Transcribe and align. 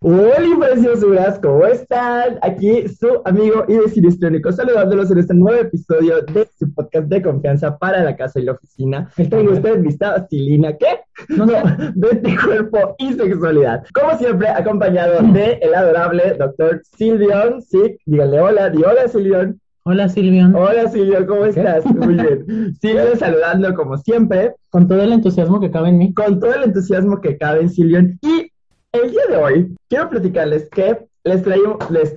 Hola 0.00 0.56
preciosuras, 0.58 1.38
¿cómo 1.40 1.66
están? 1.66 2.38
Aquí 2.40 2.88
su 2.88 3.20
amigo 3.26 3.64
y 3.68 3.74
Histriónico 4.06 4.50
saludándolos 4.52 5.10
en 5.10 5.18
este 5.18 5.34
nuevo 5.34 5.60
episodio 5.60 6.22
de 6.22 6.48
su 6.58 6.72
podcast 6.72 7.06
de 7.08 7.20
confianza 7.20 7.76
para 7.76 8.02
la 8.02 8.16
casa 8.16 8.40
y 8.40 8.44
la 8.44 8.52
oficina. 8.52 9.10
Tengo 9.16 9.52
ustedes 9.52 9.82
lista 9.82 10.26
Silina, 10.30 10.74
¿qué? 10.78 11.00
No, 11.28 11.44
no, 11.44 11.52
de 11.94 12.36
cuerpo 12.42 12.94
y 12.98 13.12
sexualidad. 13.12 13.84
Como 13.92 14.16
siempre, 14.16 14.48
acompañado 14.48 15.20
de 15.30 15.58
el 15.60 15.74
adorable 15.74 16.34
doctor 16.38 16.80
Silvion. 16.96 17.60
Sí, 17.60 17.98
díganle 18.06 18.40
hola, 18.40 18.70
di 18.70 18.82
hola 18.82 19.08
Silvion. 19.08 19.60
Hola 19.82 20.08
Silvion. 20.08 20.54
Hola 20.54 20.88
Silvion, 20.88 21.26
¿cómo 21.26 21.44
estás? 21.44 21.84
Muy 21.84 22.14
bien. 22.14 22.74
Silvion 22.80 23.18
saludando 23.18 23.74
como 23.74 23.98
siempre. 23.98 24.54
Con 24.70 24.88
todo 24.88 25.02
el 25.02 25.12
entusiasmo 25.12 25.60
que 25.60 25.70
cabe 25.70 25.90
en 25.90 25.98
mí. 25.98 26.14
Con 26.14 26.40
todo 26.40 26.54
el 26.54 26.64
entusiasmo 26.64 27.20
que 27.20 27.36
cabe 27.36 27.60
en 27.60 27.70
Silvion. 27.70 28.18
Y 28.22 28.50
el 29.04 29.10
día 29.10 29.26
de 29.28 29.36
hoy 29.36 29.76
quiero 29.88 30.10
platicarles 30.10 30.68
que 30.70 31.06
les 31.26 31.42
traemos, 31.42 31.90
les, 31.90 32.14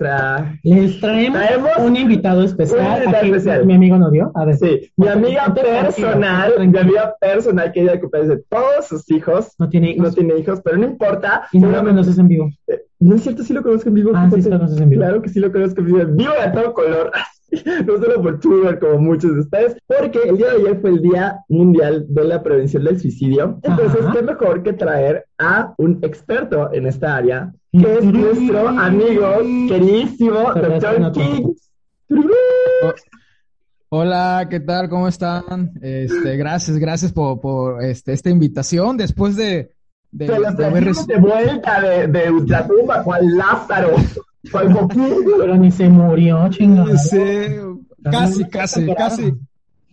les 0.64 1.00
traemos, 1.00 1.42
un 1.80 1.96
invitado 1.96 2.44
especial. 2.44 3.08
Un 3.08 3.16
especial. 3.16 3.66
Mi 3.66 3.74
amigo 3.74 3.98
no 3.98 4.12
dio. 4.12 4.32
A 4.36 4.46
ver. 4.46 4.58
Sí, 4.58 4.92
mi 4.98 5.08
amiga 5.08 5.52
personal, 5.52 6.54
mi 6.60 6.78
amiga 6.78 7.16
personal 7.20 7.72
que 7.72 7.82
ella 7.82 7.94
de 7.94 8.44
todos 8.48 8.88
sus 8.88 9.10
hijos. 9.10 9.48
No 9.58 9.68
tiene 9.68 9.92
hijos. 9.92 10.10
No 10.10 10.14
tiene 10.14 10.38
hijos, 10.38 10.62
pero 10.64 10.78
no 10.78 10.86
importa. 10.86 11.48
Y 11.52 11.60
no 11.60 11.72
lo 11.72 11.84
conoces 11.84 12.20
en 12.20 12.28
vivo. 12.28 12.52
Eh, 12.68 12.84
no 13.00 13.16
es 13.16 13.24
cierto, 13.24 13.44
sí 13.44 13.52
lo 13.52 13.64
conozco 13.64 13.90
en 13.90 13.96
vivo. 13.96 14.12
Ah, 14.14 14.30
sí 14.32 14.42
lo 14.44 14.60
conoces 14.60 14.80
en 14.80 14.90
vivo. 14.92 15.02
Claro 15.02 15.22
que 15.24 15.30
sí 15.30 15.40
lo 15.40 15.52
conozco 15.52 15.80
en 15.80 15.86
vivo. 15.88 16.00
Vivo 16.06 16.34
de 16.34 16.52
todo 16.52 16.74
color. 16.76 17.12
no 17.86 17.98
solo 17.98 18.22
por 18.22 18.40
Twitter 18.40 18.80
como 18.80 19.00
muchos 19.00 19.34
de 19.34 19.40
ustedes, 19.42 19.78
porque 19.88 20.20
el 20.28 20.38
día 20.38 20.48
de 20.52 20.56
ayer 20.58 20.82
fue 20.82 20.92
el 20.92 21.02
Día 21.02 21.40
Mundial 21.50 22.06
de 22.10 22.24
la 22.24 22.44
Prevención 22.44 22.84
del 22.84 23.00
Suicidio. 23.00 23.60
Entonces, 23.64 24.06
qué 24.14 24.22
mejor 24.22 24.64
que 24.64 24.74
traer 24.74 25.26
a 25.38 25.74
un 25.78 26.00
experto 26.02 26.72
en 26.74 26.88
esta 26.88 27.16
área, 27.16 27.54
que 27.72 27.98
es 27.98 28.06
nuestro 28.06 28.68
amigo 28.68 29.38
queridísimo 29.68 30.54
Dr. 30.54 31.12
King. 31.12 31.54
Hola, 33.90 34.48
¿qué 34.50 34.60
tal? 34.60 34.88
¿Cómo 34.88 35.08
están? 35.08 35.72
Este, 35.82 36.38
gracias, 36.38 36.78
gracias 36.78 37.12
por, 37.12 37.42
por 37.42 37.84
este, 37.84 38.14
esta 38.14 38.30
invitación. 38.30 38.98
Después 38.98 39.36
de, 39.36 39.72
de, 40.12 40.28
de 40.28 40.66
haber 40.66 40.94
de 40.94 41.18
vuelta 41.18 41.82
de, 41.82 42.08
de 42.08 42.30
Ultratumba, 42.30 43.04
cual 43.04 43.36
Lázaro. 43.36 43.96
Pero 45.40 45.58
ni 45.58 45.72
se 45.72 45.90
murió, 45.90 46.50
chingada. 46.50 46.92
casi, 48.04 48.46
casi, 48.46 48.94
casi, 48.96 49.34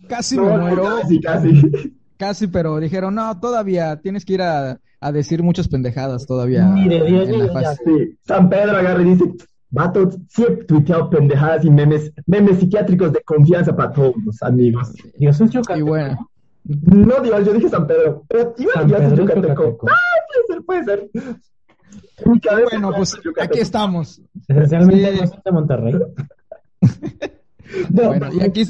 casi 0.07 0.37
me 0.39 0.57
muero. 0.57 0.83
Casi, 1.01 1.19
casi. 1.19 1.93
Casi, 2.17 2.47
pero 2.47 2.79
dijeron, 2.79 3.13
no, 3.13 3.39
todavía 3.39 4.01
tienes 4.01 4.25
que 4.25 4.33
ir 4.33 4.41
a, 4.41 4.79
a 4.99 5.11
decir 5.11 5.43
muchas 5.43 5.67
pendejadas 5.67 6.25
todavía. 6.25 6.65
Ni 6.65 6.89
de 6.89 7.05
Dios 7.05 7.27
ni 7.29 7.39
sí. 7.85 8.17
San 8.25 8.49
Pedro 8.49 8.77
agarra 8.77 9.01
y 9.03 9.05
dice, 9.05 9.25
vato, 9.69 10.09
siempre 10.27 10.65
tuiteo 10.65 11.09
pendejadas 11.09 11.63
y 11.63 11.69
memes, 11.69 12.11
memes 12.25 12.59
psiquiátricos 12.59 13.13
de 13.13 13.21
confianza 13.21 13.75
para 13.75 13.91
todos 13.91 14.15
los 14.25 14.41
amigos. 14.41 14.93
Dios 15.19 15.39
es 15.39 15.51
Yucateco. 15.51 15.79
Y 15.79 15.81
bueno. 15.83 16.29
No, 16.63 17.21
Dios, 17.21 17.45
yo 17.45 17.53
dije 17.53 17.69
San 17.69 17.87
Pedro, 17.87 18.23
pero 18.27 18.53
iba 18.57 18.71
a 18.75 18.83
Dios 18.83 19.01
es 19.01 19.13
Yucateco. 19.13 19.77
Ah, 19.87 19.95
puede 20.27 20.47
ser, 20.47 20.65
puede 20.65 20.83
ser. 20.83 21.09
Bueno, 22.25 22.91
pues 22.95 23.15
aquí 23.39 23.59
estamos. 23.59 24.21
Esencialmente 24.47 25.27
sí. 25.27 25.33
de 25.45 25.51
Monterrey. 25.51 25.95
bueno, 27.89 28.29
y 28.33 28.41
aquí 28.41 28.63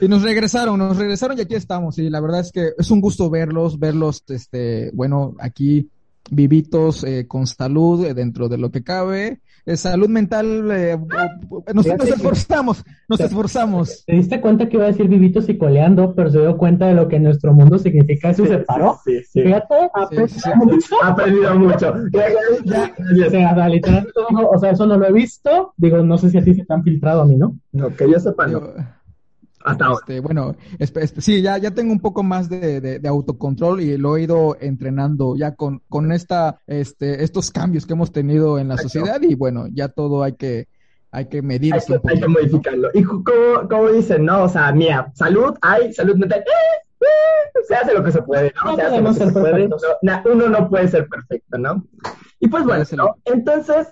y 0.00 0.08
nos 0.08 0.22
regresaron, 0.22 0.78
nos 0.78 0.96
regresaron 0.96 1.38
y 1.38 1.42
aquí 1.42 1.54
estamos. 1.54 1.98
Y 1.98 2.10
la 2.10 2.20
verdad 2.20 2.40
es 2.40 2.52
que 2.52 2.70
es 2.76 2.90
un 2.90 3.00
gusto 3.00 3.30
verlos, 3.30 3.78
verlos, 3.78 4.24
este, 4.28 4.90
bueno, 4.92 5.34
aquí 5.38 5.88
vivitos, 6.30 7.04
eh, 7.04 7.26
con 7.26 7.46
salud 7.46 8.04
eh, 8.04 8.14
dentro 8.14 8.48
de 8.48 8.58
lo 8.58 8.70
que 8.70 8.82
cabe 8.82 9.40
salud 9.74 10.08
mental, 10.08 10.70
eh, 10.70 10.96
nos, 11.74 11.86
esforzamos, 11.86 12.84
nos 13.08 13.20
esforzamos. 13.20 14.04
¿Te 14.06 14.14
diste 14.14 14.40
cuenta 14.40 14.68
que 14.68 14.76
iba 14.76 14.84
a 14.84 14.88
decir 14.88 15.08
vivitos 15.08 15.48
y 15.48 15.58
coleando, 15.58 16.14
pero 16.14 16.30
se 16.30 16.38
dio 16.38 16.56
cuenta 16.56 16.86
de 16.86 16.94
lo 16.94 17.08
que 17.08 17.16
en 17.16 17.24
nuestro 17.24 17.52
mundo 17.52 17.78
significa 17.78 18.30
eso 18.30 18.46
se 18.46 18.58
paró? 18.58 18.98
Sí, 19.04 19.22
sí. 19.24 19.42
Fíjate, 19.42 19.74
ha 21.02 21.08
aprendido 21.08 21.58
mucho. 21.58 21.92
o 21.92 23.30
sea, 23.30 23.68
literal, 23.68 24.06
o 24.52 24.58
sea, 24.58 24.70
eso 24.70 24.86
no 24.86 24.96
lo 24.96 25.06
he 25.06 25.12
visto. 25.12 25.72
Digo, 25.76 25.98
no 25.98 26.16
sé 26.16 26.30
si 26.30 26.38
a 26.38 26.44
ti 26.44 26.54
se 26.54 26.64
te 26.64 26.72
han 26.72 26.84
filtrado 26.84 27.22
a 27.22 27.26
mí, 27.26 27.36
¿no? 27.36 27.56
No, 27.72 27.88
que 27.94 28.08
yo 28.08 28.20
sepa, 28.20 28.46
no. 28.46 28.62
Hasta 29.66 29.92
este, 29.92 30.20
bueno, 30.20 30.54
sí, 31.18 31.42
ya, 31.42 31.58
ya 31.58 31.72
tengo 31.72 31.92
un 31.92 31.98
poco 31.98 32.22
más 32.22 32.48
de, 32.48 33.00
autocontrol 33.04 33.80
y 33.80 33.98
lo 33.98 34.16
he 34.16 34.22
ido 34.22 34.56
entrenando 34.60 35.34
ya 35.36 35.56
con, 35.56 35.82
con 35.88 36.12
esta, 36.12 36.60
este, 36.68 37.24
estos 37.24 37.50
cambios 37.50 37.84
que 37.84 37.94
hemos 37.94 38.12
tenido 38.12 38.60
en 38.60 38.68
la 38.68 38.76
sociedad 38.76 39.20
y 39.20 39.34
bueno, 39.34 39.66
ya 39.72 39.88
todo 39.88 40.22
hay 40.22 40.34
que, 40.34 40.68
hay 41.10 41.26
que 41.26 41.42
medir. 41.42 41.74
Hay, 41.74 41.80
que, 41.80 42.00
hay 42.08 42.20
que 42.20 42.28
modificarlo. 42.28 42.90
Y 42.94 43.02
como, 43.02 43.68
como 43.68 43.88
dicen, 43.90 44.24
¿no? 44.24 44.44
O 44.44 44.48
sea, 44.48 44.70
mira, 44.70 45.10
salud 45.14 45.56
hay, 45.60 45.92
salud 45.92 46.14
mental, 46.14 46.40
eh, 46.40 46.76
eh, 47.00 47.58
se 47.66 47.74
hace 47.74 47.92
lo 47.92 48.04
que 48.04 48.12
se 48.12 48.22
puede, 48.22 48.54
¿no? 48.64 48.76
se 48.76 48.82
hace 48.82 49.00
lo 49.00 49.08
que 49.08 49.14
se 49.14 49.32
puede. 49.32 49.68
uno 50.32 50.48
no 50.48 50.70
puede 50.70 50.86
ser 50.86 51.08
perfecto, 51.08 51.58
¿no? 51.58 51.84
Y 52.38 52.46
pues 52.46 52.62
bueno, 52.62 52.84
¿no? 52.96 53.16
entonces, 53.24 53.88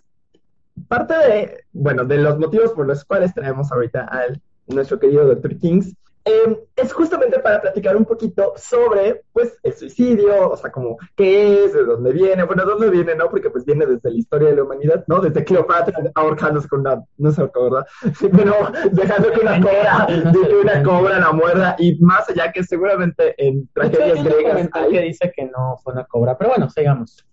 parte 0.87 1.15
de, 1.15 1.65
bueno, 1.73 2.05
de 2.05 2.19
los 2.19 2.39
motivos 2.39 2.71
por 2.71 2.87
los 2.87 3.05
cuales 3.05 3.35
traemos 3.35 3.73
ahorita 3.73 4.05
al 4.05 4.41
nuestro 4.67 4.99
querido 4.99 5.27
Dr. 5.27 5.57
Kings, 5.59 5.95
em, 6.25 6.57
es 6.75 6.93
justamente 6.93 7.39
para 7.39 7.61
platicar 7.61 7.97
un 7.97 8.05
poquito 8.07 8.55
sobre, 8.57 9.25
pues, 9.33 9.59
el 9.63 9.75
suicidio, 9.75 10.51
o 10.51 10.57
sea, 10.57 10.73
como, 10.73 10.97
¿qué 11.15 11.65
es? 11.65 11.75
¿De 11.75 11.85
dónde 11.85 12.13
viene? 12.13 12.45
Bueno, 12.45 12.65
¿de 12.65 12.71
dónde 12.71 12.91
viene, 12.91 13.15
no? 13.15 13.29
Porque, 13.29 13.51
pues, 13.51 13.65
viene 13.67 13.85
desde 13.85 14.11
la 14.11 14.17
historia 14.17 14.49
de 14.49 14.57
la 14.57 14.63
humanidad, 14.63 15.05
¿no? 15.07 15.21
Desde 15.21 15.45
Cleopatra 15.45 16.11
ahorcándose 16.15 16.67
con 16.69 16.81
una, 16.81 17.03
no 17.19 17.31
sé, 17.31 17.43
¿verdad? 17.43 17.87
Pero 18.21 18.55
dejando 18.93 19.33
que 19.33 19.41
una 19.41 19.61
cobra, 19.61 20.07
de 20.09 20.49
que 20.49 20.55
una 20.55 20.83
cobra 20.83 21.19
la 21.19 21.33
muerda, 21.33 21.77
y 21.79 21.99
más 22.01 22.29
allá 22.31 22.51
que 22.53 22.65
seguramente 22.65 23.35
en 23.37 23.69
tragedias 23.75 24.25
griegas 24.25 24.69
hay... 24.73 24.91
que 24.91 25.01
dice 25.03 25.33
que 25.35 25.45
no 25.45 25.77
fue 25.83 25.93
una 25.93 26.05
cobra, 26.05 26.39
pero 26.39 26.51
bueno, 26.51 26.71
sigamos. 26.71 27.27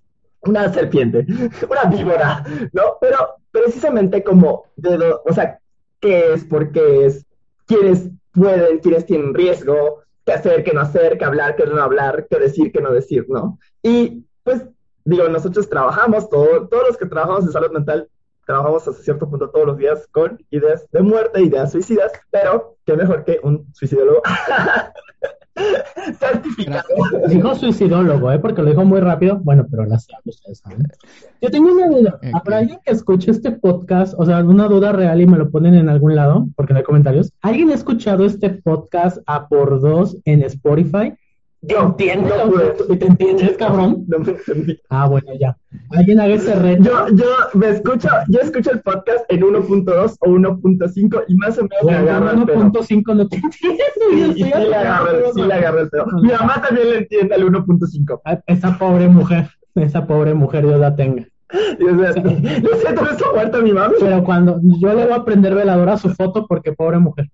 Una 0.44 0.74
serpiente, 0.74 1.25
una 1.70 1.84
víbora, 1.86 2.44
¿no? 2.74 2.97
Pero 3.00 3.36
precisamente 3.52 4.24
como, 4.24 4.66
de 4.75 5.14
o 5.25 5.34
sea, 5.34 5.60
qué 6.01 6.34
es, 6.34 6.44
por 6.44 6.72
qué 6.72 7.06
es, 7.06 7.25
quiénes 7.66 8.09
pueden, 8.34 8.79
quiénes 8.79 9.06
tienen 9.06 9.34
riesgo, 9.34 10.01
qué 10.25 10.34
hacer, 10.34 10.63
qué 10.63 10.73
no 10.73 10.81
hacer, 10.81 11.17
qué 11.17 11.25
hablar, 11.25 11.56
qué 11.56 11.66
no 11.66 11.81
hablar, 11.81 12.28
qué 12.29 12.39
decir, 12.39 12.72
qué 12.72 12.81
no 12.81 12.91
decir, 12.91 13.25
¿no? 13.29 13.57
Y 13.81 14.25
pues 14.44 14.66
digo, 15.06 15.28
nosotros 15.29 15.69
trabajamos, 15.69 16.29
todo, 16.29 16.67
todos 16.67 16.90
los 16.90 16.97
que 16.97 17.06
trabajamos 17.06 17.45
en 17.45 17.51
salud 17.51 17.72
mental, 17.72 18.09
trabajamos 18.45 18.88
hasta 18.88 19.03
cierto 19.03 19.29
punto 19.29 19.50
todos 19.50 19.67
los 19.67 19.78
días 19.78 20.07
con 20.11 20.44
ideas 20.50 20.85
de 20.91 21.01
muerte, 21.01 21.41
ideas 21.41 21.72
suicidas, 21.72 22.11
pero 22.29 22.75
qué 22.85 22.95
mejor 22.95 23.23
que 23.23 23.40
un 23.44 23.66
suicidólogo 23.73 24.22
Certificado. 26.19 26.83
Dijo 27.27 27.55
suicidólogo, 27.55 28.31
¿eh? 28.31 28.39
Porque 28.39 28.61
lo 28.61 28.69
dijo 28.69 28.85
muy 28.85 28.99
rápido. 28.99 29.39
Bueno, 29.39 29.66
pero 29.69 29.85
las 29.85 30.07
ustedes 30.25 30.59
saben. 30.59 30.88
Yo 31.41 31.49
tengo 31.49 31.72
una 31.72 31.88
duda. 31.88 32.19
¿Habrá 32.33 32.58
alguien 32.59 32.79
que 32.84 32.91
escuche 32.91 33.31
este 33.31 33.52
podcast? 33.52 34.13
O 34.17 34.25
sea, 34.25 34.37
alguna 34.37 34.67
duda 34.67 34.91
real 34.91 35.22
y 35.22 35.28
me 35.28 35.37
lo 35.37 35.49
ponen 35.49 35.75
en 35.75 35.90
algún 35.90 36.16
lado, 36.16 36.47
porque 36.55 36.73
no 36.73 36.79
hay 36.79 36.85
comentarios. 36.85 37.31
¿Alguien 37.41 37.69
ha 37.72 37.75
escuchado 37.75 38.25
este 38.25 38.49
podcast 38.49 39.19
a 39.25 39.47
por 39.47 39.81
dos 39.81 40.17
en 40.25 40.43
Spotify? 40.43 41.13
Yo 41.63 41.84
entiendo, 41.84 42.34
¿Y 42.90 42.97
te 42.97 43.05
entiendes, 43.05 43.55
cabrón? 43.58 44.03
No 44.08 44.19
me 44.19 44.31
entendí. 44.31 44.79
Ah, 44.90 45.08
bueno, 45.08 45.28
ya. 45.40 45.55
Alguien 45.91 46.19
haga 46.19 46.34
ese 46.34 46.55
reto. 46.55 46.84
Yo, 46.84 47.16
yo 47.16 47.25
me 47.53 47.69
escucho, 47.69 48.09
yo 48.29 48.40
escucho 48.40 48.72
el 48.72 48.81
podcast 48.81 49.23
en 49.29 49.41
1.2 49.41 50.16
o 50.22 50.28
1.5 50.28 51.23
y 51.28 51.35
más 51.35 51.59
o 51.59 51.61
menos 51.61 51.84
me 51.84 51.93
agarra 51.93 52.31
el 52.31 52.40
1.5 52.40 53.16
no 53.16 53.28
te 53.28 53.35
entiendo. 53.35 53.78
Y, 54.11 54.34
sí, 54.34 54.43
le 54.43 54.75
agarré, 54.75 55.34
sí 55.35 55.41
le 55.43 55.53
agarré 55.53 55.81
el 55.81 55.90
pedo. 55.90 56.05
Mi 56.23 56.29
mamá 56.29 56.63
también 56.67 56.90
le 56.90 56.97
entiende 56.97 57.35
al 57.35 57.43
1.5. 57.43 58.22
Ah, 58.25 58.40
esa 58.47 58.78
pobre 58.79 59.07
mujer, 59.07 59.47
esa 59.75 60.07
pobre 60.07 60.34
mujer, 60.34 60.66
Dios 60.66 60.79
la 60.79 60.96
tenga. 60.96 61.28
Dios 61.78 61.93
mío, 61.93 62.07
lo 62.07 62.79
siento, 62.79 63.03
no 63.03 63.11
está 63.11 63.31
muerta 63.34 63.59
mi 63.59 63.72
mamá. 63.72 63.93
Pero 63.99 64.23
cuando 64.23 64.59
yo 64.64 64.93
le 64.96 65.05
voy 65.05 65.14
a 65.14 65.23
prender 65.23 65.53
veladora 65.53 65.93
a 65.93 65.97
su 65.97 66.09
foto 66.09 66.47
porque 66.47 66.73
pobre 66.73 66.97
mujer. 66.97 67.29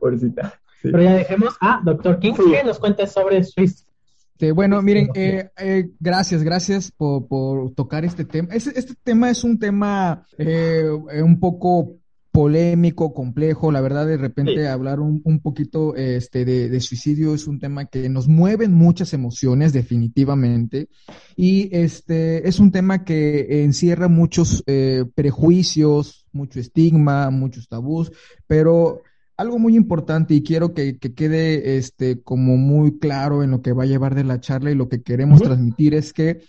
Pobrecita. 0.00 0.54
Pero 0.82 1.02
ya 1.02 1.14
dejemos 1.14 1.56
a 1.60 1.80
Dr. 1.84 2.18
King 2.18 2.34
que 2.34 2.64
nos 2.64 2.78
cuente 2.78 3.06
sobre 3.06 3.42
Swiss. 3.44 3.86
Este, 4.32 4.52
bueno, 4.52 4.80
miren, 4.80 5.10
eh, 5.14 5.50
eh, 5.58 5.90
gracias, 6.00 6.42
gracias 6.42 6.90
por, 6.90 7.28
por, 7.28 7.74
tocar 7.74 8.06
este 8.06 8.24
tema. 8.24 8.48
Este, 8.54 8.78
este 8.78 8.94
tema 9.02 9.28
es 9.28 9.44
un 9.44 9.58
tema 9.58 10.24
eh, 10.38 10.88
un 11.22 11.38
poco 11.38 12.00
polémico, 12.32 13.12
complejo, 13.12 13.72
la 13.72 13.80
verdad, 13.80 14.06
de 14.06 14.16
repente 14.16 14.68
hablar 14.68 15.00
un, 15.00 15.20
un, 15.24 15.40
poquito 15.40 15.96
este, 15.96 16.44
de, 16.44 16.68
de, 16.68 16.80
suicidio 16.80 17.34
es 17.34 17.46
un 17.46 17.58
tema 17.58 17.86
que 17.86 18.08
nos 18.08 18.28
mueve 18.28 18.68
muchas 18.68 19.12
emociones, 19.12 19.72
definitivamente, 19.72 20.88
y 21.36 21.68
este 21.76 22.48
es 22.48 22.60
un 22.60 22.70
tema 22.70 23.04
que 23.04 23.64
encierra 23.64 24.08
muchos 24.08 24.62
eh, 24.66 25.04
prejuicios, 25.14 26.26
mucho 26.32 26.60
estigma, 26.60 27.30
muchos 27.30 27.68
tabús, 27.68 28.12
pero 28.46 29.02
algo 29.40 29.58
muy 29.58 29.74
importante 29.74 30.34
y 30.34 30.42
quiero 30.42 30.74
que, 30.74 30.98
que, 30.98 31.14
quede 31.14 31.78
este, 31.78 32.20
como 32.20 32.56
muy 32.56 32.98
claro 32.98 33.42
en 33.42 33.50
lo 33.50 33.62
que 33.62 33.72
va 33.72 33.84
a 33.84 33.86
llevar 33.86 34.14
de 34.14 34.24
la 34.24 34.40
charla 34.40 34.70
y 34.70 34.74
lo 34.74 34.88
que 34.88 35.02
queremos 35.02 35.40
transmitir 35.42 35.94
es 35.94 36.12
que 36.12 36.42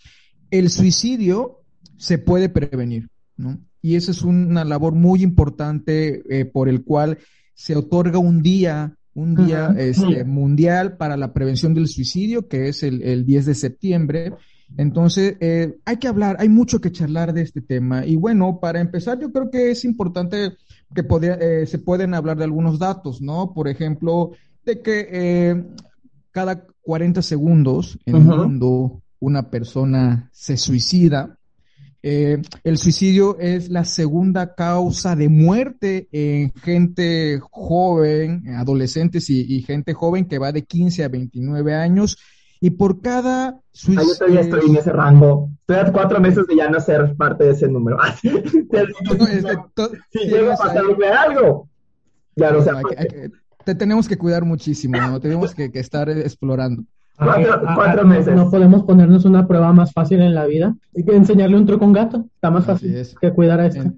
el 0.49 0.69
suicidio 0.69 1.61
se 1.97 2.17
puede 2.17 2.49
prevenir, 2.49 3.07
¿no? 3.37 3.59
y 3.81 3.95
eso 3.95 4.11
es 4.11 4.21
una 4.21 4.63
labor 4.63 4.93
muy 4.93 5.23
importante 5.23 6.21
eh, 6.29 6.45
por 6.45 6.69
el 6.69 6.83
cual 6.83 7.17
se 7.53 7.75
otorga 7.75 8.19
un 8.19 8.41
día, 8.41 8.95
un 9.13 9.35
día 9.35 9.73
este, 9.77 10.23
mundial 10.23 10.97
para 10.97 11.17
la 11.17 11.33
prevención 11.33 11.73
del 11.73 11.87
suicidio, 11.87 12.47
que 12.47 12.67
es 12.67 12.83
el, 12.83 13.01
el 13.01 13.25
10 13.25 13.45
de 13.47 13.55
septiembre. 13.55 14.33
Entonces, 14.77 15.35
eh, 15.41 15.77
hay 15.85 15.97
que 15.97 16.07
hablar, 16.07 16.37
hay 16.39 16.49
mucho 16.49 16.79
que 16.79 16.91
charlar 16.91 17.33
de 17.33 17.41
este 17.41 17.61
tema. 17.61 18.05
Y 18.05 18.15
bueno, 18.15 18.59
para 18.59 18.79
empezar, 18.79 19.19
yo 19.19 19.31
creo 19.31 19.49
que 19.49 19.71
es 19.71 19.83
importante 19.83 20.53
que 20.93 21.05
eh, 21.21 21.65
se 21.65 21.79
pueden 21.79 22.13
hablar 22.13 22.37
de 22.37 22.43
algunos 22.43 22.79
datos, 22.79 23.21
¿no? 23.21 23.53
Por 23.53 23.67
ejemplo, 23.67 24.31
de 24.65 24.81
que 24.81 25.07
eh, 25.11 25.63
cada 26.31 26.65
40 26.81 27.21
segundos 27.21 27.99
en 28.05 28.15
el 28.15 28.21
mundo 28.23 29.01
una 29.19 29.49
persona 29.49 30.29
se 30.33 30.57
suicida. 30.57 31.37
Eh, 32.03 32.41
el 32.63 32.77
suicidio 32.79 33.37
es 33.39 33.69
la 33.69 33.85
segunda 33.85 34.55
causa 34.55 35.15
de 35.15 35.29
muerte 35.29 36.07
en 36.11 36.51
gente 36.53 37.39
joven, 37.39 38.49
adolescentes 38.55 39.29
y, 39.29 39.61
gente 39.61 39.93
joven 39.93 40.25
que 40.25 40.39
va 40.39 40.51
de 40.51 40.63
15 40.63 41.03
a 41.03 41.09
29 41.09 41.75
años. 41.75 42.17
Y 42.61 42.69
por 42.69 43.01
cada 43.01 43.59
suicidio... 43.71 44.07
yo 44.07 44.17
todavía 44.17 44.41
estoy 44.41 44.69
en 44.69 44.75
ese 44.77 44.91
rango. 44.93 45.49
Estoy 45.61 45.75
a 45.77 45.91
cuatro 45.91 46.21
meses 46.21 46.47
de 46.47 46.55
ya 46.55 46.69
no 46.69 46.79
ser 46.79 47.15
parte 47.15 47.43
de 47.43 47.51
ese 47.51 47.67
número. 47.67 47.97
si 48.21 48.29
llega 50.19 50.53
a 50.53 50.57
pasarme 50.57 51.07
algo, 51.07 51.67
ya 52.35 52.51
no 52.51 52.63
Te 53.65 53.75
tenemos 53.75 54.07
que 54.07 54.17
cuidar 54.17 54.45
muchísimo, 54.45 54.97
¿no? 55.01 55.19
Tenemos 55.19 55.53
que 55.53 55.69
estar 55.73 56.09
explorando. 56.09 56.83
Cuatro, 57.21 58.05
meses. 58.05 58.35
No 58.35 58.49
podemos 58.49 58.83
ponernos 58.83 59.25
una 59.25 59.47
prueba 59.47 59.71
más 59.73 59.93
fácil 59.93 60.21
en 60.21 60.33
la 60.33 60.45
vida. 60.45 60.75
Hay 60.95 61.03
que 61.03 61.15
enseñarle 61.15 61.55
un 61.55 61.67
truco 61.67 61.85
a 61.85 61.87
un 61.87 61.93
gato. 61.93 62.25
Está 62.33 62.49
más 62.49 62.65
fácil 62.65 62.95
que 63.19 63.31
cuidar 63.31 63.59
a 63.59 63.67
este. 63.67 63.91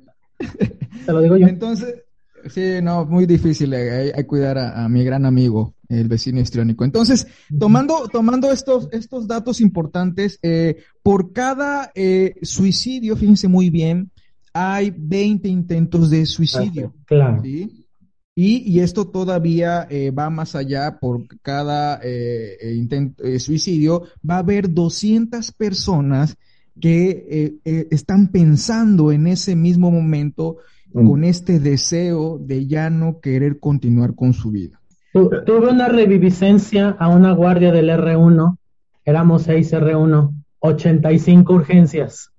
Te 1.06 1.12
lo 1.12 1.21
digo 1.21 1.38
yo. 1.38 1.48
Entonces, 1.48 2.04
sí, 2.50 2.80
no, 2.81 3.06
muy 3.06 3.25
difícil. 3.25 3.74
Hay, 3.74 4.12
que 4.12 4.27
cuidar 4.27 4.57
a, 4.57 4.89
mi 4.89 5.06
gran 5.06 5.25
amigo, 5.25 5.74
el 5.94 6.07
vecino 6.07 6.40
histriónico. 6.40 6.84
Entonces, 6.84 7.28
tomando, 7.60 8.07
tomando 8.12 8.51
estos, 8.51 8.90
estos 8.92 9.28
datos 9.28 9.62
importantes, 9.62 10.40
eh, 10.42 10.78
por 11.01 11.34
cada 11.34 11.92
eh, 11.95 12.36
suicidio, 12.42 13.16
fíjense 13.16 13.48
muy 13.48 13.69
bien, 13.69 14.12
hay 14.54 14.94
20 14.95 15.48
intentos 15.48 16.10
de 16.10 16.25
suicidio. 16.25 16.94
Claro. 17.06 17.42
¿sí? 17.44 17.88
Y, 18.36 18.72
y, 18.72 18.80
esto 18.80 19.07
todavía 19.07 19.88
eh, 19.90 20.12
va 20.12 20.30
más 20.30 20.56
allá 20.56 20.98
por 21.00 21.28
cada 21.42 22.00
eh, 22.04 22.74
intento, 22.75 23.24
suicidio. 23.40 24.04
Va 24.28 24.36
a 24.36 24.40
haber 24.40 24.74
200 24.74 25.51
personas 25.51 26.36
que 26.81 27.60
están 27.92 28.30
pensando 28.30 29.12
en 29.12 29.28
ese 29.28 29.56
mismo 29.56 29.92
momento 29.92 30.57
mm. 30.92 31.07
con 31.07 31.24
este 31.24 31.60
deseo 31.60 32.40
de 32.40 32.66
ya 32.66 32.90
no 32.90 33.19
querer 33.19 33.60
continuar 33.60 34.16
con 34.16 34.34
su 34.34 34.50
vida. 34.50 34.81
Tuve 35.13 35.69
una 35.69 35.88
reviviscencia 35.88 36.95
a 37.00 37.07
una 37.07 37.33
guardia 37.33 37.71
del 37.71 37.89
R1, 37.89 38.57
éramos 39.06 39.44
6 39.44 39.74
R1, 39.74 40.31
85 40.60 41.54
urgencias, 41.54 42.31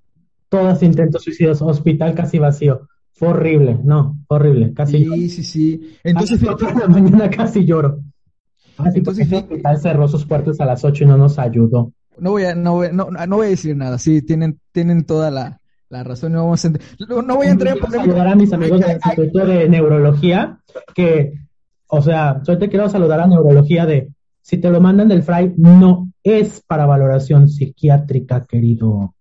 todas 0.49 0.83
intentos 0.83 1.23
suicidios, 1.23 1.63
hospital 1.63 2.15
casi 2.15 2.39
vacío. 2.39 2.89
Fue 3.13 3.29
horrible, 3.29 3.79
no, 3.85 4.19
horrible, 4.27 4.75
casi. 4.75 5.05
Sí, 5.05 5.29
sí, 5.29 5.45
sí. 5.45 5.97
Entonces, 6.03 6.41
fíjate, 6.41 6.65
la 6.75 6.89
mañana 6.89 7.31
casi 7.31 7.65
lloro. 7.65 8.01
Entonces, 8.93 9.31
el 9.31 9.39
hospital 9.39 9.79
cerró 9.79 10.09
sus 10.09 10.27
puertas 10.27 10.61
a 10.61 10.65
las 10.65 10.85
8 10.85 11.05
y 11.05 11.07
no 11.07 11.17
nos 11.17 11.39
ayudó. 11.39 11.93
No 12.19 12.31
voy 12.31 12.45
a, 12.45 12.57
no, 12.57 12.83
no, 12.91 13.11
no 13.11 13.37
voy 13.37 13.47
a 13.47 13.51
decir 13.51 13.77
nada, 13.77 13.99
sí, 13.99 14.23
tienen, 14.23 14.59
tienen 14.73 15.05
toda 15.05 15.31
la, 15.31 15.61
la 15.89 16.03
razón. 16.03 16.33
No, 16.33 16.45
vamos 16.45 16.65
a 16.65 16.71
no, 16.71 17.37
voy 17.37 17.47
a 17.47 17.51
entrar 17.51 17.77
en 17.77 17.91
saludar 17.91 18.29
a 18.29 18.35
mis 18.35 18.53
amigos 18.53 18.81
del 18.81 18.93
Instituto 18.93 19.47
de 19.47 19.69
Neurología, 19.69 20.59
que, 20.95 21.35
o 21.95 22.03
sea, 22.03 22.43
yo 22.47 22.59
te 22.59 22.69
quiero 22.69 22.89
saludar 22.89 23.21
a 23.21 23.27
Neurología 23.27 23.87
de, 23.87 24.11
si 24.43 24.59
te 24.59 24.71
lo 24.71 24.81
mandan 24.81 25.09
del 25.09 25.23
FRAI, 25.23 25.55
no 25.57 26.11
es 26.23 26.63
para 26.67 26.87
valoración 26.87 27.49
psiquiátrica, 27.49 28.45
querido. 28.47 29.15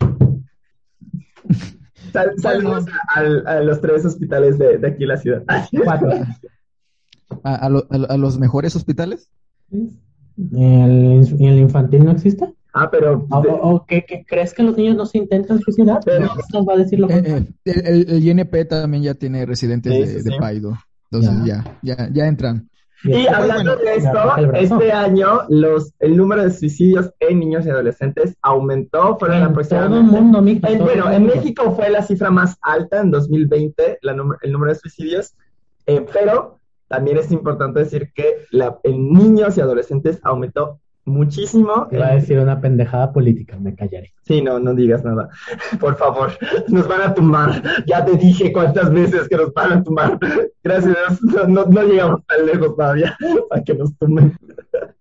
saludos 2.37 2.85
a, 3.15 3.59
los 3.61 3.79
tres 3.81 4.05
hospitales 4.05 4.57
de, 4.57 4.77
de 4.77 4.87
aquí 4.87 5.03
en 5.03 5.09
la 5.09 5.17
ciudad. 5.17 5.43
¿A, 7.43 7.55
a, 7.65 8.17
los 8.17 8.39
mejores 8.39 8.75
hospitales? 8.75 9.29
¿Y 9.69 10.63
el, 10.63 11.59
infantil 11.59 12.05
no 12.05 12.11
existe? 12.11 12.53
Ah, 12.73 12.89
pero... 12.91 13.27
¿O, 13.29 13.85
qué, 13.85 14.05
crees 14.27 14.53
que 14.53 14.63
los 14.63 14.75
niños 14.75 14.95
no 14.95 15.05
se 15.05 15.19
intentan 15.19 15.59
suicidar? 15.59 15.99
Pero, 16.03 16.27
va 16.67 16.73
a 16.73 16.77
decir 16.77 16.99
lo 16.99 17.09
eh, 17.09 17.45
eh, 17.65 18.05
el, 18.07 18.27
INP 18.27 18.67
también 18.67 19.03
ya 19.03 19.13
tiene 19.13 19.45
residentes 19.45 20.23
de, 20.23 20.37
Paido. 20.37 20.77
Entonces 21.13 21.45
ya, 21.45 21.63
ya, 21.83 22.09
ya 22.11 22.27
entran. 22.27 22.69
Y 23.03 23.27
hablando 23.27 23.75
de 23.75 23.95
esto, 23.95 24.37
este 24.53 24.91
año 24.91 25.41
los, 25.49 25.93
el 25.99 26.15
número 26.15 26.43
de 26.43 26.51
suicidios 26.51 27.11
en 27.19 27.39
niños 27.39 27.65
y 27.65 27.69
adolescentes 27.69 28.35
aumentó, 28.41 29.17
fueron 29.19 29.43
aproximadamente... 29.43 30.09
Todo 30.09 30.17
el 30.17 30.23
mundo, 30.23 30.85
bueno, 30.85 31.11
en 31.11 31.25
México 31.25 31.75
fue 31.75 31.89
la 31.89 32.01
cifra 32.01 32.31
más 32.31 32.57
alta 32.61 33.01
en 33.01 33.11
2020, 33.11 33.99
la, 34.01 34.15
el 34.41 34.51
número 34.51 34.71
de 34.71 34.79
suicidios, 34.79 35.33
eh, 35.85 36.05
pero 36.13 36.59
también 36.87 37.17
es 37.17 37.31
importante 37.31 37.79
decir 37.79 38.11
que 38.15 38.45
la, 38.51 38.79
en 38.83 39.11
niños 39.11 39.57
y 39.57 39.61
adolescentes 39.61 40.19
aumentó 40.23 40.79
muchísimo. 41.05 41.87
Iba 41.91 42.07
a 42.07 42.15
decir 42.15 42.39
una 42.39 42.59
pendejada 42.59 43.11
política, 43.11 43.57
me 43.59 43.75
callaré. 43.75 44.13
Sí, 44.25 44.41
no, 44.41 44.59
no 44.59 44.73
digas 44.73 45.03
nada. 45.03 45.29
Por 45.79 45.97
favor, 45.97 46.31
nos 46.67 46.87
van 46.87 47.01
a 47.01 47.13
tumbar. 47.13 47.61
Ya 47.85 48.05
te 48.05 48.17
dije 48.17 48.51
cuántas 48.53 48.91
veces 48.91 49.27
que 49.27 49.35
nos 49.35 49.53
van 49.53 49.73
a 49.73 49.83
tumbar. 49.83 50.17
Gracias 50.63 50.95
no, 51.47 51.65
no, 51.65 51.83
llegamos 51.83 52.25
tan 52.25 52.45
lejos 52.45 52.75
todavía 52.75 53.17
para 53.49 53.63
que 53.63 53.73
nos 53.73 53.95
tumben. 53.97 54.33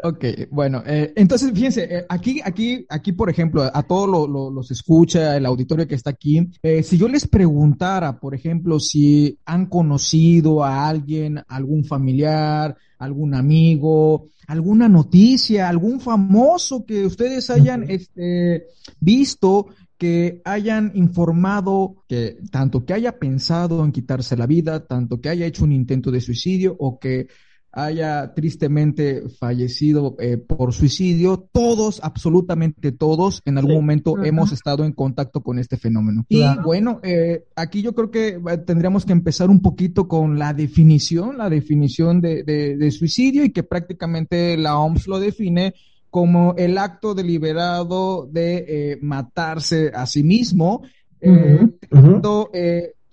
Ok, 0.03 0.25
bueno, 0.50 0.83
eh, 0.85 1.12
entonces 1.15 1.53
fíjense, 1.53 1.85
eh, 1.85 2.07
aquí, 2.09 2.41
aquí, 2.45 2.85
aquí, 2.88 3.12
por 3.12 3.31
ejemplo, 3.31 3.62
a 3.62 3.83
todos 3.85 4.09
lo, 4.09 4.50
los 4.50 4.71
escucha, 4.73 5.37
el 5.37 5.47
auditorio 5.47 5.87
que 5.87 5.95
está 5.95 6.11
aquí, 6.11 6.50
eh, 6.62 6.83
si 6.83 6.99
yo 6.99 7.07
les 7.07 7.29
preguntara, 7.29 8.19
por 8.19 8.35
ejemplo, 8.35 8.81
si 8.81 9.38
han 9.47 9.67
conocido 9.67 10.65
a 10.65 10.88
alguien, 10.88 11.41
algún 11.47 11.85
familiar, 11.85 12.77
algún 13.03 13.35
amigo, 13.35 14.29
alguna 14.47 14.89
noticia, 14.89 15.69
algún 15.69 16.01
famoso 16.01 16.85
que 16.87 17.05
ustedes 17.05 17.51
hayan 17.51 17.91
este, 17.91 18.67
visto 19.01 19.67
que 19.99 20.41
hayan 20.45 20.93
informado 20.95 22.05
que 22.09 22.37
tanto 22.51 22.85
que 22.85 22.95
haya 22.95 23.19
pensado 23.19 23.85
en 23.85 23.93
quitarse 23.93 24.37
la 24.37 24.47
vida, 24.47 24.87
tanto 24.87 25.21
que 25.21 25.29
haya 25.29 25.47
hecho 25.47 25.65
un 25.65 25.73
intento 25.73 26.11
de 26.13 26.21
suicidio 26.21 26.77
o 26.79 26.99
que 26.99 27.27
haya 27.73 28.35
tristemente 28.35 29.29
fallecido 29.31 30.14
eh, 30.21 30.37
por 30.37 30.75
suicidio, 30.75 31.49
todos, 31.52 32.00
absolutamente 32.02 32.93
todos, 32.93 33.41
en 33.47 33.57
algún 33.57 33.76
momento 33.76 34.23
hemos 34.23 34.52
estado 34.52 34.85
en 34.85 34.93
contacto 34.93 35.41
con 35.43 35.59
este 35.59 35.79
fenómeno. 35.79 36.26
Y 36.29 36.45
bueno, 36.62 37.00
eh, 37.02 37.45
aquí 37.57 37.81
yo 37.81 37.95
creo 37.95 38.11
que 38.11 38.29
eh, 38.29 38.59
tendríamos 38.59 39.07
que 39.07 39.12
empezar 39.12 39.49
un 39.49 39.62
poquito 39.62 40.07
con 40.07 40.38
la 40.38 40.52
definición, 40.52 41.38
la 41.38 41.49
definición 41.49 42.21
de, 42.21 42.43
de, 42.45 42.91
suicidio 42.91 43.45
y 43.45 43.50
que 43.50 43.62
prácticamente 43.62 44.57
la 44.59 44.79
OMS 44.79 45.07
lo 45.07 45.19
define 45.19 45.75
como 46.11 46.55
el 46.59 46.76
acto 46.76 47.14
deliberado 47.14 48.29
de 48.31 48.99
matarse 49.00 49.91
a 49.95 50.05
sí 50.05 50.23
mismo, 50.23 50.83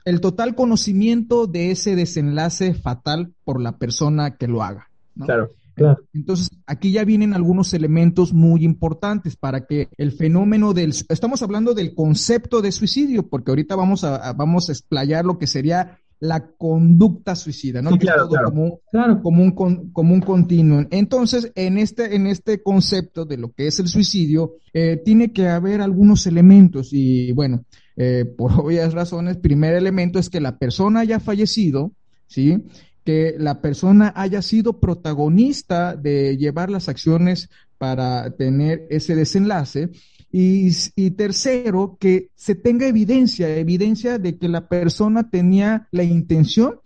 el 0.06 0.22
total 0.22 0.56
conocimiento 0.56 1.48
de 1.48 1.72
ese 1.72 1.96
desenlace 1.96 2.74
fatal 2.74 3.34
por 3.44 3.62
la 3.62 3.78
persona 3.78 4.38
que 4.38 4.48
lo 4.48 4.64
haga. 4.64 4.90
Claro. 5.20 5.52
Claro. 5.76 6.02
Entonces, 6.14 6.50
aquí 6.68 6.92
ya 6.92 7.06
vienen 7.06 7.34
algunos 7.34 7.74
elementos 7.74 8.34
muy 8.34 8.66
importantes 8.66 9.38
para 9.38 9.66
que 9.66 9.88
el 9.98 10.12
fenómeno 10.12 10.74
del, 10.74 10.94
estamos 11.08 11.42
hablando 11.42 11.74
del 11.74 11.96
concepto 11.96 12.62
de 12.62 12.74
suicidio, 12.74 13.30
porque 13.30 13.52
ahorita 13.52 13.78
vamos 13.78 14.04
a, 14.04 14.34
vamos 14.34 14.68
a 14.68 14.74
explayar 14.74 15.24
lo 15.24 15.40
que 15.40 15.48
sería 15.48 15.98
la 16.20 16.46
conducta 16.58 17.36
suicida, 17.36 17.82
¿no? 17.82 17.98
claro, 17.98 18.28
Como, 18.28 18.82
Como, 19.22 19.44
un, 19.44 19.92
como 19.92 20.14
un 20.14 20.20
continuum. 20.20 20.86
Entonces, 20.92 21.52
en 21.56 21.78
este, 21.78 22.16
en 22.16 22.28
este 22.28 22.62
concepto 22.62 23.24
de 23.26 23.38
lo 23.38 23.54
que 23.54 23.68
es 23.68 23.80
el 23.80 23.88
suicidio, 23.88 24.56
eh, 24.74 25.02
tiene 25.04 25.32
que 25.32 25.48
haber 25.48 25.82
algunos 25.82 26.28
elementos 26.28 26.90
y 26.92 27.32
bueno, 27.32 27.64
eh, 28.00 28.24
por 28.26 28.52
obvias 28.60 28.94
razones, 28.94 29.38
primer 29.38 29.74
elemento 29.74 30.18
es 30.18 30.30
que 30.30 30.40
la 30.40 30.58
persona 30.58 31.02
haya 31.02 31.20
fallecido, 31.20 31.92
¿sí? 32.28 32.64
Que 33.04 33.36
la 33.38 33.62
persona 33.62 34.14
haya 34.16 34.42
sido 34.42 34.80
protagonista 34.80 35.96
de 35.96 36.38
llevar 36.38 36.70
las 36.72 36.88
acciones 36.88 37.50
para 37.78 38.32
tener 38.32 38.88
ese 38.90 39.16
desenlace 39.16 39.90
y, 40.32 41.12
tercero, 41.12 41.98
que 42.00 42.30
se 42.36 42.56
tenga 42.56 42.88
evidencia, 42.88 43.58
evidencia 43.58 44.20
de 44.20 44.38
que 44.38 44.48
la 44.48 44.68
persona 44.70 45.30
tenía 45.30 45.88
la 45.92 46.04
intención 46.04 46.80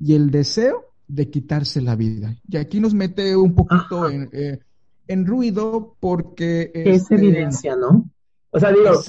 y 0.00 0.14
el 0.14 0.30
deseo 0.30 0.84
de 1.08 1.30
quitarse 1.30 1.80
la 1.80 1.96
vida. 1.96 2.36
Y 2.48 2.58
aquí 2.58 2.78
nos 2.78 2.94
mete 2.94 3.34
un 3.34 3.54
poquito 3.54 4.08
en, 4.08 4.28
eh, 4.32 4.58
en, 5.08 5.26
ruido 5.26 5.96
porque... 5.98 6.70
Es 6.74 7.02
este, 7.02 7.14
evidencia, 7.14 7.74
¿no? 7.74 8.08
O 8.50 8.60
sea, 8.60 8.70
digo, 8.70 9.02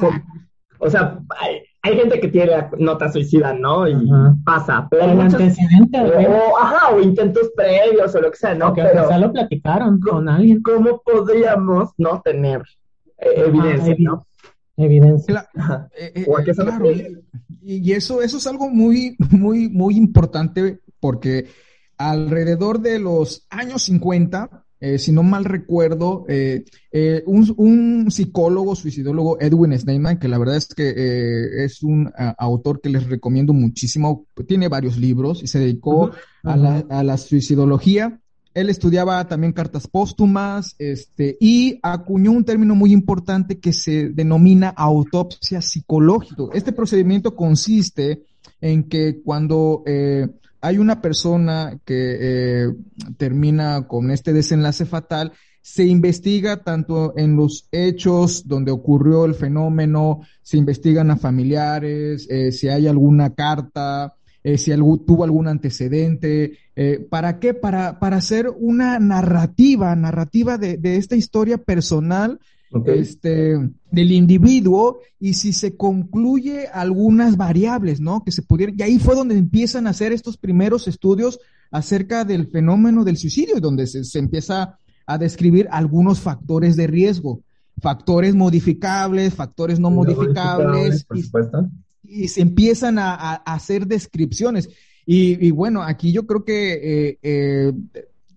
o 0.82 0.90
sea, 0.90 1.20
hay, 1.40 1.96
gente 1.96 2.20
que 2.20 2.28
tiene 2.28 2.54
nota 2.80 3.12
suicida, 3.12 3.54
¿no? 3.54 3.88
Y 3.88 3.96
pasa, 4.44 4.88
pero... 4.90 5.04
El 5.04 5.22
antecedente, 5.22 6.00
o, 6.00 6.58
ajá, 6.58 6.96
o 6.96 7.00
intentos 7.00 7.52
previos 7.56 8.14
o 8.16 8.22
lo 8.22 8.32
que 8.32 8.38
sea, 8.38 8.56
¿no? 8.56 8.74
Que 8.74 8.82
pero, 8.82 9.18
lo 9.20 9.32
platicaron 9.32 10.00
con 10.00 10.28
alguien. 10.28 10.62
¿Cómo 10.64 11.02
podríamos 11.06 11.92
no 11.98 12.20
tener 12.22 12.64
evidencia, 13.18 13.96
¿no? 14.00 14.28
Evidencia. 14.76 15.48
Eh, 15.98 16.14
eh, 16.16 16.54
claro, 16.56 16.86
y, 17.62 17.92
eso, 17.92 18.22
eso 18.24 18.38
es 18.38 18.48
algo 18.48 18.68
muy, 18.70 19.16
muy, 19.30 19.70
muy 19.70 19.96
importante 19.96 20.80
porque 21.00 21.48
alrededor 21.98 22.80
de 22.80 22.98
los 22.98 23.46
años 23.52 23.84
50, 23.84 24.66
eh, 24.82 24.98
si 24.98 25.12
no 25.14 25.24
mal 25.24 25.46
recuerdo, 25.46 26.26
un, 27.26 28.12
psicólogo, 28.12 28.76
suicidólogo, 28.76 29.40
Edwin 29.40 29.78
Sneyman, 29.78 30.20
que 30.20 30.28
la 30.28 30.38
verdad 30.38 30.58
es 30.58 30.68
que 30.68 31.64
es 31.64 31.84
un 31.84 32.12
autor 32.38 32.82
que 32.82 32.90
les 32.90 33.08
recomiendo 33.08 33.54
muchísimo, 33.54 34.26
tiene 34.48 34.68
varios 34.68 34.98
libros 34.98 35.42
y 35.42 35.48
se 35.48 35.60
dedicó 35.60 36.12
a, 36.44 36.58
la, 36.58 36.84
a 36.90 37.04
la 37.04 37.18
suicidología 37.18 38.20
él 38.54 38.70
estudiaba 38.70 39.26
también 39.28 39.54
cartas 39.54 39.88
póstumas 39.88 40.76
este, 40.78 41.38
y 41.40 41.80
acuñó 41.82 42.32
un 42.32 42.44
término 42.44 42.76
muy 42.76 42.92
importante 42.92 43.60
que 43.60 43.72
se 43.72 44.10
denomina 44.10 44.70
autopsia 44.70 45.62
psicológica. 45.62 46.44
Este 46.54 46.74
procedimiento 46.74 47.36
consiste 47.36 48.24
en 48.60 48.84
que 48.84 49.22
cuando 49.24 49.84
eh, 49.86 50.28
hay 50.62 50.78
una 50.78 51.02
persona 51.02 51.80
que 51.84 52.18
eh, 52.20 52.74
termina 53.18 53.88
con 53.88 54.12
este 54.12 54.32
desenlace 54.32 54.86
fatal, 54.86 55.34
se 55.62 55.86
investiga 55.86 56.64
tanto 56.64 57.14
en 57.18 57.36
los 57.36 57.68
hechos 57.72 58.48
donde 58.48 58.72
ocurrió 58.72 59.26
el 59.26 59.36
fenómeno, 59.36 60.22
se 60.42 60.58
investigan 60.58 61.12
a 61.12 61.18
familiares, 61.18 62.28
eh, 62.30 62.52
si 62.52 62.70
hay 62.70 62.88
alguna 62.88 63.34
carta, 63.34 64.14
eh, 64.44 64.58
si 64.58 64.72
tuvo 65.06 65.24
algún 65.24 65.48
antecedente. 65.48 66.58
¿Para 67.12 67.38
qué? 67.38 67.54
Para, 67.54 68.00
para 68.00 68.18
hacer 68.18 68.50
una 68.58 68.98
narrativa, 68.98 69.96
narrativa 69.96 70.58
de, 70.58 70.78
de 70.78 70.96
esta 70.96 71.16
historia 71.16 71.60
personal 71.60 72.40
este, 72.86 73.58
del 73.92 74.12
individuo 74.12 75.00
y 75.20 75.34
si 75.34 75.54
se 75.54 75.76
concluye 75.76 76.68
algunas 76.68 77.38
variables, 77.38 78.00
¿no? 78.00 78.24
Que 78.24 78.32
se 78.32 78.42
pudieran, 78.42 78.76
y 78.78 78.84
ahí 78.84 79.00
fue 79.00 79.16
donde 79.16 79.38
empiezan 79.38 79.88
a 79.88 79.92
hacer 79.92 80.12
estos 80.14 80.38
primeros 80.38 80.88
estudios 80.88 81.40
acerca 81.72 82.26
del 82.26 82.48
fenómeno 82.48 83.04
del 83.04 83.18
suicidio, 83.18 83.60
donde 83.60 83.88
se, 83.88 84.04
se 84.04 84.20
empieza 84.20 84.78
a 85.06 85.18
describir 85.18 85.68
algunos 85.72 86.20
factores 86.20 86.76
de 86.76 86.88
riesgo, 86.88 87.42
factores 87.82 88.36
modificables, 88.36 89.34
factores 89.34 89.80
no, 89.80 89.90
modificables, 89.90 91.06
y 92.04 92.28
se 92.28 92.42
empiezan 92.42 93.00
a, 93.00 93.34
hacer 93.36 93.88
descripciones. 93.88 94.70
Y, 95.06 95.52
bueno, 95.52 95.82
aquí 95.82 96.12
yo 96.12 96.26
creo 96.26 96.46
que 96.46 96.74
eh, 96.74 97.20
eh, 97.22 97.74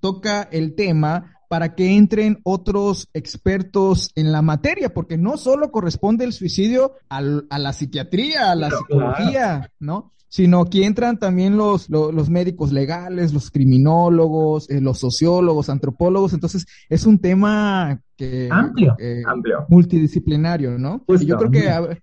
toca 0.00 0.42
el 0.50 0.74
tema 0.74 1.33
para 1.54 1.76
que 1.76 1.94
entren 1.94 2.40
otros 2.42 3.08
expertos 3.14 4.10
en 4.16 4.32
la 4.32 4.42
materia, 4.42 4.92
porque 4.92 5.16
no 5.16 5.36
solo 5.36 5.70
corresponde 5.70 6.24
el 6.24 6.32
suicidio 6.32 6.94
a 7.08 7.20
la 7.20 7.72
psiquiatría, 7.72 8.50
a 8.50 8.56
la 8.56 8.70
psicología, 8.70 9.70
¿no? 9.78 10.10
Sino 10.28 10.64
que 10.64 10.84
entran 10.84 11.20
también 11.20 11.56
los, 11.56 11.88
los, 11.88 12.28
médicos 12.28 12.72
legales, 12.72 13.32
los 13.32 13.52
criminólogos, 13.52 14.68
eh, 14.68 14.80
los 14.80 14.98
sociólogos, 14.98 15.70
antropólogos. 15.70 16.32
Entonces, 16.32 16.66
es 16.88 17.06
un 17.06 17.20
tema 17.20 18.00
que... 18.16 18.48
Amplio. 18.50 18.96
Amplio. 19.24 19.64
Multidisciplinario, 19.68 20.76
¿no? 20.76 21.04
Y 21.06 21.24
yo 21.24 21.36
creo 21.36 21.52
que 21.52 22.02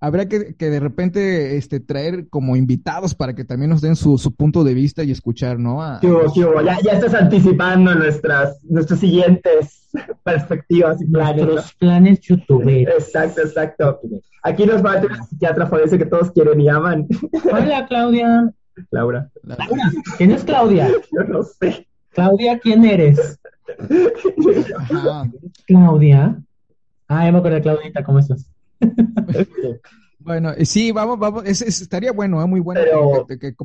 habrá 0.00 0.26
que, 0.26 0.54
que, 0.54 0.70
de 0.70 0.80
repente 0.80 1.56
este, 1.56 1.80
traer 1.80 2.28
como 2.28 2.56
invitados 2.56 3.14
para 3.14 3.34
que 3.34 3.44
también 3.44 3.70
nos 3.70 3.80
den 3.80 3.96
su, 3.96 4.18
su 4.18 4.34
punto 4.34 4.64
de 4.64 4.74
vista 4.74 5.02
y 5.02 5.10
escuchar, 5.10 5.58
¿no? 5.58 5.80
Ya, 6.00 6.78
ya, 6.82 6.92
estás 6.92 7.14
anticipando 7.14 7.94
nuestras, 7.94 8.62
nuestras 8.64 9.00
siguientes 9.00 9.88
perspectivas 10.24 11.00
y 11.02 11.06
planes. 11.06 11.44
Nuestros 11.44 11.74
planes 11.74 12.20
YouTube. 12.20 12.68
Exacto, 12.68 13.42
exacto. 13.42 14.00
Aquí 14.42 14.66
nos 14.66 14.84
va 14.84 14.94
a 14.94 15.04
una 15.04 15.22
psiquiatra 15.24 15.66
forense 15.66 15.98
que 15.98 16.06
todos 16.06 16.30
quieren 16.30 16.60
y 16.60 16.68
aman. 16.68 17.06
Hola, 17.52 17.86
Claudia. 17.88 18.52
Laura. 18.90 19.28
Laura. 19.42 19.92
¿Quién 20.16 20.30
es 20.30 20.44
Claudia? 20.44 20.88
Yo 21.12 21.24
no 21.24 21.42
sé. 21.42 21.86
Claudia, 22.10 22.58
¿quién 22.58 22.84
eres? 22.84 23.38
Claudia. 25.66 26.38
Ah, 27.08 27.24
ya 27.24 27.32
me 27.32 27.38
acuerdo 27.38 27.56
de 27.56 27.62
Claudita, 27.62 28.04
¿cómo 28.04 28.18
estás? 28.18 28.48
Bueno, 30.20 30.50
eh, 30.50 30.66
sí, 30.66 30.92
vamos, 30.92 31.18
vamos, 31.18 31.44
estaría 31.46 32.12
bueno, 32.12 32.42
¿eh? 32.42 32.46
muy 32.46 32.60
bueno 32.60 32.82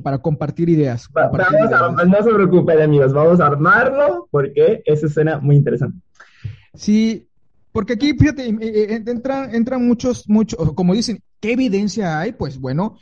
para 0.02 0.20
compartir 0.20 0.70
ideas. 0.70 1.10
no 1.14 2.24
se 2.24 2.34
preocupen, 2.34 2.82
amigos, 2.82 3.12
vamos 3.12 3.42
a 3.42 3.48
armarlo 3.48 4.30
porque 4.32 4.82
eso 4.86 5.10
suena 5.10 5.40
muy 5.40 5.58
interesante. 5.58 5.98
Sí, 6.74 7.28
porque 7.74 7.94
aquí, 7.94 8.14
fíjate, 8.18 8.48
eh, 8.48 9.04
entran, 9.06 9.54
entran 9.54 9.86
muchos, 9.86 10.30
muchos, 10.30 10.74
como 10.74 10.94
dicen, 10.94 11.22
¿qué 11.42 11.52
evidencia 11.54 12.20
hay? 12.20 12.32
Pues 12.32 12.58
bueno, 12.58 12.98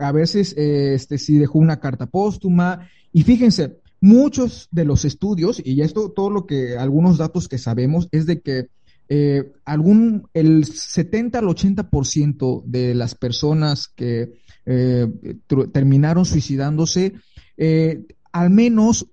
a 0.00 0.12
veces 0.12 0.54
este, 0.56 1.18
si 1.18 1.38
dejó 1.38 1.58
una 1.58 1.80
carta 1.80 2.06
póstuma, 2.06 2.88
y 3.10 3.24
fíjense, 3.24 3.78
muchos 4.00 4.68
de 4.70 4.84
los 4.84 5.04
estudios, 5.04 5.60
y 5.64 5.80
esto, 5.80 6.12
todo 6.12 6.30
lo 6.30 6.46
que, 6.46 6.76
algunos 6.76 7.18
datos 7.18 7.48
que 7.48 7.58
sabemos, 7.58 8.08
es 8.12 8.26
de 8.26 8.40
que 8.40 8.66
eh, 9.08 9.52
algún, 9.64 10.28
el 10.34 10.64
70 10.64 11.38
al 11.38 11.44
80% 11.46 12.64
de 12.64 12.94
las 12.94 13.14
personas 13.14 13.88
que 13.88 14.32
eh, 14.64 15.06
terminaron 15.72 16.24
suicidándose, 16.24 17.14
eh, 17.56 18.04
al 18.32 18.50
menos 18.50 19.06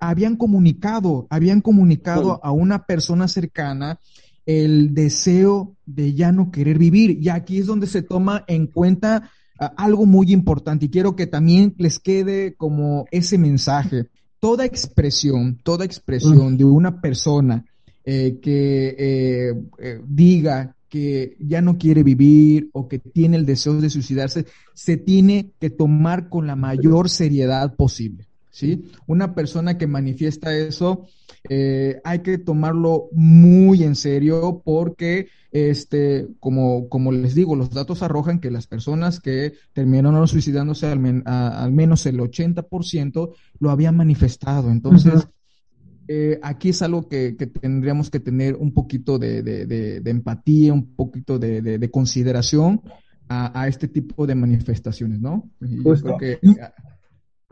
habían 0.00 0.36
comunicado, 0.36 1.26
habían 1.28 1.60
comunicado 1.60 2.40
a 2.42 2.52
una 2.52 2.86
persona 2.86 3.28
cercana 3.28 4.00
el 4.46 4.94
deseo 4.94 5.76
de 5.84 6.14
ya 6.14 6.32
no 6.32 6.50
querer 6.50 6.78
vivir. 6.78 7.18
Y 7.20 7.28
aquí 7.28 7.58
es 7.58 7.66
donde 7.66 7.86
se 7.86 8.00
toma 8.00 8.44
en 8.48 8.66
cuenta 8.66 9.30
algo 9.76 10.06
muy 10.06 10.32
importante 10.32 10.86
y 10.86 10.88
quiero 10.88 11.16
que 11.16 11.26
también 11.26 11.74
les 11.76 11.98
quede 11.98 12.54
como 12.54 13.04
ese 13.10 13.36
mensaje. 13.36 14.06
Toda 14.40 14.64
expresión, 14.64 15.60
toda 15.62 15.84
expresión 15.84 16.56
de 16.56 16.64
una 16.64 17.02
persona 17.02 17.66
eh, 18.04 18.38
que 18.42 18.96
eh, 18.98 19.54
eh, 19.78 20.00
diga 20.04 20.74
que 20.88 21.36
ya 21.38 21.62
no 21.62 21.78
quiere 21.78 22.02
vivir 22.02 22.68
o 22.72 22.88
que 22.88 22.98
tiene 22.98 23.36
el 23.36 23.46
deseo 23.46 23.80
de 23.80 23.88
suicidarse, 23.88 24.44
se 24.74 24.96
tiene 24.96 25.52
que 25.60 25.70
tomar 25.70 26.28
con 26.28 26.46
la 26.46 26.56
mayor 26.56 27.08
seriedad 27.08 27.76
posible. 27.76 28.26
¿sí? 28.50 28.84
Una 29.06 29.34
persona 29.34 29.78
que 29.78 29.86
manifiesta 29.86 30.54
eso, 30.54 31.06
hay 31.48 32.18
que 32.18 32.38
tomarlo 32.38 33.08
muy 33.12 33.84
en 33.84 33.94
serio 33.94 34.60
porque, 34.64 35.28
este, 35.50 36.28
como, 36.40 36.88
como 36.88 37.10
les 37.10 37.34
digo, 37.34 37.56
los 37.56 37.70
datos 37.70 38.02
arrojan 38.02 38.40
que 38.40 38.50
las 38.50 38.66
personas 38.66 39.18
que 39.18 39.54
terminaron 39.72 40.28
suicidándose, 40.28 40.88
al, 40.88 41.22
al 41.24 41.72
menos 41.72 42.04
el 42.04 42.18
80%, 42.18 43.32
lo 43.60 43.70
habían 43.70 43.96
manifestado. 43.96 44.70
Entonces, 44.70 45.26
eh, 46.08 46.38
aquí 46.42 46.70
es 46.70 46.82
algo 46.82 47.08
que, 47.08 47.32
tendríamos 47.32 48.10
que 48.10 48.20
tener 48.20 48.56
un 48.56 48.72
poquito 48.72 49.18
de, 49.18 50.02
empatía, 50.04 50.72
un 50.72 50.94
poquito 50.94 51.38
de, 51.38 51.90
consideración 51.90 52.82
a, 53.28 53.66
este 53.68 53.88
tipo 53.88 54.26
de 54.26 54.34
manifestaciones, 54.34 55.20
¿no? 55.20 55.50
Justo. 55.82 56.16
Que, 56.18 56.38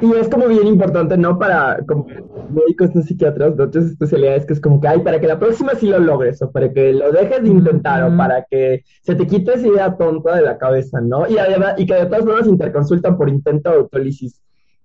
Y 0.02 0.12
es 0.14 0.28
como 0.28 0.48
bien 0.48 0.66
importante, 0.66 1.16
¿no? 1.18 1.38
Para 1.38 1.78
como 1.86 2.06
médicos, 2.50 2.94
no 2.94 3.02
psiquiatras 3.02 3.56
de 3.56 3.64
otras 3.64 3.84
especialidades, 3.84 4.46
que 4.46 4.54
es 4.54 4.60
como 4.60 4.80
que, 4.80 4.88
ay, 4.88 5.00
para 5.00 5.20
que 5.20 5.26
la 5.26 5.38
próxima 5.38 5.74
sí 5.74 5.86
lo 5.86 5.98
logres, 5.98 6.40
o 6.40 6.50
para 6.50 6.72
que 6.72 6.92
lo 6.92 7.12
dejes 7.12 7.42
de 7.42 7.48
intentar, 7.50 8.04
o 8.04 8.16
para 8.16 8.46
que 8.50 8.82
se 9.02 9.14
te 9.14 9.26
quite 9.26 9.54
esa 9.54 9.66
idea 9.66 9.96
tonta 9.96 10.36
de 10.36 10.42
la 10.42 10.56
cabeza, 10.56 11.00
¿no? 11.02 11.28
Y 11.28 11.36
además, 11.36 11.74
y 11.76 11.84
que 11.84 11.94
de 11.94 12.06
todas 12.06 12.24
formas 12.24 12.46
interconsultan 12.46 13.16
por 13.18 13.28
intento 13.28 13.70
de 13.70 13.76
autólisis. 13.76 14.40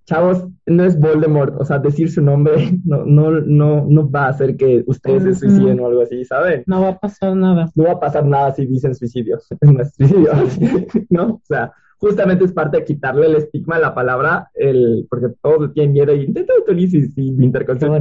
Chavos, 0.06 0.46
no 0.68 0.84
es 0.84 1.00
Voldemort, 1.00 1.60
o 1.60 1.66
sea, 1.66 1.80
decir 1.80 2.12
su 2.12 2.22
nombre 2.22 2.80
no, 2.86 3.06
no, 3.06 3.32
no, 3.32 3.86
no 3.90 4.10
va 4.10 4.26
a 4.26 4.30
hacer 4.30 4.56
que 4.56 4.84
ustedes 4.86 5.24
se 5.24 5.36
suiciden 5.36 5.80
o 5.80 5.88
algo 5.88 6.02
así, 6.02 6.24
¿saben? 6.26 6.64
No 6.68 6.82
va 6.82 6.90
a 6.90 7.00
pasar 7.00 7.36
nada. 7.36 7.72
No 7.74 7.86
va 7.86 7.94
a 7.94 8.00
pasar 8.00 8.26
nada 8.26 8.54
si 8.54 8.66
dicen 8.66 8.94
suicidios. 8.94 9.48
No 9.62 9.82
es 9.82 9.96
suicidio, 9.96 10.32
¿no? 11.10 11.26
O 11.26 11.42
sea, 11.44 11.74
justamente 11.98 12.46
es 12.46 12.54
parte 12.54 12.78
de 12.78 12.86
quitarle 12.86 13.26
el 13.26 13.36
estigma 13.36 13.78
a 13.78 13.80
la 13.80 13.96
palabra, 13.96 14.50
el, 14.54 15.08
porque 15.10 15.30
todos 15.42 15.74
tienen 15.74 15.94
miedo 15.94 16.14
y 16.14 16.24
intenta 16.24 16.54
autólisis 16.54 17.18
y 17.18 17.30
interconsulta. 17.30 18.00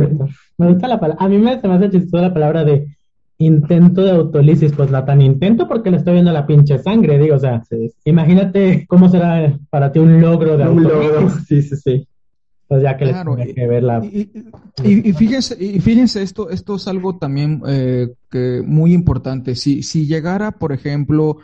Me 0.59 0.69
gusta 0.69 0.89
la 0.89 1.01
palabra, 1.01 1.25
a 1.25 1.29
mí 1.29 1.39
me, 1.39 1.59
se 1.59 1.67
me 1.67 1.75
hace 1.75 1.91
chistoso 1.91 2.23
la 2.23 2.35
palabra 2.35 2.65
de 2.65 2.87
intento 3.39 4.03
de 4.03 4.13
autolisis, 4.13 4.73
pues 4.73 4.91
la 4.91 5.05
tan 5.05 5.21
intento 5.21 5.67
porque 5.67 5.91
le 5.91 5.99
estoy 5.99 6.15
viendo 6.15 6.33
la 6.33 6.47
pinche 6.47 6.79
sangre, 6.79 7.19
digo, 7.19 7.37
o 7.37 7.39
sea, 7.39 7.63
imagínate 8.05 8.87
cómo 8.87 9.09
será 9.09 9.59
para 9.71 9.91
ti 9.93 9.99
un 9.99 10.21
logro 10.21 10.57
de 10.57 10.69
Un 10.69 10.85
logro, 10.85 11.31
sí, 11.49 11.63
sí, 11.63 11.77
sí. 11.77 12.09
Pues 12.67 12.83
ya 12.83 12.97
que 12.97 13.05
claro, 13.05 13.37
que 13.37 13.67
ver 13.67 13.83
la... 13.83 14.03
Y, 14.05 14.31
y, 14.83 15.13
fíjense, 15.13 15.63
y 15.63 15.81
fíjense 15.81 16.23
esto, 16.23 16.49
esto 16.49 16.77
es 16.77 16.89
algo 16.89 17.19
también 17.19 17.63
eh, 17.67 18.15
que 18.31 18.63
muy 18.65 18.95
importante. 18.95 19.55
Si, 19.55 19.83
si 19.83 20.07
llegara, 20.07 20.53
por 20.53 20.73
ejemplo, 20.73 21.39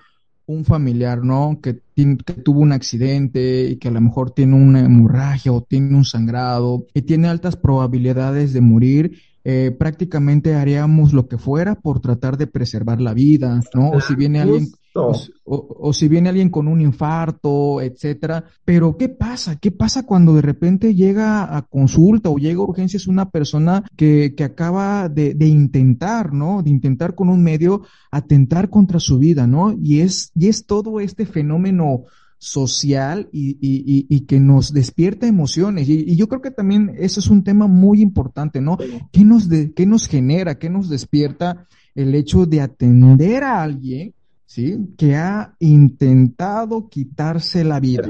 un 0.47 0.65
familiar, 0.65 1.23
¿no? 1.23 1.59
Que, 1.63 1.81
que, 1.95 2.33
tuvo 2.43 2.61
un 2.61 2.73
accidente 2.73 3.65
y 3.65 3.77
que 3.77 3.89
a 3.89 3.93
lo 3.93 4.01
mejor 4.01 4.31
tiene 4.31 4.57
una 4.57 4.81
hemorragia 4.81 5.53
o 5.53 5.63
tiene 5.63 5.95
un 5.95 6.07
sangrado 6.07 6.87
y 6.95 7.03
tiene 7.03 7.29
altas 7.29 7.55
probabilidades 7.55 8.55
de 8.55 8.61
morir 8.63 9.13
eh, 9.43 9.75
prácticamente 9.79 10.55
haríamos 10.55 11.13
lo 11.13 11.27
que 11.27 11.39
fuera 11.39 11.75
por 11.75 12.01
tratar 12.01 12.37
de 12.37 12.47
preservar 12.47 13.01
la 13.01 13.15
vida, 13.15 13.61
¿no? 13.75 13.91
O 13.91 14.01
si 14.01 14.15
viene 14.15 14.41
alguien, 14.41 14.69
o, 14.95 15.93
si 15.93 16.09
viene 16.09 16.29
alguien 16.29 16.51
con 16.51 16.69
un 16.69 16.81
infarto, 16.81 17.81
etcétera. 17.81 18.45
Pero 18.65 18.97
¿qué 18.99 19.09
pasa? 19.09 19.57
¿Qué 19.57 19.71
pasa 19.71 20.05
cuando 20.05 20.35
de 20.35 20.43
repente 20.43 20.95
llega 20.95 21.57
a 21.57 21.63
consulta 21.63 22.29
o 22.29 22.37
llega 22.37 22.61
a 22.61 22.65
urgencias 22.65 23.07
una 23.07 23.31
persona 23.31 23.83
que, 23.97 24.35
que 24.37 24.45
acaba 24.45 25.09
de, 25.09 25.35
de, 25.35 25.47
intentar, 25.47 26.35
¿no? 26.35 26.63
De 26.63 26.71
intentar 26.71 27.15
con 27.15 27.31
un 27.31 27.43
medio 27.43 27.83
atentar 28.11 28.69
contra 28.69 29.01
su 29.01 29.19
vida, 29.19 29.47
¿no? 29.47 29.73
Y 29.73 30.01
es, 30.01 30.33
y 30.35 30.49
es 30.49 30.67
todo 30.67 31.01
este 31.01 31.25
fenómeno 31.25 32.05
social 32.41 33.29
y, 33.33 33.51
y, 33.61 34.07
y, 34.09 34.21
que 34.21 34.41
nos 34.41 34.73
despierta 34.73 35.27
emociones. 35.27 35.87
Y, 35.91 36.17
yo 36.17 36.27
creo 36.27 36.41
que 36.41 36.51
también 36.51 36.95
eso 36.99 37.21
es 37.21 37.27
un 37.29 37.45
tema 37.45 37.67
muy 37.67 38.01
importante, 38.01 38.63
¿no? 38.63 38.79
¿Qué 39.13 39.25
nos, 39.25 39.51
de, 39.51 39.75
qué 39.75 39.85
nos 39.85 40.09
genera, 40.09 40.59
qué 40.59 40.71
nos 40.71 40.89
despierta 40.89 41.67
el 41.95 42.15
hecho 42.15 42.47
de 42.47 42.63
atender 42.63 43.45
a 43.45 43.63
alguien, 43.63 44.15
¿sí? 44.47 44.79
Que 44.97 45.17
ha 45.17 45.55
intentado 45.59 46.89
quitarse 46.89 47.63
la 47.63 47.79
vida. 47.79 48.09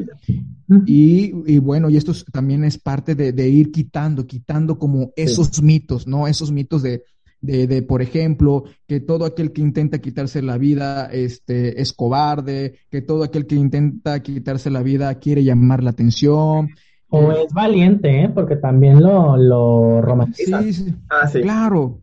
Y, 0.86 1.32
y 1.52 1.58
bueno, 1.58 1.90
y 1.90 1.96
esto 1.96 2.12
también 2.30 2.62
es 2.62 2.78
parte 2.78 3.16
de, 3.16 3.32
de 3.32 3.48
ir 3.48 3.72
quitando, 3.72 4.28
quitando 4.28 4.78
como 4.78 5.10
esos 5.16 5.60
mitos, 5.60 6.06
¿no? 6.06 6.28
Esos 6.28 6.52
mitos 6.52 6.84
de, 6.84 7.02
de, 7.40 7.66
de, 7.66 7.82
por 7.82 8.02
ejemplo, 8.02 8.64
que 8.86 9.00
todo 9.00 9.24
aquel 9.24 9.52
que 9.52 9.62
intenta 9.62 10.00
quitarse 10.00 10.42
la 10.42 10.58
vida 10.58 11.06
este, 11.06 11.80
es 11.80 11.92
cobarde, 11.92 12.76
que 12.90 13.02
todo 13.02 13.24
aquel 13.24 13.46
que 13.46 13.54
intenta 13.54 14.22
quitarse 14.22 14.70
la 14.70 14.82
vida 14.82 15.14
quiere 15.16 15.44
llamar 15.44 15.82
la 15.82 15.90
atención. 15.90 16.70
O 17.08 17.32
es 17.32 17.52
valiente, 17.52 18.24
¿eh? 18.24 18.28
porque 18.28 18.56
también 18.56 19.02
lo, 19.02 19.36
lo 19.36 20.00
romantiza. 20.00 20.62
Sí, 20.62 20.94
ah, 21.08 21.26
sí. 21.26 21.40
Claro. 21.40 22.00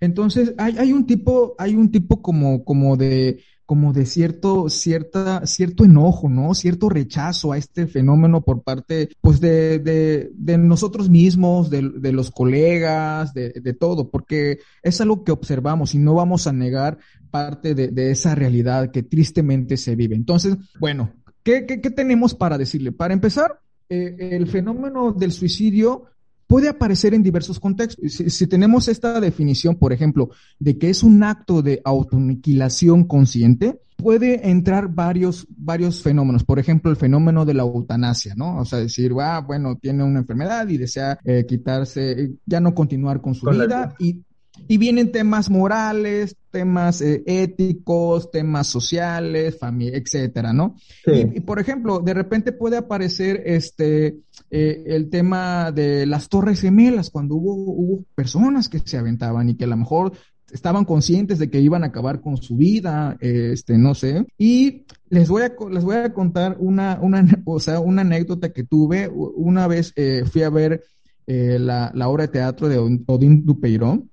Entonces, 0.00 0.54
hay, 0.58 0.78
hay 0.78 0.92
un 0.92 1.06
tipo, 1.06 1.54
hay 1.58 1.74
un 1.74 1.90
tipo 1.90 2.22
como, 2.22 2.64
como 2.64 2.96
de, 2.96 3.40
como 3.68 3.92
de 3.92 4.06
cierto, 4.06 4.70
cierta, 4.70 5.46
cierto 5.46 5.84
enojo, 5.84 6.30
¿no? 6.30 6.54
Cierto 6.54 6.88
rechazo 6.88 7.52
a 7.52 7.58
este 7.58 7.86
fenómeno 7.86 8.40
por 8.40 8.62
parte, 8.62 9.10
pues, 9.20 9.40
de, 9.40 9.78
de, 9.78 10.30
de 10.32 10.56
nosotros 10.56 11.10
mismos, 11.10 11.68
de, 11.68 11.82
de 11.82 12.12
los 12.12 12.30
colegas, 12.30 13.34
de, 13.34 13.50
de, 13.50 13.74
todo, 13.74 14.08
porque 14.10 14.60
es 14.82 15.02
algo 15.02 15.22
que 15.22 15.32
observamos 15.32 15.94
y 15.94 15.98
no 15.98 16.14
vamos 16.14 16.46
a 16.46 16.52
negar 16.54 16.96
parte 17.30 17.74
de, 17.74 18.10
esa 18.10 18.34
realidad 18.34 18.90
que 18.90 19.02
tristemente 19.02 19.76
se 19.76 19.94
vive. 19.96 20.16
Entonces, 20.16 20.56
bueno, 20.80 21.12
¿qué, 21.42 21.66
qué, 21.66 21.82
qué 21.82 21.90
tenemos 21.90 22.34
para 22.34 22.56
decirle? 22.56 22.92
Para 22.92 23.12
empezar, 23.12 23.60
eh, 23.90 24.30
el 24.32 24.46
fenómeno 24.46 25.12
del 25.12 25.30
suicidio 25.30 26.04
puede 26.48 26.68
aparecer 26.68 27.14
en 27.14 27.22
diversos 27.22 27.60
contextos. 27.60 28.12
Si, 28.12 28.46
tenemos 28.48 28.88
esta 28.88 29.20
definición, 29.20 29.76
por 29.76 29.92
ejemplo, 29.92 30.30
de 30.58 30.78
que 30.78 30.90
es 30.90 31.04
un 31.04 31.22
acto 31.22 31.62
de 31.62 31.80
autoaniquilación 31.84 33.04
consciente, 33.04 33.78
puede 33.96 34.48
entrar 34.48 34.88
varios, 34.88 35.46
varios 35.50 36.02
fenómenos. 36.02 36.44
Por 36.44 36.58
ejemplo, 36.58 36.90
el 36.90 36.96
fenómeno 36.96 37.44
de 37.44 37.54
la 37.54 37.64
eutanasia, 37.64 38.34
¿no? 38.34 38.58
O 38.58 38.64
sea, 38.64 38.78
decir, 38.78 39.12
ah, 39.20 39.44
bueno, 39.46 39.76
tiene 39.76 40.02
una 40.02 40.20
enfermedad 40.20 40.66
y 40.68 40.78
desea 40.78 41.18
eh, 41.22 41.44
quitarse, 41.46 42.32
ya 42.46 42.60
no 42.60 42.74
continuar 42.74 43.20
con 43.20 43.34
su 43.34 43.46
vida 43.50 43.94
y 43.98 44.22
y 44.66 44.78
vienen 44.78 45.12
temas 45.12 45.50
morales, 45.50 46.36
temas 46.50 47.00
eh, 47.00 47.22
éticos, 47.26 48.30
temas 48.30 48.66
sociales, 48.66 49.58
familia, 49.58 49.98
etcétera, 49.98 50.52
¿no? 50.52 50.76
Y, 51.06 51.40
por 51.40 51.58
ejemplo, 51.58 52.00
de 52.00 52.14
repente 52.14 52.52
puede 52.52 52.76
aparecer 52.76 53.42
este 53.46 54.18
eh, 54.50 54.84
el 54.86 55.10
tema 55.10 55.72
de 55.72 56.06
las 56.06 56.28
Torres 56.28 56.60
Gemelas, 56.60 57.10
cuando 57.10 57.36
hubo, 57.36 57.54
hubo 57.54 58.04
personas 58.14 58.68
que 58.68 58.80
se 58.80 58.98
aventaban 58.98 59.50
y 59.50 59.56
que 59.56 59.64
a 59.64 59.68
lo 59.68 59.76
mejor 59.76 60.12
estaban 60.50 60.86
conscientes 60.86 61.38
de 61.38 61.50
que 61.50 61.60
iban 61.60 61.84
a 61.84 61.88
acabar 61.88 62.22
con 62.22 62.38
su 62.38 62.56
vida, 62.56 63.18
este, 63.20 63.76
no 63.76 63.94
sé. 63.94 64.26
Y 64.38 64.86
les 65.10 65.28
voy 65.28 65.42
a, 65.42 65.52
les 65.70 65.84
voy 65.84 65.96
a 65.96 66.12
contar 66.14 66.56
una, 66.58 66.98
una, 67.02 67.26
o 67.44 67.60
sea, 67.60 67.80
una 67.80 68.02
anécdota 68.02 68.52
que 68.52 68.64
tuve. 68.64 69.08
Una 69.08 69.66
vez 69.66 69.92
eh, 69.96 70.24
fui 70.30 70.42
a 70.42 70.50
ver 70.50 70.82
la, 71.26 71.92
la, 71.94 72.08
obra 72.08 72.22
de 72.22 72.32
teatro 72.32 72.70
de 72.70 72.78
Odín 72.78 73.44
Dupeirón 73.44 74.08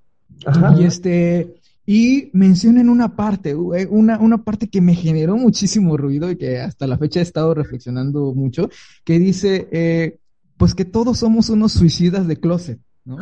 y 0.78 0.84
este, 0.84 1.56
y 1.86 2.30
mencionan 2.32 2.88
una 2.88 3.14
parte, 3.14 3.54
una, 3.54 4.18
una 4.18 4.42
parte 4.42 4.68
que 4.68 4.80
me 4.80 4.94
generó 4.94 5.36
muchísimo 5.36 5.96
ruido 5.96 6.30
y 6.30 6.36
que 6.36 6.58
hasta 6.58 6.86
la 6.86 6.98
fecha 6.98 7.20
he 7.20 7.22
estado 7.22 7.54
reflexionando 7.54 8.34
mucho, 8.34 8.68
que 9.04 9.20
dice, 9.20 9.68
eh, 9.70 10.18
pues 10.56 10.74
que 10.74 10.84
todos 10.84 11.18
somos 11.18 11.48
unos 11.48 11.72
suicidas 11.72 12.26
de 12.26 12.36
closet, 12.38 12.80
¿no? 13.04 13.18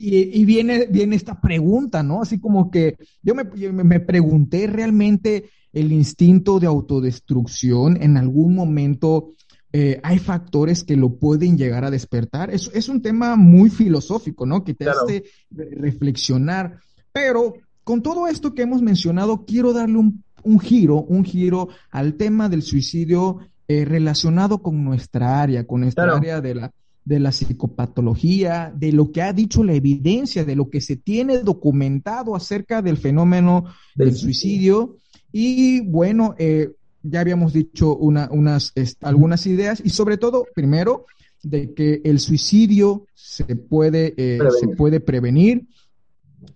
Y, 0.00 0.44
viene, 0.44 0.86
viene 0.86 1.16
esta 1.16 1.40
pregunta, 1.40 2.04
¿no? 2.04 2.22
Así 2.22 2.38
como 2.38 2.70
que 2.70 2.96
yo 3.20 3.34
me, 3.34 3.44
me 3.44 4.00
pregunté 4.00 4.68
realmente 4.68 5.50
el 5.72 5.92
instinto 5.92 6.60
de 6.60 6.68
autodestrucción 6.68 8.00
en 8.00 8.16
algún 8.16 8.54
momento 8.54 9.34
eh, 9.72 10.00
hay 10.02 10.18
factores 10.18 10.82
que 10.82 10.96
lo 10.96 11.14
pueden 11.16 11.58
llegar 11.58 11.84
a 11.84 11.90
despertar. 11.90 12.50
Es, 12.50 12.70
es 12.72 12.88
un 12.88 13.02
tema 13.02 13.36
muy 13.36 13.70
filosófico, 13.70 14.46
¿no? 14.46 14.64
Que 14.64 14.74
te 14.74 14.88
hace 14.88 15.24
reflexionar. 15.50 16.80
Pero 17.12 17.54
con 17.84 18.02
todo 18.02 18.26
esto 18.26 18.54
que 18.54 18.62
hemos 18.62 18.82
mencionado, 18.82 19.44
quiero 19.44 19.72
darle 19.72 19.98
un, 19.98 20.24
un 20.42 20.60
giro, 20.60 21.02
un 21.02 21.24
giro 21.24 21.68
al 21.90 22.14
tema 22.14 22.48
del 22.48 22.62
suicidio 22.62 23.38
eh, 23.66 23.84
relacionado 23.84 24.62
con 24.62 24.82
nuestra 24.82 25.42
área, 25.42 25.66
con 25.66 25.82
nuestra 25.82 26.16
área 26.16 26.40
de 26.40 26.54
la, 26.54 26.72
de 27.04 27.20
la 27.20 27.32
psicopatología, 27.32 28.72
de 28.74 28.92
lo 28.92 29.12
que 29.12 29.20
ha 29.20 29.32
dicho 29.32 29.62
la 29.62 29.74
evidencia, 29.74 30.44
de 30.44 30.56
lo 30.56 30.70
que 30.70 30.80
se 30.80 30.96
tiene 30.96 31.38
documentado 31.38 32.34
acerca 32.34 32.80
del 32.80 32.96
fenómeno 32.96 33.64
del, 33.94 34.14
suicidio. 34.14 34.96
Y 35.32 35.80
bueno, 35.80 36.34
eh, 36.38 36.70
ya 37.02 37.20
habíamos 37.20 37.52
dicho 37.52 37.96
una, 37.96 38.28
unas, 38.30 38.72
algunas 39.00 39.46
ideas 39.46 39.82
y 39.84 39.90
sobre 39.90 40.16
todo, 40.16 40.46
primero, 40.54 41.06
de 41.42 41.72
que 41.74 42.00
el 42.04 42.18
suicidio 42.20 43.06
se 43.14 43.56
puede, 43.56 44.14
eh, 44.16 44.38
se 44.60 44.68
puede 44.68 45.00
prevenir. 45.00 45.66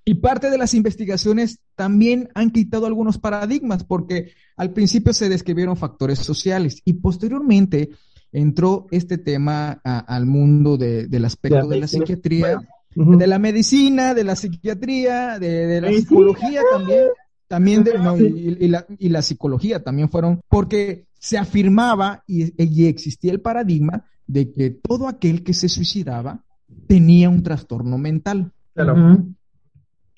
Y 0.04 0.14
parte 0.14 0.50
de 0.50 0.58
las 0.58 0.74
investigaciones 0.74 1.60
también 1.76 2.28
han 2.34 2.50
quitado 2.50 2.86
algunos 2.86 3.18
paradigmas, 3.18 3.84
porque 3.84 4.32
al 4.56 4.72
principio 4.72 5.12
se 5.12 5.28
describieron 5.28 5.76
factores 5.76 6.18
sociales 6.18 6.82
y 6.84 6.94
posteriormente 6.94 7.90
entró 8.32 8.86
este 8.90 9.18
tema 9.18 9.80
al 9.84 10.26
mundo 10.26 10.76
del 10.76 11.24
aspecto 11.24 11.68
de 11.68 11.80
la 11.80 11.86
psiquiatría, 11.86 12.60
de 12.94 13.26
la 13.26 13.38
medicina, 13.38 14.14
de 14.14 14.24
la 14.24 14.36
psiquiatría, 14.36 15.38
de, 15.38 15.80
la 15.80 15.92
psicología 15.92 16.62
también 16.72 17.06
también 17.52 17.84
de, 17.84 17.98
no, 17.98 18.16
y, 18.16 18.66
la, 18.66 18.86
y, 18.98 19.10
la, 19.10 19.20
psicología 19.20 19.84
también 19.84 20.08
fueron, 20.08 20.40
porque 20.48 21.04
se 21.18 21.36
afirmaba 21.36 22.24
y, 22.26 22.50
y, 22.56 22.86
existía 22.86 23.30
el 23.30 23.42
paradigma 23.42 24.06
de 24.26 24.50
que 24.50 24.70
todo 24.70 25.06
aquel 25.06 25.44
que 25.44 25.52
se 25.52 25.68
suicidaba 25.68 26.46
tenía 26.88 27.28
un 27.28 27.42
trastorno 27.42 27.98
mental. 27.98 28.52
Claro. 28.72 29.22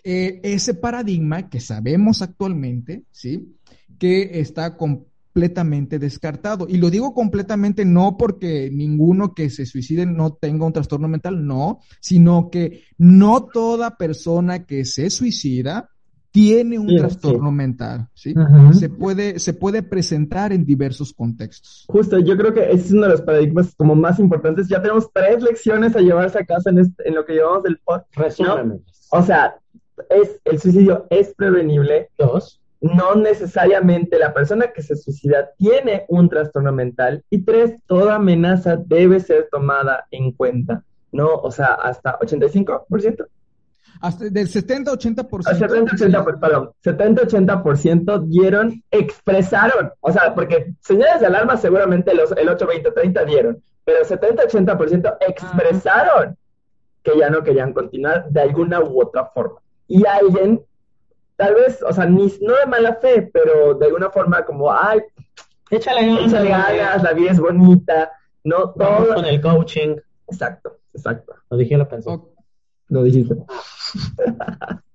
Eh, 0.05 0.43
ese 0.45 0.75
paradigma 0.75 1.51
que 1.51 1.59
sabemos 1.59 2.23
actualmente, 2.23 3.03
¿sí? 3.11 3.57
Que 3.99 4.39
está 4.39 4.77
completamente 4.77 5.99
descartado. 5.99 6.69
Y 6.69 6.77
lo 6.77 6.89
digo 6.89 7.15
completamente 7.15 7.85
no 7.85 8.17
porque 8.17 8.71
ninguno 8.73 9.35
que 9.35 9.51
se 9.51 9.67
suicide 9.67 10.07
no 10.07 10.35
tenga 10.35 10.67
un 10.67 10.73
trastorno 10.73 11.09
mental, 11.09 11.45
no, 11.45 11.81
sino 11.99 12.49
que 12.49 12.85
no 12.97 13.47
toda 13.47 13.97
persona 13.97 14.67
que 14.67 14.85
se 14.85 15.11
suicida 15.11 15.91
tiene 16.35 16.81
un 16.81 16.89
trastorno 16.89 17.53
mental, 17.53 18.09
¿sí? 18.13 18.35
Se 18.73 18.91
puede, 18.91 19.39
se 19.39 19.55
puede 19.55 19.85
presentar 19.85 20.53
en 20.53 20.67
diversos 20.67 21.13
contextos. 21.13 21.85
Justo, 21.87 22.19
yo 22.19 22.37
creo 22.37 22.53
que 22.53 22.73
ese 22.73 22.87
es 22.87 22.91
uno 22.91 23.03
de 23.03 23.11
los 23.11 23.23
paradigmas 23.23 23.73
como 23.77 23.95
más 23.95 24.19
importantes. 24.19 24.67
Ya 24.67 24.83
tenemos 24.83 25.09
tres 25.13 25.41
lecciones 25.45 25.95
a 25.95 26.01
llevarse 26.01 26.41
a 26.41 26.45
casa 26.45 26.71
en, 26.71 26.81
este, 26.81 27.09
en 27.09 27.15
lo 27.15 27.25
que 27.25 27.35
llevamos 27.35 27.63
del 27.63 27.79
podcast. 27.79 28.41
O 29.11 29.23
sea, 29.23 29.55
es, 30.11 30.41
el 30.45 30.59
suicidio 30.59 31.07
es 31.09 31.33
prevenible. 31.35 32.11
Dos. 32.19 32.61
No 32.81 33.15
necesariamente 33.15 34.19
la 34.19 34.35
persona 34.35 34.73
que 34.75 34.83
se 34.83 34.97
suicida 34.97 35.51
tiene 35.57 36.05
un 36.09 36.29
trastorno 36.29 36.73
mental. 36.73 37.23
Y 37.31 37.43
tres, 37.43 37.77
toda 37.87 38.17
amenaza 38.17 38.75
debe 38.77 39.21
ser 39.21 39.47
tomada 39.53 40.09
en 40.11 40.33
cuenta, 40.33 40.83
¿no? 41.13 41.33
O 41.33 41.53
sea, 41.53 41.75
hasta 41.75 42.19
85%. 42.19 43.25
Hasta 44.01 44.25
del 44.25 44.49
70-80%. 44.49 45.29
70-80%, 45.29 46.41
perdón, 46.41 46.71
70-80% 46.85 48.27
dieron, 48.27 48.83
expresaron, 48.91 49.93
o 50.01 50.13
sea, 50.13 50.35
porque 50.35 50.75
señales 50.81 51.21
de 51.21 51.27
alarma 51.27 51.57
seguramente 51.57 52.15
los, 52.15 52.33
el 52.33 52.49
8-20-30 52.49 53.25
dieron, 53.27 53.63
pero 53.85 54.05
70-80% 54.05 55.17
expresaron 55.21 56.37
que 57.03 57.19
ya 57.19 57.31
no 57.31 57.43
querían 57.43 57.73
continuar 57.73 58.29
de 58.31 58.41
alguna 58.41 58.81
u 58.81 59.03
otra 59.03 59.27
forma. 59.27 59.61
Y 59.87 60.07
alguien, 60.07 60.63
tal 61.37 61.55
vez, 61.55 61.83
o 61.83 61.93
sea, 61.93 62.07
ni, 62.07 62.33
no 62.41 62.55
de 62.55 62.67
mala 62.67 62.95
fe, 62.95 63.31
pero 63.33 63.75
de 63.75 63.87
alguna 63.87 64.11
forma 64.11 64.45
como, 64.45 64.73
ay, 64.73 65.01
échale 65.71 66.07
ganas, 66.07 66.33
échale 66.33 66.49
ganas 66.49 67.03
la 67.03 67.13
vida 67.13 67.33
es 67.33 67.41
bonita, 67.41 68.11
no 68.43 68.71
todo. 68.71 69.15
con 69.15 69.25
el 69.25 69.41
coaching. 69.41 69.97
Exacto, 70.29 70.79
exacto. 70.95 71.35
Lo 71.51 71.57
dije, 71.59 71.77
lo 71.77 71.87
pensé. 71.87 72.11
Lo 72.89 73.03
dijiste. 73.03 73.35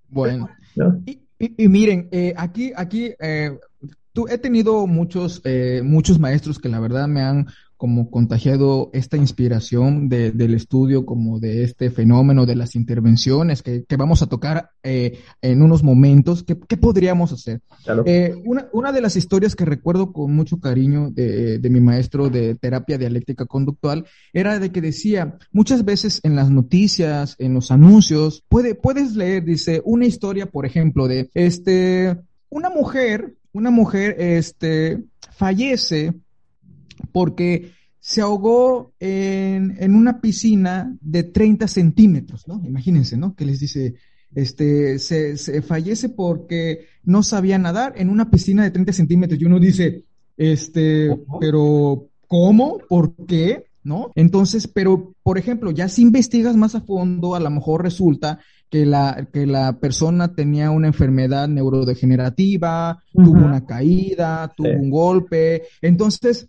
bueno. 0.10 0.50
Y, 1.42 1.70
miren, 1.70 2.10
eh, 2.12 2.34
aquí, 2.36 2.74
aquí, 2.76 3.14
eh, 3.18 3.58
tú, 4.12 4.28
he 4.28 4.38
tenido 4.38 4.86
muchos, 4.88 5.42
eh, 5.46 5.82
muchos 5.86 6.20
maestros 6.20 6.60
que 6.60 6.68
la 6.68 6.82
verdad 6.82 7.08
me 7.08 7.22
han 7.22 7.48
como 7.80 8.12
contagiado 8.12 8.90
esta 8.92 9.16
inspiración 9.16 10.10
de, 10.10 10.32
del 10.34 10.54
estudio, 10.54 11.06
como 11.06 11.40
de 11.40 11.64
este 11.64 11.90
fenómeno 11.90 12.46
de 12.46 12.58
las 12.58 12.76
intervenciones 12.76 13.64
que, 13.64 13.86
que 13.86 13.96
vamos 13.96 14.22
a 14.22 14.28
tocar 14.28 14.72
eh, 14.84 15.20
en 15.42 15.62
unos 15.62 15.82
momentos. 15.82 16.44
¿Qué, 16.44 16.58
qué 16.68 16.76
podríamos 16.76 17.32
hacer? 17.32 17.62
Eh, 18.06 18.36
una, 18.44 18.68
una, 18.74 18.92
de 18.92 19.00
las 19.00 19.16
historias 19.16 19.56
que 19.56 19.64
recuerdo 19.64 20.12
con 20.12 20.36
mucho 20.36 20.60
cariño 20.60 21.10
de, 21.12 21.58
de, 21.60 21.70
mi 21.70 21.80
maestro 21.80 22.28
de 22.28 22.56
terapia 22.56 22.98
dialéctica 22.98 23.46
conductual 23.46 24.06
era 24.34 24.60
de 24.60 24.74
que 24.74 24.82
decía, 24.82 25.38
muchas 25.54 25.86
veces 25.86 26.20
en 26.24 26.36
las 26.36 26.50
noticias, 26.50 27.38
en 27.40 27.54
los 27.54 27.72
anuncios, 27.72 28.44
puede, 28.50 28.76
puedes 28.76 29.16
leer, 29.16 29.46
dice, 29.46 29.82
una 29.86 30.06
historia, 30.06 30.48
por 30.48 30.66
ejemplo, 30.66 31.08
de 31.08 31.30
este, 31.34 32.18
una 32.50 32.70
mujer, 32.70 33.36
una 33.54 33.72
mujer, 33.72 34.18
este, 34.20 35.02
fallece 35.32 36.14
porque 37.12 37.72
se 38.00 38.22
ahogó 38.22 38.94
en, 39.00 39.76
en, 39.80 39.96
una 39.96 40.22
piscina 40.22 40.96
de 41.02 41.24
30 41.24 41.68
centímetros, 41.68 42.48
¿no? 42.48 42.62
Imagínense, 42.66 43.18
¿no? 43.18 43.36
Que 43.36 43.46
les 43.46 43.60
dice, 43.60 43.96
este, 44.34 45.00
se, 45.00 45.38
se, 45.38 45.62
fallece 45.62 46.10
porque 46.10 46.86
no 47.04 47.24
sabía 47.24 47.58
nadar 47.58 47.94
en 47.98 48.10
una 48.10 48.30
piscina 48.30 48.64
de 48.64 48.72
30 48.72 48.94
centímetros. 48.94 49.42
Y 49.42 49.46
uno 49.46 49.60
dice, 49.60 50.06
este, 50.38 51.10
pero 51.40 52.08
¿cómo? 52.28 52.80
¿Por 52.88 53.16
qué? 53.26 53.66
¿No? 53.84 54.12
Entonces, 54.16 54.68
pero, 54.68 55.14
por 55.24 55.38
ejemplo, 55.38 55.72
ya 55.72 55.90
si 55.90 56.02
investigas 56.02 56.56
más 56.56 56.76
a 56.76 56.82
fondo, 56.82 57.36
a 57.36 57.40
lo 57.40 57.50
mejor 57.50 57.84
resulta 57.84 58.40
que 58.70 58.86
la, 58.86 59.28
que 59.34 59.48
la 59.48 59.80
persona 59.80 60.34
tenía 60.36 60.70
una 60.70 60.88
enfermedad 60.88 61.48
neurodegenerativa, 61.48 63.04
tuvo 63.12 63.32
una 63.32 63.66
caída, 63.66 64.54
tuvo 64.56 64.70
un 64.70 64.90
golpe. 64.90 65.64
Entonces, 65.82 66.48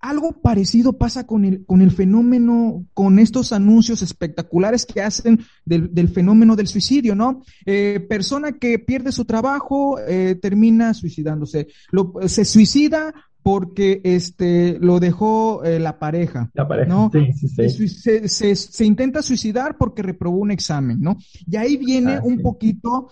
algo 0.00 0.40
parecido 0.40 0.94
pasa 0.94 1.26
con 1.26 1.44
el, 1.44 1.64
con 1.66 1.82
el 1.82 1.90
fenómeno, 1.90 2.86
con 2.94 3.18
estos 3.18 3.52
anuncios 3.52 4.02
espectaculares 4.02 4.86
que 4.86 5.02
hacen 5.02 5.40
del, 5.64 5.94
del 5.94 6.08
fenómeno 6.08 6.56
del 6.56 6.68
suicidio, 6.68 7.14
¿no? 7.14 7.42
Eh, 7.66 8.00
persona 8.08 8.52
que 8.52 8.78
pierde 8.78 9.12
su 9.12 9.24
trabajo, 9.24 9.98
eh, 9.98 10.38
termina 10.40 10.94
suicidándose. 10.94 11.68
Lo, 11.90 12.14
se 12.26 12.44
suicida 12.44 13.12
porque 13.42 14.00
este 14.04 14.78
lo 14.80 15.00
dejó 15.00 15.64
eh, 15.64 15.78
la 15.78 15.98
pareja. 15.98 16.50
La 16.54 16.66
pareja. 16.66 16.88
¿no? 16.88 17.10
Sí, 17.12 17.32
sí, 17.32 17.48
sí. 17.48 17.88
Se, 17.88 18.28
se, 18.28 18.56
se, 18.56 18.84
intenta 18.84 19.22
suicidar 19.22 19.76
porque 19.78 20.02
reprobó 20.02 20.38
un 20.38 20.50
examen, 20.50 21.00
¿no? 21.00 21.16
Y 21.46 21.56
ahí 21.56 21.76
viene 21.76 22.14
ah, 22.14 22.20
un 22.22 22.40
poquito 22.40 23.10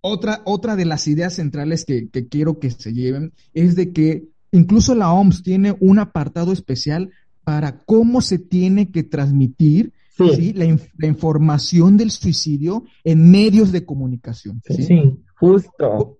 otra, 0.00 0.42
otra 0.44 0.76
de 0.76 0.84
las 0.84 1.06
ideas 1.06 1.34
centrales 1.34 1.84
que, 1.84 2.08
que 2.08 2.28
quiero 2.28 2.58
que 2.58 2.70
se 2.70 2.92
lleven, 2.92 3.32
es 3.54 3.76
de 3.76 3.92
que 3.92 4.24
Incluso 4.52 4.94
la 4.94 5.12
OMS 5.12 5.42
tiene 5.42 5.76
un 5.80 5.98
apartado 5.98 6.52
especial 6.52 7.10
para 7.44 7.78
cómo 7.78 8.20
se 8.20 8.38
tiene 8.38 8.90
que 8.90 9.02
transmitir 9.02 9.92
sí. 10.16 10.28
¿sí? 10.36 10.52
La, 10.52 10.64
inf 10.64 10.86
la, 10.98 11.06
información 11.06 11.96
del 11.96 12.10
suicidio 12.10 12.84
en 13.04 13.30
medios 13.30 13.72
de 13.72 13.84
comunicación. 13.84 14.60
Sí, 14.66 14.82
sí 14.82 15.18
justo. 15.40 16.18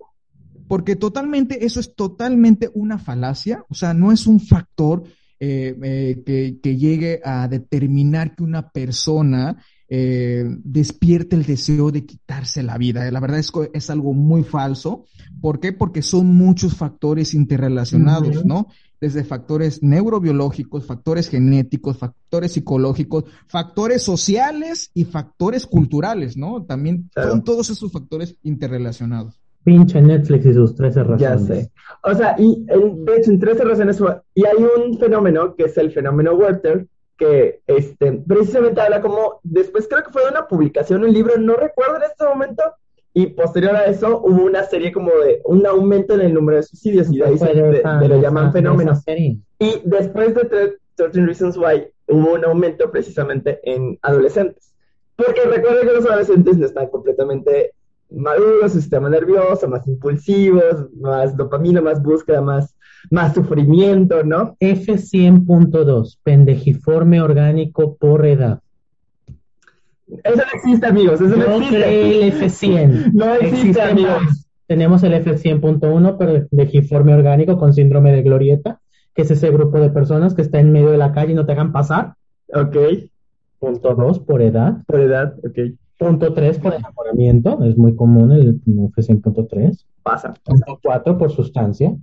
Porque 0.67 0.97
totalmente, 0.97 1.65
eso 1.65 1.81
es 1.81 1.95
totalmente 1.95 2.71
una 2.75 2.99
falacia, 2.99 3.65
o 3.69 3.75
sea, 3.75 3.93
no 3.93 4.13
es 4.13 4.27
un 4.27 4.41
factor 4.41 5.03
eh, 5.39 5.77
eh, 5.83 6.23
que, 6.25 6.59
que, 6.63 6.77
llegue 6.77 7.21
a 7.25 7.49
determinar 7.49 8.37
que 8.37 8.45
una 8.45 8.71
persona 8.71 9.63
eh, 9.93 10.45
despierte 10.63 11.35
el 11.35 11.45
deseo 11.45 11.91
de 11.91 12.07
quitarse 12.07 12.63
la 12.63 12.79
vida. 12.79 13.11
La 13.11 13.19
verdad 13.19 13.41
es 13.41 13.51
que 13.51 13.71
es 13.75 13.91
algo 13.91 14.13
muy 14.13 14.45
falso. 14.45 15.05
¿Por 15.41 15.59
qué? 15.59 15.73
Porque 15.73 16.01
son 16.01 16.29
muchos 16.29 16.77
factores 16.77 17.35
interrelacionados, 17.35 18.37
uh 18.37 18.41
-huh. 18.41 18.45
¿no? 18.45 18.67
Desde 19.01 19.25
factores 19.25 19.83
neurobiológicos, 19.83 20.87
factores 20.87 21.29
genéticos, 21.29 21.99
factores 21.99 22.53
psicológicos, 22.53 23.25
factores 23.49 24.03
sociales 24.03 24.93
y 24.95 25.07
factores 25.07 25.67
culturales, 25.67 26.37
¿no? 26.37 26.65
También 26.65 27.11
claro. 27.13 27.31
son 27.31 27.43
todos 27.43 27.69
esos 27.71 27.91
factores 27.91 28.37
interrelacionados. 28.45 29.41
Pinche 29.65 30.01
Netflix 30.01 30.47
y 30.47 30.55
sus 30.55 30.75
13 30.77 31.03
razones. 31.03 31.21
Ya 31.21 31.39
sé. 31.39 31.71
O 32.05 32.15
sea, 32.15 32.37
y 32.39 32.65
en, 32.69 33.05
de 33.05 33.17
hecho, 33.17 33.33
en 33.33 33.41
13 33.41 33.65
razones, 33.65 34.01
y 34.35 34.45
hay 34.47 34.57
un 34.57 34.99
fenómeno 34.99 35.57
que 35.57 35.65
es 35.65 35.77
el 35.79 35.91
fenómeno 35.91 36.35
Werther, 36.35 36.87
que 37.21 37.61
este, 37.67 38.13
precisamente 38.27 38.81
habla 38.81 39.03
como, 39.03 39.41
después 39.43 39.87
creo 39.87 40.03
que 40.03 40.11
fue 40.11 40.23
de 40.25 40.31
una 40.31 40.49
publicación, 40.49 41.05
un 41.05 41.13
libro, 41.13 41.37
no 41.37 41.55
recuerdo 41.55 41.97
en 41.97 42.05
este 42.05 42.25
momento, 42.25 42.63
y 43.13 43.27
posterior 43.27 43.77
a 43.77 43.85
eso 43.85 44.23
hubo 44.25 44.45
una 44.45 44.65
serie 44.65 44.91
como 44.91 45.11
de 45.11 45.43
un 45.45 45.67
aumento 45.67 46.15
en 46.15 46.23
el 46.23 46.33
número 46.33 46.57
de 46.57 46.63
suicidios, 46.63 47.13
y 47.13 47.19
de 47.19 47.27
ahí 47.27 47.39
se 47.39 47.53
de, 47.53 47.83
de 47.83 48.09
lo 48.09 48.21
llaman 48.23 48.53
fenómenos. 48.53 49.03
Y 49.59 49.83
después 49.85 50.35
de 50.35 50.79
13 50.97 51.21
Reasons 51.21 51.59
Why 51.59 51.89
hubo 52.09 52.33
un 52.33 52.45
aumento 52.47 52.91
precisamente 52.91 53.61
en 53.65 53.99
adolescentes. 54.01 54.73
Porque 55.17 55.43
recuerden 55.43 55.87
que 55.87 55.95
los 55.95 56.07
adolescentes 56.07 56.57
no 56.57 56.65
están 56.65 56.89
completamente 56.89 57.75
maduros, 58.11 58.73
su 58.73 58.81
sistema 58.81 59.11
nervioso, 59.11 59.69
más 59.69 59.87
impulsivos, 59.87 60.87
más 60.99 61.37
dopamina, 61.37 61.83
más 61.83 62.03
búsqueda, 62.03 62.41
más, 62.41 62.75
más 63.11 63.35
sufrimiento, 63.35 64.23
¿no? 64.25 64.57
F100.2, 64.61 66.19
pendejiforme 66.23 67.21
orgánico 67.21 67.97
por 67.97 68.27
edad. 68.27 68.61
Eso 70.25 70.37
no 70.37 70.43
existe, 70.55 70.87
amigos, 70.87 71.21
eso 71.21 71.37
no, 71.37 71.47
no 71.47 71.57
existe. 71.57 72.27
el 72.27 72.33
F100. 72.33 73.13
no 73.13 73.35
existe, 73.35 73.57
existe 73.57 73.83
amigos. 73.83 74.23
Más. 74.25 74.47
Tenemos 74.67 75.03
el 75.03 75.15
F100.1, 75.15 76.49
pendejiforme 76.49 77.15
orgánico 77.15 77.59
con 77.59 77.73
síndrome 77.73 78.13
de 78.13 78.23
glorieta, 78.23 78.81
que 79.15 79.23
es 79.23 79.31
ese 79.31 79.51
grupo 79.51 79.81
de 79.81 79.91
personas 79.91 80.35
que 80.35 80.43
está 80.43 80.61
en 80.61 80.71
medio 80.71 80.91
de 80.91 80.99
la 80.99 81.13
calle 81.13 81.33
y 81.33 81.35
no 81.35 81.45
te 81.45 81.53
hagan 81.53 81.73
pasar. 81.73 82.15
Ok. 82.55 82.77
Punto 83.59 83.95
2, 83.95 84.21
por 84.21 84.43
edad. 84.43 84.79
Por 84.87 85.01
edad, 85.01 85.35
ok. 85.45 85.77
Punto 85.99 86.33
3 86.33 86.59
por 86.61 86.75
enamoramiento, 86.75 87.63
es 87.65 87.77
muy 87.77 87.95
común 87.95 88.33
el 88.33 88.61
F100.3. 88.63 89.85
Pasa. 90.03 90.35
Punto 90.45 90.79
4 90.83 91.19
por 91.19 91.31
sustancia. 91.31 91.95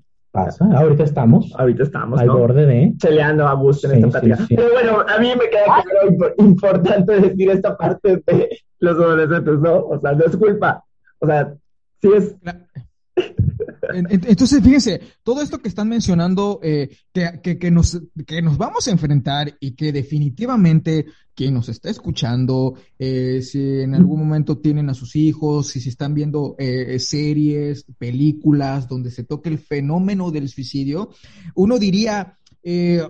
Pasa. 0.45 0.65
Ahorita 0.75 1.03
estamos. 1.03 1.53
Ahorita 1.57 1.83
estamos. 1.83 2.19
Al 2.19 2.27
¿no? 2.27 2.37
borde 2.37 2.65
de. 2.65 2.93
Cheleando 2.97 3.47
a 3.47 3.53
gusto 3.53 3.87
en 3.87 3.93
sí, 3.93 3.97
esta 4.07 4.21
plática. 4.21 4.37
Sí, 4.37 4.45
sí. 4.49 4.55
Pero 4.55 4.71
bueno, 4.71 5.05
a 5.07 5.19
mí 5.19 5.33
me 5.37 5.49
queda 5.49 5.65
claro 5.65 6.33
importante 6.37 7.19
decir 7.19 7.49
esta 7.49 7.75
parte 7.75 8.23
de 8.25 8.49
los 8.79 8.95
adolescentes, 8.95 9.59
¿no? 9.59 9.77
O 9.77 9.99
sea, 9.99 10.11
no 10.13 10.25
es 10.25 10.37
culpa. 10.37 10.83
O 11.19 11.25
sea, 11.25 11.53
sí 12.01 12.09
es. 12.15 12.35
Entonces, 13.93 14.61
fíjense, 14.61 15.01
todo 15.23 15.41
esto 15.41 15.59
que 15.59 15.69
están 15.69 15.89
mencionando, 15.89 16.59
eh, 16.61 16.89
que, 17.13 17.57
que, 17.57 17.71
nos, 17.71 18.01
que 18.25 18.41
nos 18.41 18.57
vamos 18.57 18.87
a 18.87 18.91
enfrentar 18.91 19.55
y 19.59 19.71
que 19.71 19.91
definitivamente 19.91 21.05
quien 21.33 21.53
nos 21.53 21.69
está 21.69 21.89
escuchando, 21.89 22.75
eh, 22.97 23.41
si 23.43 23.81
en 23.81 23.93
algún 23.93 24.19
momento 24.19 24.57
tienen 24.57 24.89
a 24.89 24.93
sus 24.93 25.15
hijos, 25.15 25.67
si 25.67 25.79
se 25.79 25.89
están 25.89 26.13
viendo 26.13 26.55
eh, 26.57 26.97
series, 26.99 27.85
películas 27.97 28.87
donde 28.87 29.11
se 29.11 29.23
toque 29.23 29.49
el 29.49 29.59
fenómeno 29.59 30.31
del 30.31 30.49
suicidio, 30.49 31.11
uno 31.55 31.77
diría, 31.77 32.37
eh, 32.63 33.01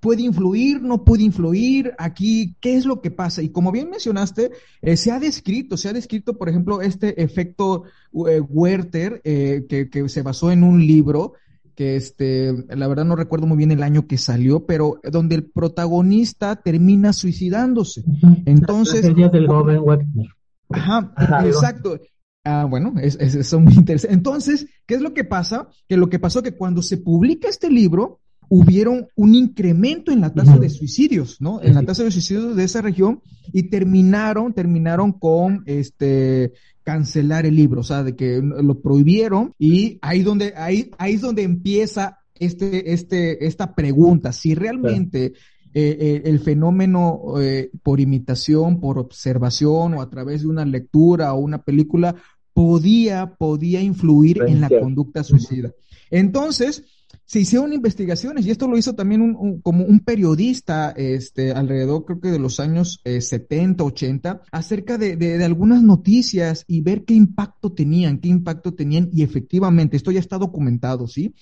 puede 0.00 0.22
influir, 0.22 0.82
no 0.82 1.04
puede 1.04 1.22
influir, 1.22 1.92
aquí, 1.98 2.56
¿qué 2.60 2.76
es 2.76 2.84
lo 2.84 3.00
que 3.00 3.10
pasa? 3.10 3.42
Y 3.42 3.50
como 3.50 3.70
bien 3.70 3.90
mencionaste, 3.90 4.50
eh, 4.82 4.96
se 4.96 5.12
ha 5.12 5.20
descrito, 5.20 5.76
se 5.76 5.88
ha 5.88 5.92
descrito, 5.92 6.36
por 6.36 6.48
ejemplo, 6.48 6.80
este 6.80 7.22
efecto 7.22 7.84
eh, 8.28 8.40
Werther, 8.40 9.20
que, 9.22 9.88
que, 9.90 10.08
se 10.08 10.22
basó 10.22 10.50
en 10.50 10.64
un 10.64 10.84
libro, 10.86 11.34
que 11.74 11.96
este, 11.96 12.52
la 12.68 12.88
verdad 12.88 13.04
no 13.04 13.14
recuerdo 13.14 13.46
muy 13.46 13.56
bien 13.56 13.70
el 13.70 13.82
año 13.82 14.06
que 14.06 14.18
salió, 14.18 14.66
pero 14.66 15.00
donde 15.12 15.36
el 15.36 15.44
protagonista 15.44 16.56
termina 16.56 17.12
suicidándose. 17.12 18.02
Entonces... 18.46 19.02
del 19.02 19.46
joven 19.46 19.80
Werther. 19.80 20.26
Ajá, 20.70 21.12
exacto. 21.46 22.00
Ah, 22.44 22.64
bueno, 22.64 22.94
es, 23.00 23.16
eso 23.16 23.60
muy 23.60 23.74
interesante. 23.74 24.14
Entonces, 24.14 24.66
¿qué 24.86 24.94
es 24.94 25.02
lo 25.02 25.12
que 25.12 25.24
pasa? 25.24 25.68
Que 25.86 25.96
lo 25.96 26.08
que 26.08 26.18
pasó 26.18 26.42
que 26.42 26.56
cuando 26.56 26.82
se 26.82 26.96
publica 26.96 27.48
este 27.48 27.70
libro, 27.70 28.20
hubieron 28.48 29.08
un 29.14 29.34
incremento 29.34 30.10
en 30.10 30.20
la 30.20 30.32
tasa 30.32 30.56
de 30.56 30.70
suicidios, 30.70 31.40
¿no? 31.40 31.60
En 31.62 31.74
la 31.74 31.82
tasa 31.82 32.04
de 32.04 32.10
suicidios 32.10 32.56
de 32.56 32.64
esa 32.64 32.80
región 32.80 33.20
y 33.52 33.64
terminaron, 33.64 34.52
terminaron 34.54 35.12
con 35.12 35.62
este 35.66 36.52
cancelar 36.82 37.44
el 37.44 37.56
libro, 37.56 37.82
o 37.82 37.84
sea, 37.84 38.02
de 38.02 38.16
que 38.16 38.40
lo 38.40 38.80
prohibieron 38.80 39.52
y 39.58 39.98
ahí 40.00 40.22
donde 40.22 40.54
ahí 40.56 40.90
ahí 40.96 41.14
es 41.14 41.20
donde 41.20 41.42
empieza 41.42 42.20
este 42.34 42.92
este 42.94 43.46
esta 43.46 43.74
pregunta, 43.74 44.32
si 44.32 44.54
realmente 44.54 45.34
eh, 45.74 45.96
eh, 46.00 46.22
el 46.24 46.40
fenómeno 46.40 47.34
eh, 47.40 47.70
por 47.82 48.00
imitación, 48.00 48.80
por 48.80 48.98
observación 48.98 49.94
o 49.94 50.00
a 50.00 50.08
través 50.08 50.42
de 50.42 50.48
una 50.48 50.64
lectura 50.64 51.34
o 51.34 51.40
una 51.40 51.58
película 51.62 52.14
podía 52.54 53.34
podía 53.34 53.82
influir 53.82 54.42
en 54.46 54.62
la 54.62 54.70
conducta 54.70 55.22
suicida. 55.22 55.72
Entonces, 56.10 56.84
se 57.28 57.40
hicieron 57.40 57.74
investigaciones 57.74 58.46
y 58.46 58.50
esto 58.50 58.66
lo 58.66 58.78
hizo 58.78 58.94
también 58.94 59.20
un, 59.20 59.60
como 59.60 59.84
un 59.84 60.00
periodista 60.00 60.94
este, 60.96 61.52
alrededor 61.52 62.06
creo 62.06 62.20
que 62.20 62.30
de 62.30 62.38
los 62.38 62.58
años 62.58 63.02
70, 63.04 63.82
eh, 63.82 63.86
80, 63.86 64.42
acerca 64.50 64.96
de, 64.96 65.14
de, 65.16 65.44
algunas 65.44 65.82
noticias 65.82 66.64
y 66.66 66.80
ver 66.80 67.04
qué 67.04 67.12
impacto 67.12 67.70
tenían, 67.70 68.16
qué 68.18 68.28
impacto 68.28 68.72
tenían 68.72 69.10
y 69.12 69.24
efectivamente, 69.24 69.98
esto 69.98 70.10
ya 70.10 70.20
está 70.20 70.38
documentado, 70.38 71.06
¿sí? 71.06 71.34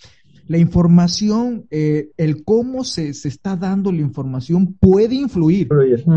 La 0.49 0.59
información, 0.59 1.67
eh, 1.71 2.11
el 2.17 2.43
cómo 2.43 2.83
se, 2.83 3.15
se, 3.15 3.29
está 3.29 3.55
dando 3.55 3.93
la 3.93 4.01
información 4.01 4.75
puede 4.81 5.15
influir, 5.15 5.69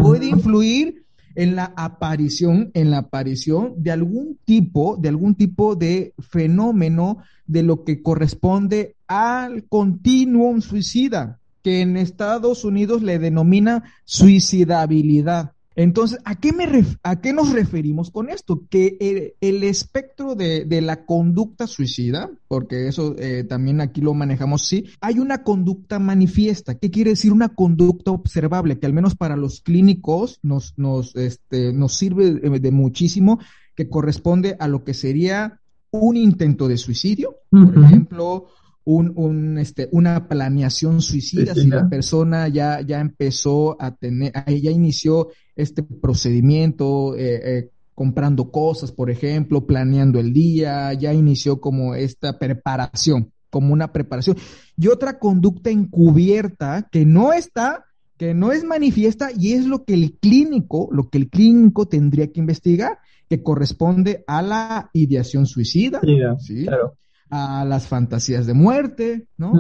puede 0.02 0.26
influir 0.26 1.04
en 1.36 1.56
la 1.56 1.74
aparición, 1.78 2.72
en 2.74 2.90
la 2.90 2.98
aparición 2.98 3.76
de 3.78 3.92
algún 3.92 4.40
tipo, 4.46 4.98
de 4.98 5.10
algún 5.10 5.36
tipo 5.36 5.76
de 5.76 6.16
fenómeno 6.18 7.20
de 7.46 7.62
lo 7.62 7.84
que 7.84 8.02
corresponde 8.02 8.96
al 9.10 9.66
continuum 9.68 10.62
suicida, 10.62 11.40
que 11.64 11.82
en 11.82 11.98
Estados 11.98 12.64
Unidos 12.64 13.02
le 13.02 13.20
denomina 13.20 13.84
suicidabilidad. 14.06 15.54
Entonces, 15.76 16.20
¿a 16.26 16.36
qué, 16.36 16.52
me 16.52 16.68
¿a 17.04 17.22
qué 17.22 17.34
nos 17.34 17.52
referimos 17.52 18.12
con 18.12 18.30
esto? 18.30 18.64
Que 18.70 19.36
el, 19.40 19.64
espectro 19.64 20.36
de, 20.36 20.82
la 20.82 21.06
conducta 21.06 21.68
suicida, 21.68 22.30
porque 22.48 22.88
eso 22.88 23.16
eh, 23.18 23.46
también 23.46 23.82
aquí 23.82 24.02
lo 24.02 24.14
manejamos, 24.14 24.68
sí, 24.68 24.86
hay 25.00 25.20
una 25.20 25.44
conducta 25.44 25.98
manifiesta. 25.98 26.76
¿Qué 26.78 26.92
quiere 26.92 27.12
decir 27.12 27.32
una 27.32 27.50
conducta 27.50 28.12
observable? 28.12 28.78
Que 28.78 28.88
al 28.88 28.94
menos 28.94 29.16
para 29.16 29.38
los 29.38 29.62
clínicos 29.62 30.40
nos, 30.44 30.74
nos, 30.78 31.16
este, 31.16 31.74
nos 31.74 31.94
sirve 31.94 32.32
de 32.60 32.72
muchísimo, 32.72 33.40
que 33.74 33.90
corresponde 33.90 34.56
a 34.60 34.68
lo 34.68 34.84
que 34.84 34.94
sería 34.94 35.62
un 35.92 36.18
intento 36.18 36.68
de 36.68 36.78
suicidio, 36.78 37.38
por 37.50 37.84
ejemplo, 37.84 38.48
un, 38.92 39.14
un, 39.16 39.60
este, 39.60 39.88
una 39.92 40.28
planeación 40.28 41.00
suicida, 41.00 41.54
si 41.54 41.68
la 41.68 41.88
persona 41.88 42.48
ya, 42.48 42.82
ya 42.82 43.00
empezó 43.00 43.80
a 43.80 43.96
tener, 43.96 44.34
ya 44.48 44.72
inició 44.72 45.30
este 45.56 45.84
procedimiento, 45.84 47.16
eh, 47.16 47.42
eh, 47.44 47.70
comprando 47.94 48.50
cosas, 48.50 48.92
por 48.92 49.12
ejemplo, 49.12 49.68
planeando 49.68 50.20
el 50.20 50.34
día, 50.34 50.92
ya 50.94 51.14
inició 51.14 51.62
como 51.62 51.94
esta 51.94 52.40
preparación, 52.40 53.32
como 53.52 53.74
una 53.74 53.94
preparación. 53.94 54.38
Y 54.76 54.88
otra 54.88 55.20
conducta 55.20 55.70
encubierta 55.70 56.90
que 56.92 57.06
no 57.06 57.32
está, 57.32 57.86
que 58.18 58.34
no 58.34 58.52
es 58.52 58.64
manifiesta 58.64 59.30
y 59.38 59.54
es 59.54 59.66
lo 59.68 59.84
que 59.84 59.94
el 59.94 60.18
clínico, 60.20 60.90
lo 60.92 61.10
que 61.10 61.20
el 61.20 61.30
clínico 61.30 61.88
tendría 61.88 62.32
que 62.32 62.40
investigar, 62.40 62.98
que 63.30 63.44
corresponde 63.44 64.24
a 64.26 64.42
la 64.42 64.90
ideación 64.94 65.46
suicida. 65.46 66.02
¿sí? 66.40 66.66
Claro 66.66 66.96
a 67.30 67.66
las 67.66 67.88
fantasías 67.88 68.48
de 68.48 68.54
muerte, 68.54 69.28
¿no? 69.38 69.54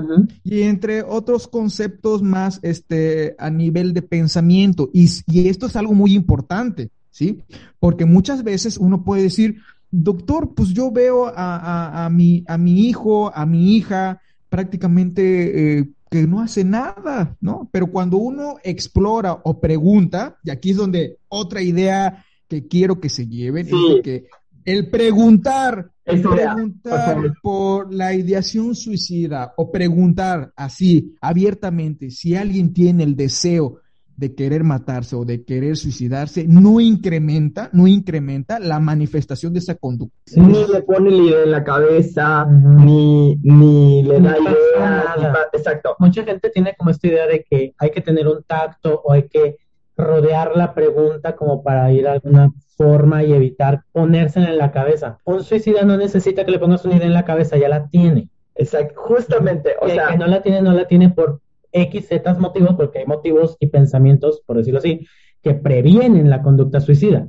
Y 0.43 0.63
entre 0.63 1.03
otros 1.03 1.47
conceptos 1.47 2.21
más 2.21 2.59
este, 2.63 3.35
a 3.37 3.49
nivel 3.49 3.93
de 3.93 4.01
pensamiento. 4.01 4.89
Y, 4.93 5.07
y, 5.27 5.49
esto 5.49 5.67
es 5.67 5.75
algo 5.75 5.93
muy 5.93 6.13
importante, 6.13 6.89
¿sí? 7.11 7.41
Porque 7.79 8.05
muchas 8.05 8.43
veces 8.43 8.77
uno 8.77 9.03
puede 9.03 9.23
decir, 9.23 9.61
doctor, 9.91 10.53
pues 10.55 10.69
yo 10.69 10.91
veo 10.91 11.27
a, 11.27 11.33
a, 11.35 12.05
a 12.05 12.09
mi, 12.09 12.43
a 12.47 12.57
mi 12.57 12.87
hijo, 12.87 13.31
a 13.35 13.45
mi 13.45 13.75
hija, 13.75 14.21
prácticamente 14.49 15.79
eh, 15.79 15.89
que 16.09 16.25
no 16.25 16.41
hace 16.41 16.63
nada, 16.63 17.37
¿no? 17.39 17.69
Pero 17.71 17.87
cuando 17.87 18.17
uno 18.17 18.55
explora 18.63 19.33
o 19.43 19.59
pregunta, 19.59 20.37
y 20.43 20.49
aquí 20.49 20.71
es 20.71 20.77
donde 20.77 21.17
otra 21.27 21.61
idea 21.61 22.25
que 22.47 22.67
quiero 22.67 22.99
que 22.99 23.09
se 23.09 23.27
lleven, 23.27 23.67
es 23.67 24.01
que 24.03 24.25
el 24.65 24.89
preguntar 24.89 25.91
preguntar 26.03 27.33
por 27.41 27.93
la 27.93 28.13
ideación 28.13 28.75
suicida 28.75 29.53
o 29.57 29.71
preguntar 29.71 30.51
así 30.55 31.15
abiertamente 31.21 32.09
si 32.09 32.35
alguien 32.35 32.73
tiene 32.73 33.03
el 33.03 33.15
deseo 33.15 33.79
de 34.19 34.35
querer 34.35 34.65
matarse 34.65 35.15
o 35.15 35.23
de 35.23 35.45
querer 35.45 35.77
suicidarse, 35.77 36.45
no 36.45 36.81
incrementa, 36.81 37.69
no 37.71 37.87
incrementa 37.87 38.59
la 38.59 38.77
manifestación 38.81 39.53
de 39.53 39.59
esa 39.59 39.75
conducta. 39.75 40.17
Ni 40.35 40.67
le 40.67 40.81
pone 40.81 41.09
la 41.09 41.23
idea 41.23 41.43
en 41.43 41.51
la 41.51 41.63
cabeza, 41.63 42.45
ni, 42.45 43.37
ni 43.37 44.03
le 44.03 44.19
da 44.19 44.37
idea. 44.37 45.35
exacto. 45.53 45.95
Mucha 45.99 46.25
gente 46.25 46.49
tiene 46.49 46.75
como 46.77 46.91
esta 46.91 47.07
idea 47.07 47.27
de 47.27 47.45
que 47.49 47.73
hay 47.77 47.91
que 47.91 48.01
tener 48.01 48.27
un 48.27 48.43
tacto 48.43 49.01
o 49.05 49.13
hay 49.13 49.29
que 49.29 49.55
rodear 49.95 50.51
la 50.53 50.73
pregunta 50.73 51.37
como 51.37 51.63
para 51.63 51.89
ir 51.93 52.05
a 52.05 52.13
alguna 52.13 52.51
forma 52.79 53.23
y 53.25 53.33
evitar 53.33 53.83
ponérsela 53.91 54.49
en 54.49 54.57
la 54.57 54.71
cabeza. 54.71 55.19
Un 55.25 55.43
suicida 55.43 55.83
no 55.83 55.97
necesita 55.97 56.45
que 56.45 56.51
le 56.51 56.59
pongas 56.59 56.85
una 56.85 56.95
idea 56.95 57.07
en 57.07 57.13
la 57.13 57.25
cabeza, 57.25 57.57
ya 57.57 57.67
la 57.67 57.89
tiene. 57.89 58.29
Exacto, 58.55 58.93
justamente. 58.95 59.75
O 59.81 59.89
sea, 59.89 60.07
que 60.07 60.17
no 60.17 60.27
la 60.27 60.41
tiene, 60.41 60.61
no 60.61 60.71
la 60.71 60.87
tiene 60.87 61.09
por 61.09 61.41
X, 61.73 62.07
Z 62.07 62.33
motivos, 62.35 62.75
porque 62.75 62.99
hay 62.99 63.05
motivos 63.05 63.57
y 63.59 63.67
pensamientos, 63.67 64.41
por 64.45 64.55
decirlo 64.55 64.79
así, 64.79 65.05
que 65.43 65.55
previenen 65.55 66.29
la 66.29 66.41
conducta 66.41 66.79
suicida. 66.79 67.27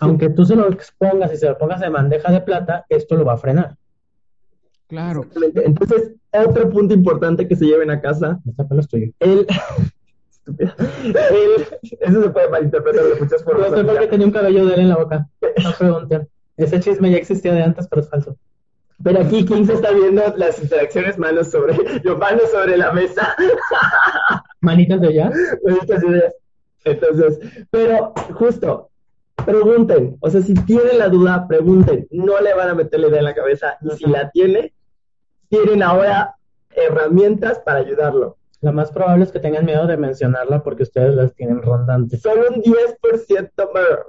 Aunque 0.00 0.28
tú 0.28 0.44
se 0.44 0.56
lo 0.56 0.68
expongas 0.68 1.32
y 1.32 1.36
se 1.36 1.48
lo 1.48 1.56
pongas 1.56 1.80
de 1.80 1.88
bandeja 1.88 2.32
de 2.32 2.40
plata, 2.40 2.84
esto 2.88 3.14
lo 3.14 3.24
va 3.24 3.34
a 3.34 3.38
frenar. 3.38 3.76
Claro. 4.88 5.24
Entonces, 5.64 6.14
otro 6.32 6.68
punto 6.68 6.94
importante 6.94 7.46
que 7.46 7.54
se 7.54 7.66
lleven 7.66 7.92
a 7.92 8.00
casa. 8.00 8.40
Esta 8.44 8.66
pelo 8.66 8.80
es 8.80 8.88
tuyo. 8.88 9.12
El, 9.20 9.46
eso 12.00 12.22
se 12.22 12.30
puede 12.30 12.48
malinterpretar 12.48 13.04
de 13.04 13.20
muchas 13.20 13.44
formas. 13.44 13.70
No 13.70 13.76
sé 13.76 13.84
por 13.84 13.98
qué 13.98 14.06
tenía 14.06 14.26
un 14.26 14.32
cabello 14.32 14.66
de 14.66 14.74
él 14.74 14.80
en 14.80 14.88
la 14.88 14.96
boca. 14.96 15.28
No 15.62 15.72
pregunten. 15.78 16.28
Ese 16.56 16.80
chisme 16.80 17.10
ya 17.10 17.18
existía 17.18 17.54
de 17.54 17.62
antes, 17.62 17.86
pero 17.88 18.02
es 18.02 18.08
falso. 18.08 18.36
Pero 19.02 19.20
aquí 19.20 19.46
King 19.46 19.64
se 19.64 19.74
está 19.74 19.92
viendo 19.92 20.22
las 20.36 20.62
interacciones 20.62 21.18
manos 21.18 21.50
sobre, 21.50 21.74
los 22.02 22.18
manos 22.18 22.50
sobre 22.50 22.76
la 22.76 22.92
mesa. 22.92 23.34
Manitas 24.60 25.00
de 25.00 25.08
allá. 25.08 25.30
Manitas 25.64 26.02
de 26.02 26.08
allá. 26.08 26.32
Entonces, 26.84 27.38
pero 27.70 28.12
justo, 28.34 28.90
pregunten. 29.44 30.18
O 30.20 30.28
sea, 30.28 30.42
si 30.42 30.52
tienen 30.52 30.98
la 30.98 31.08
duda, 31.08 31.46
pregunten. 31.48 32.06
No 32.10 32.40
le 32.40 32.52
van 32.54 32.68
a 32.68 32.74
meter 32.74 33.00
la 33.00 33.08
idea 33.08 33.18
en 33.20 33.24
la 33.24 33.34
cabeza. 33.34 33.78
Y 33.80 33.90
si 33.96 34.04
la 34.06 34.30
tiene, 34.30 34.74
tienen 35.48 35.82
ahora 35.82 36.36
herramientas 36.70 37.58
para 37.60 37.80
ayudarlo. 37.80 38.36
La 38.60 38.72
más 38.72 38.92
probable 38.92 39.24
es 39.24 39.32
que 39.32 39.40
tengan 39.40 39.64
miedo 39.64 39.86
de 39.86 39.96
mencionarla 39.96 40.62
porque 40.62 40.82
ustedes 40.82 41.14
las 41.14 41.34
tienen 41.34 41.62
rondantes. 41.62 42.20
Solo 42.20 42.44
un 42.54 42.62
10%, 42.62 43.50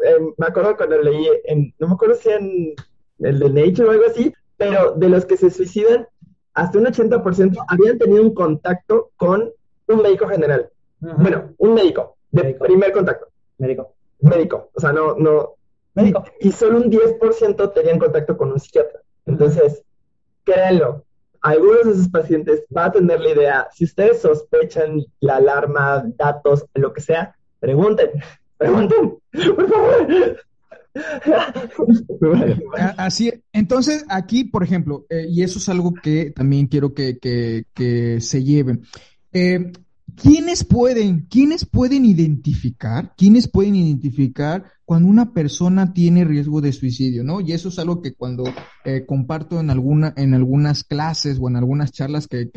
eh, 0.04 0.18
me 0.38 0.46
acuerdo 0.46 0.76
cuando 0.76 1.02
leí, 1.02 1.26
en, 1.46 1.74
no 1.80 1.88
me 1.88 1.94
acuerdo 1.94 2.16
si 2.16 2.30
en 2.30 2.74
el 3.20 3.40
de 3.40 3.50
Nature 3.50 3.88
o 3.88 3.92
algo 3.92 4.06
así, 4.08 4.34
pero 4.58 4.92
de 4.92 5.08
los 5.08 5.26
que 5.26 5.38
se 5.38 5.50
suicidan, 5.50 6.08
hasta 6.54 6.78
un 6.78 6.86
80% 6.86 7.64
habían 7.68 7.98
tenido 7.98 8.22
un 8.22 8.34
contacto 8.34 9.12
con 9.16 9.52
un 9.88 10.02
médico 10.02 10.28
general. 10.28 10.70
Bueno, 11.00 11.54
un 11.58 11.74
médico, 11.74 12.18
de 12.32 12.54
primer 12.56 12.92
contacto. 12.92 13.28
Médico. 13.58 13.96
Médico, 14.20 14.70
o 14.74 14.80
sea, 14.80 14.92
no, 14.92 15.16
no. 15.16 15.56
Médico. 15.96 16.24
Y, 16.42 16.50
y 16.50 16.52
solo 16.52 16.78
un 16.78 16.92
10% 16.92 17.74
tenían 17.74 18.00
contacto 18.00 18.38
con 18.38 18.52
un 18.52 18.60
psiquiatra. 18.60 19.02
Entonces, 19.26 19.84
créanlo, 20.44 21.06
algunos 21.42 21.86
de 21.86 21.92
esos 21.92 22.10
pacientes 22.10 22.64
va 22.76 22.86
a 22.86 22.92
tener 22.92 23.20
la 23.20 23.30
idea, 23.30 23.68
si 23.74 23.86
ustedes 23.86 24.22
sospechan 24.22 25.04
la 25.20 25.38
alarma, 25.38 26.04
datos, 26.18 26.66
lo 26.76 26.94
que 26.94 27.02
sea, 27.02 27.36
pregunten, 27.60 28.10
pregunten, 28.58 29.18
por 29.36 29.70
favor. 29.70 30.38
Así, 32.98 33.32
entonces 33.54 34.06
aquí, 34.10 34.44
por 34.44 34.64
ejemplo, 34.64 35.06
eh, 35.10 35.26
y 35.30 35.42
eso 35.42 35.60
es 35.60 35.70
algo 35.70 35.94
que 35.94 36.32
también 36.32 36.68
quiero 36.68 36.94
que, 36.94 37.18
que, 37.18 37.66
que 37.74 38.20
se 38.20 38.44
lleven. 38.44 38.84
Eh, 39.32 39.72
¿Quiénes 40.16 40.64
pueden, 40.64 41.28
quiénes 41.30 41.66
pueden 41.66 42.06
identificar, 42.06 43.14
quiénes 43.18 43.48
pueden 43.48 43.76
identificar 43.76 44.66
cuando 44.86 45.10
una 45.10 45.34
persona 45.34 45.94
tiene 45.94 46.26
riesgo 46.26 46.62
de 46.62 46.74
suicidio, 46.74 47.24
¿no? 47.24 47.42
Y 47.42 47.54
eso 47.54 47.70
es 47.70 47.80
algo 47.80 48.02
que 48.02 48.14
cuando 48.14 48.44
eh, 48.84 49.06
comparto 49.06 49.60
en 49.60 49.70
alguna, 49.70 50.14
en 50.18 50.34
algunas 50.34 50.84
clases 50.84 51.38
o 51.40 51.48
en 51.50 51.56
algunas 51.56 51.92
charlas 51.92 52.28
que, 52.28 52.50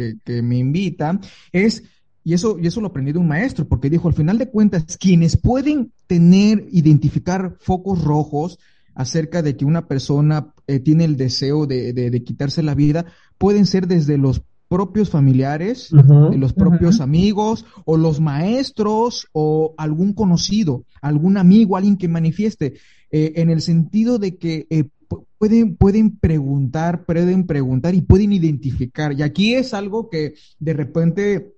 me 0.43 0.59
invitan, 0.59 1.21
es 1.53 1.85
y 2.27 2.33
eso, 2.33 2.59
y 2.59 2.67
eso 2.67 2.81
lo 2.81 2.89
aprendí 2.89 3.13
de 3.13 3.19
un 3.19 3.29
maestro, 3.29 3.69
porque 3.69 3.91
dijo, 3.91 4.09
al 4.09 4.15
final 4.15 4.39
de 4.39 4.49
cuentas, 4.49 4.97
quienes 4.97 5.37
pueden 5.37 5.93
tener, 6.07 6.67
identificar 6.71 7.57
focos 7.61 8.03
rojos 8.03 8.59
acerca 8.95 9.43
de 9.43 9.57
que 9.57 9.67
una 9.67 9.87
persona 9.87 10.55
eh, 10.67 10.81
tiene 10.81 11.05
el 11.05 11.17
deseo 11.17 11.67
de, 11.67 11.93
de, 11.93 12.25
quitarse 12.25 12.63
la 12.63 12.75
vida, 12.75 13.05
pueden 13.37 13.67
ser 13.67 13.87
desde 13.87 14.17
los 14.17 14.43
propios 14.69 15.11
familiares, 15.11 15.91
de 15.91 16.39
los 16.39 16.53
propios 16.53 17.01
amigos, 17.01 17.65
o 17.85 17.97
los 17.97 18.21
maestros, 18.21 19.29
o 19.33 19.75
algún 19.77 20.13
conocido, 20.13 20.85
algún 21.01 21.37
amigo, 21.37 21.77
alguien 21.77 21.97
que 21.97 22.09
manifieste, 22.09 22.75
eh, 23.11 23.33
en 23.37 23.51
el 23.51 23.61
sentido 23.61 24.19
de 24.19 24.37
que 24.37 24.67
eh, 24.71 24.85
pueden, 25.39 25.77
pueden 25.77 26.17
preguntar, 26.17 27.05
pueden 27.05 27.47
preguntar 27.47 27.95
y 27.95 28.01
pueden 28.01 28.33
identificar. 28.33 29.13
Y 29.13 29.23
aquí 29.23 29.55
es 29.55 29.75
algo 29.75 30.09
que 30.09 30.35
de 30.59 30.73
repente 30.73 31.55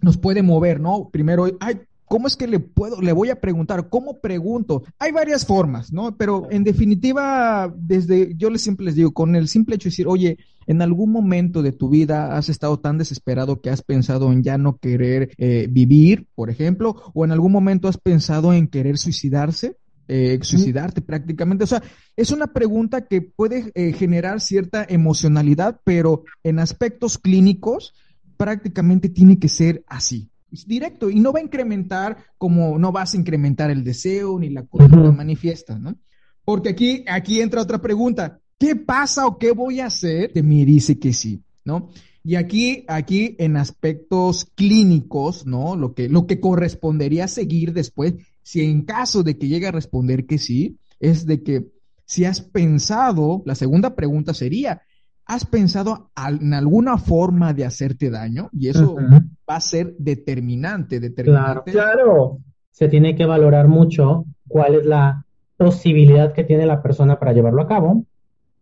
nos 0.00 0.16
puede 0.16 0.42
mover, 0.42 0.80
¿no? 0.80 1.08
Primero, 1.10 1.46
ay, 1.60 1.80
¿cómo 2.04 2.26
es 2.26 2.36
que 2.36 2.46
le 2.46 2.60
puedo, 2.60 3.00
le 3.00 3.12
voy 3.12 3.30
a 3.30 3.40
preguntar? 3.40 3.88
¿Cómo 3.88 4.20
pregunto? 4.20 4.82
Hay 4.98 5.12
varias 5.12 5.46
formas, 5.46 5.92
¿no? 5.92 6.16
Pero 6.16 6.48
en 6.50 6.64
definitiva, 6.64 7.72
desde, 7.76 8.34
yo 8.36 8.50
les 8.50 8.62
siempre 8.62 8.86
les 8.86 8.94
digo, 8.94 9.12
con 9.12 9.36
el 9.36 9.48
simple 9.48 9.76
hecho 9.76 9.84
de 9.84 9.90
decir, 9.90 10.08
oye, 10.08 10.38
en 10.68 10.82
algún 10.82 11.10
momento 11.10 11.62
de 11.62 11.72
tu 11.72 11.88
vida 11.88 12.36
has 12.36 12.50
estado 12.50 12.78
tan 12.78 12.98
desesperado 12.98 13.62
que 13.62 13.70
has 13.70 13.80
pensado 13.80 14.30
en 14.30 14.42
ya 14.42 14.58
no 14.58 14.76
querer 14.76 15.30
eh, 15.38 15.66
vivir, 15.68 16.26
por 16.34 16.50
ejemplo, 16.50 16.94
o 17.14 17.24
en 17.24 17.32
algún 17.32 17.52
momento 17.52 17.88
has 17.88 17.96
pensado 17.96 18.52
en 18.52 18.68
querer 18.68 18.98
suicidarse. 18.98 19.76
Eh, 20.10 20.38
suicidarte 20.40 21.02
prácticamente. 21.02 21.64
O 21.64 21.66
sea, 21.66 21.82
es 22.16 22.30
una 22.30 22.46
pregunta 22.46 23.06
que 23.06 23.20
puede 23.20 23.70
eh, 23.74 23.92
generar 23.92 24.40
cierta 24.40 24.86
emocionalidad, 24.88 25.82
pero 25.84 26.24
en 26.42 26.60
aspectos 26.60 27.18
clínicos 27.18 27.92
prácticamente 28.38 29.10
tiene 29.10 29.38
que 29.38 29.50
ser 29.50 29.84
así, 29.86 30.30
directo, 30.66 31.10
y 31.10 31.20
no 31.20 31.30
va 31.30 31.40
a 31.40 31.42
incrementar 31.42 32.16
como 32.38 32.78
no 32.78 32.90
vas 32.90 33.12
a 33.12 33.18
incrementar 33.18 33.70
el 33.70 33.84
deseo 33.84 34.38
ni 34.38 34.48
la 34.48 34.64
conducta 34.64 35.12
manifiesta, 35.12 35.78
¿no? 35.78 35.94
Porque 36.42 36.70
aquí, 36.70 37.04
aquí 37.06 37.42
entra 37.42 37.60
otra 37.60 37.82
pregunta, 37.82 38.40
¿qué 38.58 38.76
pasa 38.76 39.26
o 39.26 39.38
qué 39.38 39.52
voy 39.52 39.80
a 39.80 39.86
hacer? 39.86 40.32
De 40.32 40.42
mí 40.42 40.64
dice 40.64 40.98
que 40.98 41.12
sí, 41.12 41.42
¿no? 41.64 41.90
Y 42.24 42.34
aquí, 42.34 42.84
aquí 42.88 43.36
en 43.38 43.56
aspectos 43.56 44.44
clínicos, 44.54 45.46
¿no? 45.46 45.76
Lo 45.76 45.94
que, 45.94 46.08
lo 46.08 46.26
que 46.26 46.40
correspondería 46.40 47.28
seguir 47.28 47.72
después, 47.72 48.14
si 48.42 48.62
en 48.62 48.82
caso 48.82 49.22
de 49.22 49.38
que 49.38 49.48
llegue 49.48 49.68
a 49.68 49.72
responder 49.72 50.26
que 50.26 50.38
sí, 50.38 50.78
es 51.00 51.26
de 51.26 51.42
que 51.42 51.68
si 52.04 52.24
has 52.24 52.40
pensado, 52.40 53.42
la 53.46 53.54
segunda 53.54 53.94
pregunta 53.94 54.34
sería, 54.34 54.82
¿Has 55.28 55.44
pensado 55.44 56.10
en 56.16 56.54
alguna 56.54 56.96
forma 56.96 57.52
de 57.52 57.66
hacerte 57.66 58.08
daño? 58.08 58.48
Y 58.50 58.70
eso 58.70 58.96
va 58.96 59.56
a 59.56 59.60
ser 59.60 59.94
determinante, 59.98 61.00
determinante. 61.00 61.70
Claro, 61.70 61.96
claro. 61.96 62.38
Se 62.70 62.88
tiene 62.88 63.14
que 63.14 63.26
valorar 63.26 63.68
mucho 63.68 64.24
cuál 64.48 64.76
es 64.76 64.86
la 64.86 65.26
posibilidad 65.58 66.32
que 66.32 66.44
tiene 66.44 66.64
la 66.64 66.80
persona 66.80 67.18
para 67.18 67.34
llevarlo 67.34 67.60
a 67.60 67.68
cabo, 67.68 68.06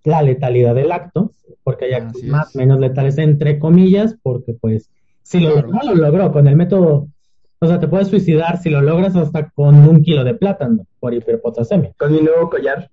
la 0.06 0.22
letalidad 0.22 0.74
del 0.74 0.92
acto, 0.92 1.32
porque 1.62 1.84
hay 1.84 1.92
actos 1.92 2.22
más 2.24 2.56
menos 2.56 2.80
letales, 2.80 3.18
entre 3.18 3.58
comillas, 3.58 4.16
porque 4.22 4.54
pues 4.54 4.88
si 5.22 5.40
lo, 5.40 5.60
lo 5.60 5.94
logró 5.94 6.32
con 6.32 6.46
el 6.46 6.56
método 6.56 7.08
o 7.58 7.66
sea, 7.66 7.80
te 7.80 7.88
puedes 7.88 8.08
suicidar 8.08 8.62
si 8.62 8.68
lo 8.68 8.82
logras 8.82 9.16
hasta 9.16 9.48
con 9.50 9.76
un 9.88 10.02
kilo 10.02 10.24
de 10.24 10.34
plátano 10.34 10.86
por 11.00 11.14
hiperpotasemia. 11.14 11.94
Con 11.98 12.12
mi 12.12 12.20
nuevo 12.20 12.50
collar. 12.50 12.90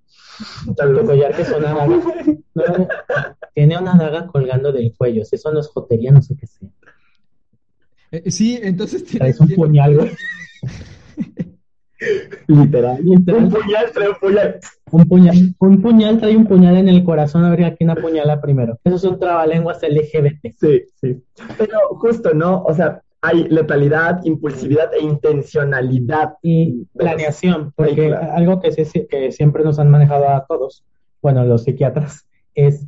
Tu 0.66 1.06
collar 1.06 1.34
que 1.34 1.42
es 1.42 1.50
daga. 2.54 3.36
tiene 3.54 3.78
una 3.78 3.94
daga 3.94 4.26
colgando 4.26 4.72
del 4.72 4.94
cuello. 4.96 5.24
Si 5.24 5.36
eso 5.36 5.52
no 5.52 5.60
es 5.60 5.68
jotería, 5.68 6.12
no 6.12 6.22
sé 6.22 6.34
qué 6.36 6.46
sea. 6.46 6.68
Eh, 8.10 8.30
sí, 8.30 8.58
entonces 8.62 9.04
tiene. 9.04 9.34
un 9.38 9.48
puñal, 9.48 9.96
güey. 9.96 10.10
Literal. 12.46 12.98
Literal. 13.04 13.44
Un 13.44 13.50
puñal 13.50 13.90
trae 13.92 14.08
un 14.08 14.16
puñal. 14.16 14.60
Un 14.94 15.08
puñal, 15.08 15.56
un 15.58 15.82
puñal 15.82 16.20
trae 16.20 16.36
un 16.36 16.46
puñal 16.46 16.76
en 16.76 16.88
el 16.88 17.02
corazón, 17.02 17.44
habría 17.44 17.74
que 17.74 17.84
apuñala 17.84 18.40
primero. 18.40 18.78
Eso 18.84 18.94
es 18.94 19.02
un 19.02 19.18
trabalenguas 19.18 19.82
LGBT. 19.82 20.54
Sí, 20.56 20.82
sí. 20.94 21.20
Pero 21.58 21.78
justo, 21.98 22.32
¿no? 22.32 22.62
O 22.62 22.72
sea, 22.72 23.02
hay 23.20 23.48
letalidad, 23.48 24.20
impulsividad 24.24 24.94
e 24.94 25.02
intencionalidad. 25.02 26.34
Y 26.42 26.86
planeación, 26.96 27.72
porque 27.74 28.14
algo 28.14 28.60
que, 28.60 28.70
que 29.10 29.32
siempre 29.32 29.64
nos 29.64 29.80
han 29.80 29.90
manejado 29.90 30.28
a 30.28 30.46
todos, 30.46 30.84
bueno, 31.20 31.44
los 31.44 31.64
psiquiatras, 31.64 32.28
es 32.54 32.86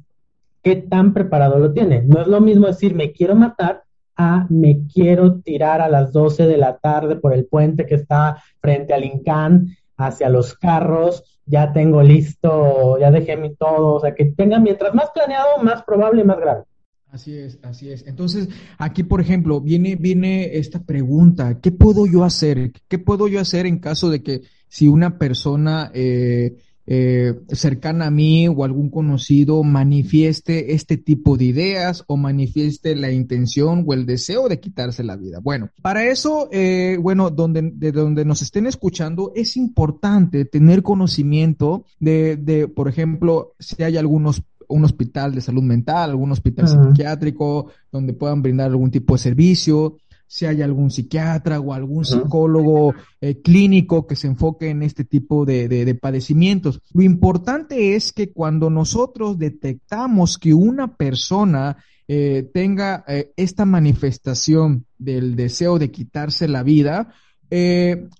qué 0.62 0.77
tan 0.77 1.12
preparado 1.12 1.59
lo 1.59 1.73
tiene. 1.73 2.03
No 2.03 2.21
es 2.21 2.29
lo 2.29 2.40
mismo 2.40 2.69
decir 2.69 2.95
me 2.95 3.11
quiero 3.11 3.35
matar 3.35 3.83
a 4.16 4.47
me 4.49 4.87
quiero 4.95 5.40
tirar 5.40 5.81
a 5.81 5.88
las 5.88 6.12
12 6.12 6.47
de 6.47 6.57
la 6.57 6.77
tarde 6.79 7.16
por 7.16 7.35
el 7.35 7.47
puente 7.47 7.85
que 7.85 7.97
está 7.97 8.40
frente 8.61 8.95
al 8.95 9.05
Incán 9.05 9.77
hacia 9.97 10.29
los 10.29 10.55
carros, 10.55 11.36
ya 11.46 11.72
tengo 11.72 12.02
listo, 12.02 12.98
ya 12.98 13.11
dejé 13.11 13.37
mi 13.37 13.54
todo, 13.54 13.94
o 13.94 14.00
sea, 14.00 14.14
que 14.14 14.26
tenga 14.26 14.59
mientras 14.59 14.94
más 14.94 15.11
planeado, 15.14 15.62
más 15.62 15.82
probable 15.85 16.24
más 16.24 16.38
grave. 16.38 16.64
Así 17.11 17.38
es, 17.38 17.59
así 17.62 17.90
es. 17.90 18.06
Entonces, 18.06 18.48
aquí, 18.76 19.02
por 19.04 19.20
ejemplo, 19.20 19.61
viene, 19.61 19.96
viene 19.96 20.59
esta 20.59 20.82
pregunta, 20.82 21.61
¿qué 21.61 21.70
puedo 21.70 22.06
yo 22.06 22.24
hacer? 22.24 22.72
¿Qué 22.88 22.98
puedo 22.98 23.28
yo 23.28 23.40
hacer 23.40 23.64
en 23.64 23.78
caso 23.78 24.11
de 24.11 24.22
que 24.22 24.42
si 24.68 24.88
una 24.88 25.16
persona 25.16 25.90
eh, 25.94 26.56
eh, 26.87 27.35
cercana 27.49 28.07
a 28.07 28.11
mí 28.11 28.49
o 28.49 28.64
algún 28.64 28.90
conocido 28.90 29.62
manifieste 29.62 30.75
este 30.75 30.96
tipo 30.96 31.37
de 31.37 31.46
ideas 31.46 32.05
o 32.07 32.16
manifieste 32.16 32.94
la 32.94 33.11
intención 33.11 33.85
o 33.87 33.94
el 33.94 34.07
deseo 34.07 34.49
de 34.49 34.61
quitarse 34.61 35.03
la 35.03 35.16
vida? 35.16 35.40
Bueno, 35.40 35.70
para 35.83 36.05
eso, 36.05 36.49
eh, 36.53 36.99
bueno, 37.01 37.31
donde, 37.31 37.70
de 37.75 37.92
donde 37.92 38.25
nos 38.25 38.42
estén 38.42 38.66
escuchando, 38.66 39.33
es 39.35 39.57
importante 39.57 40.44
tener 40.44 40.83
conocimiento 40.83 41.85
de, 41.99 42.37
de 42.37 42.68
por 42.68 42.88
ejemplo, 42.88 43.55
si 43.59 43.83
hay 43.83 43.96
algunos 43.96 44.42
un 44.68 44.85
hospital 44.85 45.35
de 45.35 45.40
salud 45.40 45.62
mental, 45.62 46.11
algún 46.11 46.33
hospital 46.33 46.66
psiquiátrico 46.68 47.68
donde 47.92 48.12
puedan 48.12 48.42
brindar 48.42 48.70
algún 48.70 48.90
tipo 48.90 49.14
de 49.14 49.18
servicio, 49.18 49.96
si 50.27 50.47
hay 50.47 50.62
algún 50.62 50.91
psiquiatra 50.91 51.61
o 51.61 51.73
algún 51.73 52.05
psicólogo 52.05 52.95
eh, 53.21 53.41
clínico 53.43 54.07
que 54.07 54.17
se 54.17 54.27
enfoque 54.27 54.71
en 54.71 54.83
este 54.83 55.05
tipo 55.05 55.45
de, 55.45 55.69
de, 55.69 55.95
padecimientos. 55.95 56.81
Lo 56.93 57.03
importante 57.03 57.95
es 57.95 58.12
que 58.12 58.33
cuando 58.33 58.71
nosotros 58.71 59.39
detectamos 59.39 60.39
que 60.39 60.53
una 60.53 60.97
persona 60.97 61.77
eh, 62.09 62.49
tenga 62.53 63.05
eh, 63.07 63.33
esta 63.37 63.65
manifestación 63.65 64.87
del 64.99 65.37
deseo 65.37 65.79
de 65.79 65.91
quitarse 65.91 66.49
la 66.49 66.62
vida, 66.62 67.12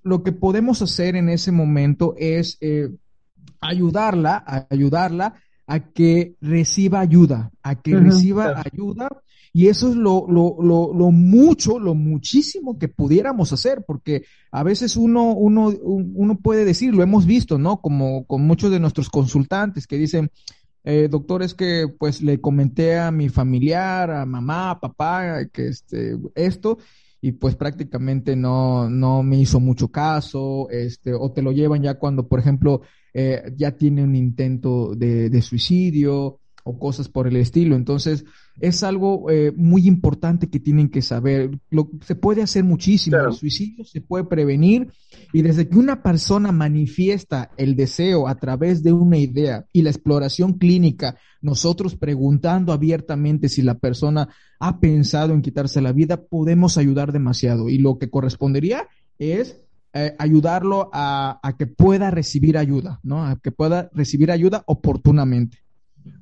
lo 0.03 0.23
que 0.23 0.31
podemos 0.31 0.81
hacer 0.81 1.17
en 1.17 1.27
ese 1.27 1.51
momento 1.51 2.15
es 2.17 2.57
ayudarla, 3.59 4.65
ayudarla 4.69 5.33
a 5.67 5.81
que 5.81 6.35
reciba 6.39 7.01
ayuda, 7.01 7.51
a 7.61 7.75
que 7.75 7.93
reciba 7.97 8.63
ayuda. 8.71 9.09
Y 9.57 9.69
eso 9.69 9.89
es 9.89 9.95
lo, 9.95 10.27
lo, 10.29 10.55
lo, 10.61 10.93
lo, 10.93 11.09
mucho, 11.09 11.79
lo 11.79 11.95
muchísimo 11.95 12.77
que 12.77 12.89
pudiéramos 12.89 13.51
hacer, 13.53 13.83
porque 13.87 14.23
a 14.51 14.61
veces 14.61 14.95
uno, 14.95 15.31
uno, 15.31 15.73
uno 15.81 16.37
puede 16.37 16.63
decir, 16.63 16.93
lo 16.93 17.01
hemos 17.01 17.25
visto, 17.25 17.57
¿no? 17.57 17.81
Como 17.81 18.27
con 18.27 18.45
muchos 18.45 18.69
de 18.69 18.79
nuestros 18.79 19.09
consultantes 19.09 19.87
que 19.87 19.97
dicen, 19.97 20.29
eh, 20.83 21.07
doctor, 21.09 21.41
es 21.41 21.55
que 21.55 21.87
pues 21.87 22.21
le 22.21 22.39
comenté 22.39 22.99
a 22.99 23.09
mi 23.09 23.29
familiar, 23.29 24.11
a 24.11 24.27
mamá, 24.27 24.69
a 24.69 24.79
papá, 24.79 25.47
que 25.51 25.69
este, 25.69 26.19
esto, 26.35 26.77
y 27.19 27.31
pues 27.31 27.55
prácticamente 27.55 28.35
no, 28.35 28.91
no 28.91 29.23
me 29.23 29.39
hizo 29.39 29.59
mucho 29.59 29.87
caso, 29.87 30.69
este, 30.69 31.15
o 31.15 31.31
te 31.31 31.41
lo 31.41 31.51
llevan 31.51 31.81
ya 31.81 31.95
cuando, 31.95 32.27
por 32.27 32.39
ejemplo, 32.39 32.81
eh, 33.11 33.41
ya 33.55 33.71
tiene 33.71 34.03
un 34.03 34.15
intento 34.15 34.93
de, 34.93 35.41
suicidio 35.41 36.41
o 36.67 36.77
cosas 36.77 37.07
por 37.07 37.27
el 37.27 37.37
estilo. 37.37 37.75
Entonces, 37.75 38.25
es 38.59 38.83
algo 38.83 39.29
eh, 39.31 39.53
muy 39.55 39.87
importante 39.87 40.49
que 40.49 40.59
tienen 40.59 40.89
que 40.89 41.01
saber. 41.01 41.57
Lo, 41.69 41.89
se 42.05 42.15
puede 42.15 42.41
hacer 42.41 42.63
muchísimo. 42.63 43.17
El 43.17 43.33
suicidio 43.33 43.85
se 43.85 44.01
puede 44.01 44.25
prevenir 44.25 44.91
y 45.31 45.41
desde 45.41 45.69
que 45.69 45.77
una 45.77 46.03
persona 46.03 46.51
manifiesta 46.51 47.51
el 47.57 47.75
deseo 47.75 48.27
a 48.27 48.35
través 48.35 48.83
de 48.83 48.91
una 48.91 49.17
idea 49.17 49.65
y 49.71 49.81
la 49.83 49.91
exploración 49.91 50.53
clínica, 50.53 51.17
nosotros 51.41 51.95
preguntando 51.95 52.73
abiertamente 52.73 53.47
si 53.47 53.61
la 53.61 53.75
persona 53.75 54.29
ha 54.59 54.79
pensado 54.79 55.33
en 55.33 55.41
quitarse 55.41 55.81
la 55.81 55.93
vida, 55.93 56.23
podemos 56.23 56.77
ayudar 56.77 57.11
demasiado. 57.11 57.69
Y 57.69 57.77
lo 57.77 57.97
que 57.97 58.09
correspondería 58.09 58.87
es 59.19 59.61
eh, 59.93 60.15
ayudarlo 60.19 60.89
a, 60.91 61.39
a, 61.41 61.57
que 61.57 61.67
pueda 61.67 62.11
recibir 62.11 62.57
ayuda, 62.57 62.99
¿no? 63.03 63.25
A 63.25 63.37
que 63.37 63.51
pueda 63.51 63.89
recibir 63.93 64.31
ayuda 64.31 64.63
oportunamente. 64.65 65.59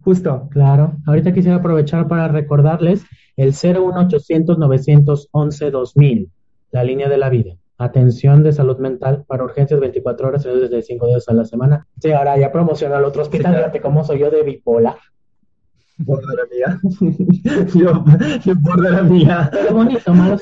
Justo, 0.02 0.48
claro. 0.52 0.98
Ahorita 1.06 1.34
quisiera 1.34 1.58
aprovechar 1.58 2.08
para 2.08 2.28
recordarles 2.28 3.04
el 3.38 3.54
01800 3.54 4.58
911 4.58 5.72
2000, 5.72 6.30
la 6.72 6.84
línea 6.84 7.10
de 7.10 7.18
la 7.18 7.30
vida. 7.30 7.56
Atención 7.78 8.44
de 8.44 8.54
salud 8.54 8.78
mental 8.78 9.26
para 9.28 9.44
urgencias 9.44 9.80
24 9.80 10.28
horas 10.28 10.44
desde 10.44 10.82
5 10.82 11.08
días 11.08 11.28
a 11.28 11.34
la 11.34 11.44
semana. 11.44 11.88
Sí, 12.00 12.12
ahora 12.12 12.38
ya 12.38 12.52
promociono 12.52 12.96
al 12.96 13.04
otro 13.04 13.24
hospital. 13.24 13.56
Fíjate 13.56 13.82
cómo 13.82 14.04
soy 14.04 14.20
yo 14.20 14.32
de 14.32 14.44
bipolar. 14.44 14.96
Border 15.98 16.40
amiga. 16.42 16.80
yo, 17.74 18.06
yo 18.44 18.54
border 18.62 18.96
amiga. 18.96 19.50
Pero 19.52 19.74
bonito, 19.74 20.14
malo 20.14 20.38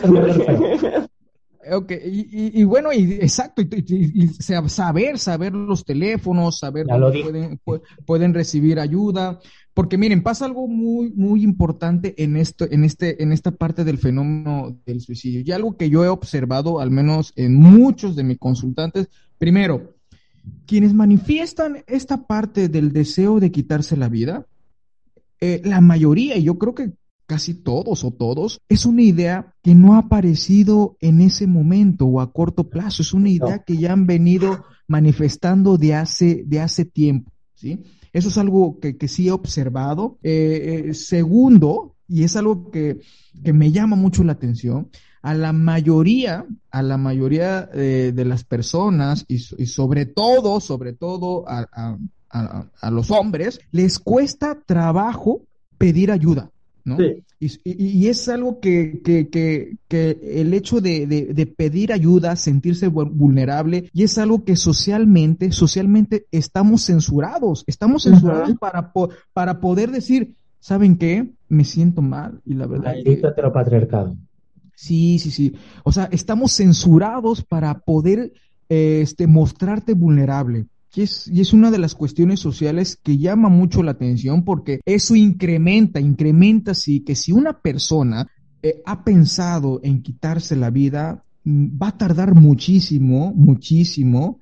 Ok, 1.72 1.92
y, 1.92 2.60
y, 2.60 2.64
bueno, 2.64 2.92
y 2.92 3.14
exacto, 3.14 3.62
y, 3.62 4.28
saber, 4.28 5.18
saber 5.18 5.54
los 5.54 5.86
teléfonos, 5.86 6.60
saber 6.60 6.88
pueden, 6.88 7.60
pueden 8.06 8.34
recibir 8.34 8.80
ayuda, 8.80 9.40
porque 9.74 9.98
miren, 9.98 10.24
pasa 10.24 10.46
algo 10.46 10.68
muy, 10.68 11.12
muy 11.12 11.44
importante 11.44 12.22
en 12.22 12.38
esto, 12.38 12.66
en 12.70 12.84
este, 12.84 13.24
en 13.24 13.32
esta 13.32 13.52
parte 13.52 13.84
del 13.84 13.98
fenómeno 13.98 14.78
del 14.86 15.02
suicidio, 15.02 15.42
y 15.46 15.52
algo 15.52 15.78
que 15.78 15.90
yo 15.90 16.04
he 16.04 16.10
observado, 16.10 16.80
al 16.80 16.92
menos 16.92 17.34
en 17.36 17.56
muchos 17.56 18.16
de 18.16 18.24
mis 18.24 18.40
consultantes, 18.40 19.08
primero, 19.38 19.96
quienes 20.66 20.94
manifiestan 20.94 21.84
esta 21.88 22.28
parte 22.28 22.68
del 22.68 22.92
deseo 22.92 23.40
de 23.40 23.52
quitarse 23.52 23.96
la 23.96 24.10
vida, 24.10 24.46
eh, 25.40 25.62
la 25.64 25.82
mayoría, 25.82 26.38
y 26.38 26.44
yo 26.44 26.58
creo 26.58 26.76
que 26.76 26.92
casi 27.34 27.56
todos 27.56 28.04
o 28.04 28.12
todos, 28.12 28.62
es 28.70 28.86
una 28.86 29.02
idea 29.02 29.56
que 29.64 29.74
no 29.74 29.96
ha 29.96 29.98
aparecido 29.98 30.98
en 31.00 31.20
ese 31.20 31.48
momento 31.48 32.06
o 32.06 32.22
a 32.22 32.32
corto 32.32 32.70
plazo, 32.70 33.02
es 33.02 33.12
una 33.12 33.30
idea 33.30 33.64
que 33.64 33.76
ya 33.76 33.92
han 33.92 34.06
venido 34.06 34.66
manifestando 34.88 35.80
de 35.80 35.96
hace, 35.96 36.44
de 36.46 36.60
hace 36.60 36.86
tiempo, 36.86 37.32
¿sí? 37.56 37.82
Eso 38.12 38.30
es 38.30 38.38
algo 38.38 38.80
que, 38.80 38.98
que 38.98 39.08
sí 39.08 39.30
he 39.30 39.32
observado. 39.32 40.20
Eh, 40.22 40.86
eh, 40.90 40.94
segundo, 40.94 41.96
y 42.08 42.24
es 42.24 42.36
algo 42.36 42.70
que, 42.70 43.00
que, 43.44 43.52
me 43.52 43.72
llama 43.72 43.96
mucho 43.96 44.24
la 44.24 44.34
atención, 44.34 44.90
a 45.24 45.34
la 45.34 45.54
mayoría, 45.54 46.46
a 46.70 46.84
la 46.84 46.98
mayoría 46.98 47.68
eh, 47.74 48.12
de 48.14 48.26
las 48.26 48.44
personas 48.44 49.26
y, 49.28 49.38
y, 49.58 49.66
sobre 49.66 50.06
todo, 50.06 50.60
sobre 50.60 50.94
todo 50.94 51.50
a, 51.50 51.68
a, 51.74 51.98
a, 52.30 52.70
a 52.80 52.92
los 52.92 53.10
hombres, 53.10 53.60
les 53.72 53.98
cuesta 53.98 54.62
trabajo 54.68 55.42
pedir 55.80 56.12
ayuda. 56.12 56.53
¿No? 56.86 56.98
Y, 57.40 58.08
es 58.08 58.30
algo 58.30 58.60
que, 58.60 59.02
que, 59.04 59.30
que, 59.30 59.78
que 59.88 60.20
el 60.42 60.54
hecho 60.54 60.80
de, 60.82 61.06
de, 61.08 61.46
pedir 61.46 61.92
ayuda, 61.92 62.36
sentirse 62.36 62.88
vulnerable, 62.88 63.90
y 63.94 64.04
es 64.04 64.18
algo 64.18 64.44
que 64.44 64.56
socialmente, 64.56 65.52
socialmente 65.52 66.26
estamos 66.32 66.86
censurados, 66.86 67.64
estamos 67.68 68.04
censurados 68.04 68.58
para, 68.60 68.94
para 69.34 69.60
poder 69.60 69.92
decir, 69.92 70.36
¿saben 70.60 70.98
qué? 70.98 71.30
Me 71.50 71.66
siento 71.66 72.02
mal 72.02 72.42
y 72.46 72.54
la 72.54 72.68
verdad... 72.68 72.94
Maldito 72.94 73.28
heteropatriarcado. 73.28 74.16
Sí, 74.76 75.20
sí, 75.20 75.32
sí. 75.32 75.54
O 75.84 75.92
sea, 75.92 76.10
estamos 76.12 76.54
censurados 76.54 77.44
para 77.44 77.80
poder 77.80 78.34
este, 78.70 79.28
mostrarte 79.28 79.94
vulnerable. 79.94 80.66
Y 80.96 81.02
es, 81.02 81.28
y 81.28 81.42
es 81.42 81.54
una 81.54 81.72
de 81.72 81.80
las 81.80 81.96
cuestiones 81.96 82.40
sociales 82.40 83.00
que 83.02 83.18
llama 83.18 83.50
mucho 83.50 83.82
la 83.82 83.92
atención 83.92 84.44
porque 84.44 84.82
eso 84.86 85.16
incrementa, 85.16 86.00
incrementa 86.00 86.74
sí, 86.74 87.02
que 87.02 87.16
si 87.16 87.32
una 87.32 87.60
persona 87.60 88.28
eh, 88.62 88.82
ha 88.86 89.04
pensado 89.04 89.80
en 89.84 90.02
quitarse 90.02 90.56
la 90.56 90.70
vida, 90.70 91.24
mm, 91.44 91.82
va 91.82 91.90
a 91.90 91.98
tardar 91.98 92.36
muchísimo, 92.36 93.34
muchísimo 93.36 94.40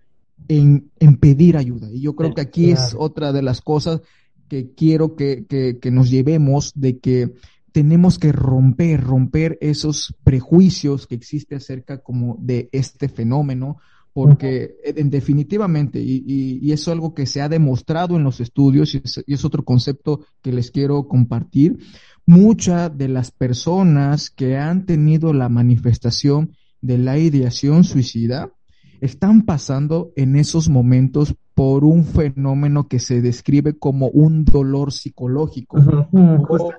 en, 0.48 0.92
en 1.00 1.18
pedir 1.18 1.58
ayuda. 1.58 1.90
Y 1.92 2.02
yo 2.02 2.16
creo 2.16 2.34
que 2.34 2.42
aquí 2.42 2.72
es 2.72 2.96
otra 2.98 3.32
de 3.32 3.42
las 3.42 3.62
cosas 3.62 4.02
que 4.48 4.74
quiero 4.76 5.16
que, 5.16 5.46
que, 5.48 5.80
que 5.80 5.92
nos 5.92 6.10
llevemos 6.10 6.74
de 6.76 7.00
que 7.00 7.34
tenemos 7.72 8.20
que 8.20 8.32
romper, 8.32 9.02
romper 9.02 9.58
esos 9.62 10.14
prejuicios 10.24 11.08
que 11.08 11.16
existe 11.16 11.56
acerca 11.56 12.00
como 12.00 12.38
de 12.40 12.70
este 12.72 13.08
fenómeno, 13.08 13.78
porque 14.14 14.76
en, 14.84 15.10
definitivamente, 15.10 16.02
y, 16.02 16.24
y, 16.26 16.72
es 16.72 16.88
algo 16.88 17.14
que 17.14 17.26
se 17.26 17.42
ha 17.42 17.50
demostrado 17.50 18.18
en 18.18 18.24
los 18.24 18.42
estudios, 18.42 18.94
y 18.94 19.02
es, 19.28 19.46
otro 19.46 19.64
concepto 19.64 20.22
que 20.42 20.52
les 20.52 20.72
quiero 20.72 21.08
compartir, 21.08 21.80
muchas 22.26 22.96
de 22.98 23.08
las 23.08 23.32
personas 23.32 24.30
que 24.30 24.58
han 24.58 24.86
tenido 24.86 25.34
la 25.34 25.50
manifestación 25.50 26.56
de 26.82 26.98
la 26.98 27.18
ideación 27.18 27.84
suicida 27.84 28.52
están 29.00 29.44
pasando 29.44 30.12
en 30.16 30.36
esos 30.36 30.70
momentos 30.70 31.36
por 31.56 31.86
un 31.86 32.04
fenómeno 32.04 32.88
que 32.88 33.00
se 33.00 33.22
describe 33.22 33.78
como 33.78 34.10
un 34.10 34.46
dolor 34.46 34.92
psicológico. 34.92 35.78
o, 36.12 36.72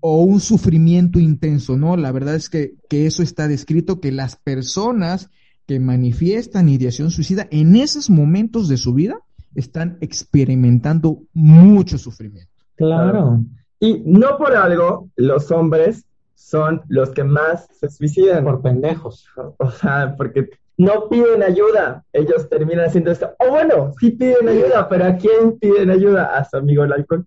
o, 0.00 0.22
un 0.22 0.40
sufrimiento 0.40 1.18
intenso, 1.18 1.76
¿no? 1.76 1.96
La 1.96 2.12
verdad 2.12 2.34
es 2.34 2.50
que, 2.50 2.74
que 2.88 3.06
eso 3.06 3.22
está 3.22 3.48
descrito, 3.48 4.00
que 4.00 4.12
las 4.12 4.36
personas 4.36 5.30
que 5.66 5.80
manifiestan 5.80 6.68
ideación 6.68 7.10
suicida 7.10 7.46
en 7.50 7.76
esos 7.76 8.10
momentos 8.10 8.68
de 8.68 8.76
su 8.76 8.94
vida 8.94 9.18
están 9.54 9.98
experimentando 10.00 11.22
mucho 11.32 11.98
sufrimiento. 11.98 12.50
Claro. 12.76 13.40
Y 13.80 14.02
no 14.04 14.36
por 14.36 14.54
algo 14.54 15.08
los 15.16 15.50
hombres 15.50 16.04
son 16.34 16.82
los 16.88 17.10
que 17.10 17.24
más 17.24 17.68
se 17.78 17.88
suicidan. 17.88 18.44
Por 18.44 18.62
pendejos. 18.62 19.26
O 19.58 19.70
sea, 19.70 20.14
porque 20.16 20.48
no 20.76 21.08
piden 21.08 21.42
ayuda. 21.42 22.04
Ellos 22.12 22.48
terminan 22.48 22.86
haciendo 22.86 23.10
esto. 23.10 23.30
O 23.38 23.50
bueno, 23.50 23.92
sí 24.00 24.10
piden 24.10 24.48
ayuda, 24.48 24.88
pero 24.88 25.04
¿a 25.06 25.16
quién 25.16 25.58
piden 25.58 25.90
ayuda? 25.90 26.36
A 26.36 26.44
su 26.44 26.56
amigo 26.56 26.84
el 26.84 26.92
alcohol 26.92 27.26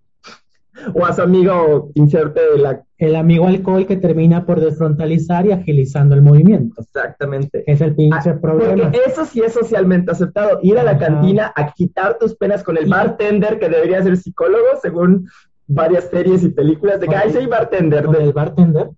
o 0.94 1.06
a 1.06 1.14
su 1.14 1.22
amigo 1.22 1.92
inserte 1.96 2.42
la... 2.58 2.84
El 2.98 3.16
amigo 3.16 3.46
alcohol 3.48 3.86
que 3.86 3.98
termina 3.98 4.46
por 4.46 4.60
desfrontalizar 4.60 5.46
y 5.46 5.52
agilizando 5.52 6.16
el 6.16 6.24
movimiento. 6.24 6.82
Exactamente. 6.82 7.64
Es 7.68 7.80
el 7.82 7.96
pinche 7.96 8.32
ah, 8.32 8.40
problema. 8.42 8.84
Porque 8.86 9.02
eso 9.06 9.24
sí 9.26 9.42
es 9.42 9.54
socialmente 9.54 10.12
aceptado. 10.12 10.60
Ir 10.64 10.80
a 10.80 10.84
la 10.84 10.98
cantina 10.98 11.54
a 11.56 11.72
quitar 11.74 12.18
tus 12.18 12.36
penas 12.36 12.64
con 12.64 12.76
el 12.76 12.88
bartender 12.88 13.60
que 13.60 13.70
debería 13.70 14.02
ser 14.02 14.18
psicólogo 14.18 14.66
según 14.82 15.28
varias 15.68 16.06
series 16.06 16.44
y 16.44 16.50
películas 16.50 17.00
de 17.00 17.08
que 17.08 17.16
hay 17.16 17.46
bartender. 17.46 18.06
¿Con 18.06 18.16
el 18.16 18.34
bartender? 18.34 18.90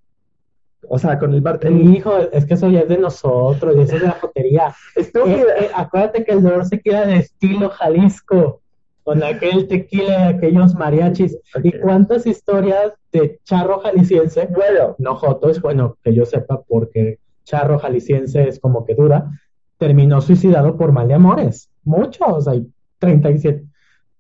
O 0.88 0.98
sea, 0.98 1.20
con 1.20 1.34
el 1.34 1.42
bartender. 1.42 1.86
hijo, 1.94 2.18
es 2.32 2.46
que 2.46 2.54
eso 2.54 2.70
ya 2.70 2.82
es 2.82 2.90
de 2.90 2.98
nosotros, 2.98 3.76
y 3.76 3.82
eso 3.82 3.96
es 3.96 4.02
de 4.02 4.08
la 4.08 4.14
jotería. 4.14 4.76
Estúpida. 4.96 5.36
Eh, 5.36 5.66
eh, 5.66 5.70
acuérdate 5.76 6.24
que 6.24 6.32
el 6.32 6.42
dolor 6.42 6.66
se 6.66 6.80
queda 6.80 7.06
de 7.06 7.18
estilo 7.18 7.70
Jalisco 7.70 8.62
con 9.10 9.24
aquel 9.24 9.68
tequila 9.68 10.20
de 10.20 10.38
aquellos 10.38 10.76
mariachis. 10.76 11.36
¿Y 11.64 11.72
cuántas 11.80 12.28
historias 12.28 12.94
de 13.12 13.40
charro 13.44 13.80
jalisciense? 13.80 14.48
Bueno, 14.52 14.96
no 15.00 15.16
Joto, 15.16 15.50
es 15.50 15.60
bueno 15.60 15.98
que 16.04 16.14
yo 16.14 16.28
sepa 16.28 16.62
porque 16.62 17.18
charro 17.44 17.80
jalisciense 17.80 18.48
es 18.48 18.60
como 18.60 18.86
que 18.86 18.94
dura, 18.94 19.32
terminó 19.80 20.22
suicidado 20.22 20.78
por 20.78 20.92
mal 20.92 21.08
de 21.08 21.16
amores. 21.16 21.72
Muchos, 21.84 22.48
hay 22.48 22.68
37. 23.00 23.66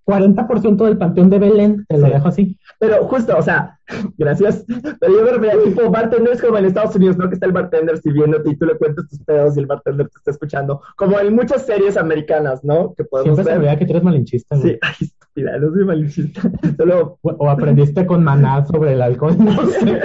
40% 0.10 0.86
del 0.86 0.98
panteón 0.98 1.30
de 1.30 1.38
Belén, 1.38 1.86
te 1.88 1.98
lo 2.00 2.08
dejo 2.08 2.30
así. 2.30 2.58
Pero 2.80 3.06
justo, 3.08 3.38
o 3.38 3.42
sea, 3.44 3.78
gracias. 4.18 4.66
Pero 5.00 5.14
yo 5.14 5.24
me 5.24 5.32
refería 5.32 5.64
tipo 5.64 5.90
bartender 5.92 6.34
es 6.34 6.42
como 6.42 6.58
en 6.58 6.66
Estados 6.66 6.96
Unidos, 6.96 7.18
¿no? 7.18 7.30
Que 7.30 7.36
está 7.36 7.46
el 7.46 7.52
bartender 7.52 7.98
sirviéndote 8.00 8.50
y 8.50 8.56
tú 8.56 8.66
le 8.66 8.76
cuentas 8.76 9.08
tus 9.08 9.20
pedos 9.20 9.56
y 9.56 9.60
el 9.60 9.68
bartender 9.68 10.10
te 10.10 10.18
está 10.18 10.32
escuchando. 10.32 10.82
Como 10.96 11.20
en 11.20 11.36
muchas 11.36 11.66
series 11.66 11.96
americanas, 11.96 12.64
¿no? 12.64 12.96
Que 12.96 13.04
podemos 13.04 13.36
Siempre 13.36 13.54
se 13.54 13.60
veía 13.60 13.78
que 13.78 13.86
tú 13.86 13.92
eres 13.92 14.04
malinchista, 14.04 14.56
güey. 14.56 14.72
Sí, 14.72 14.80
ay, 14.82 14.96
estúpida, 15.00 15.58
no 15.60 15.72
soy 15.72 15.86
malinchista. 15.86 16.42
Solo... 16.78 17.20
O, 17.22 17.50
aprendiste 17.50 18.06
con 18.06 18.24
maná 18.24 18.66
sobre 18.66 18.94
el 18.94 19.02
alcohol, 19.02 19.36
no 19.38 19.66
sé, 19.68 20.02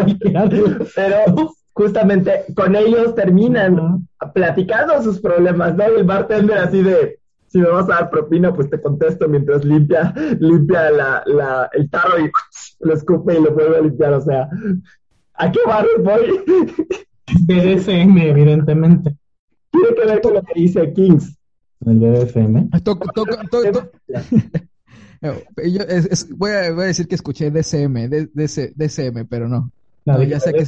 Pero 0.94 1.52
justamente 1.72 2.44
con 2.54 2.76
ellos 2.76 3.14
terminan 3.14 4.06
platicando 4.34 5.02
sus 5.02 5.20
problemas, 5.20 5.76
¿no? 5.76 5.84
Y 5.90 6.00
el 6.00 6.04
bartender 6.04 6.58
así 6.58 6.82
de 6.82 7.18
si 7.54 7.60
me 7.60 7.70
vas 7.70 7.84
a 7.84 7.94
dar 7.94 8.10
propina, 8.10 8.52
pues 8.52 8.68
te 8.68 8.82
contesto 8.82 9.28
mientras 9.28 9.64
limpia, 9.64 10.12
limpia 10.40 10.90
la, 10.90 11.22
la, 11.24 11.70
el 11.72 11.88
tarro 11.88 12.18
y 12.18 12.28
lo 12.80 12.94
escupe 12.94 13.38
y 13.38 13.40
lo 13.40 13.54
vuelve 13.54 13.76
a 13.76 13.80
limpiar. 13.80 14.12
O 14.14 14.20
sea, 14.20 14.48
¿a 15.34 15.52
qué 15.52 15.60
barrio 15.64 16.02
voy? 16.02 16.42
BDSM, 17.46 18.18
evidentemente. 18.18 19.16
Tiene 19.70 19.88
que 19.94 20.04
ver 20.04 20.20
con 20.20 20.34
lo 20.34 20.42
que 20.42 20.60
dice 20.60 20.92
Kings. 20.92 21.38
El 21.86 22.00
BDSM. 22.00 22.70
Toca, 22.82 23.08
toca, 23.14 23.40
toca, 23.48 23.88
voy, 26.36 26.50
a, 26.50 26.72
decir 26.72 27.06
que 27.06 27.14
escuché 27.14 27.52
DCM, 27.52 28.08
DCM, 28.34 29.28
pero 29.28 29.48
no. 29.48 29.70
no, 30.04 30.22
ya 30.24 30.40
sé 30.40 30.52
que... 30.54 30.66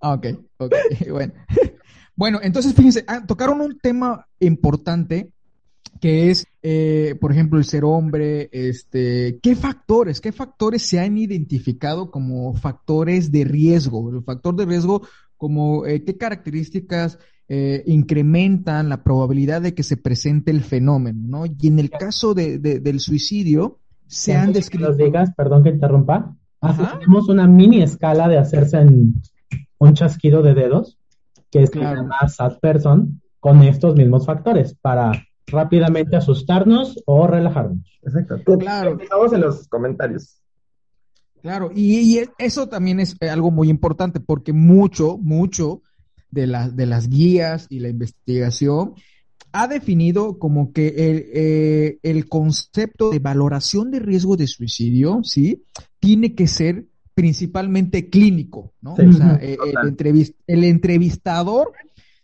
Ah, 0.00 0.14
ok, 0.14 0.26
ok, 0.58 0.74
bueno. 1.12 1.32
Bueno, 2.16 2.38
entonces 2.42 2.74
fíjense, 2.74 3.02
ah, 3.06 3.24
tocaron 3.26 3.62
un 3.62 3.78
tema 3.78 4.26
importante 4.40 5.32
que 6.00 6.30
es, 6.30 6.46
eh, 6.62 7.14
por 7.20 7.30
ejemplo, 7.30 7.58
el 7.58 7.64
ser 7.64 7.84
hombre, 7.84 8.48
este, 8.52 9.38
¿qué 9.42 9.54
factores, 9.54 10.20
qué 10.20 10.32
factores 10.32 10.82
se 10.82 10.98
han 10.98 11.18
identificado 11.18 12.10
como 12.10 12.54
factores 12.54 13.30
de 13.30 13.44
riesgo? 13.44 14.10
El 14.10 14.22
factor 14.22 14.56
de 14.56 14.64
riesgo, 14.64 15.02
como, 15.36 15.86
eh, 15.86 16.02
¿qué 16.02 16.16
características 16.16 17.18
eh, 17.48 17.82
incrementan 17.86 18.88
la 18.88 19.02
probabilidad 19.02 19.60
de 19.60 19.74
que 19.74 19.82
se 19.82 19.96
presente 19.96 20.50
el 20.50 20.62
fenómeno, 20.62 21.20
¿no? 21.22 21.46
Y 21.46 21.68
en 21.68 21.78
el 21.78 21.90
caso 21.90 22.32
de, 22.32 22.58
del 22.58 23.00
suicidio, 23.00 23.78
se 24.06 24.34
han 24.34 24.52
descrito... 24.52 24.92
digas, 24.94 25.32
perdón 25.36 25.62
que 25.62 25.70
interrumpa. 25.70 26.34
Tenemos 26.60 27.28
una 27.28 27.46
mini 27.46 27.82
escala 27.82 28.28
de 28.28 28.38
hacerse 28.38 28.78
en 28.78 29.14
un 29.78 29.94
chasquido 29.94 30.42
de 30.42 30.54
dedos, 30.54 30.98
que 31.50 31.62
es 31.62 31.74
la 31.74 32.02
más 32.02 32.36
sad 32.36 32.58
person, 32.58 33.20
con 33.40 33.62
estos 33.62 33.94
mismos 33.96 34.26
factores, 34.26 34.74
para 34.74 35.12
rápidamente 35.46 36.16
asustarnos 36.16 37.02
o 37.06 37.26
relajarnos. 37.26 37.98
Exacto. 38.02 38.58
Claro. 38.58 38.98
Estamos 39.00 39.32
en 39.32 39.40
los 39.40 39.68
comentarios. 39.68 40.40
Claro, 41.42 41.70
y, 41.74 42.20
eso 42.38 42.68
también 42.68 43.00
es 43.00 43.16
algo 43.22 43.50
muy 43.50 43.70
importante 43.70 44.20
porque 44.20 44.52
mucho, 44.52 45.16
mucho 45.16 45.82
de, 46.30 46.46
de 46.74 46.86
las 46.86 47.08
guías 47.08 47.66
y 47.70 47.80
la 47.80 47.88
investigación 47.88 48.94
ha 49.52 49.66
definido 49.66 50.38
como 50.38 50.72
que 50.72 50.88
el, 50.88 51.26
eh, 51.32 51.98
el, 52.02 52.28
concepto 52.28 53.10
de 53.10 53.18
valoración 53.18 53.90
de 53.90 53.98
riesgo 53.98 54.36
de 54.36 54.46
suicidio, 54.46 55.20
¿sí? 55.24 55.64
Tiene 55.98 56.34
que 56.34 56.46
ser 56.46 56.86
principalmente 57.14 58.08
clínico, 58.08 58.72
¿no? 58.80 58.94
o 58.94 59.12
sea, 59.12 59.38
eh, 59.42 59.58
el, 59.66 60.34
el, 60.46 60.64
entrevistador 60.64 61.72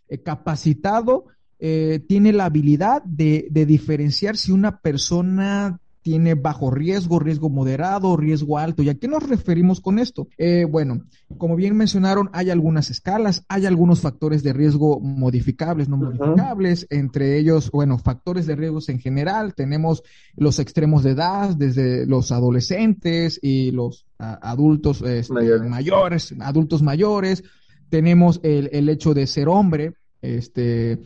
eh, 0.07 0.19
capacitado 0.23 1.25
eh, 1.59 2.03
tiene 2.07 2.33
la 2.33 2.45
habilidad 2.45 3.03
de, 3.03 3.47
de, 3.49 3.65
diferenciar 3.65 4.37
si 4.37 4.51
una 4.51 4.79
persona 4.79 5.79
tiene 6.07 6.35
bajo 6.35 6.71
riesgo, 6.71 7.19
riesgo 7.19 7.49
moderado, 7.49 8.15
riesgo 8.15 8.57
alto. 8.57 8.81
¿Y 8.81 8.87
a 8.87 8.95
qué 8.95 9.09
nos 9.09 9.27
referimos 9.27 9.81
con 9.81 9.99
esto? 9.99 10.29
Eh, 10.37 10.63
bueno, 10.63 11.01
como 11.37 11.57
bien 11.57 11.75
mencionaron, 11.75 12.29
hay 12.31 12.49
algunas 12.49 12.89
escalas, 12.89 13.43
hay 13.49 13.65
algunos 13.65 13.99
factores 13.99 14.41
de 14.41 14.53
riesgo 14.53 15.01
modificables, 15.01 15.89
no 15.89 15.97
modificables, 15.97 16.87
entre 16.91 17.37
ellos, 17.37 17.69
bueno, 17.71 17.97
factores 17.97 18.45
de 18.45 18.55
riesgos 18.55 18.87
en 18.87 19.01
general. 19.01 19.53
Tenemos 19.53 20.01
los 20.37 20.59
extremos 20.59 21.03
de 21.03 21.11
edad, 21.11 21.53
desde 21.57 22.05
los 22.05 22.31
adolescentes 22.31 23.37
y 23.43 23.71
los 23.71 24.05
adultos 24.17 25.01
este, 25.01 25.33
mayores. 25.67 26.33
adultos 26.39 26.81
mayores. 26.81 27.43
Tenemos 27.89 28.39
el, 28.43 28.69
el 28.71 28.87
hecho 28.87 29.13
de 29.13 29.27
ser 29.27 29.49
hombre, 29.49 29.95
este, 30.21 30.99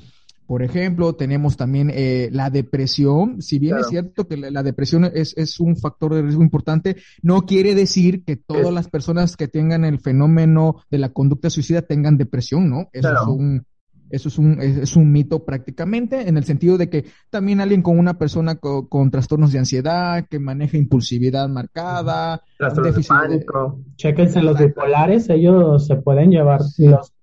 por 0.46 0.64
ejemplo, 0.64 1.14
tenemos 1.14 1.56
también 1.56 1.92
eh, 1.94 2.30
la 2.32 2.50
depresión. 2.50 3.42
Si 3.42 3.58
bien 3.58 3.78
es 3.78 3.88
cierto 3.88 4.28
que 4.28 4.38
la, 4.38 4.64
depresión 4.64 5.06
es, 5.06 5.34
es, 5.38 5.60
un 5.60 5.78
factor 5.78 6.14
de 6.14 6.22
riesgo 6.22 6.44
importante, 6.44 6.98
no 7.22 7.46
quiere 7.46 7.74
decir 7.74 8.24
que 8.26 8.36
todas 8.36 8.74
las 8.74 8.90
personas 8.90 9.38
que 9.38 9.48
tengan 9.48 9.86
el 9.86 10.00
fenómeno 10.00 10.84
de 10.90 10.98
la 10.98 11.10
conducta 11.10 11.50
suicida 11.50 11.84
tengan 11.84 12.18
depresión, 12.18 12.70
¿no? 12.70 12.90
Eso 12.92 13.14
es 13.14 13.28
un, 13.28 13.66
eso 14.12 14.28
es 14.28 14.38
un, 14.38 14.62
es, 14.62 14.96
un 14.96 15.12
mito 15.12 15.46
prácticamente, 15.46 16.28
en 16.28 16.36
el 16.36 16.44
sentido 16.44 16.78
de 16.78 16.90
que 16.90 17.06
también 17.30 17.62
alguien 17.62 17.82
con 17.82 17.98
una 17.98 18.18
persona 18.18 18.56
con 18.56 19.10
trastornos 19.10 19.54
de 19.54 19.60
ansiedad, 19.60 20.26
que 20.30 20.38
maneja 20.40 20.78
impulsividad 20.78 21.48
marcada, 21.48 22.42
déficit 22.60 23.12
de 23.14 23.20
pánico. 23.20 23.80
Chéquense 23.96 24.42
los 24.42 24.60
bipolares, 24.60 25.30
ellos 25.30 25.88
se 25.88 25.96
pueden 25.96 26.30
llevar 26.30 26.60
los 26.78 27.14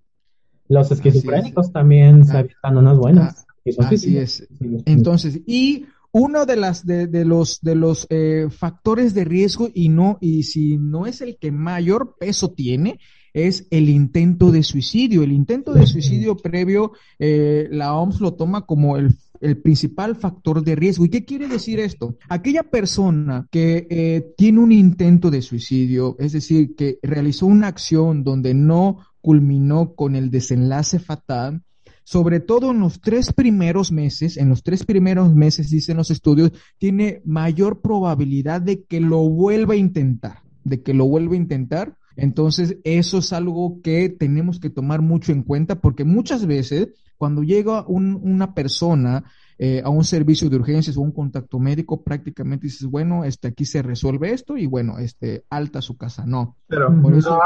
los 0.69 0.91
esquizofrénicos 0.91 1.73
también 1.73 2.25
se 2.25 2.37
habitan 2.37 2.77
unas 2.77 2.99
buenas. 2.99 3.47
Ah, 3.79 3.89
así 3.91 4.16
es. 4.16 4.47
Entonces, 4.85 5.41
y 5.47 5.87
uno 6.12 6.47
de 6.47 6.57
las 6.57 6.87
de, 6.87 7.07
de 7.07 7.25
los 7.25 7.61
de 7.61 7.75
los 7.75 8.07
eh, 8.11 8.49
factores 8.51 9.14
de 9.14 9.25
riesgo 9.25 9.69
y 9.73 9.89
no 9.89 10.19
y 10.21 10.45
si 10.45 10.79
no 10.79 11.07
es 11.07 11.21
el 11.21 11.37
que 11.39 11.53
mayor 11.53 12.16
peso 12.19 12.53
tiene 12.53 12.99
es 13.35 13.66
el 13.71 13.89
intento 13.89 14.51
de 14.51 14.62
suicidio. 14.62 15.23
El 15.23 15.33
intento 15.33 15.73
de 15.73 15.87
suicidio 15.87 16.37
previo, 16.37 16.93
eh, 17.19 17.69
la 17.71 17.95
OMS 17.95 18.21
lo 18.21 18.35
toma 18.35 18.66
como 18.66 18.97
el, 18.97 19.14
el, 19.41 19.59
principal 19.59 20.16
factor 20.16 20.62
de 20.62 20.75
riesgo. 20.75 21.05
¿Y 21.05 21.11
qué 21.11 21.25
quiere 21.25 21.49
decir 21.49 21.79
esto? 21.81 22.16
Aquella 22.29 22.64
persona 22.64 23.47
que 23.51 23.87
eh, 23.91 24.33
tiene 24.37 24.61
un 24.61 24.73
intento 24.73 25.31
de 25.31 25.43
suicidio, 25.43 26.16
es 26.19 26.33
decir, 26.33 26.75
que 26.75 26.99
realizó 27.03 27.47
una 27.47 27.69
acción 27.69 28.25
donde 28.25 28.55
no 28.55 28.99
culminó 29.21 29.95
con 29.95 30.16
el 30.16 30.31
desenlace 30.31 30.99
fatal, 30.99 31.62
sobre 32.05 32.41
todo 32.41 32.71
en 32.71 32.81
los 32.81 33.01
tres 33.01 33.33
primeros 33.33 33.93
meses, 33.93 34.37
en 34.37 34.49
los 34.49 34.62
tres 34.62 34.85
primeros 34.85 35.35
meses, 35.35 35.71
dicen 35.71 35.99
los 35.99 36.11
estudios, 36.11 36.53
tiene 36.79 37.21
mayor 37.25 37.83
probabilidad 37.83 38.62
de 38.62 38.83
que 38.85 39.01
lo 39.01 39.29
vuelva 39.29 39.75
a 39.75 39.77
intentar, 39.77 40.43
de 40.64 40.83
que 40.83 40.95
lo 40.95 41.07
vuelva 41.07 41.35
a 41.35 41.39
intentar. 41.39 41.97
Entonces, 42.16 42.79
eso 42.85 43.19
es 43.19 43.33
algo 43.33 43.81
que 43.83 44.09
tenemos 44.09 44.59
que 44.59 44.71
tomar 44.71 45.03
mucho 45.03 45.33
en 45.33 45.43
cuenta 45.43 45.81
porque 45.81 46.05
muchas 46.05 46.47
veces 46.47 46.89
cuando 47.19 47.43
llega 47.43 47.85
una 47.87 48.55
persona 48.55 49.25
eh, 49.59 49.83
a 49.85 49.91
un 49.91 50.05
servicio 50.05 50.49
de 50.49 50.57
urgencias 50.57 50.97
o 50.97 51.01
un 51.01 51.11
contacto 51.11 51.59
médico, 51.59 52.03
prácticamente 52.03 52.69
dices, 52.69 52.87
bueno, 52.87 53.25
este, 53.25 53.49
aquí 53.49 53.64
se 53.64 53.83
resuelve 53.83 54.33
esto 54.33 54.57
y 54.57 54.66
bueno, 54.66 54.99
este, 54.99 55.45
alta 55.51 55.83
su 55.83 55.97
casa. 55.97 56.25
No. 56.25 56.57
Pero 56.69 57.03
por 57.03 57.14
eso, 57.14 57.39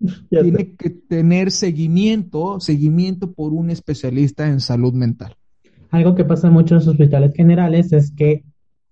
tiene 0.30 0.74
que 0.74 0.90
tener 0.90 1.50
seguimiento, 1.50 2.60
seguimiento 2.60 3.32
por 3.32 3.52
un 3.52 3.70
especialista 3.70 4.48
en 4.48 4.60
salud 4.60 4.92
mental. 4.92 5.34
Algo 5.90 6.14
que 6.14 6.24
pasa 6.24 6.50
mucho 6.50 6.74
en 6.74 6.80
los 6.80 6.88
hospitales 6.88 7.32
generales 7.34 7.92
es 7.92 8.10
que, 8.10 8.44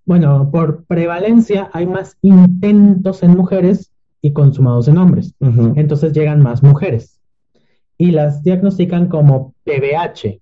bueno, 0.07 0.51
por 0.51 0.85
prevalencia 0.85 1.71
hay 1.73 1.87
más 1.87 2.17
intentos 2.23 3.23
en 3.23 3.37
mujeres 3.37 3.91
y 4.23 4.33
consumados 4.33 4.89
en 4.89 4.99
hombres. 4.99 5.35
Entonces 5.77 6.13
llegan 6.13 6.41
más 6.41 6.63
mujeres 6.63 7.21
y 7.99 8.11
las 8.11 8.43
diagnostican 8.43 9.09
como 9.09 9.55
PBH. 9.65 10.41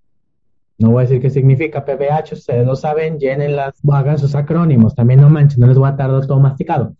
No 0.79 0.91
voy 0.91 1.01
a 1.01 1.07
decir 1.07 1.21
qué 1.21 1.31
significa 1.31 1.85
PBH, 1.85 2.33
ustedes 2.33 2.67
lo 2.67 2.77
saben, 2.77 3.19
llenen 3.19 3.57
las, 3.57 3.75
hagan 3.91 4.19
sus 4.19 4.35
acrónimos, 4.35 4.95
también 4.95 5.21
no 5.21 5.31
manchen, 5.31 5.61
no 5.61 5.67
les 5.67 5.79
voy 5.79 5.89
a 5.89 5.97
tardar 5.97 6.27
todo 6.27 6.41
masticado. 6.41 6.97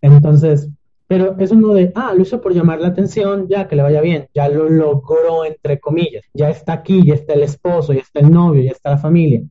Entonces, 0.00 0.68
pero 1.10 1.36
es 1.40 1.50
uno 1.50 1.74
de, 1.74 1.90
ah, 1.96 2.14
lo 2.14 2.22
hizo 2.22 2.40
por 2.40 2.54
llamar 2.54 2.80
la 2.80 2.86
atención, 2.86 3.48
ya 3.48 3.66
que 3.66 3.74
le 3.74 3.82
vaya 3.82 4.00
bien, 4.00 4.28
ya 4.32 4.48
lo 4.48 4.68
logró, 4.68 5.44
entre 5.44 5.80
comillas, 5.80 6.22
ya 6.32 6.50
está 6.50 6.72
aquí, 6.72 7.04
ya 7.04 7.14
está 7.14 7.32
el 7.32 7.42
esposo, 7.42 7.92
ya 7.92 7.98
está 7.98 8.20
el 8.20 8.30
novio, 8.30 8.62
ya 8.62 8.70
está 8.70 8.90
la 8.90 8.98
familia. 8.98 9.42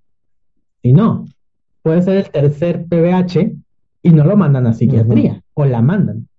Y 0.82 0.94
no, 0.94 1.26
puede 1.82 2.02
ser 2.02 2.16
el 2.16 2.30
tercer 2.30 2.86
PBH 2.86 3.52
y 4.04 4.10
no 4.10 4.24
lo 4.24 4.38
mandan 4.38 4.68
a 4.68 4.74
psiquiatría, 4.74 5.44
o 5.54 5.66
la 5.66 5.82
mandan. 5.82 6.30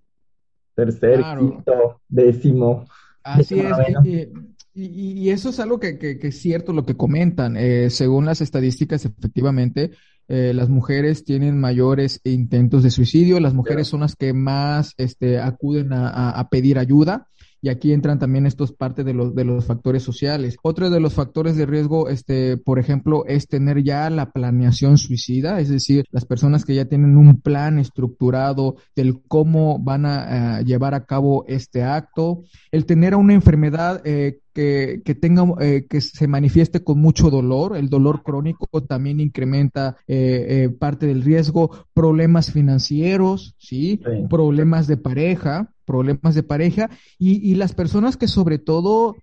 Tercer, 0.74 1.22
quinto, 1.38 2.00
décimo. 2.08 2.86
Así 3.22 3.60
es. 3.60 4.28
Y, 4.72 5.28
eso 5.28 5.50
es 5.50 5.60
algo 5.60 5.78
que, 5.78 5.98
que, 5.98 6.18
es 6.22 6.40
cierto 6.40 6.72
lo 6.72 6.86
que 6.86 6.96
comentan. 6.96 7.58
Eh, 7.58 7.90
según 7.90 8.24
las 8.24 8.40
estadísticas, 8.40 9.04
efectivamente, 9.04 9.90
eh, 10.32 10.54
las 10.54 10.68
mujeres 10.68 11.24
tienen 11.24 11.58
mayores 11.58 12.20
intentos 12.22 12.84
de 12.84 12.92
suicidio, 12.92 13.40
las 13.40 13.52
mujeres 13.52 13.88
son 13.88 14.00
las 14.00 14.14
que 14.14 14.32
más 14.32 14.94
este, 14.96 15.40
acuden 15.40 15.88
a, 15.92 16.48
pedir 16.52 16.78
ayuda. 16.78 17.26
Y 17.62 17.68
aquí 17.68 17.92
entran 17.92 18.20
también 18.20 18.46
estos 18.46 18.72
parte 18.72 19.02
de 19.02 19.12
los, 19.12 19.34
de 19.34 19.44
los 19.44 19.66
factores 19.66 20.04
sociales. 20.04 20.56
Otro 20.62 20.88
de 20.88 21.00
los 21.00 21.14
factores 21.14 21.56
de 21.56 21.66
riesgo, 21.66 22.08
este, 22.08 22.56
por 22.56 22.78
ejemplo, 22.78 23.24
es 23.26 23.48
tener 23.48 23.82
ya 23.82 24.08
la 24.08 24.30
planeación 24.30 24.98
suicida, 24.98 25.60
es 25.60 25.68
decir, 25.68 26.04
las 26.12 26.24
personas 26.24 26.64
que 26.64 26.76
ya 26.76 26.84
tienen 26.84 27.18
un 27.18 27.40
plan 27.40 27.80
estructurado 27.80 28.76
del 28.94 29.20
cómo 29.26 29.80
van 29.80 30.06
a, 30.06 30.62
llevar 30.62 30.94
a 30.94 31.06
cabo 31.06 31.44
este 31.48 31.82
acto, 31.82 32.44
el 32.70 32.86
tener 32.86 33.16
una 33.16 33.34
enfermedad 33.34 34.00
eh, 34.04 34.38
que, 34.60 35.00
que, 35.02 35.14
tenga, 35.14 35.44
eh, 35.60 35.86
que 35.88 36.02
se 36.02 36.28
manifieste 36.28 36.84
con 36.84 36.98
mucho 36.98 37.30
dolor. 37.30 37.78
El 37.78 37.88
dolor 37.88 38.22
crónico 38.22 38.68
también 38.82 39.18
incrementa 39.18 39.96
eh, 40.06 40.46
eh, 40.48 40.68
parte 40.68 41.06
del 41.06 41.22
riesgo. 41.22 41.70
Problemas 41.94 42.52
financieros, 42.52 43.54
¿sí? 43.56 44.02
Problemas 44.28 44.86
de 44.86 44.98
pareja, 44.98 45.72
problemas 45.86 46.34
de 46.34 46.42
pareja. 46.42 46.90
Y, 47.18 47.50
y 47.50 47.54
las 47.54 47.72
personas 47.72 48.18
que 48.18 48.28
sobre 48.28 48.58
todo 48.58 49.16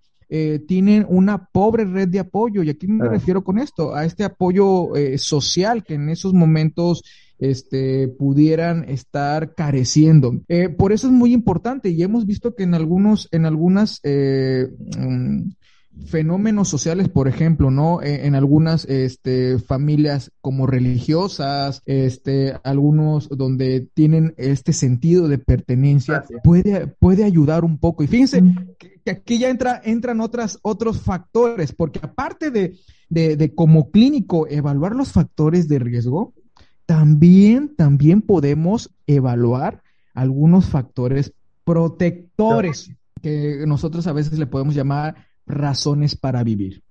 tienen 0.66 1.06
una 1.08 1.46
pobre 1.46 1.86
red 1.86 2.08
de 2.08 2.18
apoyo. 2.18 2.62
Y 2.62 2.68
aquí 2.68 2.86
me 2.86 3.06
ah. 3.06 3.08
refiero 3.08 3.42
con 3.42 3.58
esto, 3.58 3.94
a 3.94 4.04
este 4.04 4.24
apoyo 4.24 4.88
social 5.16 5.84
que 5.84 5.94
en 5.94 6.10
esos 6.10 6.34
momentos 6.34 7.02
este, 7.38 8.08
pudieran 8.08 8.84
estar 8.88 9.54
careciendo. 9.54 10.40
Eh, 10.48 10.68
por 10.68 10.92
eso 10.92 11.06
es 11.06 11.12
muy 11.12 11.32
importante 11.32 11.90
y 11.90 12.02
hemos 12.02 12.26
visto 12.26 12.54
que 12.54 12.64
en 12.64 12.74
algunos, 12.74 13.28
en 13.32 13.46
algunas, 13.46 14.00
eh, 14.02 14.68
mm, 14.98 15.50
fenómenos 16.06 16.68
sociales, 16.68 17.08
por 17.08 17.28
ejemplo, 17.28 17.70
¿no? 17.70 18.02
E, 18.02 18.26
en, 18.26 18.34
algunas 18.34 18.84
este, 18.84 19.58
familias 19.58 20.32
como 20.40 20.66
religiosas, 20.66 21.82
este, 21.86 22.54
algunos 22.64 23.28
donde 23.28 23.88
tienen 23.94 24.34
este 24.36 24.72
sentido 24.72 25.28
de 25.28 25.38
pertenencia, 25.38 26.24
puede, 26.44 26.86
puede 26.86 27.24
ayudar 27.24 27.64
un 27.64 27.78
poco. 27.78 28.02
Y 28.02 28.06
fíjense 28.06 28.42
que, 28.78 29.10
aquí 29.10 29.38
ya 29.38 29.48
entra, 29.48 29.80
entran 29.84 30.20
otras, 30.20 30.58
otros 30.62 31.00
factores, 31.00 31.72
porque 31.72 32.00
aparte 32.02 32.50
de, 32.50 32.76
de, 33.08 33.36
de 33.36 33.54
como 33.54 33.90
clínico 33.90 34.46
evaluar 34.48 34.94
los 34.94 35.12
factores 35.12 35.68
de 35.68 35.78
riesgo, 35.78 36.34
también, 36.88 37.76
también 37.76 38.22
podemos 38.22 38.90
evaluar 39.06 39.82
algunos 40.14 40.70
factores 40.70 41.34
protectores 41.62 42.90
que 43.20 43.64
nosotros 43.66 44.06
a 44.06 44.14
veces 44.14 44.38
le 44.38 44.46
podemos 44.46 44.74
llamar 44.74 45.26
razones 45.44 46.16
para 46.16 46.42
vivir. 46.42 46.82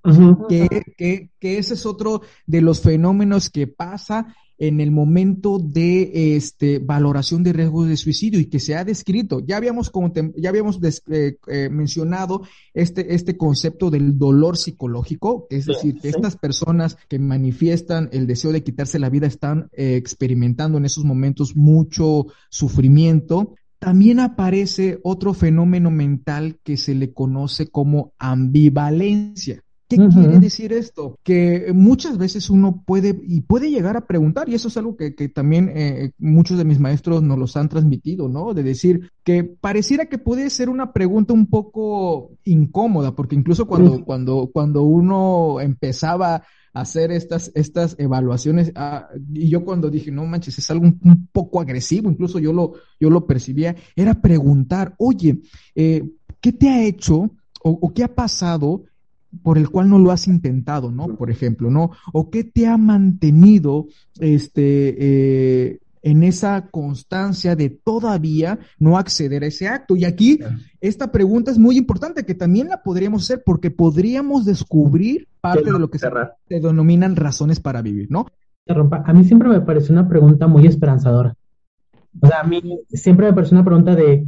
que, 0.48 1.32
ese 1.42 1.74
es 1.74 1.86
otro 1.88 2.22
de 2.46 2.62
los 2.62 2.82
fenómenos 2.82 3.50
que 3.50 3.66
pasa 3.66 4.36
en 4.58 4.82
el 4.82 4.92
momento 4.92 5.60
de 5.60 6.36
este, 6.36 6.80
valoración 6.80 7.44
de 7.44 7.54
riesgos 7.54 7.88
de 7.88 7.98
suicidio 7.98 8.40
y 8.40 8.46
que 8.46 8.60
se 8.60 8.76
ha 8.76 8.84
descrito. 8.84 9.40
Ya 9.46 9.58
habíamos, 9.58 9.92
ya 10.36 10.50
habíamos 10.50 10.80
eh, 10.84 11.38
eh, 11.48 11.70
mencionado 11.70 12.42
este, 12.74 13.14
este 13.14 13.38
concepto 13.38 13.90
del 13.90 14.18
dolor 14.18 14.58
psicológico, 14.58 15.48
es 15.50 15.66
decir, 15.66 16.00
que 16.00 16.10
estas 16.10 16.38
personas 16.38 16.98
que 17.08 17.20
manifiestan 17.20 18.10
el 18.12 18.28
deseo 18.28 18.52
de 18.52 18.64
quitarse 18.64 19.00
la 19.00 19.10
vida 19.10 19.28
están 19.28 19.70
eh, 19.74 19.96
experimentando 19.96 20.78
en 20.78 20.86
esos 20.86 21.06
momentos 21.06 21.56
mucho 21.56 22.28
sufrimiento, 22.50 23.56
también 23.80 24.20
aparece 24.20 25.00
otro 25.04 25.34
fenómeno 25.34 25.92
mental 25.92 26.60
que 26.64 26.78
se 26.78 26.96
le 26.96 27.14
conoce 27.14 27.68
como 27.68 28.14
ambivalencia. 28.18 29.64
¿Qué 29.90 29.96
quiere 29.96 30.40
decir 30.40 30.74
esto? 30.74 31.18
Que 31.24 31.72
muchas 31.74 32.18
veces 32.18 32.50
uno 32.50 32.84
puede 32.86 33.20
y 33.24 33.42
puede 33.42 33.70
llegar 33.70 33.96
a 33.96 34.06
preguntar, 34.06 34.50
y 34.50 34.56
eso 34.56 34.68
es 34.68 34.78
algo 34.78 34.98
que, 34.98 35.12
también 35.30 35.72
eh, 35.74 36.12
muchos 36.18 36.58
de 36.58 36.66
mis 36.66 36.80
maestros 36.80 37.24
nos 37.24 37.38
los 37.38 37.56
han 37.56 37.70
transmitido, 37.70 38.28
¿no? 38.28 38.54
De 38.54 38.64
decir 38.64 39.12
que 39.24 39.44
pareciera 39.44 40.08
que 40.08 40.18
puede 40.18 40.50
ser 40.50 40.70
una 40.70 40.92
pregunta 40.92 41.34
un 41.34 41.48
poco 41.48 42.32
incómoda, 42.44 43.16
porque 43.16 43.36
incluso 43.36 43.66
cuando, 43.66 44.04
cuando, 44.04 44.50
cuando 44.52 44.84
uno 44.84 45.62
empezaba 45.62 46.44
hacer 46.80 47.12
estas, 47.12 47.52
estas 47.56 47.96
evaluaciones. 47.98 48.72
Ah, 48.76 49.10
y 49.34 49.50
yo 49.50 49.64
cuando 49.64 49.90
dije, 49.90 50.12
no 50.12 50.26
manches, 50.26 50.58
es 50.58 50.70
algo 50.70 50.86
un, 50.86 51.28
poco 51.32 51.60
agresivo, 51.60 52.10
incluso 52.10 52.40
yo 52.40 52.54
lo, 52.54 52.74
yo 53.00 53.10
lo 53.10 53.26
percibía, 53.26 53.76
era 53.96 54.22
preguntar, 54.22 54.96
oye, 54.98 55.42
eh, 55.76 56.04
¿qué 56.40 56.52
te 56.52 56.70
ha 56.70 56.84
hecho 56.84 57.32
o, 57.64 57.94
qué 57.94 58.04
ha 58.04 58.16
pasado 58.16 58.84
por 59.44 59.58
el 59.58 59.70
cual 59.70 59.90
no 59.90 60.00
lo 60.00 60.12
has 60.12 60.28
intentado, 60.28 60.92
¿no? 60.92 61.08
Por 61.16 61.32
ejemplo, 61.32 61.70
¿no? 61.70 61.92
O 62.14 62.30
qué 62.30 62.44
te 62.44 62.68
ha 62.68 62.78
mantenido, 62.78 63.88
este, 64.20 64.96
eh, 65.00 65.80
en 66.02 66.24
esa 66.24 66.70
constancia 66.70 67.56
de 67.56 67.70
todavía 67.70 68.60
no 68.80 68.98
acceder 68.98 69.44
a 69.44 69.48
ese 69.48 69.68
acto. 69.68 69.96
Y 69.96 70.06
aquí 70.06 70.40
esta 70.80 71.12
pregunta 71.12 71.52
es 71.52 71.58
muy 71.58 71.78
importante, 71.78 72.26
que 72.26 72.36
también 72.36 72.70
la 72.70 72.82
podríamos 72.82 73.24
hacer 73.24 73.44
porque 73.46 73.72
podríamos 73.72 74.46
descubrir 74.46 75.28
parte 75.42 75.72
de 75.72 75.80
lo 75.80 75.90
que 75.90 76.00
se, 76.00 76.10
denominan 76.48 77.16
razones 77.16 77.60
para 77.60 77.82
vivir, 77.82 78.10
¿no? 78.10 78.28
A 78.68 79.14
mí 79.14 79.24
siempre 79.24 79.50
me 79.50 79.62
parece 79.62 79.92
una 79.92 80.08
pregunta 80.08 80.48
muy 80.48 80.66
esperanzadora. 80.66 81.36
O 82.22 82.28
sea, 82.28 82.42
a 82.42 82.44
mí 82.44 82.62
siempre 82.90 83.28
me 83.28 83.34
parece 83.34 83.54
una 83.54 83.66
pregunta 83.66 83.96
de, 83.96 84.26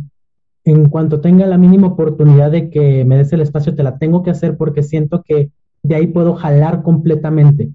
en 0.63 0.89
cuanto 0.89 1.21
tenga 1.21 1.45
la 1.47 1.57
mínima 1.57 1.87
oportunidad 1.87 2.51
de 2.51 2.69
que 2.69 3.05
me 3.05 3.17
des 3.17 3.31
el 3.33 3.41
espacio, 3.41 3.75
te 3.75 3.83
la 3.83 3.97
tengo 3.97 4.23
que 4.23 4.31
hacer 4.31 4.57
porque 4.57 4.83
siento 4.83 5.23
que 5.23 5.51
de 5.83 5.95
ahí 5.95 6.07
puedo 6.07 6.35
jalar 6.35 6.83
completamente. 6.83 7.71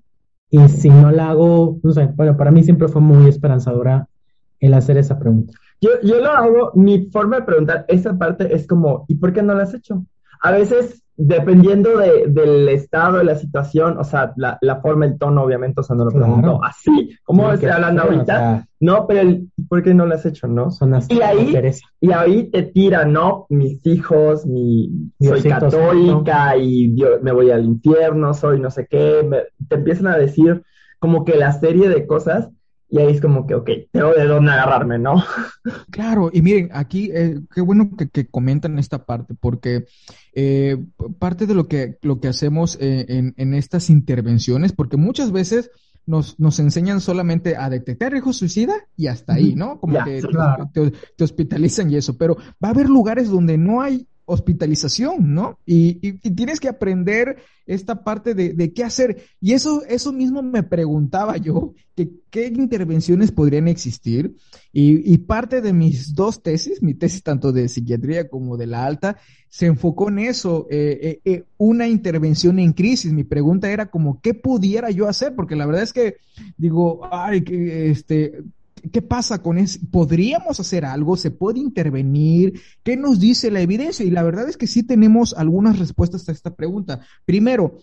Y 0.51 0.68
si 0.68 0.89
no 0.91 1.11
la 1.11 1.30
hago, 1.30 1.78
no 1.82 1.93
sé, 1.93 2.07
bueno, 2.14 2.37
para 2.37 2.51
mí 2.51 2.62
siempre 2.62 2.89
fue 2.89 3.01
muy 3.01 3.28
esperanzadora 3.28 4.09
el 4.61 4.74
hacer 4.74 4.97
esa 4.99 5.18
pregunta. 5.18 5.53
Yo, 5.80 5.91
yo 6.03 6.20
lo 6.20 6.30
hago, 6.30 6.72
mi 6.74 7.11
forma 7.11 7.37
de 7.37 7.43
preguntar 7.43 7.85
esa 7.89 8.16
parte 8.16 8.55
es 8.55 8.66
como, 8.66 9.05
¿y 9.09 9.16
por 9.16 9.32
qué 9.32 9.43
no 9.43 9.55
la 9.55 9.64
has 9.64 9.74
hecho? 9.74 10.05
A 10.41 10.53
veces 10.53 11.04
dependiendo 11.17 11.99
de, 11.99 12.25
del 12.27 12.69
estado 12.69 13.19
de 13.19 13.25
la 13.25 13.37
situación, 13.37 13.99
o 13.99 14.05
sea, 14.05 14.33
la, 14.37 14.59
la, 14.61 14.81
forma, 14.81 15.07
el 15.07 15.17
tono, 15.17 15.43
obviamente, 15.43 15.81
o 15.81 15.85
sea, 15.85 15.95
no 15.95 16.05
lo 16.05 16.11
pregunto 16.11 16.61
así, 16.62 17.17
como 17.23 17.53
estoy 17.53 17.71
hablando 17.71 18.03
ahorita, 18.03 18.67
no, 18.81 19.07
pero 19.07 19.21
el, 19.21 19.49
¿por 19.69 19.83
qué 19.83 19.95
no 19.95 20.07
lo 20.07 20.15
has 20.15 20.27
hecho, 20.27 20.49
no? 20.49 20.71
Son 20.71 20.95
y 21.09 21.21
ahí, 21.21 21.55
y 22.01 22.12
ahí 22.12 22.51
te 22.51 22.65
tira, 22.65 23.05
¿no? 23.05 23.47
Mis 23.49 23.85
hijos, 23.87 24.45
mi, 24.47 25.11
soy 25.21 25.43
católica 25.43 26.57
y 26.57 26.95
me 27.23 27.33
voy 27.33 27.51
al 27.51 27.65
infierno, 27.65 28.35
soy 28.35 28.59
no 28.59 28.71
sé 28.71 28.87
qué, 28.89 29.29
te 29.69 29.77
empiezan 29.77 30.09
a 30.09 30.17
decir 30.17 30.62
como 30.99 31.25
que 31.25 31.37
la 31.37 31.53
serie 31.53 31.89
de 31.89 32.07
cosas 32.07 32.49
y 32.89 32.99
ahí 32.99 33.12
es 33.12 33.20
como 33.20 33.47
que, 33.47 33.55
ok, 33.55 33.70
tengo 33.91 34.12
de 34.12 34.26
dónde 34.26 34.53
agarrarme, 34.53 34.99
¿no? 34.99 35.24
Claro, 35.91 36.30
y 36.32 36.43
miren, 36.43 36.70
aquí, 36.72 37.11
eh, 37.12 37.41
qué 37.55 37.61
bueno 37.61 37.91
que, 38.12 38.26
comentan 38.26 38.78
esta 38.78 39.05
parte, 39.05 39.35
porque 39.35 39.87
eh, 40.35 40.76
parte 41.18 41.47
de 41.47 41.55
lo 41.55 41.66
que, 41.66 41.99
lo 42.03 42.20
que 42.20 42.28
hacemos 42.28 42.76
eh, 42.80 43.07
en, 43.09 43.35
en, 43.37 43.55
estas 43.55 43.91
intervenciones, 43.91 44.72
porque 44.72 44.97
muchas 44.97 45.32
veces 45.32 45.70
nos, 46.07 46.39
nos 46.39 46.59
enseñan 46.59 47.01
solamente 47.01 47.57
a 47.57 47.70
detectar 47.70 48.12
riesgo 48.12 48.32
suicida 48.32 48.74
y 48.97 49.07
hasta 49.07 49.35
ahí, 49.35 49.55
¿no? 49.55 49.80
Como 49.80 50.05
que 50.05 50.22
te, 51.16 51.24
hospitalizan 51.24 51.91
y 51.91 51.97
eso, 51.97 52.16
pero 52.16 52.37
va 52.62 52.68
a 52.68 52.72
haber 52.72 52.89
lugares 52.89 53.30
donde 53.30 53.57
no 53.57 53.80
hay 53.80 54.07
hospitalización, 54.27 55.35
¿no? 55.35 55.59
Y, 55.66 55.99
y, 56.03 56.12
tienes 56.31 56.61
que 56.61 56.68
aprender 56.68 57.37
esta 57.66 58.05
parte 58.05 58.35
de, 58.35 58.72
qué 58.72 58.85
hacer. 58.85 59.25
Y 59.41 59.53
eso, 59.53 59.83
eso 59.89 60.12
mismo 60.12 60.43
me 60.43 60.62
preguntaba 60.62 61.37
yo, 61.37 61.75
que 61.95 62.11
qué 62.31 62.47
intervenciones 62.47 63.33
podrían 63.33 63.68
existir. 63.68 64.35
Y, 64.72 65.12
y, 65.12 65.18
parte 65.18 65.61
de 65.61 65.72
mis 65.72 66.14
dos 66.14 66.43
tesis, 66.43 66.83
mi 66.83 66.95
tesis 66.95 67.22
tanto 67.22 67.53
de 67.53 67.68
psiquiatría 67.68 68.29
como 68.29 68.57
de 68.57 68.66
la 68.66 68.85
alta, 68.85 69.18
se 69.49 69.66
enfocó 69.66 70.09
en 70.09 70.18
eso, 70.18 70.66
eh, 70.68 70.99
eh, 71.01 71.20
eh, 71.25 71.45
una 71.59 71.87
intervención 71.87 72.59
en 72.59 72.72
crisis. 72.72 73.12
Mi 73.12 73.25
pregunta 73.25 73.70
era 73.70 73.87
como, 73.87 74.20
¿qué 74.20 74.35
pudiera 74.35 74.91
yo 74.91 75.09
hacer? 75.09 75.35
Porque 75.37 75.55
la 75.55 75.64
verdad 75.66 75.85
es 75.85 75.93
que 75.93 76.16
digo, 76.57 77.09
ay, 77.11 77.45
que 77.45 77.91
este 77.91 78.43
¿Qué 78.93 79.03
pasa 79.03 79.43
con 79.43 79.59
eso? 79.59 79.78
¿Podríamos 79.91 80.61
hacer 80.61 80.85
algo? 80.85 81.16
¿Se 81.16 81.30
puede 81.30 81.61
intervenir? 81.61 82.61
¿Qué 82.82 82.97
nos 82.97 83.20
dice 83.20 83.51
la 83.51 83.61
evidencia? 83.61 84.05
Y 84.05 84.11
la 84.11 84.22
verdad 84.22 84.49
es 84.49 84.57
que 84.57 84.66
sí 84.66 84.82
tenemos 84.82 85.35
algunas 85.35 85.78
respuestas 85.78 86.28
a 86.28 86.32
esta 86.32 86.55
pregunta. 86.55 87.01
Primero, 87.24 87.78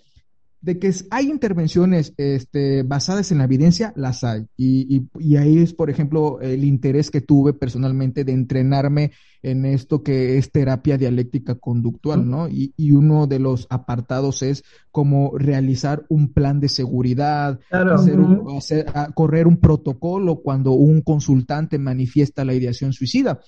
de 0.61 0.77
que 0.77 0.93
hay 1.09 1.29
intervenciones 1.29 2.13
este, 2.17 2.83
basadas 2.83 3.31
en 3.31 3.39
la 3.39 3.45
evidencia, 3.45 3.93
las 3.95 4.23
hay. 4.23 4.45
Y, 4.55 5.07
y, 5.19 5.35
ahí 5.35 5.57
es, 5.57 5.73
por 5.73 5.89
ejemplo, 5.89 6.39
el 6.39 6.63
interés 6.63 7.09
que 7.09 7.21
tuve 7.21 7.53
personalmente 7.53 8.23
de 8.23 8.33
entrenarme 8.33 9.11
en 9.43 9.65
esto 9.65 10.03
que 10.03 10.37
es 10.37 10.51
terapia 10.51 10.97
dialéctica 10.97 11.55
conductual, 11.55 12.29
¿no? 12.29 12.47
Y, 12.47 12.73
y 12.77 12.91
uno 12.91 13.27
de 13.27 13.39
los 13.39 13.67
apartados 13.69 14.43
es 14.43 14.63
como 14.91 15.37
realizar 15.37 16.05
un 16.09 16.31
plan 16.31 16.59
de 16.59 16.69
seguridad, 16.69 17.59
hacer 17.71 18.19
hacer, 18.57 18.85
correr 19.13 19.47
un 19.47 19.57
protocolo 19.57 20.41
cuando 20.41 20.71
un 20.71 21.01
consultante 21.01 21.79
manifiesta 21.79 22.45
la 22.45 22.53
ideación 22.53 22.93
suicida. 22.93 23.39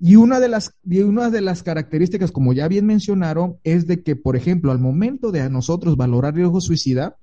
Y 0.00 0.14
una 0.14 0.38
de 0.38 0.48
las, 0.48 0.74
una 0.84 1.28
de 1.28 1.40
las 1.40 1.64
características, 1.64 2.30
como 2.30 2.52
ya 2.52 2.68
bien 2.68 2.86
mencionaron, 2.86 3.56
es 3.64 3.86
de 3.88 4.02
que, 4.02 4.14
por 4.14 4.36
ejemplo, 4.36 4.70
al 4.70 4.78
momento 4.78 5.32
de 5.32 5.40
a 5.40 5.48
nosotros 5.48 5.96
valorar 5.96 6.34
riesgo 6.34 6.60
suicida, 6.60 7.16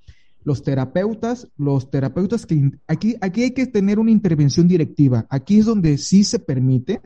los 0.43 0.61
terapeutas, 0.61 1.47
los 1.57 1.89
terapeutas 1.89 2.45
que 2.45 2.71
aquí, 2.85 3.15
aquí 3.21 3.43
hay 3.43 3.51
que 3.51 3.65
tener 3.65 3.97
una 3.97 4.11
intervención 4.11 4.67
directiva. 4.67 5.25
Aquí 5.29 5.59
es 5.59 5.65
donde 5.65 5.97
sí 5.97 6.23
se 6.23 6.37
permite 6.37 7.01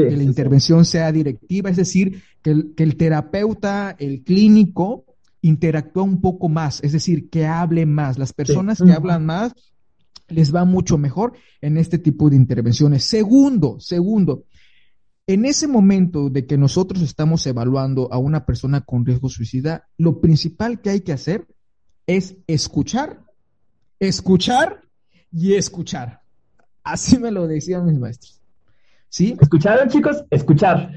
que 0.00 0.16
la 0.16 0.22
intervención 0.22 0.84
sea 0.84 1.12
directiva, 1.12 1.70
es 1.70 1.76
decir, 1.76 2.22
que 2.42 2.50
el, 2.50 2.74
que 2.74 2.82
el 2.82 2.96
terapeuta, 2.96 3.96
el 3.98 4.22
clínico, 4.22 5.04
interactúa 5.40 6.02
un 6.02 6.20
poco 6.20 6.48
más, 6.48 6.82
es 6.82 6.92
decir, 6.92 7.28
que 7.28 7.46
hable 7.46 7.86
más. 7.86 8.18
Las 8.18 8.32
personas 8.32 8.82
que 8.82 8.92
hablan 8.92 9.26
más 9.26 9.54
les 10.28 10.54
va 10.54 10.64
mucho 10.64 10.96
mejor 10.96 11.34
en 11.60 11.76
este 11.76 11.98
tipo 11.98 12.30
de 12.30 12.36
intervenciones. 12.36 13.04
Segundo, 13.04 13.78
segundo, 13.78 14.44
en 15.26 15.44
ese 15.44 15.66
momento 15.66 16.30
de 16.30 16.46
que 16.46 16.58
nosotros 16.58 17.02
estamos 17.02 17.46
evaluando 17.46 18.12
a 18.12 18.18
una 18.18 18.46
persona 18.46 18.82
con 18.82 19.04
riesgo 19.04 19.28
suicida, 19.28 19.88
lo 19.98 20.20
principal 20.20 20.80
que 20.80 20.90
hay 20.90 21.00
que 21.00 21.12
hacer 21.12 21.46
es 22.06 22.36
escuchar, 22.46 23.20
escuchar 23.98 24.82
y 25.30 25.54
escuchar. 25.54 26.20
Así 26.82 27.18
me 27.18 27.30
lo 27.30 27.46
decían 27.46 27.86
mis 27.86 27.98
maestros. 27.98 28.43
¿Sí? 29.14 29.36
¿Escucharon, 29.40 29.88
chicos? 29.88 30.24
Escuchar. 30.28 30.90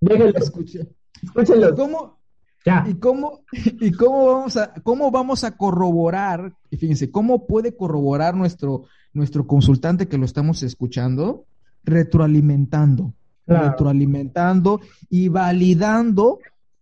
Déjenlo. 0.00 0.36
Escuchar. 0.36 0.88
Escúchenlo. 1.22 1.70
¿Y 1.70 1.74
cómo, 1.76 2.18
ya. 2.66 2.84
¿Y 2.88 2.94
cómo, 2.94 3.44
y 3.52 3.92
cómo 3.92 4.26
vamos 4.26 4.56
a, 4.56 4.74
cómo 4.82 5.12
vamos 5.12 5.44
a 5.44 5.56
corroborar? 5.56 6.54
Y 6.70 6.76
fíjense, 6.76 7.12
¿cómo 7.12 7.46
puede 7.46 7.76
corroborar 7.76 8.34
nuestro, 8.34 8.86
nuestro 9.12 9.46
consultante 9.46 10.08
que 10.08 10.18
lo 10.18 10.24
estamos 10.24 10.64
escuchando? 10.64 11.44
Retroalimentando 11.84 13.14
retroalimentando 13.46 14.80
y 15.08 15.28
validando 15.28 16.38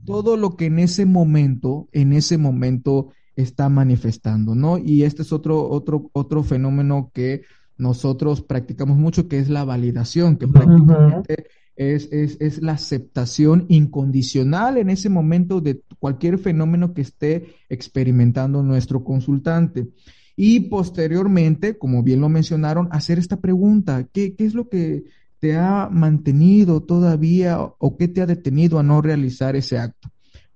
todo 0.06 0.38
lo 0.38 0.56
que 0.56 0.66
en 0.66 0.78
ese 0.78 1.04
momento, 1.04 1.88
en 1.92 2.14
ese 2.14 2.38
momento 2.38 3.12
está 3.36 3.68
manifestando, 3.68 4.54
¿no? 4.54 4.78
Y 4.78 5.02
este 5.02 5.22
es 5.22 5.32
otro, 5.32 5.68
otro, 5.68 6.08
otro 6.12 6.42
fenómeno 6.42 7.10
que 7.12 7.42
nosotros 7.80 8.42
practicamos 8.42 8.98
mucho, 8.98 9.26
que 9.26 9.38
es 9.38 9.48
la 9.48 9.64
validación, 9.64 10.36
que 10.36 10.46
prácticamente 10.46 11.46
es, 11.74 12.08
es, 12.12 12.36
es, 12.40 12.60
la 12.60 12.72
aceptación 12.72 13.64
incondicional 13.68 14.76
en 14.76 14.90
ese 14.90 15.08
momento 15.08 15.62
de 15.62 15.82
cualquier 15.98 16.38
fenómeno 16.38 16.92
que 16.92 17.00
esté 17.00 17.54
experimentando 17.70 18.62
nuestro 18.62 19.02
consultante. 19.02 19.88
Y 20.36 20.60
posteriormente, 20.60 21.78
como 21.78 22.02
bien 22.02 22.20
lo 22.20 22.28
mencionaron, 22.28 22.88
hacer 22.92 23.18
esta 23.18 23.40
pregunta, 23.40 24.06
¿qué, 24.12 24.34
qué 24.36 24.44
es 24.44 24.54
lo 24.54 24.68
que 24.68 25.04
te 25.38 25.56
ha 25.56 25.88
mantenido 25.90 26.82
todavía 26.82 27.58
o 27.60 27.96
qué 27.96 28.08
te 28.08 28.20
ha 28.20 28.26
detenido 28.26 28.78
a 28.78 28.82
no 28.82 29.00
realizar 29.00 29.56
ese 29.56 29.78
acto? 29.78 30.10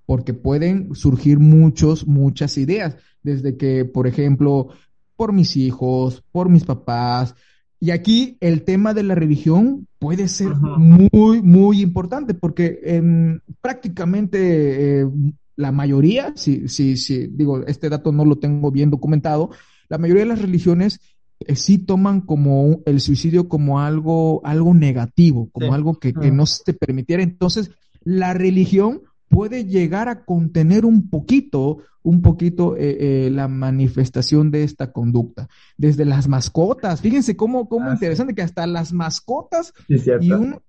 Porque 0.05 0.35
pueden 0.35 0.95
surgir 0.95 1.39
muchos, 1.39 2.07
muchas 2.07 2.59
ideas, 2.59 2.97
desde 3.23 3.57
que, 3.57 3.87
por 3.87 4.07
ejemplo, 4.07 4.69
por 5.17 5.33
mis 5.33 5.57
hijos, 5.57 6.23
por 6.33 6.49
mis 6.49 6.65
papás. 6.65 7.35
Y 7.81 7.91
aquí 7.91 8.37
el 8.41 8.63
tema 8.63 8.95
de 8.95 9.03
la 9.03 9.15
religión 9.15 9.87
puede 9.99 10.29
ser 10.29 10.55
muy, 10.55 11.43
muy 11.43 11.81
importante 11.83 12.35
porque 12.35 12.81
en 12.83 13.43
prácticamente 13.61 15.01
eh, 15.01 15.07
la 15.57 15.73
mayoría, 15.73 16.33
si, 16.37 16.69
si, 16.69 16.97
si, 16.97 17.27
digo, 17.27 17.65
este 17.67 17.89
dato 17.89 18.13
no 18.13 18.25
lo 18.25 18.37
tengo 18.37 18.71
bien 18.71 18.91
documentado, 18.91 19.51
la 19.89 19.99
mayoría 19.99 20.23
de 20.23 20.29
las 20.31 20.43
religiones 20.43 21.01
eh, 21.41 21.57
sí 21.57 21.79
toman 21.79 22.21
como 22.23 22.81
el 22.87 23.01
suicidio 23.01 23.49
como 23.49 23.81
algo, 23.81 24.41
algo 24.45 24.73
negativo, 24.75 25.51
como 25.53 25.75
algo 25.75 25.99
que, 25.99 26.15
que 26.15 26.31
no 26.31 26.47
se 26.47 26.73
permitiera. 26.73 27.23
Entonces, 27.23 27.71
la 28.03 28.35
religión 28.35 29.03
puede 29.35 29.65
llegar 29.65 30.09
a 30.09 30.25
contener 30.25 30.85
un 30.85 31.11
poquito, 31.11 31.79
un 32.03 32.23
poquito 32.23 32.77
eh, 32.77 33.27
eh, 33.27 33.31
la 33.31 33.49
manifestación 33.49 34.53
de 34.53 34.63
esta 34.63 34.93
conducta. 34.93 35.49
Desde 35.77 36.05
las 36.05 36.29
mascotas, 36.29 37.01
fíjense 37.01 37.37
cómo, 37.37 37.69
cómo 37.69 37.91
ah, 37.91 37.95
interesante 37.95 38.35
que 38.35 38.43
hasta 38.43 38.67
las 38.67 38.93
mascotas 38.93 39.73
y 39.89 40.31
un, 40.31 40.61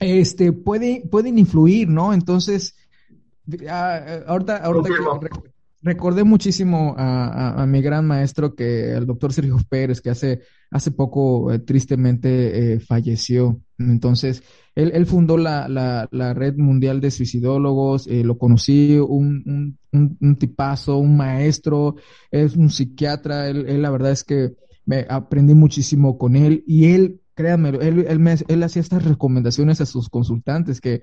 este, 0.00 0.52
puede, 0.52 1.04
pueden 1.08 1.38
influir, 1.38 1.88
¿no? 1.88 2.12
Entonces, 2.12 2.74
ah, 3.70 4.00
ahorita, 4.26 4.56
ahorita 4.56 4.88
recordé 5.82 6.24
muchísimo 6.24 6.94
a, 6.98 7.64
mi 7.66 7.82
gran 7.82 8.06
maestro, 8.06 8.54
que 8.54 8.92
el 8.92 9.06
doctor 9.06 9.32
Sergio 9.32 9.58
Pérez, 9.68 10.00
que 10.00 10.10
hace, 10.10 10.40
hace 10.70 10.90
poco 10.90 11.52
eh, 11.52 11.58
tristemente 11.58 12.74
eh, 12.74 12.80
falleció. 12.80 13.60
Entonces, 13.78 14.42
él, 14.74 14.90
él 14.94 15.06
fundó 15.06 15.36
la, 15.36 15.68
la, 15.68 16.08
la, 16.10 16.34
Red 16.34 16.56
Mundial 16.56 17.00
de 17.00 17.10
Suicidólogos, 17.10 18.06
eh, 18.06 18.24
lo 18.24 18.38
conocí, 18.38 18.98
un, 18.98 19.78
un, 19.92 20.36
tipazo, 20.36 20.98
un 20.98 21.16
maestro, 21.16 21.96
es 22.30 22.56
un 22.56 22.70
psiquiatra, 22.70 23.48
él, 23.48 23.66
él, 23.68 23.82
la 23.82 23.90
verdad 23.90 24.12
es 24.12 24.24
que 24.24 24.54
me 24.84 25.06
aprendí 25.08 25.54
muchísimo 25.54 26.16
con 26.18 26.36
él 26.36 26.64
y 26.66 26.92
él, 26.92 27.20
créanme, 27.34 27.70
él, 27.70 28.06
él, 28.08 28.18
me, 28.18 28.36
él 28.48 28.62
hacía 28.62 28.82
estas 28.82 29.04
recomendaciones 29.04 29.80
a 29.80 29.86
sus 29.86 30.08
consultantes 30.08 30.80
que 30.80 31.02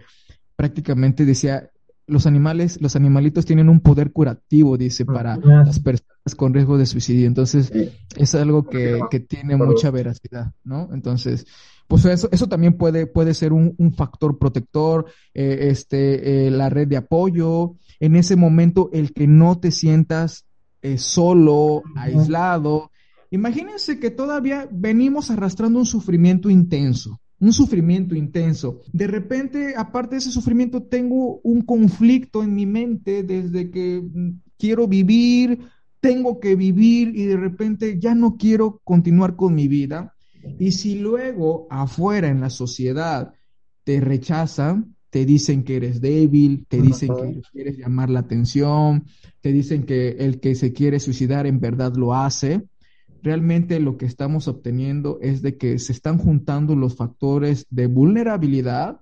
prácticamente 0.56 1.26
decía, 1.26 1.70
los 2.06 2.26
animales, 2.26 2.80
los 2.82 2.96
animalitos 2.96 3.46
tienen 3.46 3.70
un 3.70 3.80
poder 3.80 4.12
curativo, 4.12 4.78
dice, 4.78 5.06
para 5.06 5.38
las 5.38 5.80
personas 5.80 6.36
con 6.36 6.54
riesgo 6.54 6.78
de 6.78 6.86
suicidio. 6.86 7.28
Entonces, 7.28 7.72
es 8.16 8.36
algo 8.36 8.68
que, 8.68 9.00
que 9.10 9.20
tiene 9.20 9.56
mucha 9.56 9.92
veracidad, 9.92 10.54
¿no? 10.64 10.90
Entonces, 10.94 11.46
pues 11.88 12.06
eso, 12.06 12.30
eso 12.32 12.48
también 12.48 12.74
puede, 12.74 13.08
puede 13.08 13.34
ser 13.34 13.54
un, 13.54 13.76
un 13.78 13.94
factor 13.94 14.38
protector, 14.38 15.06
eh, 15.34 15.68
este, 15.70 16.48
eh, 16.48 16.52
la 16.52 16.70
red 16.70 16.88
de 16.88 16.98
apoyo, 16.98 17.76
en 18.00 18.16
ese 18.16 18.36
momento 18.36 18.90
el 18.94 19.14
que 19.14 19.28
no 19.28 19.60
te 19.60 19.72
sientas 19.72 20.46
eh, 20.82 20.98
solo, 20.98 21.84
aislado. 21.96 22.92
Imagínense 23.32 24.00
que 24.00 24.12
todavía 24.12 24.68
venimos 24.72 25.32
arrastrando 25.32 25.80
un 25.80 25.86
sufrimiento 25.86 26.50
intenso 26.50 27.20
un 27.44 27.52
sufrimiento 27.52 28.16
intenso. 28.16 28.80
De 28.94 29.06
repente, 29.06 29.74
aparte 29.76 30.16
de 30.16 30.20
ese 30.20 30.32
sufrimiento, 30.32 30.84
tengo 30.84 31.42
un 31.44 31.62
conflicto 31.62 32.42
en 32.42 32.56
mi 32.56 32.66
mente 32.66 33.22
desde 33.24 33.70
que 33.70 34.02
mm, 34.02 34.40
quiero 34.58 34.88
vivir, 34.88 35.60
tengo 36.00 36.40
que 36.40 36.56
vivir 36.56 37.14
y 37.14 37.26
de 37.26 37.36
repente 37.36 38.00
ya 38.00 38.16
no 38.16 38.38
quiero 38.38 38.80
continuar 38.86 39.36
con 39.36 39.56
mi 39.56 39.68
vida. 39.68 40.16
Y 40.58 40.72
si 40.72 41.00
luego 41.00 41.68
afuera 41.70 42.30
en 42.30 42.40
la 42.40 42.50
sociedad 42.50 43.34
te 43.84 44.00
rechazan, 44.00 44.96
te 45.10 45.26
dicen 45.26 45.64
que 45.64 45.76
eres 45.76 46.00
débil, 46.00 46.66
te 46.70 46.82
dicen 46.82 47.10
que 47.14 47.42
quieres 47.52 47.78
llamar 47.78 48.10
la 48.10 48.22
atención, 48.22 49.04
te 49.42 49.52
dicen 49.52 49.84
que 49.84 50.12
el 50.12 50.40
que 50.40 50.56
se 50.56 50.72
quiere 50.72 51.00
suicidar 51.02 51.46
en 51.46 51.60
verdad 51.60 51.94
lo 51.96 52.14
hace, 52.14 52.64
realmente 53.24 53.80
lo 53.80 53.98
que 53.98 54.06
estamos 54.06 54.48
obteniendo 54.48 55.18
es 55.22 55.42
de 55.42 55.58
que 55.58 55.80
se 55.80 55.94
están 55.94 56.18
juntando 56.18 56.76
los 56.76 56.96
factores 56.96 57.66
de 57.70 57.88
vulnerabilidad 57.88 59.00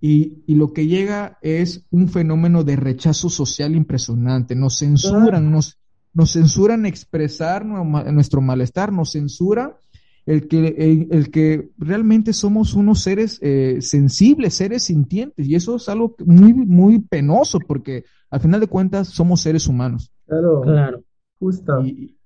y, 0.00 0.42
lo 0.46 0.72
que 0.72 0.86
llega 0.86 1.38
es 1.42 1.86
un 1.90 2.08
fenómeno 2.08 2.64
de 2.64 2.76
rechazo 2.76 3.28
social 3.28 3.76
impresionante. 3.76 4.54
Nos 4.54 4.78
censuran, 4.78 5.50
nos, 5.52 5.78
nos 6.14 6.32
censuran 6.32 6.86
expresar 6.86 7.64
nuestro 7.64 8.40
malestar, 8.40 8.92
nos 8.92 9.12
censura 9.12 9.78
el 10.26 10.48
que, 10.48 11.08
el, 11.10 11.30
que 11.30 11.70
realmente 11.76 12.32
somos 12.32 12.74
unos 12.74 13.00
seres 13.00 13.38
eh, 13.42 13.78
sensibles, 13.80 14.54
seres 14.54 14.84
sintientes, 14.84 15.46
y 15.46 15.54
eso 15.54 15.76
es 15.76 15.88
algo 15.88 16.14
muy, 16.24 16.54
muy 16.54 17.00
penoso, 17.00 17.58
porque 17.60 18.04
al 18.30 18.40
final 18.40 18.60
de 18.60 18.68
cuentas 18.68 19.08
somos 19.08 19.40
seres 19.42 19.66
humanos. 19.66 20.12
Claro, 20.26 20.62
claro, 20.62 21.02
justo. 21.38 21.84
Y, 21.84 22.16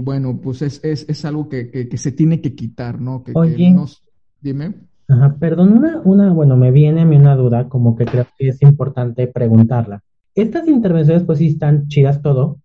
bueno, 0.00 0.40
pues 0.40 0.62
es, 0.62 0.82
es, 0.84 1.08
es 1.08 1.24
algo 1.24 1.48
que, 1.48 1.70
que, 1.70 1.96
se 1.96 2.12
tiene 2.12 2.40
que 2.40 2.54
quitar, 2.54 3.00
¿no? 3.00 3.22
Que, 3.22 3.32
nos... 3.70 4.02
Dime. 4.40 4.74
Ajá, 5.08 5.36
perdón, 5.38 5.72
una, 5.72 6.00
una, 6.04 6.32
bueno, 6.32 6.56
me 6.56 6.70
viene 6.70 7.02
a 7.02 7.04
mí 7.04 7.16
una 7.16 7.36
duda, 7.36 7.68
como 7.68 7.94
que 7.96 8.04
creo 8.04 8.26
que 8.36 8.48
es 8.48 8.62
importante 8.62 9.26
preguntarla. 9.26 10.02
Estas 10.34 10.66
intervenciones, 10.66 11.24
pues 11.24 11.38
sí 11.38 11.48
están 11.48 11.86
chidas 11.88 12.20
todo, 12.20 12.58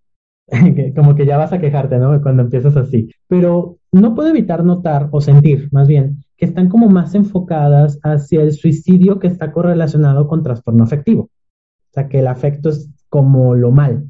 como 0.96 1.16
que 1.16 1.26
ya 1.26 1.38
vas 1.38 1.54
a 1.54 1.60
quejarte, 1.60 1.98
¿no? 1.98 2.22
Cuando 2.22 2.44
empiezas 2.44 2.76
así. 2.76 3.12
Pero 3.28 3.78
no 3.92 4.16
puedo 4.16 4.30
evitar 4.30 4.64
notar 4.64 5.10
o 5.12 5.22
sentir, 5.22 5.70
más 5.72 5.88
bien, 5.88 6.24
que 6.38 6.46
están 6.46 6.70
como 6.70 6.90
más 6.90 7.14
enfocadas 7.16 8.00
hacia 8.04 8.42
el 8.42 8.54
suicidio 8.54 9.20
que 9.20 9.28
está 9.28 9.52
correlacionado 9.52 10.28
con 10.28 10.44
trastorno 10.44 10.84
afectivo. 10.84 11.24
O 11.24 11.94
sea, 11.94 12.08
que 12.08 12.20
el 12.20 12.28
afecto 12.28 12.70
es 12.70 12.90
como 13.10 13.56
lo 13.56 13.72
mal. 13.72 14.10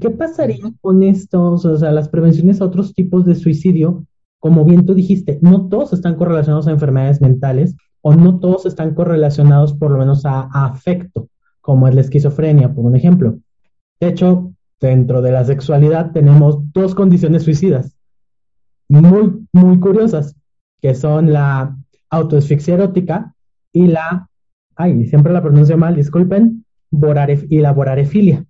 ¿Qué 0.00 0.10
pasaría 0.10 0.72
con 0.80 1.02
estos, 1.02 1.64
o 1.64 1.76
sea, 1.76 1.92
las 1.92 2.08
prevenciones 2.08 2.60
a 2.60 2.64
otros 2.64 2.94
tipos 2.94 3.24
de 3.24 3.34
suicidio? 3.34 4.06
Como 4.38 4.64
bien 4.64 4.84
tú 4.84 4.94
dijiste, 4.94 5.38
no 5.42 5.68
todos 5.68 5.92
están 5.92 6.16
correlacionados 6.16 6.66
a 6.66 6.72
enfermedades 6.72 7.20
mentales 7.20 7.76
o 8.00 8.14
no 8.14 8.40
todos 8.40 8.66
están 8.66 8.94
correlacionados 8.94 9.74
por 9.74 9.92
lo 9.92 9.98
menos 9.98 10.26
a, 10.26 10.40
afecto, 10.52 11.28
como 11.60 11.86
es 11.86 11.94
la 11.94 12.00
esquizofrenia, 12.00 12.74
por 12.74 12.84
un 12.84 12.96
ejemplo. 12.96 13.38
De 14.00 14.08
hecho, 14.08 14.52
dentro 14.80 15.22
de 15.22 15.32
la 15.32 15.44
sexualidad 15.44 16.10
tenemos 16.10 16.58
dos 16.72 16.94
condiciones 16.94 17.44
suicidas 17.44 17.96
muy, 18.88 19.46
muy 19.52 19.80
curiosas, 19.80 20.36
que 20.80 20.94
son 20.94 21.32
la 21.32 21.76
autoasfixia 22.10 22.74
erótica 22.74 23.34
y 23.72 23.86
la, 23.86 24.28
ay, 24.76 25.06
siempre 25.06 25.32
la 25.32 25.42
pronuncio 25.42 25.78
mal, 25.78 25.96
disculpen, 25.96 26.64
y 26.90 27.58
la 27.60 27.72
borarefilia. 27.72 28.44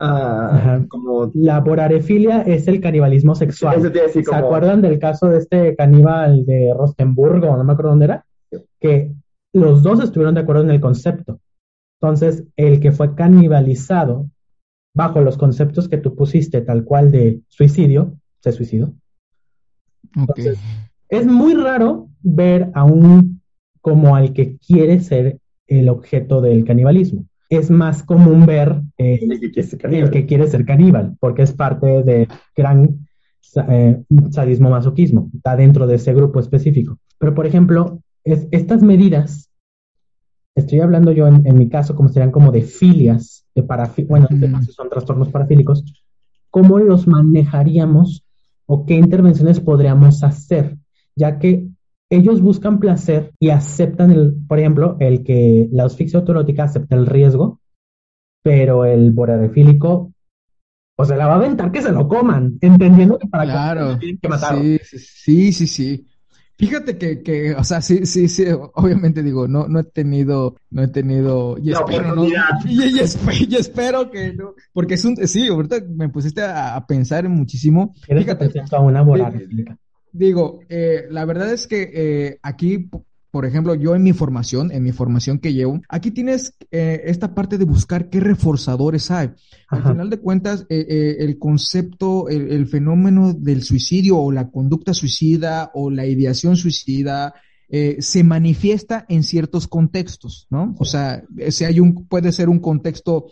Ah, 0.00 0.80
como... 0.88 1.30
La 1.34 1.60
borarefilia 1.60 2.42
es 2.42 2.68
el 2.68 2.80
canibalismo 2.80 3.34
sexual. 3.34 3.92
¿Se 3.92 4.34
acuerdan 4.34 4.80
del 4.80 4.98
caso 4.98 5.28
de 5.28 5.38
este 5.38 5.76
caníbal 5.76 6.46
de 6.46 6.72
Rostenburgo? 6.76 7.56
No 7.56 7.64
me 7.64 7.72
acuerdo 7.72 7.90
dónde 7.90 8.04
era. 8.06 8.26
Que 8.80 9.12
los 9.52 9.82
dos 9.82 10.00
estuvieron 10.00 10.34
de 10.34 10.42
acuerdo 10.42 10.62
en 10.62 10.70
el 10.70 10.80
concepto. 10.80 11.40
Entonces, 12.00 12.44
el 12.56 12.80
que 12.80 12.92
fue 12.92 13.14
canibalizado 13.14 14.30
bajo 14.94 15.20
los 15.20 15.36
conceptos 15.36 15.88
que 15.88 15.98
tú 15.98 16.14
pusiste, 16.14 16.60
tal 16.60 16.84
cual 16.84 17.10
de 17.10 17.40
suicidio, 17.48 18.14
se 18.40 18.52
suicidó. 18.52 18.92
es 21.08 21.26
muy 21.26 21.54
raro 21.54 22.08
ver 22.22 22.70
a 22.74 22.84
un 22.84 23.40
como 23.80 24.14
al 24.14 24.32
que 24.32 24.58
quiere 24.58 25.00
ser 25.00 25.38
el 25.66 25.88
objeto 25.88 26.40
del 26.40 26.64
canibalismo 26.64 27.27
es 27.48 27.70
más 27.70 28.02
común 28.02 28.46
ver 28.46 28.82
eh, 28.98 29.20
el, 29.22 29.40
que 30.10 30.26
quiere 30.26 30.46
ser 30.46 30.64
caníbal, 30.66 31.16
porque 31.18 31.42
es 31.42 31.52
parte 31.52 32.02
de 32.02 32.28
gran 32.54 33.06
eh, 33.68 34.02
sadismo 34.30 34.70
masoquismo, 34.70 35.30
está 35.34 35.56
dentro 35.56 35.86
de 35.86 35.96
ese 35.96 36.12
grupo 36.12 36.40
específico. 36.40 36.98
Pero, 37.18 37.34
por 37.34 37.46
ejemplo, 37.46 38.00
es, 38.24 38.46
estas 38.50 38.82
medidas, 38.82 39.50
estoy 40.54 40.80
hablando 40.80 41.12
yo 41.12 41.26
en, 41.26 41.58
mi 41.58 41.68
caso, 41.68 41.94
como 41.94 42.10
serían 42.10 42.30
como 42.30 42.52
de 42.52 42.62
filias, 42.62 43.46
de 43.54 43.62
bueno, 44.06 44.28
son 44.70 44.90
trastornos 44.90 45.30
parafílicos, 45.30 45.84
¿cómo 46.50 46.78
los 46.78 47.06
manejaríamos 47.06 48.24
o 48.66 48.84
qué 48.84 48.94
intervenciones 48.94 49.60
podríamos 49.60 50.22
hacer? 50.22 50.76
Ya 51.16 51.38
que 51.38 51.66
ellos 52.10 52.40
buscan 52.40 52.78
placer 52.80 53.32
y 53.38 53.50
aceptan 53.50 54.10
el, 54.10 54.34
por 54.46 54.58
ejemplo, 54.58 54.96
el 55.00 55.22
que 55.22 55.68
la 55.72 55.84
asfixia 55.84 56.20
autorótica 56.20 56.64
acepta 56.64 56.96
el 56.96 57.06
riesgo, 57.06 57.60
pero 58.42 58.84
el 58.84 59.10
borarefílico 59.12 60.12
o 61.00 61.04
se 61.04 61.16
la 61.16 61.26
va 61.26 61.34
a 61.34 61.36
aventar 61.36 61.70
que 61.70 61.80
se 61.80 61.92
lo 61.92 62.08
coman, 62.08 62.58
entendiendo 62.60 63.18
que 63.18 63.28
para 63.28 63.44
claro, 63.44 63.98
que 64.00 64.18
Sí, 64.58 64.80
sí, 64.82 65.52
sí, 65.52 65.66
sí. 65.66 66.06
Fíjate 66.56 66.98
que, 66.98 67.22
que, 67.22 67.54
o 67.54 67.62
sea, 67.62 67.80
sí, 67.80 68.04
sí, 68.04 68.28
sí, 68.28 68.44
obviamente 68.74 69.22
digo, 69.22 69.46
no, 69.46 69.68
no 69.68 69.78
he 69.78 69.84
tenido, 69.84 70.56
no 70.70 70.82
he 70.82 70.88
tenido, 70.88 71.56
y 71.56 71.70
espero, 71.70 72.16
¿no? 72.16 72.26
Y, 72.66 72.98
espero, 73.54 74.10
que 74.10 74.32
no, 74.32 74.54
porque 74.72 74.94
es 74.94 75.04
un, 75.04 75.16
sí, 75.28 75.46
ahorita 75.46 75.76
me 75.88 76.08
pusiste 76.08 76.42
a, 76.42 76.84
pensar 76.84 77.28
muchísimo. 77.28 77.94
Fíjate, 78.02 78.50
a 78.72 78.80
una 78.80 79.04
Digo, 80.18 80.60
eh, 80.68 81.04
la 81.10 81.24
verdad 81.24 81.52
es 81.52 81.66
que 81.66 81.90
eh, 81.94 82.38
aquí 82.42 82.90
por 83.30 83.44
ejemplo, 83.44 83.74
yo 83.74 83.94
en 83.94 84.02
mi 84.02 84.12
formación, 84.12 84.72
en 84.72 84.82
mi 84.82 84.92
formación 84.92 85.38
que 85.38 85.52
llevo, 85.52 85.80
aquí 85.88 86.10
tienes 86.10 86.54
eh, 86.70 87.02
esta 87.04 87.34
parte 87.34 87.58
de 87.58 87.66
buscar 87.66 88.08
qué 88.08 88.20
reforzadores 88.20 89.10
hay. 89.10 89.30
Al 89.68 89.82
final 89.82 90.08
de 90.08 90.18
cuentas, 90.18 90.66
eh, 90.70 90.86
eh, 90.88 91.16
el 91.20 91.38
concepto, 91.38 92.28
el, 92.28 92.66
fenómeno 92.66 93.34
del 93.34 93.62
suicidio 93.62 94.18
o 94.18 94.32
la 94.32 94.50
conducta 94.50 94.94
suicida 94.94 95.70
o 95.74 95.90
la 95.90 96.06
ideación 96.06 96.56
suicida 96.56 97.34
se 97.98 98.24
manifiesta 98.24 99.04
en 99.10 99.22
ciertos 99.22 99.68
contextos, 99.68 100.46
¿no? 100.48 100.74
O 100.78 100.86
sea, 100.86 101.22
si 101.50 101.64
hay 101.64 101.80
un, 101.80 102.06
puede 102.06 102.32
ser 102.32 102.48
un 102.48 102.60
contexto 102.60 103.26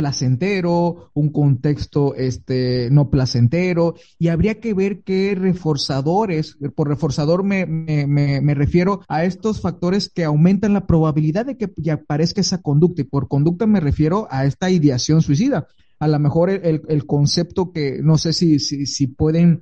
placentero, 0.00 1.10
un 1.12 1.30
contexto 1.30 2.14
este, 2.14 2.88
no 2.90 3.10
placentero, 3.10 3.96
y 4.18 4.28
habría 4.28 4.58
que 4.58 4.72
ver 4.72 5.02
qué 5.02 5.34
reforzadores, 5.34 6.56
por 6.74 6.88
reforzador 6.88 7.44
me, 7.44 7.66
me, 7.66 8.54
refiero 8.54 9.02
a 9.08 9.24
estos 9.24 9.60
factores 9.60 10.08
que 10.08 10.24
aumentan 10.24 10.72
la 10.72 10.86
probabilidad 10.86 11.44
de 11.44 11.58
que 11.58 11.70
aparezca 11.90 12.40
esa 12.40 12.62
conducta, 12.62 13.02
y 13.02 13.04
por 13.04 13.28
conducta 13.28 13.66
me 13.66 13.80
refiero 13.80 14.26
a 14.30 14.46
esta 14.46 14.70
ideación 14.70 15.20
suicida. 15.20 15.66
A 15.98 16.08
lo 16.08 16.18
mejor 16.18 16.48
el, 16.48 16.80
el 16.88 17.04
concepto 17.04 17.70
que 17.70 18.00
no 18.02 18.16
sé 18.16 18.32
si, 18.32 18.58
si, 18.58 18.86
si 18.86 19.06
pueden 19.06 19.60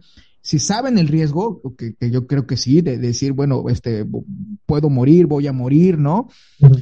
si 0.49 0.59
saben 0.59 0.97
el 0.97 1.09
riesgo, 1.09 1.61
que, 1.77 1.95
yo 2.11 2.27
creo 2.27 2.47
que 2.47 2.57
sí, 2.57 2.81
de, 2.81 2.97
decir, 2.97 3.33
bueno, 3.35 3.69
este, 3.69 4.07
puedo 4.65 4.89
morir, 4.89 5.27
voy 5.27 5.47
a 5.47 5.53
morir, 5.53 5.99
¿no? 5.99 6.31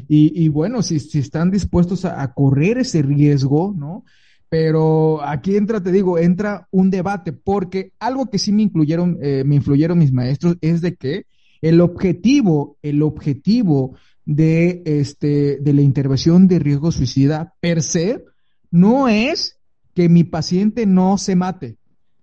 y, 0.07 0.47
bueno, 0.51 0.83
si, 0.83 1.01
si 1.01 1.19
están 1.19 1.51
dispuestos 1.51 2.05
a, 2.05 2.33
correr 2.33 2.79
ese 2.79 3.03
riesgo, 3.03 3.75
¿no? 3.77 4.05
Pero 4.49 5.21
aquí 5.21 5.57
entra, 5.57 5.83
te 5.83 5.91
digo, 5.91 6.17
entra 6.17 6.69
un 6.71 6.91
debate, 6.91 7.33
porque 7.33 7.91
algo 7.99 8.31
que 8.31 8.39
sí 8.39 8.53
me 8.53 8.63
incluyeron, 8.63 9.19
eh, 9.21 9.43
me 9.45 9.57
influyeron 9.57 9.99
mis 9.99 10.13
maestros 10.13 10.57
es 10.61 10.81
de 10.81 10.95
que 10.95 11.27
el 11.61 11.81
objetivo, 11.81 12.79
el 12.83 13.03
objetivo 13.03 13.97
de, 14.25 14.85
este, 14.85 15.59
de 15.61 15.73
la 15.73 15.83
intervención 15.83 16.47
de 16.47 16.61
riesgo 16.61 16.93
suicida 16.93 17.55
per 17.59 17.83
se 17.83 18.25
no 18.71 19.09
es 19.09 19.59
que 19.93 20.09
mi 20.09 20.23
paciente 20.23 20.87
no 20.87 21.19
se 21.19 21.35
mate. 21.35 21.79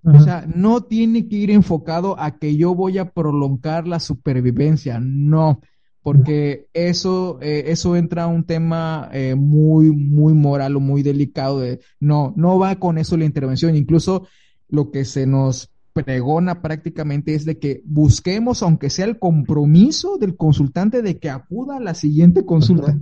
O 0.05 0.19
sea, 0.19 0.45
no 0.53 0.81
tiene 0.81 1.27
que 1.27 1.37
ir 1.37 1.51
enfocado 1.51 2.19
a 2.19 2.37
que 2.37 2.57
yo 2.57 2.75
voy 2.75 2.97
a 2.97 3.11
prolongar 3.11 3.87
la 3.87 4.01
supervivencia, 4.01 4.99
no, 4.99 5.61
porque 6.01 6.67
eso, 6.73 7.39
eh, 7.41 7.65
eso 7.67 7.95
entra 7.95 8.23
a 8.23 8.27
un 8.27 8.43
tema 8.43 9.09
eh, 9.13 9.35
muy, 9.35 9.91
muy 9.91 10.33
moral 10.33 10.75
o 10.75 10.81
muy 10.81 11.03
delicado 11.03 11.61
de, 11.61 11.79
no, 12.01 12.33
no 12.35 12.59
va 12.59 12.75
con 12.75 12.97
eso 12.97 13.15
la 13.15 13.23
intervención, 13.23 13.77
incluso 13.77 14.27
lo 14.67 14.91
que 14.91 15.05
se 15.05 15.25
nos 15.25 15.71
pregona 15.93 16.61
prácticamente 16.61 17.35
es 17.35 17.45
de 17.45 17.57
que 17.57 17.81
busquemos, 17.85 18.61
aunque 18.61 18.89
sea 18.89 19.05
el 19.05 19.19
compromiso 19.19 20.17
del 20.17 20.35
consultante, 20.35 21.01
de 21.01 21.17
que 21.17 21.29
acuda 21.29 21.77
a 21.77 21.79
la 21.79 21.93
siguiente 21.93 22.45
consulta. 22.45 22.99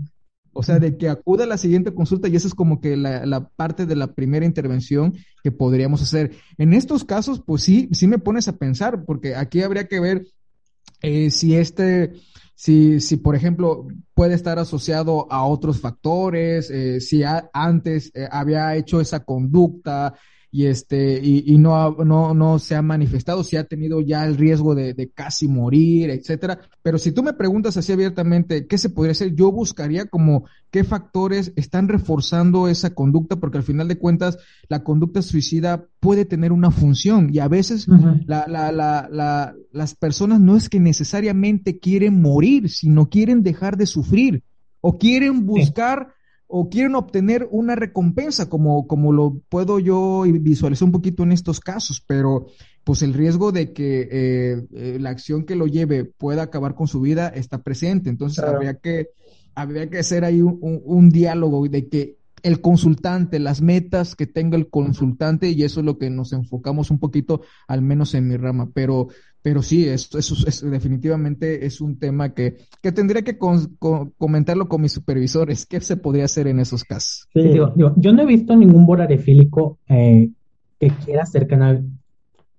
O 0.53 0.63
sea, 0.63 0.79
de 0.79 0.97
que 0.97 1.09
acuda 1.09 1.45
a 1.45 1.47
la 1.47 1.57
siguiente 1.57 1.93
consulta 1.93 2.27
y 2.27 2.35
esa 2.35 2.47
es 2.47 2.53
como 2.53 2.81
que 2.81 2.97
la, 2.97 3.49
parte 3.55 3.85
de 3.85 3.95
la 3.95 4.13
primera 4.13 4.45
intervención 4.45 5.13
que 5.43 5.51
podríamos 5.51 6.01
hacer. 6.01 6.31
En 6.57 6.73
estos 6.73 7.03
casos, 7.05 7.41
pues 7.45 7.63
sí, 7.63 7.89
sí 7.91 8.07
me 8.07 8.19
pones 8.19 8.47
a 8.47 8.57
pensar, 8.57 9.05
porque 9.05 9.35
aquí 9.35 9.61
habría 9.61 9.87
que 9.87 9.99
ver 9.99 10.27
eh, 11.01 11.31
si 11.31 11.55
este, 11.55 12.13
si, 12.61 12.99
si 12.99 13.17
por 13.17 13.35
ejemplo 13.35 13.87
puede 14.13 14.35
estar 14.35 14.59
asociado 14.59 15.31
a 15.31 15.45
otros 15.45 15.79
factores, 15.79 16.69
eh, 16.69 17.01
si 17.01 17.23
antes 17.53 18.11
eh, 18.13 18.27
había 18.29 18.75
hecho 18.75 19.01
esa 19.01 19.23
conducta, 19.23 20.13
y 20.53 20.65
este 20.65 21.21
y, 21.23 21.53
y 21.53 21.57
no, 21.57 21.95
no, 22.03 22.33
no 22.33 22.59
se 22.59 22.75
ha 22.75 22.81
manifestado, 22.81 23.41
si 23.43 23.55
ha 23.55 23.63
tenido 23.63 24.01
ya 24.01 24.25
el 24.25 24.35
riesgo 24.35 24.75
de, 24.75 24.93
de, 24.93 25.09
casi 25.09 25.47
morir, 25.47 26.09
etcétera. 26.09 26.59
Pero 26.83 26.97
si 26.97 27.13
tú 27.13 27.23
me 27.23 27.31
preguntas 27.31 27.77
así 27.77 27.93
abiertamente, 27.93 28.67
¿qué 28.67 28.77
se 28.77 28.89
podría 28.89 29.13
hacer? 29.13 29.33
Yo 29.33 29.49
buscaría 29.51 30.07
como 30.07 30.43
qué 30.69 30.83
factores 30.83 31.53
están 31.55 31.87
reforzando 31.87 32.67
esa 32.67 32.93
conducta, 32.93 33.37
porque 33.37 33.59
al 33.59 33.63
final 33.63 33.87
de 33.87 33.97
cuentas 33.97 34.39
la 34.67 34.83
conducta 34.83 35.21
suicida 35.21 35.87
puede 36.01 36.25
tener 36.25 36.51
una 36.51 36.69
función 36.69 37.29
y 37.33 37.39
a 37.39 37.47
veces 37.47 37.87
la, 38.25 38.45
la, 38.47 38.73
la, 38.73 39.07
la, 39.09 39.55
las 39.71 39.95
personas 39.95 40.41
no 40.41 40.57
es 40.57 40.67
que 40.67 40.81
necesariamente 40.81 41.79
quieren 41.79 42.21
morir, 42.21 42.69
sino 42.69 43.09
quieren 43.09 43.41
dejar 43.41 43.77
de 43.77 43.85
sufrir 43.85 44.43
o 44.81 44.97
quieren 44.97 45.45
buscar 45.45 46.09
o 46.53 46.69
quieren 46.69 46.95
obtener 46.95 47.47
una 47.49 47.75
recompensa, 47.75 48.49
como, 48.49 48.85
como 48.85 49.13
lo 49.13 49.41
puedo 49.47 49.79
yo 49.79 50.23
visualizar 50.23 50.85
un 50.85 50.91
poquito 50.91 51.23
en 51.23 51.31
estos 51.31 51.61
casos, 51.61 52.03
pero 52.05 52.47
pues 52.83 53.01
el 53.03 53.13
riesgo 53.13 53.51
de 53.51 53.71
que 53.71 54.09
eh, 54.11 54.67
eh, 54.73 54.97
la 54.99 55.11
acción 55.11 55.45
que 55.45 55.55
lo 55.55 55.67
lleve 55.67 56.03
pueda 56.03 56.43
acabar 56.43 56.75
con 56.75 56.87
su 56.87 56.99
vida 56.99 57.29
está 57.29 57.63
presente. 57.63 58.09
Entonces 58.09 58.43
habría 58.43 58.75
que 58.75 59.09
habría 59.55 59.89
que 59.89 59.99
hacer 59.99 60.25
ahí 60.25 60.41
un, 60.41 60.59
un, 60.61 61.09
diálogo 61.09 61.67
de 61.67 61.87
que 61.87 62.17
el 62.43 62.61
consultante, 62.61 63.39
las 63.39 63.61
metas 63.61 64.15
que 64.15 64.27
tenga 64.27 64.57
el 64.57 64.69
consultante, 64.69 65.49
y 65.49 65.63
eso 65.63 65.79
es 65.79 65.85
lo 65.85 65.97
que 65.97 66.09
nos 66.09 66.33
enfocamos 66.33 66.91
un 66.91 66.99
poquito, 66.99 67.41
al 67.67 67.81
menos 67.81 68.13
en 68.13 68.27
mi 68.27 68.37
rama, 68.37 68.69
pero 68.73 69.09
pero 69.43 69.63
sí, 69.63 69.87
eso, 69.87 70.19
es, 70.19 70.61
definitivamente 70.69 71.65
es 71.65 71.81
un 71.81 71.97
tema 71.97 72.33
que, 72.33 72.57
que 72.81 72.91
tendría 72.91 73.23
que 73.23 73.39
comentarlo 73.39 74.67
con 74.67 74.81
mis 74.81 74.91
supervisores. 74.91 75.65
¿Qué 75.65 75.81
se 75.81 75.97
podría 75.97 76.25
hacer 76.25 76.47
en 76.47 76.59
esos 76.59 76.83
casos? 76.83 77.27
Sí, 77.33 77.41
digo, 77.41 77.73
yo 77.75 78.13
no 78.13 78.21
he 78.21 78.25
visto 78.25 78.55
ningún 78.55 78.85
borarefílico 78.85 79.79
eh, 79.89 80.29
que 80.79 80.89
quiera 81.03 81.25
ser 81.25 81.47
canal... 81.47 81.85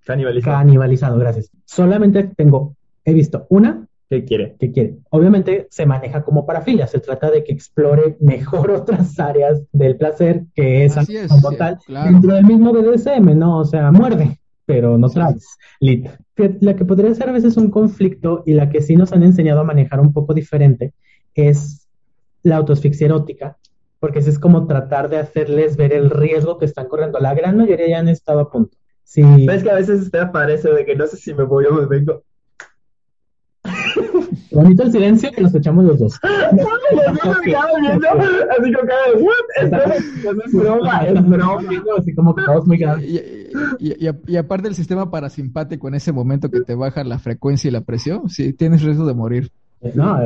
canibalizado. 0.05 0.57
canibalizado. 0.57 1.17
Gracias. 1.19 1.51
Solamente 1.63 2.23
tengo, 2.35 2.75
he 3.05 3.13
visto 3.13 3.47
una. 3.49 3.82
¿Qué 4.13 4.25
quiere? 4.25 4.55
¿Qué 4.59 4.71
quiere? 4.71 4.97
Obviamente 5.09 5.67
se 5.71 5.87
maneja 5.87 6.23
como 6.23 6.45
parafilia, 6.45 6.85
se 6.85 6.99
trata 6.99 7.31
de 7.31 7.43
que 7.43 7.51
explore 7.51 8.15
mejor 8.21 8.69
otras 8.69 9.19
áreas 9.19 9.63
del 9.71 9.97
placer 9.97 10.43
que 10.53 10.85
es, 10.85 10.95
como 11.27 11.53
tal 11.53 11.79
dentro 11.87 12.35
del 12.35 12.45
mismo 12.45 12.71
BDSM, 12.71 13.35
¿no? 13.35 13.57
O 13.57 13.65
sea, 13.65 13.91
muerde 13.91 14.39
pero 14.65 14.97
no 14.97 15.09
traes. 15.09 15.57
La 15.79 16.75
que 16.75 16.85
podría 16.85 17.13
ser 17.15 17.27
a 17.27 17.33
veces 17.33 17.57
un 17.57 17.69
conflicto 17.69 18.43
y 18.45 18.53
la 18.53 18.69
que 18.69 18.81
sí 18.81 18.95
nos 18.95 19.11
han 19.13 19.23
enseñado 19.23 19.61
a 19.61 19.65
manejar 19.65 19.99
un 19.99 20.13
poco 20.13 20.33
diferente 20.33 20.93
es 21.33 21.87
la 22.43 22.57
autoasfixia 22.57 23.05
erótica, 23.05 23.57
porque 23.99 24.19
es 24.19 24.39
como 24.39 24.67
tratar 24.67 25.09
de 25.09 25.17
hacerles 25.17 25.75
ver 25.75 25.91
el 25.91 26.11
riesgo 26.11 26.59
que 26.59 26.65
están 26.65 26.87
corriendo. 26.87 27.19
La 27.19 27.33
gran 27.33 27.57
mayoría 27.57 27.89
ya 27.89 27.99
han 27.99 28.09
estado 28.09 28.39
a 28.39 28.51
punto. 28.51 28.77
Sí. 29.03 29.23
¿Ves 29.45 29.63
que 29.63 29.71
a 29.71 29.75
veces 29.75 30.09
te 30.11 30.19
aparece 30.19 30.71
de 30.71 30.85
que 30.85 30.95
no 30.95 31.07
sé 31.07 31.17
si 31.17 31.33
me 31.33 31.43
voy 31.43 31.65
o 31.65 31.73
me 31.73 31.85
vengo? 31.87 32.23
Bonito 34.53 34.83
el 34.83 34.91
silencio 34.91 35.31
que 35.31 35.41
nos 35.41 35.55
echamos 35.55 35.85
los 35.85 35.99
dos. 35.99 36.19
Viendo, 37.43 38.07
así 38.09 38.73
como 38.73 38.87
cada 38.87 39.93
es 40.45 40.53
broma, 40.53 41.05
es 41.07 41.27
broma. 41.27 41.61
Así 41.97 42.13
como 42.13 42.35
que 42.35 42.43
muy 42.65 42.77
grandes. 42.77 43.09
Y, 43.79 43.93
y, 44.27 44.37
aparte 44.37 44.67
el 44.67 44.75
sistema 44.75 45.09
parasimpático 45.09 45.87
en 45.87 45.95
ese 45.95 46.11
momento 46.11 46.49
que 46.49 46.61
te 46.61 46.75
baja 46.75 47.03
la 47.03 47.19
frecuencia 47.19 47.67
y 47.67 47.71
la 47.71 47.81
presión, 47.81 48.29
sí, 48.29 48.53
tienes 48.53 48.83
riesgo 48.83 49.05
de 49.05 49.13
morir. 49.13 49.51
No, 49.95 50.17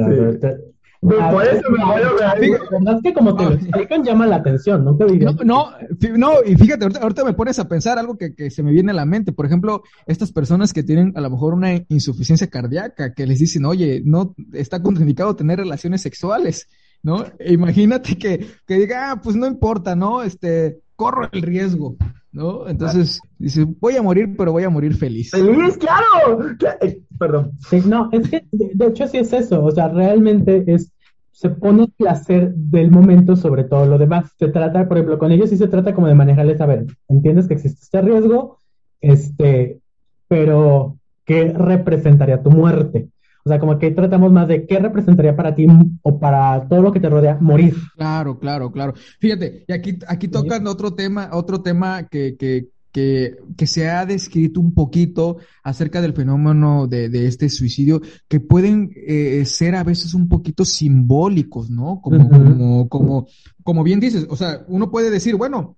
por 1.02 1.46
eso 1.46 1.70
me 1.70 1.86
voy 1.86 2.02
a 2.02 2.26
La 2.26 2.36
verdad 2.36 2.96
es 2.98 3.02
que 3.04 3.14
como 3.14 3.36
te 3.36 3.44
lo 3.44 3.52
explican 3.54 4.04
llama 4.04 4.28
la 4.28 4.38
atención, 4.38 4.84
no 4.84 4.96
te. 4.96 5.06
No, 5.46 5.72
no, 6.18 6.34
y 6.46 6.56
fíjate, 6.56 6.86
ahorita, 7.00 7.24
me 7.24 7.34
pones 7.34 7.60
a 7.60 7.68
pensar 7.68 7.98
algo 7.98 8.18
que, 8.18 8.34
que, 8.34 8.50
se 8.50 8.64
me 8.64 8.72
viene 8.72 8.92
a 8.92 8.96
la 8.96 9.06
mente. 9.06 9.32
Por 9.32 9.46
ejemplo, 9.46 9.84
estas 10.06 10.32
personas 10.32 10.74
que 10.74 10.84
tienen 10.84 11.14
a 11.16 11.22
lo 11.22 11.30
mejor 11.30 11.54
una 11.54 11.74
insuficiencia 11.90 12.48
cardíaca, 12.48 13.14
que 13.14 13.28
les 13.28 13.40
dicen, 13.40 13.66
oye, 13.66 14.02
no 14.04 14.36
está 14.54 14.82
contraindicado 14.82 15.36
tener 15.36 15.60
relaciones 15.60 16.02
sexuales, 16.02 16.68
¿no? 17.04 17.26
E 17.40 17.54
imagínate 17.54 18.18
que, 18.18 18.48
que 18.66 18.76
diga, 18.76 19.12
ah, 19.12 19.22
pues 19.22 19.36
no 19.36 19.48
importa, 19.48 19.96
¿no? 19.96 20.24
Este, 20.24 20.80
corro 20.96 21.30
el 21.32 21.42
riesgo. 21.42 21.96
¿No? 22.38 22.68
Entonces, 22.68 23.20
dice, 23.40 23.66
voy 23.80 23.96
a 23.96 24.04
morir, 24.04 24.36
pero 24.38 24.52
voy 24.52 24.64
a 24.64 24.70
morir 24.70 24.96
feliz. 24.96 25.32
¡Feliz, 25.32 25.76
claro! 25.78 26.56
Eh, 26.82 27.02
perdón. 27.18 27.54
no, 27.86 28.10
es 28.12 28.30
que 28.30 28.46
de, 28.52 28.86
hecho 28.86 29.08
sí 29.08 29.18
es 29.18 29.34
eso, 29.34 29.66
o 29.66 29.72
sea, 29.72 29.88
realmente 29.88 30.64
es, 30.68 30.94
se 31.32 31.50
pone 31.50 31.86
el 31.86 31.92
placer 31.92 32.54
del 32.54 32.92
momento 32.92 33.36
sobre 33.36 33.64
todo 33.64 33.88
lo 33.88 33.98
demás. 33.98 34.32
Se 34.38 34.50
trata, 34.50 34.88
por 34.88 34.98
ejemplo, 34.98 35.18
con 35.18 35.32
ellos 35.32 35.50
sí 35.50 35.58
se 35.58 35.68
trata 35.68 35.96
como 35.96 36.08
de 36.08 36.14
manejarles, 36.14 36.62
a 36.62 36.68
ver, 36.68 36.86
entiendes 37.10 37.48
que 37.48 37.56
existe 37.56 37.80
este 37.82 38.02
riesgo, 38.02 38.60
este, 39.02 39.80
pero 40.28 40.98
¿qué 41.26 41.52
representaría 41.54 42.44
tu 42.44 42.52
muerte? 42.52 43.10
O 43.48 43.50
sea, 43.50 43.60
como 43.60 43.80
que 43.80 43.92
tratamos 43.92 44.30
más 44.30 44.46
de 44.50 44.68
qué 44.68 44.78
representaría 44.78 45.34
para 45.34 45.56
ti 45.56 45.66
o 46.02 46.20
para 46.20 46.68
todo 46.68 46.82
lo 46.82 46.92
que 46.92 47.00
te 47.00 47.08
rodea 47.08 47.38
morir. 47.40 47.76
Claro, 47.96 48.38
claro, 48.40 48.74
claro. 48.74 48.94
Fíjate, 49.22 49.64
y 49.66 49.72
aquí, 49.72 49.98
aquí 50.06 50.28
tocan 50.28 50.68
otro 50.68 50.94
tema, 50.94 51.30
otro 51.32 51.62
tema 51.62 52.10
que, 52.10 52.36
que, 52.36 52.68
que, 52.92 53.38
que, 53.56 53.66
se 53.66 53.90
ha 53.90 54.06
descrito 54.06 54.60
un 54.60 54.74
poquito 54.74 55.38
acerca 55.64 56.02
del 56.02 56.12
fenómeno 56.12 56.88
de, 56.88 57.08
de 57.08 57.26
este 57.26 57.48
suicidio, 57.48 58.02
que 58.28 58.42
pueden 58.42 58.92
eh, 58.98 59.46
ser 59.46 59.76
a 59.76 59.86
veces 59.86 60.14
un 60.14 60.28
poquito 60.28 60.66
simbólicos, 60.66 61.70
¿no? 61.70 62.02
Como, 62.02 62.30
como, 62.30 62.90
como, 62.90 63.28
como 63.64 63.84
bien 63.86 64.02
dices, 64.02 64.28
o 64.30 64.36
sea, 64.36 64.66
uno 64.68 64.92
puede 64.92 65.10
decir, 65.10 65.38
bueno, 65.38 65.78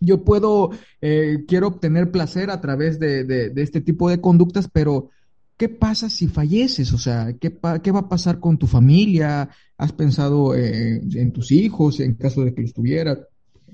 yo 0.00 0.24
puedo, 0.24 0.70
eh, 1.02 1.44
quiero 1.46 1.68
obtener 1.68 2.10
placer 2.10 2.48
a 2.48 2.62
través 2.62 2.98
de, 2.98 3.24
de, 3.24 3.50
de, 3.50 3.62
este 3.62 3.82
tipo 3.82 4.08
de 4.08 4.22
conductas, 4.22 4.70
pero 4.72 5.10
¿qué 5.56 5.68
pasa 5.68 6.10
si 6.10 6.28
falleces? 6.28 6.92
O 6.92 6.98
sea, 6.98 7.32
¿qué, 7.40 7.56
qué 7.82 7.90
va 7.90 8.00
a 8.00 8.08
pasar 8.08 8.38
con 8.40 8.58
tu 8.58 8.66
familia? 8.66 9.48
¿Has 9.76 9.92
pensado 9.92 10.54
eh, 10.54 11.00
en 11.14 11.32
tus 11.32 11.52
hijos 11.52 12.00
en 12.00 12.14
caso 12.14 12.44
de 12.44 12.54
que 12.54 12.62
los 12.62 12.72
tuviera? 12.72 13.18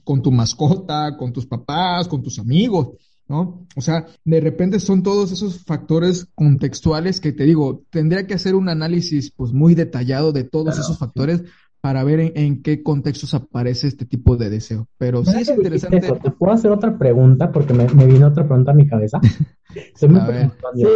¿Con 0.05 0.23
tu 0.23 0.31
mascota? 0.31 1.17
¿Con 1.17 1.33
tus 1.33 1.47
papás? 1.47 2.09
¿Con 2.09 2.23
tus 2.23 2.39
amigos? 2.39 2.91
¿No? 3.29 3.67
O 3.77 3.81
sea, 3.81 4.07
de 4.25 4.41
repente 4.41 4.79
son 4.79 5.03
todos 5.03 5.33
esos 5.33 5.65
factores 5.65 6.27
contextuales 6.35 7.21
que 7.21 7.33
te 7.33 7.45
digo, 7.45 7.83
tendría 7.89 8.27
que 8.27 8.35
hacer 8.35 8.55
un 8.55 8.69
análisis 8.69 9.31
pues 9.31 9.53
muy 9.53 9.75
detallado 9.75 10.33
de 10.33 10.45
todos 10.45 10.79
esos 10.79 10.99
factores 10.99 11.43
para 11.83 12.05
ver 12.05 12.33
en, 12.37 12.63
qué 12.63 12.81
contextos 12.85 13.35
aparece 13.35 13.89
este 13.89 14.07
tipo 14.07 14.37
de 14.37 14.49
deseo. 14.49 14.87
Pero 14.99 15.25
sí 15.25 15.41
es 15.41 15.49
interesante. 15.49 16.13
¿Te 16.23 16.31
puedo 16.31 16.53
hacer 16.53 16.71
otra 16.71 16.97
pregunta? 16.97 17.51
Porque 17.51 17.75
me, 17.75 17.87
vino 18.07 18.29
otra 18.29 18.47
pregunta 18.47 18.71
a 18.71 18.75
mi 18.75 18.87
cabeza. 18.87 19.19
sí, 19.97 20.07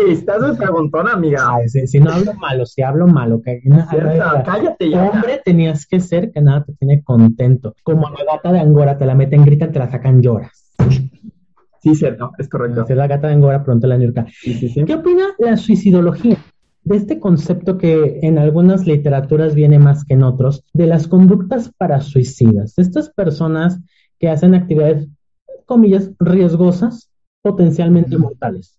estás 0.08 0.40
muy 0.40 0.56
preguntona, 0.56 1.14
amiga. 1.14 1.44
si, 1.66 1.98
no 1.98 2.12
hablo 2.12 2.34
malo, 2.34 2.64
si 2.66 2.82
hablo 2.82 3.08
malo, 3.08 3.42
que 3.42 3.60
cállate 4.44 4.88
ya. 4.88 5.10
Hombre 5.10 5.42
tenías 5.44 5.86
que 5.86 5.98
ser 5.98 6.30
que 6.30 6.40
nada 6.40 6.64
te 6.64 6.72
tiene 6.74 7.02
contento. 7.02 7.74
Como 7.82 8.08
la 8.08 8.34
gata 8.34 8.52
de 8.52 8.60
Angora, 8.60 8.96
te 8.96 9.06
la 9.06 9.16
meten, 9.16 9.44
gritan, 9.44 9.72
te 9.72 9.80
la 9.80 9.90
sacan, 9.90 10.22
lloras. 10.22 10.72
Sí, 11.80 11.96
cierto, 11.96 12.30
es 12.38 12.48
correcto. 12.48 12.86
Si 12.86 12.94
la 12.94 13.08
gata 13.08 13.26
de 13.26 13.34
Angora, 13.34 13.64
pronto 13.64 13.88
la 13.88 13.96
ñurca. 13.96 14.24
¿Qué 14.40 14.94
opina 14.94 15.24
la 15.38 15.56
suicidología? 15.56 16.38
De 16.86 16.96
este 16.96 17.18
concepto 17.18 17.78
que 17.78 18.20
en 18.22 18.38
algunas 18.38 18.86
literaturas 18.86 19.56
viene 19.56 19.80
más 19.80 20.04
que 20.04 20.14
en 20.14 20.22
otros, 20.22 20.62
de 20.72 20.86
las 20.86 21.08
conductas 21.08 21.72
para 21.76 22.00
suicidas. 22.00 22.78
Estas 22.78 23.10
personas 23.10 23.80
que 24.20 24.28
hacen 24.28 24.54
actividades, 24.54 25.08
comillas, 25.66 26.12
riesgosas, 26.20 27.10
potencialmente 27.42 28.16
mortales. 28.16 28.78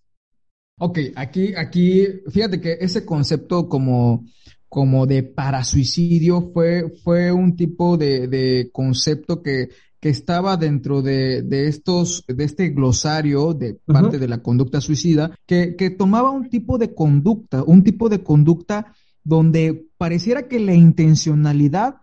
Ok, 0.80 0.98
aquí, 1.16 1.54
aquí, 1.54 2.06
fíjate 2.30 2.62
que 2.62 2.78
ese 2.80 3.04
concepto 3.04 3.68
como, 3.68 4.24
como 4.70 5.06
de 5.06 5.22
parasuicidio 5.22 6.50
fue, 6.54 6.88
fue 7.04 7.30
un 7.30 7.56
tipo 7.56 7.98
de, 7.98 8.26
de 8.26 8.70
concepto 8.72 9.42
que 9.42 9.68
que 10.00 10.08
estaba 10.08 10.56
dentro 10.56 11.02
de, 11.02 11.42
de, 11.42 11.68
estos, 11.68 12.24
de 12.26 12.44
este 12.44 12.68
glosario 12.68 13.54
de 13.54 13.74
parte 13.84 14.18
de 14.18 14.28
la 14.28 14.42
conducta 14.42 14.80
suicida, 14.80 15.32
que, 15.46 15.74
que 15.76 15.90
tomaba 15.90 16.30
un 16.30 16.48
tipo 16.48 16.78
de 16.78 16.94
conducta, 16.94 17.62
un 17.64 17.82
tipo 17.82 18.08
de 18.08 18.22
conducta 18.22 18.92
donde 19.24 19.86
pareciera 19.98 20.48
que 20.48 20.60
la 20.60 20.74
intencionalidad 20.74 21.96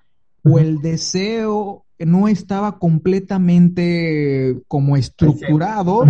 o 0.43 0.59
el 0.59 0.81
deseo 0.81 1.85
no 1.97 2.27
estaba 2.27 2.77
completamente 2.77 4.61
como 4.67 4.97
estructurado, 4.97 6.03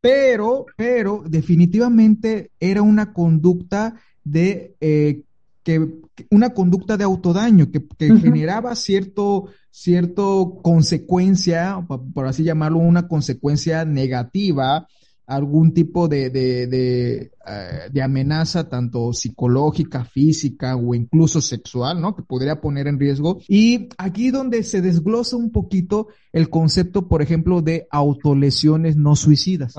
pero, 0.00 0.66
pero 0.76 1.24
definitivamente 1.26 2.50
era 2.60 2.82
una 2.82 3.12
conducta 3.12 3.94
de 4.22 4.76
eh, 4.80 5.22
que, 5.62 5.88
una 6.30 6.50
conducta 6.50 6.96
de 6.96 7.04
autodaño 7.04 7.70
que, 7.70 7.84
que 7.98 8.16
generaba 8.18 8.74
cierto 8.76 9.48
cierto 9.74 10.60
consecuencia, 10.62 11.84
por 12.14 12.28
así 12.28 12.44
llamarlo, 12.44 12.78
una 12.78 13.08
consecuencia 13.08 13.84
negativa, 13.84 14.86
algún 15.26 15.72
tipo 15.72 16.06
de, 16.06 16.28
de, 16.28 16.66
de, 16.66 17.30
eh, 17.46 17.88
de, 17.90 18.02
amenaza, 18.02 18.68
tanto 18.68 19.12
psicológica, 19.12 20.04
física 20.04 20.76
o 20.76 20.94
incluso 20.94 21.40
sexual, 21.40 22.00
¿no? 22.00 22.14
Que 22.14 22.22
podría 22.22 22.60
poner 22.60 22.88
en 22.88 22.98
riesgo. 22.98 23.38
Y 23.48 23.88
aquí 23.96 24.30
donde 24.30 24.62
se 24.62 24.82
desglosa 24.82 25.36
un 25.36 25.50
poquito 25.50 26.08
el 26.32 26.50
concepto, 26.50 27.08
por 27.08 27.22
ejemplo, 27.22 27.62
de 27.62 27.86
autolesiones 27.90 28.96
no 28.96 29.16
suicidas, 29.16 29.74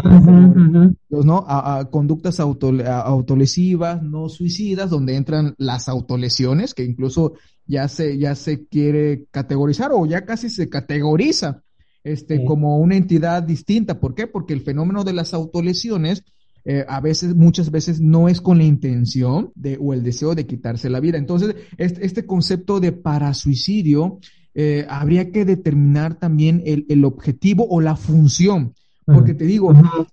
¿no? 1.10 1.46
A, 1.48 1.90
conductas 1.92 2.40
autolesivas 2.40 4.02
no 4.02 4.30
suicidas, 4.30 4.90
donde 4.90 5.16
entran 5.16 5.54
las 5.58 5.88
autolesiones, 5.90 6.74
que 6.74 6.84
incluso 6.84 7.34
ya 7.68 7.88
se, 7.88 8.18
ya 8.18 8.36
se 8.36 8.66
quiere 8.66 9.26
categorizar 9.32 9.92
o 9.94 10.06
ya 10.06 10.26
casi 10.26 10.50
se 10.50 10.70
categoriza 10.70 11.62
este, 12.06 12.46
como 12.46 12.78
una 12.78 12.96
entidad 12.96 13.44
distinta. 13.44 14.00
¿Por 14.00 14.16
qué? 14.16 14.28
Porque 14.28 14.54
el 14.54 14.62
fenómeno 14.62 15.04
de 15.04 15.12
las 15.12 15.34
autolesiones 15.34 16.24
eh, 16.64 16.86
a 16.88 17.02
veces, 17.02 17.36
muchas 17.36 17.70
veces 17.70 18.00
no 18.00 18.30
es 18.30 18.42
con 18.42 18.58
la 18.58 18.64
intención 18.64 19.52
de, 19.56 19.78
o 19.80 19.94
el 19.94 20.04
deseo 20.04 20.34
de 20.34 20.48
quitarse 20.48 20.90
la 20.90 21.00
vida. 21.00 21.18
Entonces, 21.18 21.56
este, 21.78 22.06
este 22.06 22.26
concepto 22.26 22.80
de 22.80 22.92
parasuicidio, 22.92 24.20
eh, 24.54 24.86
habría 24.90 25.32
que 25.32 25.46
determinar 25.46 26.18
también 26.18 26.64
el, 26.66 26.86
el 26.90 27.04
objetivo 27.04 27.68
o 27.70 27.82
la 27.82 27.96
función. 27.96 28.74
Porque 29.06 29.36
te 29.36 29.46
digo, 29.46 29.72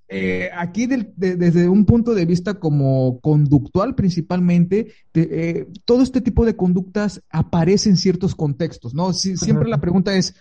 eh, 0.09 0.51
aquí 0.55 0.87
desde 0.87 1.67
un 1.67 1.87
punto 1.87 2.15
de 2.15 2.27
vista 2.27 2.61
como 2.61 3.21
conductual 3.21 3.95
principalmente, 3.95 4.93
eh, 5.15 5.67
todo 5.87 6.03
este 6.03 6.21
tipo 6.21 6.45
de 6.45 6.57
conductas 6.57 7.23
aparece 7.31 7.89
en 7.89 7.97
ciertos 7.97 8.35
contextos, 8.35 8.93
¿no? 8.93 9.15
siempre 9.15 9.67
la 9.67 9.81
pregunta 9.81 10.15
es, 10.15 10.35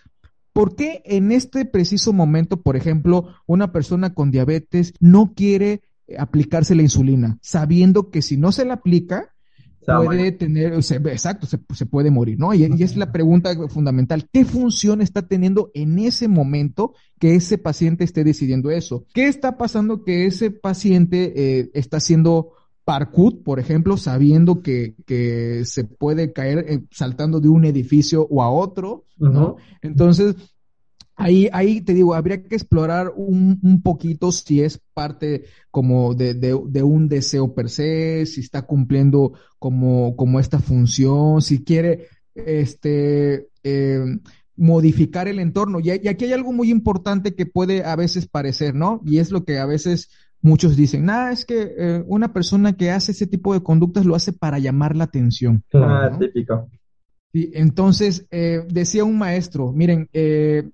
¿por 0.53 0.75
qué 0.75 1.01
en 1.05 1.31
este 1.31 1.65
preciso 1.65 2.13
momento, 2.13 2.61
por 2.61 2.75
ejemplo, 2.75 3.27
una 3.47 3.71
persona 3.71 4.13
con 4.13 4.31
diabetes 4.31 4.93
no 4.99 5.33
quiere 5.35 5.81
aplicarse 6.17 6.75
la 6.75 6.81
insulina, 6.81 7.37
sabiendo 7.41 8.09
que 8.09 8.21
si 8.21 8.37
no 8.37 8.51
se 8.51 8.65
la 8.65 8.75
aplica, 8.75 9.33
puede 9.85 10.31
tener, 10.31 10.73
exacto, 10.73 11.47
se, 11.47 11.85
puede 11.85 12.11
morir, 12.11 12.37
¿no? 12.37 12.53
Y, 12.53 12.63
y, 12.63 12.83
es 12.83 12.95
la 12.95 13.11
pregunta 13.11 13.55
fundamental, 13.67 14.27
¿qué 14.31 14.45
función 14.45 15.01
está 15.01 15.27
teniendo 15.27 15.71
en 15.73 15.97
ese 15.99 16.27
momento 16.27 16.93
que 17.19 17.35
ese 17.35 17.57
paciente 17.57 18.03
esté 18.03 18.23
decidiendo 18.23 18.69
eso? 18.69 19.05
¿Qué 19.13 19.27
está 19.27 19.57
pasando 19.57 20.03
que 20.03 20.25
ese 20.27 20.51
paciente 20.51 21.33
eh, 21.35 21.71
está 21.73 21.97
haciendo 21.97 22.53
parkour, 22.83 23.43
por 23.43 23.59
ejemplo, 23.59 23.97
sabiendo 23.97 24.61
que, 24.61 24.95
que 25.05 25.63
se 25.65 25.83
puede 25.83 26.33
caer 26.33 26.65
eh, 26.67 26.83
saltando 26.91 27.39
de 27.39 27.49
un 27.49 27.65
edificio 27.65 28.27
o 28.29 28.41
a 28.41 28.49
otro, 28.49 29.05
¿no? 29.17 29.57
Entonces, 29.81 30.35
Ahí, 31.21 31.49
ahí 31.53 31.81
te 31.81 31.93
digo, 31.93 32.15
habría 32.15 32.41
que 32.41 32.55
explorar 32.55 33.13
un, 33.15 33.59
un 33.61 33.83
poquito 33.83 34.31
si 34.31 34.61
es 34.61 34.81
parte 34.93 35.43
como 35.69 36.15
de, 36.15 36.33
de, 36.33 36.59
de, 36.65 36.81
un 36.81 37.07
deseo 37.09 37.53
per 37.53 37.69
se, 37.69 38.25
si 38.25 38.41
está 38.41 38.63
cumpliendo 38.63 39.33
como, 39.59 40.15
como 40.15 40.39
esta 40.39 40.57
función, 40.57 41.43
si 41.43 41.63
quiere 41.63 42.07
este, 42.33 43.49
eh, 43.61 44.03
modificar 44.55 45.27
el 45.27 45.37
entorno. 45.37 45.79
Y, 45.79 45.91
y, 45.91 46.07
aquí 46.07 46.25
hay 46.25 46.33
algo 46.33 46.53
muy 46.53 46.71
importante 46.71 47.35
que 47.35 47.45
puede 47.45 47.83
a 47.83 47.95
veces 47.95 48.27
parecer, 48.27 48.73
¿no? 48.73 48.99
Y 49.05 49.19
es 49.19 49.29
lo 49.29 49.43
que 49.45 49.59
a 49.59 49.67
veces 49.67 50.09
muchos 50.41 50.75
dicen, 50.75 51.05
nada, 51.05 51.31
es 51.31 51.45
que 51.45 51.73
eh, 51.77 52.03
una 52.07 52.33
persona 52.33 52.73
que 52.73 52.91
hace 52.91 53.11
ese 53.11 53.27
tipo 53.27 53.53
de 53.53 53.61
conductas 53.61 54.05
lo 54.05 54.15
hace 54.15 54.33
para 54.33 54.59
llamar 54.59 54.95
la 54.95 55.05
atención. 55.05 55.63
Ah, 55.73 56.11
típico. 56.19 56.69
Y 57.33 57.57
entonces, 57.57 58.27
eh, 58.31 58.65
decía 58.67 59.05
un 59.05 59.17
maestro, 59.17 59.71
miren, 59.71 60.09
eh, 60.13 60.69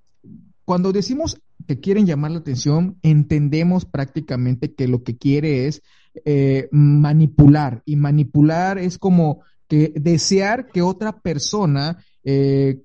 cuando 0.64 0.92
decimos 0.92 1.40
que 1.66 1.80
quieren 1.80 2.06
llamar 2.06 2.30
la 2.30 2.38
atención, 2.38 2.96
entendemos 3.02 3.84
prácticamente 3.84 4.74
que 4.74 4.88
lo 4.88 5.02
que 5.02 5.16
quiere 5.16 5.66
es 5.66 5.82
eh, 6.24 6.68
manipular. 6.72 7.82
Y 7.84 7.96
manipular 7.96 8.78
es 8.78 8.98
como 8.98 9.42
que 9.68 9.92
desear 9.94 10.68
que 10.68 10.82
otra 10.82 11.20
persona 11.20 11.98
eh, 12.24 12.82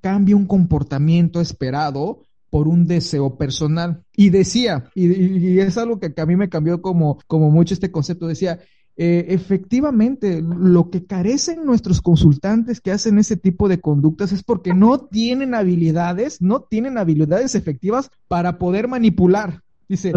cambie 0.00 0.34
un 0.34 0.46
comportamiento 0.46 1.40
esperado 1.40 2.22
por 2.50 2.68
un 2.68 2.86
deseo 2.86 3.36
personal. 3.36 4.02
Y 4.16 4.30
decía, 4.30 4.90
y, 4.94 5.06
y, 5.06 5.60
es 5.60 5.76
algo 5.78 5.98
que, 5.98 6.12
a 6.16 6.26
mí 6.26 6.36
me 6.36 6.48
cambió 6.48 6.80
como, 6.82 7.18
como 7.26 7.50
mucho 7.50 7.74
este 7.74 7.90
concepto, 7.90 8.26
decía, 8.26 8.60
eh, 8.96 9.26
efectivamente, 9.28 10.42
lo 10.42 10.90
que 10.90 11.04
carecen 11.04 11.64
nuestros 11.64 12.02
consultantes 12.02 12.80
que 12.80 12.90
hacen 12.90 13.18
ese 13.18 13.36
tipo 13.36 13.68
de 13.68 13.80
conductas 13.80 14.32
es 14.32 14.42
porque 14.42 14.74
no 14.74 14.98
tienen 14.98 15.54
habilidades, 15.54 16.42
no 16.42 16.62
tienen 16.62 16.98
habilidades 16.98 17.54
efectivas 17.54 18.10
para 18.26 18.58
poder 18.58 18.88
manipular. 18.88 19.62
Dice, 19.88 20.12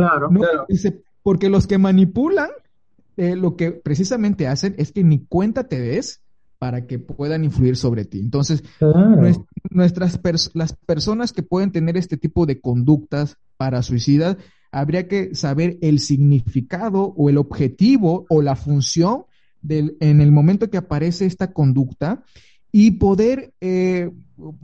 dice 0.67 1.03
porque 1.21 1.49
los 1.49 1.67
que 1.67 1.77
manipulan, 1.77 2.49
eh, 3.17 3.36
lo 3.36 3.55
que 3.55 3.71
precisamente 3.71 4.47
hacen 4.47 4.73
es 4.79 4.91
que 4.91 5.03
ni 5.03 5.25
cuenta 5.25 5.67
te 5.67 5.79
des 5.79 6.21
para 6.62 6.86
que 6.86 6.99
puedan 6.99 7.43
influir 7.43 7.76
sobre 7.76 8.05
ti. 8.05 8.20
Entonces, 8.20 8.64
nuestras 9.72 10.20
las 10.53 10.74
personas 10.74 11.34
que 11.34 11.41
pueden 11.41 11.72
tener 11.72 11.97
este 11.97 12.18
tipo 12.18 12.45
de 12.45 12.62
conductas 12.62 13.38
para 13.57 13.82
suicidas 13.82 14.38
habría 14.72 15.07
que 15.07 15.34
saber 15.34 15.80
el 15.82 15.97
significado 15.97 17.16
o 17.18 17.32
el 17.32 17.39
objetivo 17.39 18.28
o 18.30 18.43
la 18.43 18.55
función 18.55 19.24
del, 19.64 19.97
en 20.01 20.22
el 20.22 20.32
momento 20.32 20.70
que 20.70 20.78
aparece 20.78 21.26
esta 21.26 21.51
conducta 21.51 22.24
y 22.72 22.91
poder 22.91 23.55
eh, 23.59 24.12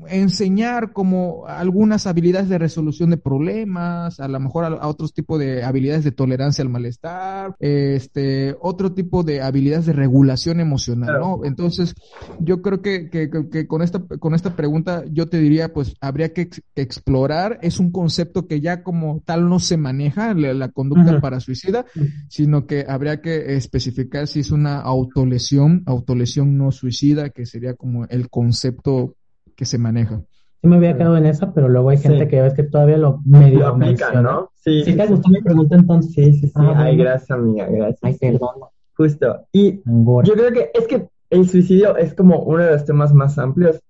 enseñar 0.08 0.94
como 0.94 1.46
algunas 1.48 2.08
habilidades 2.08 2.50
de 2.50 2.58
resolución 2.58 3.10
de 3.10 3.18
problemas, 3.18 4.20
a 4.20 4.28
lo 4.28 4.40
mejor 4.40 4.66
a, 4.66 4.88
otros 4.88 5.14
tipos 5.14 5.40
de 5.40 5.64
habilidades 5.64 6.04
de 6.04 6.12
tolerancia 6.12 6.64
al 6.64 6.70
malestar, 6.70 7.56
este, 7.60 8.56
otro 8.62 8.94
tipo 8.94 9.24
de 9.24 9.42
habilidades 9.42 9.86
de 9.86 9.94
regulación 9.94 10.60
emocional, 10.60 11.20
¿no? 11.20 11.42
Entonces, 11.44 11.96
yo 12.40 12.62
creo 12.62 12.82
que, 12.82 13.10
que, 13.10 13.30
que, 13.30 13.68
con 13.68 13.82
esta, 13.82 14.00
con 14.20 14.34
esta 14.34 14.56
pregunta 14.56 15.04
yo 15.12 15.28
te 15.28 15.40
diría, 15.40 15.74
pues 15.74 15.96
habría 16.02 16.34
que, 16.34 16.50
explorar, 16.76 17.60
es 17.62 17.80
un 17.80 17.92
concepto 17.92 18.48
que 18.48 18.62
ya 18.62 18.84
como 18.84 19.22
tal 19.26 19.50
no 19.50 19.60
se 19.60 19.78
maneja, 19.78 20.34
la, 20.34 20.70
conducta 20.70 21.20
para 21.20 21.40
suicida, 21.40 21.86
sino 22.30 22.68
que 22.68 22.86
habría 22.88 23.22
que 23.22 23.56
especificar 23.56 24.28
si 24.28 24.42
es 24.42 24.52
una 24.52 24.80
autolesión, 24.80 25.84
autolesión 25.86 26.58
no 26.58 26.72
suicida, 26.72 27.30
que 27.30 27.46
sería 27.46 27.74
como 27.74 28.06
el 28.06 28.30
concepto 28.30 29.17
que 29.58 29.66
se 29.66 29.78
maneja. 29.78 30.22
Sí 30.62 30.68
me 30.68 30.78
había 30.78 30.96
quedado 30.96 31.18
en 31.18 31.26
esa, 31.26 31.54
pero 31.54 31.68
luego 31.68 31.90
hay 31.90 31.98
gente 31.98 32.28
que 32.28 32.42
ves 32.42 32.54
que 32.54 32.64
todavía 32.64 32.98
lo 32.98 33.22
medio 33.26 33.60
lo 33.60 33.68
aplica, 33.68 34.22
¿no? 34.22 34.52
Sí. 34.56 34.84
Si 34.86 34.96
te 34.96 35.06
gustó 35.08 35.30
mi 35.30 35.42
pregunta 35.42 35.76
entonces. 35.76 36.14
Sí, 36.14 36.34
sí, 36.34 36.48
sí. 36.48 36.54
Ah, 36.56 36.74
Ay, 36.78 36.96
gracias, 36.96 37.32
amiga, 37.32 37.68
gracias. 37.68 38.00
Ay, 38.02 38.18
perdón. 38.18 38.56
Justo. 38.96 39.46
Y 39.52 39.82
yo 39.84 40.34
creo 40.34 40.52
que 40.52 40.72
es 40.74 40.88
que 40.88 41.10
el 41.30 41.50
suicidio 41.50 41.98
es 41.98 42.14
como 42.14 42.40
uno 42.40 42.64
de 42.64 42.72
los 42.72 42.86
temas 42.86 43.14
más 43.14 43.38
amplios, 43.38 43.82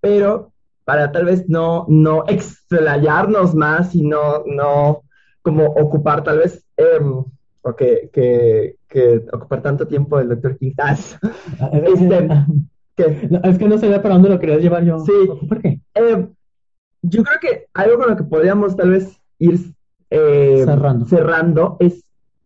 pero 0.00 0.52
para 0.84 1.10
tal 1.12 1.24
vez 1.26 1.48
no, 1.48 1.86
no 1.88 2.24
explayarnos 2.28 3.54
más 3.54 3.94
y 3.94 4.02
no, 4.02 4.44
no 4.46 5.02
como 5.42 5.64
ocupar 5.64 6.22
tal 6.22 6.38
vez, 6.38 6.64
eh, 6.76 7.00
o 7.62 7.76
que, 7.76 8.10
que, 8.12 8.76
que, 8.88 9.24
ocupar 9.32 9.62
tanto 9.62 9.86
tiempo 9.86 10.18
del 10.18 10.28
doctor 10.28 10.56
Quintas. 10.56 11.18
este, 11.82 12.28
es 13.04 13.58
que 13.58 13.68
no 13.68 13.78
sabía 13.78 14.02
para 14.02 14.14
dónde 14.14 14.30
lo 14.30 14.38
querías 14.38 14.60
llevar 14.60 14.84
yo. 14.84 14.98
Sí. 15.00 15.12
¿Por 15.48 15.60
qué? 15.60 15.80
Eh, 15.94 16.26
yo 17.02 17.22
creo 17.22 17.38
que 17.40 17.66
algo 17.74 17.98
con 17.98 18.10
lo 18.10 18.16
que 18.16 18.24
podríamos 18.24 18.76
tal 18.76 18.90
vez 18.90 19.20
ir 19.38 19.60
eh, 20.10 20.62
cerrando. 20.64 21.06
cerrando 21.06 21.76
es 21.80 22.04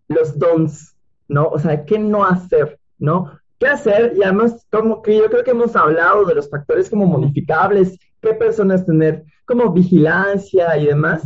los 0.09 0.39
dons, 0.39 0.95
¿no? 1.29 1.47
O 1.49 1.59
sea, 1.59 1.85
¿qué 1.85 1.99
no 1.99 2.25
hacer, 2.25 2.79
¿no? 2.99 3.33
¿Qué 3.59 3.67
hacer? 3.67 4.15
Y 4.17 4.23
además, 4.23 4.67
como 4.71 5.03
que 5.03 5.17
yo 5.17 5.31
creo 5.31 5.45
que 5.45 5.53
hemos 5.53 5.75
hablado 5.77 6.25
de 6.25 6.35
los 6.35 6.51
factores 6.51 6.91
como 6.91 7.07
modificables, 7.07 7.99
qué 8.21 8.35
personas 8.35 8.85
tener, 8.85 9.25
como 9.45 9.73
vigilancia 9.73 10.77
y 10.77 10.87
demás. 10.87 11.23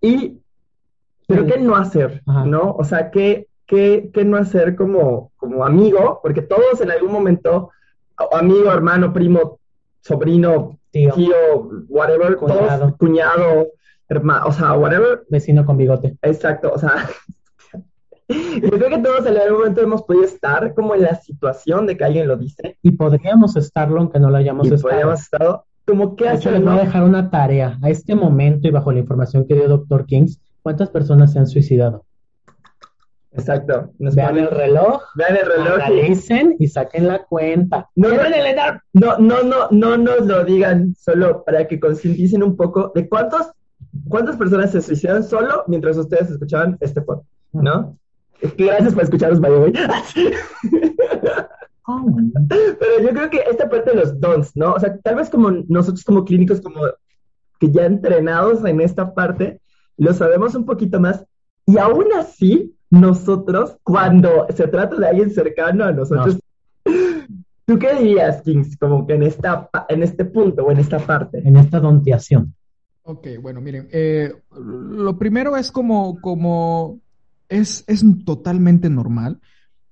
Y, 0.00 0.38
pero 1.26 1.46
¿qué 1.46 1.58
no 1.58 1.74
hacer, 1.74 2.22
¿no? 2.26 2.72
O 2.78 2.84
sea, 2.84 3.10
¿qué, 3.10 3.48
qué, 3.66 4.10
qué 4.12 4.24
no 4.24 4.36
hacer 4.36 4.76
como, 4.76 5.32
como 5.36 5.64
amigo? 5.64 6.20
Porque 6.22 6.42
todos 6.42 6.80
en 6.80 6.90
algún 6.90 7.12
momento 7.12 7.70
amigo, 8.32 8.72
hermano, 8.72 9.12
primo, 9.12 9.58
sobrino, 10.00 10.78
tío, 10.90 11.12
whatever, 11.88 12.36
cuñado. 12.36 12.78
todos, 12.78 12.96
cuñado, 12.96 13.68
hermano, 14.08 14.46
o 14.46 14.52
sea, 14.52 14.74
whatever. 14.74 15.24
Vecino 15.28 15.64
con 15.64 15.76
bigote. 15.76 16.16
Exacto, 16.22 16.72
o 16.72 16.78
sea, 16.78 17.08
yo 18.28 18.70
creo 18.70 18.88
que 18.88 18.98
todos 18.98 19.26
en 19.26 19.36
algún 19.36 19.58
momento 19.58 19.80
hemos 19.82 20.02
podido 20.02 20.24
estar 20.24 20.74
como 20.74 20.94
en 20.94 21.02
la 21.02 21.16
situación 21.16 21.86
de 21.86 21.96
que 21.96 22.04
alguien 22.04 22.28
lo 22.28 22.36
dice. 22.36 22.78
Y 22.82 22.92
podríamos 22.92 23.56
estarlo 23.56 24.00
aunque 24.00 24.18
no 24.18 24.30
lo 24.30 24.36
hayamos 24.36 24.66
y 24.66 24.74
estado. 24.74 24.90
Podríamos 24.90 25.20
estado. 25.20 25.64
Como 25.86 26.16
que 26.16 26.24
les 26.24 26.44
voy 26.44 26.78
a 26.78 26.84
dejar 26.84 27.02
una 27.04 27.30
tarea. 27.30 27.78
A 27.82 27.90
este 27.90 28.14
momento 28.14 28.66
y 28.66 28.70
bajo 28.70 28.90
la 28.90 29.00
información 29.00 29.46
que 29.46 29.54
dio 29.54 29.68
Dr. 29.68 30.06
Kings, 30.06 30.40
¿cuántas 30.62 30.88
personas 30.88 31.32
se 31.32 31.38
han 31.38 31.46
suicidado? 31.46 32.04
Exacto. 33.36 33.90
vean 33.98 34.38
el 34.38 34.48
reloj. 34.48 35.02
Vean 35.16 35.36
el 35.36 35.46
reloj. 35.46 35.80
Analicen 35.82 36.56
y 36.58 36.68
saquen 36.68 37.08
la 37.08 37.24
cuenta. 37.24 37.90
No, 37.96 38.08
no, 38.08 39.18
no, 39.18 39.42
no, 39.42 39.68
no, 39.70 39.96
nos 39.96 40.26
lo 40.26 40.44
digan 40.44 40.94
solo 40.96 41.44
para 41.44 41.66
que 41.66 41.80
concienticen 41.80 42.42
un 42.42 42.56
poco 42.56 42.92
de 42.94 43.08
cuántos, 43.08 43.50
cuántas 44.08 44.36
personas 44.36 44.70
se 44.70 44.80
suicidaron 44.80 45.24
solo 45.24 45.64
mientras 45.66 45.96
ustedes 45.96 46.30
escuchaban 46.30 46.76
este 46.80 47.02
podcast, 47.02 47.28
¿no? 47.52 47.98
Gracias 48.56 48.94
por 48.94 49.02
escucharnos, 49.02 49.40
by 49.40 49.50
oh, 51.86 52.06
Pero 52.48 53.00
yo 53.02 53.08
creo 53.10 53.30
que 53.30 53.44
esta 53.50 53.68
parte 53.68 53.90
de 53.90 53.96
los 53.96 54.20
dons, 54.20 54.52
¿no? 54.54 54.74
O 54.74 54.80
sea, 54.80 54.96
tal 54.98 55.16
vez 55.16 55.28
como 55.30 55.50
nosotros 55.68 56.04
como 56.04 56.24
clínicos, 56.24 56.60
como 56.60 56.82
que 57.58 57.70
ya 57.70 57.86
entrenados 57.86 58.64
en 58.64 58.80
esta 58.80 59.12
parte, 59.14 59.60
lo 59.96 60.12
sabemos 60.12 60.54
un 60.54 60.66
poquito 60.66 61.00
más 61.00 61.24
y 61.66 61.78
aún 61.78 62.06
así 62.16 62.73
nosotros, 62.90 63.76
cuando 63.82 64.46
se 64.54 64.68
trata 64.68 64.96
de 64.96 65.08
alguien 65.08 65.30
cercano 65.30 65.84
a 65.84 65.92
nosotros, 65.92 66.38
¿tú 67.66 67.78
qué 67.78 67.94
dirías, 67.94 68.42
Kings, 68.42 68.76
como 68.76 69.06
que 69.06 69.14
en, 69.14 69.22
esta, 69.24 69.68
en 69.88 70.02
este 70.02 70.24
punto 70.24 70.64
o 70.64 70.70
en 70.70 70.78
esta 70.78 70.98
parte? 70.98 71.38
En 71.46 71.56
esta 71.56 71.80
donteación. 71.80 72.54
Ok, 73.02 73.26
bueno, 73.42 73.60
miren, 73.60 73.88
eh, 73.92 74.32
lo 74.56 75.18
primero 75.18 75.56
es 75.56 75.70
como, 75.70 76.20
como 76.20 77.00
es, 77.48 77.84
es 77.86 78.02
totalmente 78.24 78.88
normal 78.88 79.40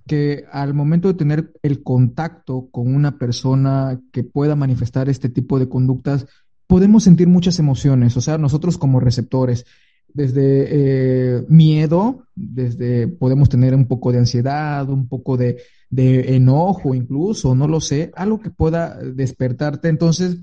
que 0.06 0.46
al 0.50 0.74
momento 0.74 1.08
de 1.08 1.14
tener 1.14 1.52
el 1.62 1.82
contacto 1.82 2.68
con 2.70 2.94
una 2.94 3.18
persona 3.18 4.00
que 4.12 4.24
pueda 4.24 4.56
manifestar 4.56 5.08
este 5.08 5.28
tipo 5.28 5.58
de 5.58 5.68
conductas, 5.68 6.26
podemos 6.66 7.04
sentir 7.04 7.28
muchas 7.28 7.58
emociones, 7.58 8.16
o 8.16 8.20
sea, 8.20 8.38
nosotros 8.38 8.78
como 8.78 8.98
receptores, 8.98 9.66
desde 10.14 11.36
eh, 11.36 11.44
miedo, 11.48 12.26
desde 12.34 13.08
podemos 13.08 13.48
tener 13.48 13.74
un 13.74 13.86
poco 13.86 14.12
de 14.12 14.18
ansiedad, 14.18 14.88
un 14.88 15.08
poco 15.08 15.36
de, 15.36 15.58
enojo 15.90 16.94
incluso, 16.94 17.54
no 17.54 17.68
lo 17.68 17.80
sé, 17.80 18.12
algo 18.14 18.40
que 18.40 18.50
pueda 18.50 18.96
despertarte. 18.96 19.88
Entonces, 19.88 20.38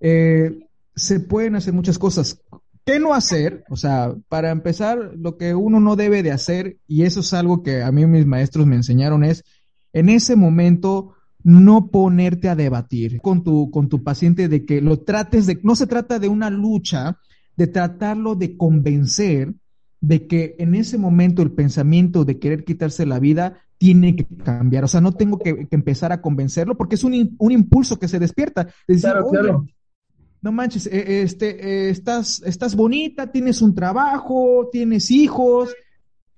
eh, 0.00 0.58
se 0.94 1.20
pueden 1.20 1.56
hacer 1.56 1.74
muchas 1.74 1.98
cosas. 1.98 2.40
¿Qué 2.84 2.98
no 2.98 3.12
hacer? 3.12 3.64
O 3.68 3.76
sea, 3.76 4.14
para 4.28 4.50
empezar, 4.50 5.12
lo 5.16 5.36
que 5.36 5.54
uno 5.54 5.78
no 5.78 5.94
debe 5.94 6.22
de 6.22 6.32
hacer, 6.32 6.78
y 6.86 7.02
eso 7.02 7.20
es 7.20 7.34
algo 7.34 7.62
que 7.62 7.82
a 7.82 7.92
mí 7.92 8.06
mis 8.06 8.24
maestros 8.24 8.66
me 8.66 8.76
enseñaron, 8.76 9.24
es 9.24 9.44
en 9.92 10.08
ese 10.08 10.36
momento 10.36 11.14
no 11.42 11.88
ponerte 11.90 12.48
a 12.48 12.56
debatir 12.56 13.20
con 13.20 13.44
tu, 13.44 13.70
con 13.70 13.88
tu 13.88 14.02
paciente 14.02 14.48
de 14.48 14.64
que 14.64 14.80
lo 14.80 15.00
trates 15.00 15.46
de, 15.46 15.60
no 15.62 15.76
se 15.76 15.86
trata 15.86 16.18
de 16.18 16.28
una 16.28 16.50
lucha, 16.50 17.18
de 17.58 17.66
tratarlo 17.66 18.36
de 18.36 18.56
convencer 18.56 19.52
de 20.00 20.28
que 20.28 20.54
en 20.60 20.76
ese 20.76 20.96
momento 20.96 21.42
el 21.42 21.50
pensamiento 21.50 22.24
de 22.24 22.38
querer 22.38 22.64
quitarse 22.64 23.04
la 23.04 23.18
vida 23.18 23.58
tiene 23.78 24.14
que 24.14 24.24
cambiar. 24.44 24.84
O 24.84 24.88
sea, 24.88 25.00
no 25.00 25.12
tengo 25.12 25.40
que, 25.40 25.66
empezar 25.72 26.12
a 26.12 26.20
convencerlo 26.20 26.76
porque 26.76 26.94
es 26.94 27.02
un, 27.02 27.14
impulso 27.14 27.98
que 27.98 28.06
se 28.06 28.20
despierta. 28.20 28.68
claro, 28.86 29.66
No 30.40 30.52
manches, 30.52 30.86
eh, 30.86 31.22
este, 31.22 31.48
eh, 31.48 31.90
estás, 31.90 32.40
estás 32.46 32.76
bonita, 32.76 33.26
tienes 33.26 33.60
un 33.60 33.74
trabajo, 33.74 34.68
tienes 34.70 35.10
hijos. 35.10 35.74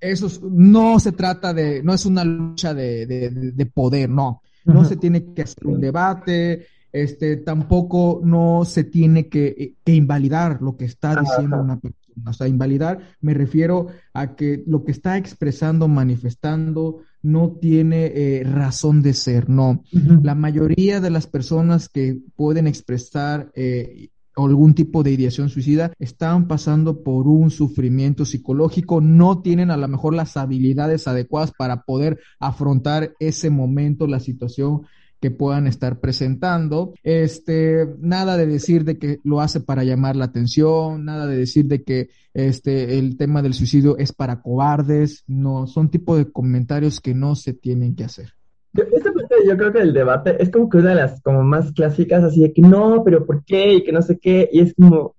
Eso 0.00 0.28
no 0.50 0.98
se 1.00 1.12
trata 1.12 1.52
de, 1.52 1.82
no 1.82 1.92
es 1.92 2.06
una 2.06 2.24
lucha 2.24 2.72
de, 2.72 3.70
poder, 3.74 4.08
no. 4.08 4.40
No 4.64 4.86
se 4.86 4.96
tiene 4.96 5.34
que 5.34 5.42
hacer 5.42 5.66
un 5.66 5.82
debate, 5.82 6.66
este, 6.92 7.36
tampoco 7.36 8.20
no 8.24 8.64
se 8.64 8.84
tiene 8.84 9.28
que, 9.28 9.74
que 9.84 9.94
invalidar 9.94 10.60
lo 10.60 10.76
que 10.76 10.84
está 10.84 11.20
diciendo 11.20 11.60
una 11.60 11.78
persona. 11.78 12.00
O 12.26 12.32
sea, 12.32 12.48
invalidar 12.48 12.98
me 13.20 13.34
refiero 13.34 13.86
a 14.12 14.34
que 14.34 14.62
lo 14.66 14.84
que 14.84 14.92
está 14.92 15.16
expresando, 15.16 15.88
manifestando, 15.88 17.02
no 17.22 17.52
tiene 17.52 18.06
eh, 18.14 18.44
razón 18.44 19.02
de 19.02 19.14
ser, 19.14 19.48
no. 19.48 19.82
La 20.22 20.34
mayoría 20.34 21.00
de 21.00 21.10
las 21.10 21.26
personas 21.26 21.88
que 21.88 22.18
pueden 22.34 22.66
expresar 22.66 23.50
eh, 23.54 24.08
algún 24.36 24.74
tipo 24.74 25.02
de 25.02 25.12
ideación 25.12 25.48
suicida 25.48 25.92
están 25.98 26.48
pasando 26.48 27.02
por 27.02 27.26
un 27.26 27.50
sufrimiento 27.50 28.24
psicológico, 28.24 29.00
no 29.00 29.42
tienen 29.42 29.70
a 29.70 29.76
lo 29.76 29.88
mejor 29.88 30.14
las 30.14 30.36
habilidades 30.36 31.08
adecuadas 31.08 31.52
para 31.56 31.82
poder 31.82 32.20
afrontar 32.38 33.14
ese 33.20 33.50
momento, 33.50 34.06
la 34.06 34.20
situación 34.20 34.82
que 35.20 35.30
puedan 35.30 35.66
estar 35.66 36.00
presentando. 36.00 36.94
Este, 37.02 37.86
nada 37.98 38.36
de 38.36 38.46
decir 38.46 38.84
de 38.84 38.98
que 38.98 39.18
lo 39.22 39.40
hace 39.40 39.60
para 39.60 39.84
llamar 39.84 40.16
la 40.16 40.26
atención, 40.26 41.04
nada 41.04 41.26
de 41.26 41.36
decir 41.36 41.66
de 41.66 41.82
que 41.82 42.08
este, 42.34 42.98
el 42.98 43.16
tema 43.16 43.42
del 43.42 43.54
suicidio 43.54 43.98
es 43.98 44.12
para 44.12 44.40
cobardes, 44.40 45.24
no, 45.26 45.66
son 45.66 45.90
tipo 45.90 46.16
de 46.16 46.30
comentarios 46.30 47.00
que 47.00 47.14
no 47.14 47.34
se 47.34 47.52
tienen 47.52 47.94
que 47.94 48.04
hacer. 48.04 48.32
Yo, 48.72 48.84
esta 48.92 49.12
parte 49.12 49.34
yo 49.46 49.56
creo 49.56 49.72
que 49.72 49.80
el 49.80 49.92
debate 49.92 50.42
es 50.42 50.50
como 50.50 50.68
que 50.68 50.78
una 50.78 50.90
de 50.90 50.96
las 50.96 51.20
como 51.22 51.42
más 51.42 51.72
clásicas, 51.72 52.22
así 52.22 52.42
de 52.42 52.52
que 52.52 52.62
no, 52.62 53.02
pero 53.04 53.26
¿por 53.26 53.44
qué? 53.44 53.74
Y 53.74 53.84
que 53.84 53.92
no 53.92 54.00
sé 54.00 54.18
qué, 54.18 54.48
y 54.52 54.60
es 54.60 54.74
como, 54.74 55.16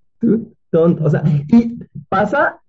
tonto, 0.70 1.04
o 1.04 1.10
sea, 1.10 1.24
y 1.48 1.78
pasa 2.08 2.62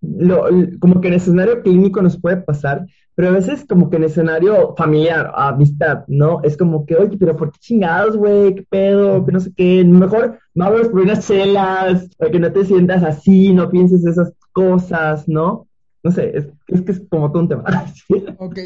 lo, 0.00 0.46
como 0.78 1.00
que 1.00 1.08
en 1.08 1.14
escenario 1.14 1.62
clínico 1.62 2.02
nos 2.02 2.20
puede 2.20 2.36
pasar, 2.36 2.86
pero 3.14 3.28
a 3.28 3.32
veces 3.32 3.64
como 3.68 3.90
que 3.90 3.96
en 3.96 4.04
escenario 4.04 4.74
familiar, 4.76 5.32
amistad, 5.34 6.04
¿no? 6.08 6.42
Es 6.42 6.56
como 6.56 6.84
que, 6.86 6.96
oye, 6.96 7.16
pero 7.16 7.36
¿por 7.36 7.52
qué 7.52 7.58
chingados, 7.60 8.16
güey? 8.16 8.54
¿Qué 8.54 8.66
pedo? 8.68 9.24
Que 9.24 9.32
no 9.32 9.40
sé 9.40 9.52
qué. 9.56 9.84
Mejor 9.84 10.38
vamos 10.54 10.88
por 10.88 11.00
unas 11.00 11.26
chelas, 11.26 12.08
para 12.16 12.30
que 12.30 12.40
no 12.40 12.52
te 12.52 12.64
sientas 12.64 13.02
así, 13.02 13.52
no 13.52 13.70
pienses 13.70 14.04
esas 14.04 14.32
cosas, 14.52 15.28
¿no? 15.28 15.66
no 16.04 16.10
sé, 16.10 16.36
es, 16.36 16.46
es 16.68 16.82
que 16.82 16.92
es 16.92 17.02
como 17.08 17.32
todo 17.32 17.42
un 17.42 17.48
tema. 17.48 17.64
ok, 18.38 18.58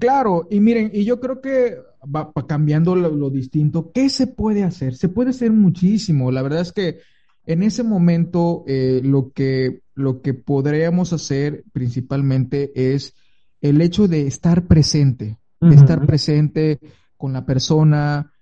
claro, 0.00 0.48
y 0.50 0.58
miren, 0.58 0.90
y 0.92 1.04
yo 1.04 1.20
creo 1.20 1.40
que 1.40 1.78
va, 2.04 2.32
cambiando 2.46 2.96
lo, 2.96 3.30
distinto, 3.30 3.92
¿qué 3.92 4.10
se 4.10 4.26
puede 4.26 4.64
hacer? 4.64 4.96
Se 4.96 5.08
puede 5.08 5.30
hacer 5.30 5.52
muchísimo. 5.52 6.32
La 6.32 6.42
verdad 6.42 6.60
es 6.60 6.72
que 6.72 6.98
en 7.46 7.62
ese 7.62 7.84
momento 7.84 8.64
eh, 8.66 9.00
lo, 9.04 9.30
que, 9.30 9.82
lo 9.94 10.22
que 10.22 10.34
podríamos 10.34 11.12
hacer 11.12 11.62
principalmente 11.72 12.72
es 12.74 13.14
el 13.62 13.80
hecho 13.80 14.06
de 14.08 14.26
estar 14.26 14.66
presente, 14.66 15.38
de 15.60 15.74
estar 15.74 16.04
presente 16.04 16.80
con 17.16 17.32
la 17.32 17.46
persona, 17.46 18.32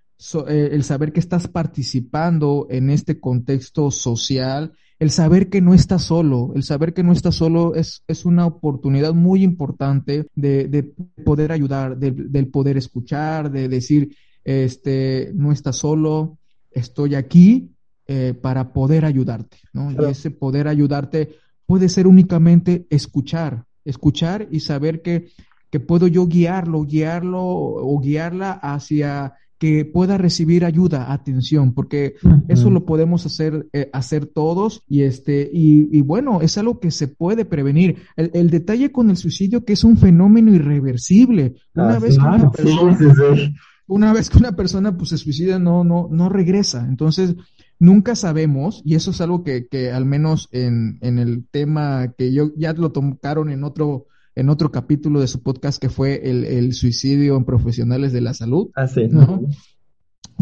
eh, 0.48 0.70
el 0.72 0.82
saber 0.82 1.12
que 1.12 1.20
estás 1.20 1.46
participando 1.46 2.66
en 2.70 2.90
este 2.90 3.20
contexto 3.20 3.90
social 3.90 4.72
el 5.00 5.10
saber 5.10 5.48
que 5.48 5.62
no 5.62 5.72
estás 5.72 6.02
solo, 6.02 6.52
el 6.54 6.62
saber 6.62 6.92
que 6.92 7.02
no 7.02 7.12
estás 7.12 7.34
solo 7.34 7.74
es, 7.74 8.04
es 8.06 8.26
una 8.26 8.44
oportunidad 8.44 9.14
muy 9.14 9.42
importante 9.42 10.26
de, 10.34 10.68
de 10.68 10.82
poder 11.24 11.52
ayudar, 11.52 11.96
de, 11.96 12.10
del 12.10 12.48
poder 12.48 12.76
escuchar, 12.76 13.50
de 13.50 13.68
decir, 13.70 14.14
este, 14.44 15.32
no 15.34 15.52
estás 15.52 15.76
solo, 15.76 16.38
estoy 16.70 17.14
aquí 17.14 17.72
eh, 18.06 18.34
para 18.34 18.74
poder 18.74 19.06
ayudarte, 19.06 19.56
¿no? 19.72 19.90
Y 19.90 20.10
ese 20.10 20.30
poder 20.30 20.68
ayudarte 20.68 21.30
puede 21.64 21.88
ser 21.88 22.06
únicamente 22.06 22.86
escuchar, 22.90 23.64
escuchar 23.90 24.48
y 24.50 24.60
saber 24.60 25.02
que, 25.02 25.28
que 25.70 25.80
puedo 25.80 26.06
yo 26.06 26.26
guiarlo, 26.26 26.84
guiarlo 26.84 27.42
o 27.42 28.00
guiarla 28.00 28.52
hacia 28.52 29.34
que 29.60 29.84
pueda 29.84 30.16
recibir 30.16 30.64
ayuda, 30.64 31.12
atención, 31.12 31.74
porque 31.74 32.14
eso 32.48 32.70
lo 32.70 32.86
podemos 32.86 33.26
hacer, 33.26 33.68
eh, 33.74 33.90
hacer 33.92 34.24
todos 34.24 34.82
y 34.88 35.02
este, 35.02 35.50
y, 35.52 36.00
bueno, 36.00 36.40
es 36.40 36.56
algo 36.56 36.80
que 36.80 36.90
se 36.90 37.08
puede 37.08 37.44
prevenir. 37.44 37.98
El, 38.16 38.48
detalle 38.48 38.90
con 38.90 39.10
el 39.10 39.18
suicidio 39.18 39.66
que 39.66 39.74
es 39.74 39.84
un 39.84 39.98
fenómeno 39.98 40.54
irreversible. 40.54 41.56
Una 41.74 41.98
vez 41.98 42.16
que 42.16 42.24
una 42.24 42.50
persona, 42.50 43.52
una 43.86 44.12
vez 44.14 44.30
que 44.30 44.38
una 44.38 44.56
persona 44.56 44.96
pues 44.96 45.10
se 45.10 45.18
suicida, 45.18 45.58
no, 45.58 45.84
no, 45.84 46.08
no 46.10 46.30
regresa. 46.30 46.86
Entonces, 46.88 47.34
nunca 47.80 48.14
sabemos, 48.14 48.82
y 48.84 48.94
eso 48.94 49.10
es 49.10 49.20
algo 49.20 49.42
que, 49.42 49.66
que 49.66 49.90
al 49.90 50.04
menos 50.04 50.48
en, 50.52 50.98
en 51.00 51.18
el 51.18 51.44
tema 51.50 52.14
que 52.16 52.32
yo 52.32 52.52
ya 52.56 52.72
lo 52.74 52.92
tocaron 52.92 53.50
en 53.50 53.64
otro 53.64 54.06
en 54.36 54.48
otro 54.48 54.70
capítulo 54.70 55.20
de 55.20 55.26
su 55.26 55.42
podcast 55.42 55.82
que 55.82 55.88
fue 55.88 56.30
el, 56.30 56.72
suicidio 56.72 57.36
en 57.36 57.44
profesionales 57.44 58.12
de 58.12 58.20
la 58.20 58.32
salud. 58.32 58.70
Así, 58.74 59.02
ah, 59.04 59.08
¿no? 59.10 59.42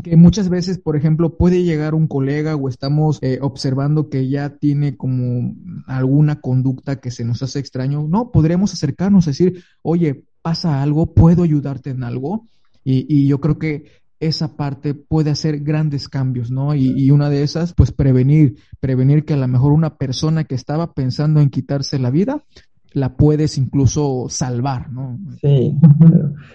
que 0.03 0.17
muchas 0.17 0.49
veces, 0.49 0.79
por 0.79 0.97
ejemplo, 0.97 1.37
puede 1.37 1.65
llegar 1.65 1.95
un 1.95 2.07
colega 2.07 2.55
o 2.55 2.69
estamos 2.69 3.19
eh, 3.23 3.39
observando 3.41 4.09
que 4.09 4.29
ya 4.29 4.51
tiene 4.51 4.97
como 4.97 5.55
alguna 5.87 6.41
conducta 6.41 7.01
que 7.01 7.11
se 7.11 7.25
nos 7.25 7.43
hace 7.43 7.59
extraño, 7.59 8.07
no, 8.09 8.31
podríamos 8.31 8.73
acercarnos 8.73 9.27
a 9.27 9.31
decir, 9.31 9.65
oye, 9.83 10.25
pasa 10.43 10.83
algo, 10.83 11.15
puedo 11.15 11.43
ayudarte 11.43 11.91
en 11.91 12.05
algo. 12.05 12.47
Y, 12.85 13.07
y 13.09 13.27
yo 13.27 13.41
creo 13.41 13.59
que 13.59 13.87
esa 14.21 14.57
parte 14.57 14.95
puede 14.95 15.31
hacer 15.31 15.61
grandes 15.61 16.09
cambios, 16.09 16.51
¿no? 16.51 16.75
Y, 16.75 17.11
una 17.11 17.31
de 17.31 17.43
esas, 17.43 17.75
pues 17.75 17.93
prevenir, 17.93 18.57
prevenir 18.81 19.25
que 19.25 19.35
a 19.35 19.37
lo 19.37 19.49
mejor 19.49 19.73
una 19.73 19.97
persona 19.97 20.45
que 20.45 20.55
estaba 20.55 20.93
pensando 20.93 21.41
en 21.41 21.51
quitarse 21.51 21.99
la 21.99 22.11
vida 22.11 22.45
la 22.93 23.17
puedes 23.17 23.59
incluso 23.59 24.27
salvar, 24.29 24.91
¿no? 24.91 25.19
Sí. 25.41 25.75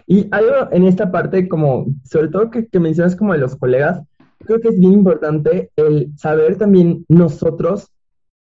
Y 0.08 0.28
algo 0.32 0.72
en 0.72 0.86
esta 0.86 1.12
parte, 1.12 1.48
como, 1.48 1.86
sobre 2.04 2.30
todo 2.30 2.50
que, 2.50 2.68
mencionas 2.80 3.16
como 3.16 3.34
de 3.34 3.40
los 3.40 3.56
colegas, 3.56 4.02
creo 4.40 4.60
que 4.60 4.70
es 4.70 4.80
bien 4.80 4.94
importante 4.94 5.72
el 5.76 6.12
saber 6.18 6.58
también 6.58 7.06
nosotros 7.08 7.90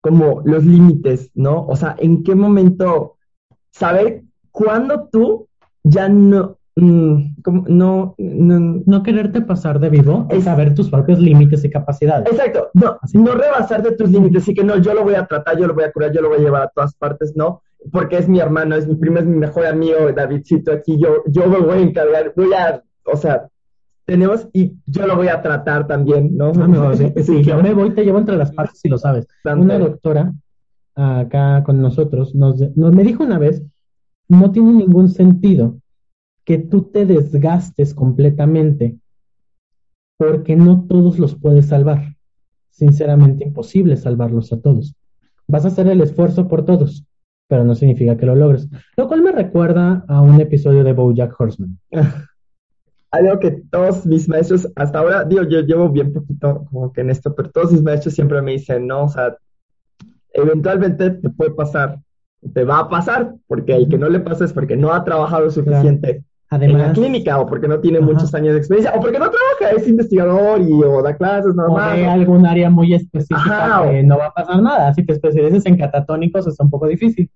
como 0.01 0.41
los 0.45 0.65
límites, 0.65 1.31
¿no? 1.35 1.67
O 1.67 1.77
sea, 1.77 1.95
en 1.99 2.23
qué 2.23 2.35
momento 2.35 3.17
saber 3.71 4.23
cuándo 4.51 5.09
tú 5.13 5.49
ya 5.83 6.09
no, 6.09 6.57
Mm, 6.81 7.35
no, 7.69 8.15
no, 8.17 9.03
quererte 9.03 9.43
pasar 9.43 9.81
de 9.81 9.91
vivo 9.91 10.27
es 10.31 10.45
saber 10.45 10.75
tus 10.75 10.89
propios 10.89 11.19
límites 11.19 11.63
y 11.63 11.71
capacidades. 11.71 12.33
Exacto, 12.33 12.71
no, 12.73 12.99
no 13.13 13.35
rebasar 13.35 13.83
de 13.83 13.93
tus 13.93 14.11
límites 14.11 14.49
y 14.49 14.55
que 14.55 14.65
no, 14.65 14.79
yo 14.79 14.95
lo 14.95 15.05
voy 15.05 15.15
a 15.15 15.27
tratar, 15.27 15.59
yo 15.59 15.67
lo 15.67 15.75
voy 15.75 15.85
a 15.85 15.93
curar, 15.93 16.11
yo 16.11 16.23
lo 16.23 16.31
voy 16.31 16.39
a 16.39 16.43
llevar 16.43 16.63
a 16.63 16.69
todas 16.69 16.95
partes, 16.95 17.35
no, 17.37 17.61
porque 17.93 18.17
es 18.17 18.31
mi 18.31 18.41
hermano, 18.41 18.77
es 18.77 18.89
mi 18.89 18.95
primo, 18.95 19.19
es 19.19 19.27
mi 19.27 19.37
mejor 19.37 19.67
amigo, 19.67 20.11
Davidcito, 20.11 20.73
aquí 20.73 20.99
yo, 20.99 21.23
yo 21.27 21.49
me 21.49 21.59
voy 21.59 21.79
a 21.79 21.83
encargar, 21.83 22.33
voy 22.35 22.55
a, 22.55 22.83
o 23.05 23.17
sea, 23.17 23.47
tenemos 24.07 24.49
y 24.55 24.73
yo 24.87 25.07
lo 25.07 25.17
voy 25.17 25.29
a 25.29 25.43
tratar 25.43 25.87
también, 25.87 26.35
¿no? 26.35 26.53
Ah, 26.57 26.95
sí, 27.23 27.43
yo 27.43 27.63
me 27.63 27.75
voy, 27.75 27.91
te 27.91 28.05
llevo 28.05 28.19
entre 28.19 28.39
las 28.39 28.53
partes 28.53 28.81
si 28.81 28.89
lo 28.89 28.97
sabes. 28.97 29.27
Una 29.45 29.79
doctora 29.79 30.33
acá 30.95 31.63
con 31.63 31.83
nosotros 31.83 32.35
nos, 32.35 32.59
nos 32.75 32.93
me 32.95 33.05
dijo 33.05 33.23
una 33.23 33.39
vez, 33.39 33.63
no 34.29 34.51
tiene 34.51 34.73
ningún 34.73 35.11
sentido 35.11 35.80
que 36.51 36.59
tú 36.59 36.83
te 36.83 37.07
desgastes 37.07 37.95
completamente, 37.95 38.99
porque 40.17 40.57
no 40.57 40.85
todos 40.89 41.21
los 41.21 41.37
puedes 41.37 41.67
salvar. 41.67 42.17
Sinceramente, 42.71 43.45
imposible 43.45 43.97
salvarlos 43.97 44.53
a 44.53 44.61
todos. 44.61 44.97
Vas 45.47 45.65
a 45.65 45.69
hacer 45.69 45.87
el 45.87 46.01
esfuerzo 46.01 46.49
por 46.49 46.65
todos, 46.65 47.07
pero 47.47 47.63
no 47.63 47.77
significa 47.77 48.17
que 48.17 48.27
lo 48.27 48.35
logres. 48.35 48.69
Lo 48.97 49.07
cual 49.07 49.23
me 49.23 49.31
recuerda 49.31 50.05
a 50.09 50.23
un 50.23 50.41
episodio 50.41 50.83
de 50.83 50.93
Bojack 50.93 51.41
Horseman. 51.41 51.79
Algo 53.13 53.39
que 53.39 53.53
todos 53.71 54.05
mis 54.05 54.29
maestros, 54.29 54.69
hasta 54.75 54.99
ahora, 54.99 55.23
digo, 55.23 55.45
yo 55.45 55.61
llevo 55.61 55.89
bien 55.89 56.13
poquito 56.13 56.65
como 56.69 56.93
que 56.93 57.03
en 57.03 57.11
esto, 57.11 57.33
pero 57.33 57.49
todos 57.53 57.71
mis 57.71 57.85
maestros 57.85 58.13
siempre 58.13 58.43
me 58.43 58.55
dicen, 58.55 58.89
no, 58.89 59.05
o 59.05 59.09
sea, 59.09 59.37
eventualmente 60.33 61.11
te 61.11 61.31
puede 61.31 61.53
pasar, 61.53 62.01
te 62.53 62.65
va 62.65 62.81
a 62.81 62.89
pasar, 62.89 63.37
porque 63.47 63.77
el 63.77 63.89
que 63.89 63.99
no 63.99 64.09
le 64.09 64.19
pasa 64.19 64.45
es 64.45 64.53
porque 64.53 64.77
no 64.77 64.93
ha 64.93 65.05
trabajado 65.05 65.49
suficiente. 65.53 66.25
Además, 66.53 66.81
en 66.81 66.89
la 66.89 66.93
clínica 66.93 67.39
o 67.39 67.47
porque 67.47 67.69
no 67.69 67.79
tiene 67.79 68.01
muchos 68.01 68.35
años 68.35 68.55
de 68.55 68.59
experiencia 68.59 68.93
o 68.97 69.01
porque 69.01 69.21
no 69.21 69.31
trabaja, 69.31 69.77
es 69.77 69.87
investigador 69.87 70.61
y 70.61 70.73
o 70.73 71.01
da 71.01 71.17
clases 71.17 71.55
normal. 71.55 71.93
O 71.93 71.97
de 71.97 72.07
algún 72.07 72.45
área 72.45 72.69
muy 72.69 72.93
específica 72.93 73.83
que 73.89 74.03
no 74.03 74.19
va 74.19 74.27
a 74.27 74.35
pasar 74.35 74.61
nada. 74.61 74.93
Si 74.93 75.07
te 75.07 75.13
especializas 75.13 75.67
en 75.67 75.79
catatónicos 75.79 76.49
es 76.49 76.59
un 76.59 76.69
poco 76.69 76.89
difícil. 76.89 77.31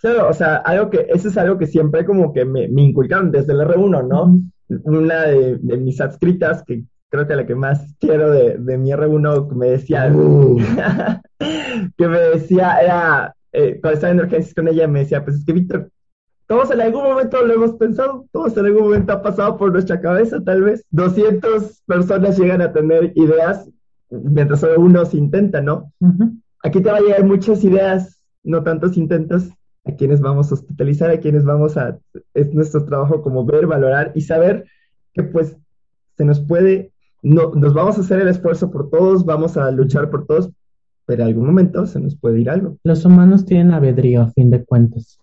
Claro, 0.00 0.28
o 0.28 0.32
sea, 0.32 0.56
algo 0.56 0.88
que, 0.88 1.06
eso 1.10 1.28
es 1.28 1.36
algo 1.36 1.58
que 1.58 1.66
siempre 1.66 2.04
como 2.04 2.32
que 2.32 2.44
me, 2.44 2.68
me 2.68 2.82
inculcaron 2.82 3.32
desde 3.32 3.52
el 3.52 3.60
R1, 3.60 4.08
¿no? 4.08 4.38
Una 4.84 5.22
de, 5.22 5.58
de, 5.58 5.76
mis 5.76 6.00
adscritas, 6.00 6.62
que 6.62 6.84
creo 7.10 7.26
que 7.26 7.34
la 7.34 7.44
que 7.44 7.56
más 7.56 7.96
quiero 7.98 8.30
de, 8.30 8.56
de 8.56 8.78
mi 8.78 8.92
R1, 8.92 9.50
me 9.50 9.70
decía, 9.70 10.10
uh. 10.14 10.58
que 11.98 12.08
me 12.08 12.18
decía, 12.18 12.78
era, 12.80 13.34
eh, 13.52 13.78
cuando 13.80 13.94
estaba 13.96 14.12
en 14.12 14.20
urgencias 14.20 14.54
con 14.54 14.68
ella, 14.68 14.86
me 14.86 15.00
decía, 15.00 15.22
pues 15.22 15.36
es 15.36 15.44
que 15.44 15.52
Víctor, 15.52 15.90
todos 16.50 16.72
en 16.72 16.80
algún 16.80 17.04
momento 17.04 17.46
lo 17.46 17.54
hemos 17.54 17.76
pensado, 17.76 18.26
todos 18.32 18.56
en 18.56 18.66
algún 18.66 18.82
momento 18.82 19.12
ha 19.12 19.22
pasado 19.22 19.56
por 19.56 19.70
nuestra 19.70 20.00
cabeza, 20.00 20.42
tal 20.42 20.62
vez. 20.62 20.84
200 20.90 21.82
personas 21.86 22.36
llegan 22.36 22.60
a 22.60 22.72
tener 22.72 23.12
ideas 23.14 23.70
mientras 24.10 24.58
solo 24.58 24.80
uno 24.80 25.04
se 25.04 25.16
intenta, 25.16 25.60
¿no? 25.60 25.92
Aquí 26.64 26.80
te 26.80 26.90
va 26.90 26.96
a 26.96 27.00
llegar 27.02 27.24
muchas 27.24 27.62
ideas, 27.62 28.20
no 28.42 28.64
tantos 28.64 28.96
intentos, 28.96 29.48
a 29.84 29.92
quienes 29.92 30.20
vamos 30.20 30.50
a 30.50 30.54
hospitalizar, 30.54 31.10
a 31.10 31.20
quienes 31.20 31.44
vamos 31.44 31.76
a... 31.76 32.00
Es 32.34 32.52
nuestro 32.52 32.84
trabajo 32.84 33.22
como 33.22 33.44
ver, 33.44 33.68
valorar 33.68 34.10
y 34.16 34.22
saber 34.22 34.66
que 35.14 35.22
pues 35.22 35.56
se 36.16 36.24
nos 36.24 36.40
puede, 36.40 36.90
no, 37.22 37.54
nos 37.54 37.74
vamos 37.74 37.96
a 37.96 38.00
hacer 38.00 38.22
el 38.22 38.26
esfuerzo 38.26 38.72
por 38.72 38.90
todos, 38.90 39.24
vamos 39.24 39.56
a 39.56 39.70
luchar 39.70 40.10
por 40.10 40.26
todos, 40.26 40.50
pero 41.06 41.22
en 41.22 41.28
algún 41.28 41.46
momento 41.46 41.86
se 41.86 42.00
nos 42.00 42.16
puede 42.16 42.40
ir 42.40 42.50
algo. 42.50 42.76
Los 42.82 43.04
humanos 43.04 43.44
tienen 43.44 43.70
albedrío 43.70 44.22
a 44.22 44.32
fin 44.32 44.50
de 44.50 44.64
cuentas. 44.64 45.19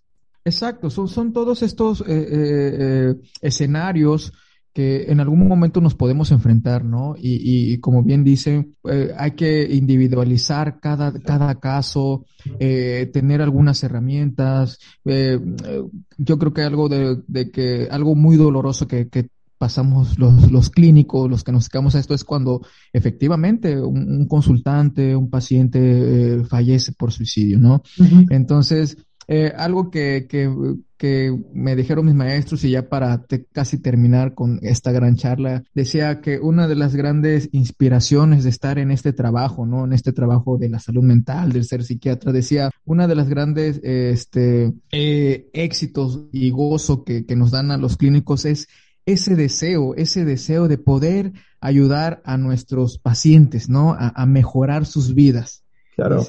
Exacto, 0.47 0.89
son, 0.89 1.09
son 1.09 1.33
todos 1.33 1.61
estos 1.61 1.99
eh, 1.99 2.05
eh, 2.07 2.77
eh, 2.79 3.15
escenarios 3.41 4.31
que 4.71 5.11
en 5.11 5.19
algún 5.19 5.45
momento 5.45 5.81
nos 5.81 5.93
podemos 5.93 6.31
enfrentar, 6.31 6.85
¿no? 6.85 7.15
Y, 7.19 7.79
como 7.79 8.01
bien 8.03 8.23
dicen, 8.23 8.75
hay 9.17 9.31
que 9.31 9.67
individualizar 9.75 10.79
cada, 10.79 11.11
cada 11.19 11.55
caso, 11.59 12.27
tener 12.59 13.41
algunas 13.41 13.83
herramientas. 13.83 14.77
yo 15.03 16.37
creo 16.37 16.53
que 16.53 16.61
algo 16.61 16.89
de, 16.89 17.51
que, 17.51 17.87
algo 17.89 18.13
muy 18.13 18.37
doloroso 18.37 18.87
que, 18.87 19.09
pasamos 19.57 20.19
los, 20.19 20.51
los 20.51 20.69
clínicos, 20.69 21.27
los 21.27 21.43
que 21.43 21.51
nos 21.51 21.63
dedicamos 21.63 21.95
a 21.95 21.99
esto, 21.99 22.13
es 22.13 22.23
cuando 22.23 22.61
efectivamente 22.93 23.81
un, 23.81 24.27
consultante, 24.27 25.15
un 25.15 25.31
paciente 25.31 26.43
fallece 26.47 26.91
por 26.91 27.11
suicidio, 27.11 27.57
¿no? 27.57 27.81
Entonces, 28.29 28.95
eh, 29.27 29.51
algo 29.57 29.91
que, 29.91 30.25
que, 30.29 30.49
que, 30.97 31.37
me 31.53 31.75
dijeron 31.75 32.05
mis 32.05 32.15
maestros 32.15 32.63
y 32.63 32.71
ya 32.71 32.87
para 32.87 33.25
casi 33.51 33.77
terminar 33.77 34.33
con 34.33 34.59
esta 34.61 34.91
gran 34.93 35.17
charla, 35.17 35.63
decía 35.73 36.21
que 36.21 36.39
una 36.39 36.67
de 36.67 36.75
las 36.75 36.95
grandes 36.95 37.49
inspiraciones 37.51 38.45
de 38.45 38.49
estar 38.49 38.79
en 38.79 38.89
este 38.89 39.11
trabajo, 39.11 39.65
¿no? 39.65 39.83
En 39.83 39.91
este 39.91 40.13
trabajo 40.13 40.57
de 40.57 40.69
la 40.69 40.79
salud 40.79 41.03
mental, 41.03 41.51
del 41.51 41.65
ser 41.65 41.83
psiquiatra, 41.83 42.31
decía, 42.31 42.71
una 42.85 43.07
de 43.07 43.15
las 43.15 43.27
grandes 43.27 43.81
este, 43.83 44.73
eh, 44.91 45.49
éxitos 45.51 46.27
y 46.31 46.49
gozo 46.51 47.03
que, 47.03 47.25
que 47.25 47.35
nos 47.35 47.51
dan 47.51 47.71
a 47.71 47.77
los 47.77 47.97
clínicos 47.97 48.45
es 48.45 48.67
ese 49.05 49.35
deseo, 49.35 49.93
ese 49.95 50.23
deseo 50.23 50.67
de 50.69 50.77
poder 50.77 51.33
ayudar 51.59 52.21
a 52.23 52.37
nuestros 52.37 52.97
pacientes, 52.97 53.67
¿no? 53.67 53.91
A, 53.91 54.13
a 54.15 54.25
mejorar 54.25 54.85
sus 54.85 55.13
vidas. 55.13 55.63
Claro. 55.95 56.23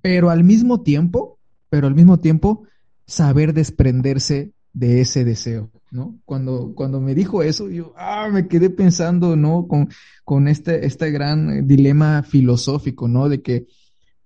pero 0.00 0.30
al 0.30 0.44
mismo 0.44 0.82
tiempo, 0.82 1.38
pero 1.74 1.88
al 1.88 1.96
mismo 1.96 2.20
tiempo 2.20 2.62
saber 3.04 3.52
desprenderse 3.52 4.52
de 4.72 5.00
ese 5.00 5.24
deseo, 5.24 5.72
¿no? 5.90 6.20
Cuando, 6.24 6.72
cuando 6.76 7.00
me 7.00 7.16
dijo 7.16 7.42
eso, 7.42 7.68
yo, 7.68 7.92
ah, 7.96 8.28
me 8.32 8.46
quedé 8.46 8.70
pensando, 8.70 9.34
¿no? 9.34 9.66
Con, 9.66 9.88
con 10.22 10.46
este, 10.46 10.86
este 10.86 11.10
gran 11.10 11.66
dilema 11.66 12.22
filosófico, 12.22 13.08
¿no? 13.08 13.28
De 13.28 13.42
que 13.42 13.66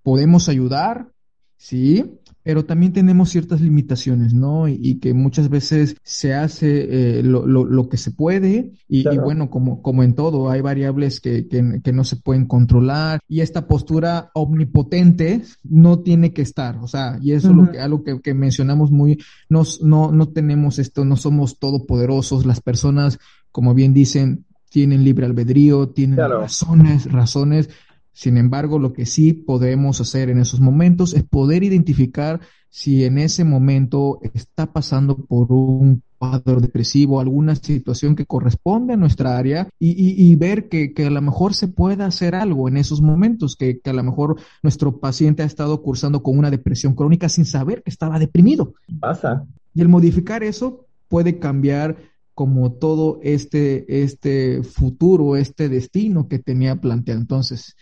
podemos 0.03 0.47
ayudar, 0.47 1.11
sí, 1.57 2.19
pero 2.43 2.65
también 2.65 2.93
tenemos 2.93 3.29
ciertas 3.29 3.61
limitaciones, 3.61 4.33
¿no? 4.33 4.67
Y, 4.67 4.99
que 4.99 5.13
muchas 5.13 5.49
veces 5.49 5.95
se 6.03 6.33
hace 6.33 7.19
eh, 7.19 7.23
lo, 7.23 7.45
lo, 7.45 7.65
lo, 7.65 7.89
que 7.89 7.97
se 7.97 8.11
puede 8.11 8.73
y, 8.87 9.03
bueno, 9.17 9.49
como, 9.49 9.81
como 9.81 10.03
en 10.03 10.13
todo, 10.13 10.49
hay 10.49 10.61
variables 10.61 11.21
que, 11.21 11.47
que, 11.47 11.81
que, 11.83 11.93
no 11.93 12.03
se 12.03 12.15
pueden 12.15 12.45
controlar 12.45 13.19
y 13.27 13.41
esta 13.41 13.67
postura 13.67 14.31
omnipotente 14.33 15.43
no 15.63 15.99
tiene 15.99 16.33
que 16.33 16.41
estar, 16.41 16.77
o 16.77 16.87
sea, 16.87 17.19
y 17.21 17.33
eso 17.33 17.51
es 17.51 17.55
lo 17.55 17.71
que, 17.71 17.79
algo 17.79 18.03
que, 18.03 18.19
que 18.19 18.33
mencionamos 18.33 18.91
muy, 18.91 19.19
nos, 19.47 19.81
no, 19.81 20.11
no 20.11 20.29
tenemos 20.29 20.79
esto, 20.79 21.05
no 21.05 21.17
somos 21.17 21.59
todopoderosos, 21.59 22.45
las 22.45 22.61
personas, 22.61 23.19
como 23.51 23.73
bien 23.73 23.93
dicen, 23.93 24.45
tienen 24.69 25.03
libre 25.03 25.25
albedrío, 25.25 25.89
tienen 25.89 26.17
razones, 26.17 27.11
razones, 27.11 27.69
sin 28.11 28.37
embargo, 28.37 28.79
lo 28.79 28.93
que 28.93 29.05
sí 29.05 29.33
podemos 29.33 30.01
hacer 30.01 30.29
en 30.29 30.39
esos 30.39 30.59
momentos 30.59 31.13
es 31.13 31.23
poder 31.23 31.63
identificar 31.63 32.41
si 32.69 33.05
en 33.05 33.17
ese 33.17 33.43
momento 33.43 34.19
está 34.33 34.71
pasando 34.71 35.17
por 35.17 35.51
un 35.51 36.03
cuadro 36.17 36.59
depresivo, 36.59 37.19
alguna 37.19 37.55
situación 37.55 38.15
que 38.15 38.25
corresponde 38.25 38.93
a 38.93 38.97
nuestra 38.97 39.37
área 39.37 39.69
y, 39.79 40.35
ver 40.35 40.67
que, 40.67 40.93
a 40.97 41.09
lo 41.09 41.21
mejor 41.21 41.53
se 41.53 41.69
pueda 41.69 42.05
hacer 42.05 42.35
algo 42.35 42.67
en 42.67 42.77
esos 42.77 43.01
momentos, 43.01 43.55
que, 43.55 43.79
que, 43.79 43.89
a 43.89 43.93
lo 43.93 44.03
mejor 44.03 44.35
nuestro 44.61 44.99
paciente 44.99 45.43
ha 45.43 45.45
estado 45.45 45.81
cursando 45.81 46.21
con 46.21 46.37
una 46.37 46.51
depresión 46.51 46.93
crónica 46.93 47.29
sin 47.29 47.45
saber 47.45 47.81
que 47.83 47.89
estaba 47.89 48.19
deprimido. 48.19 48.73
Pasa. 48.99 49.45
Y 49.73 49.81
el 49.81 49.87
modificar 49.87 50.43
eso 50.43 50.85
puede 51.07 51.39
cambiar 51.39 51.97
como 52.39 52.71
todo 52.73 53.19
este, 53.21 54.01
este 54.03 54.63
futuro, 54.63 55.35
este 55.35 55.67
destino 55.67 56.27
que 56.27 56.39
tenía 56.39 56.75
planteado. 56.77 57.19
Entonces, 57.19 57.75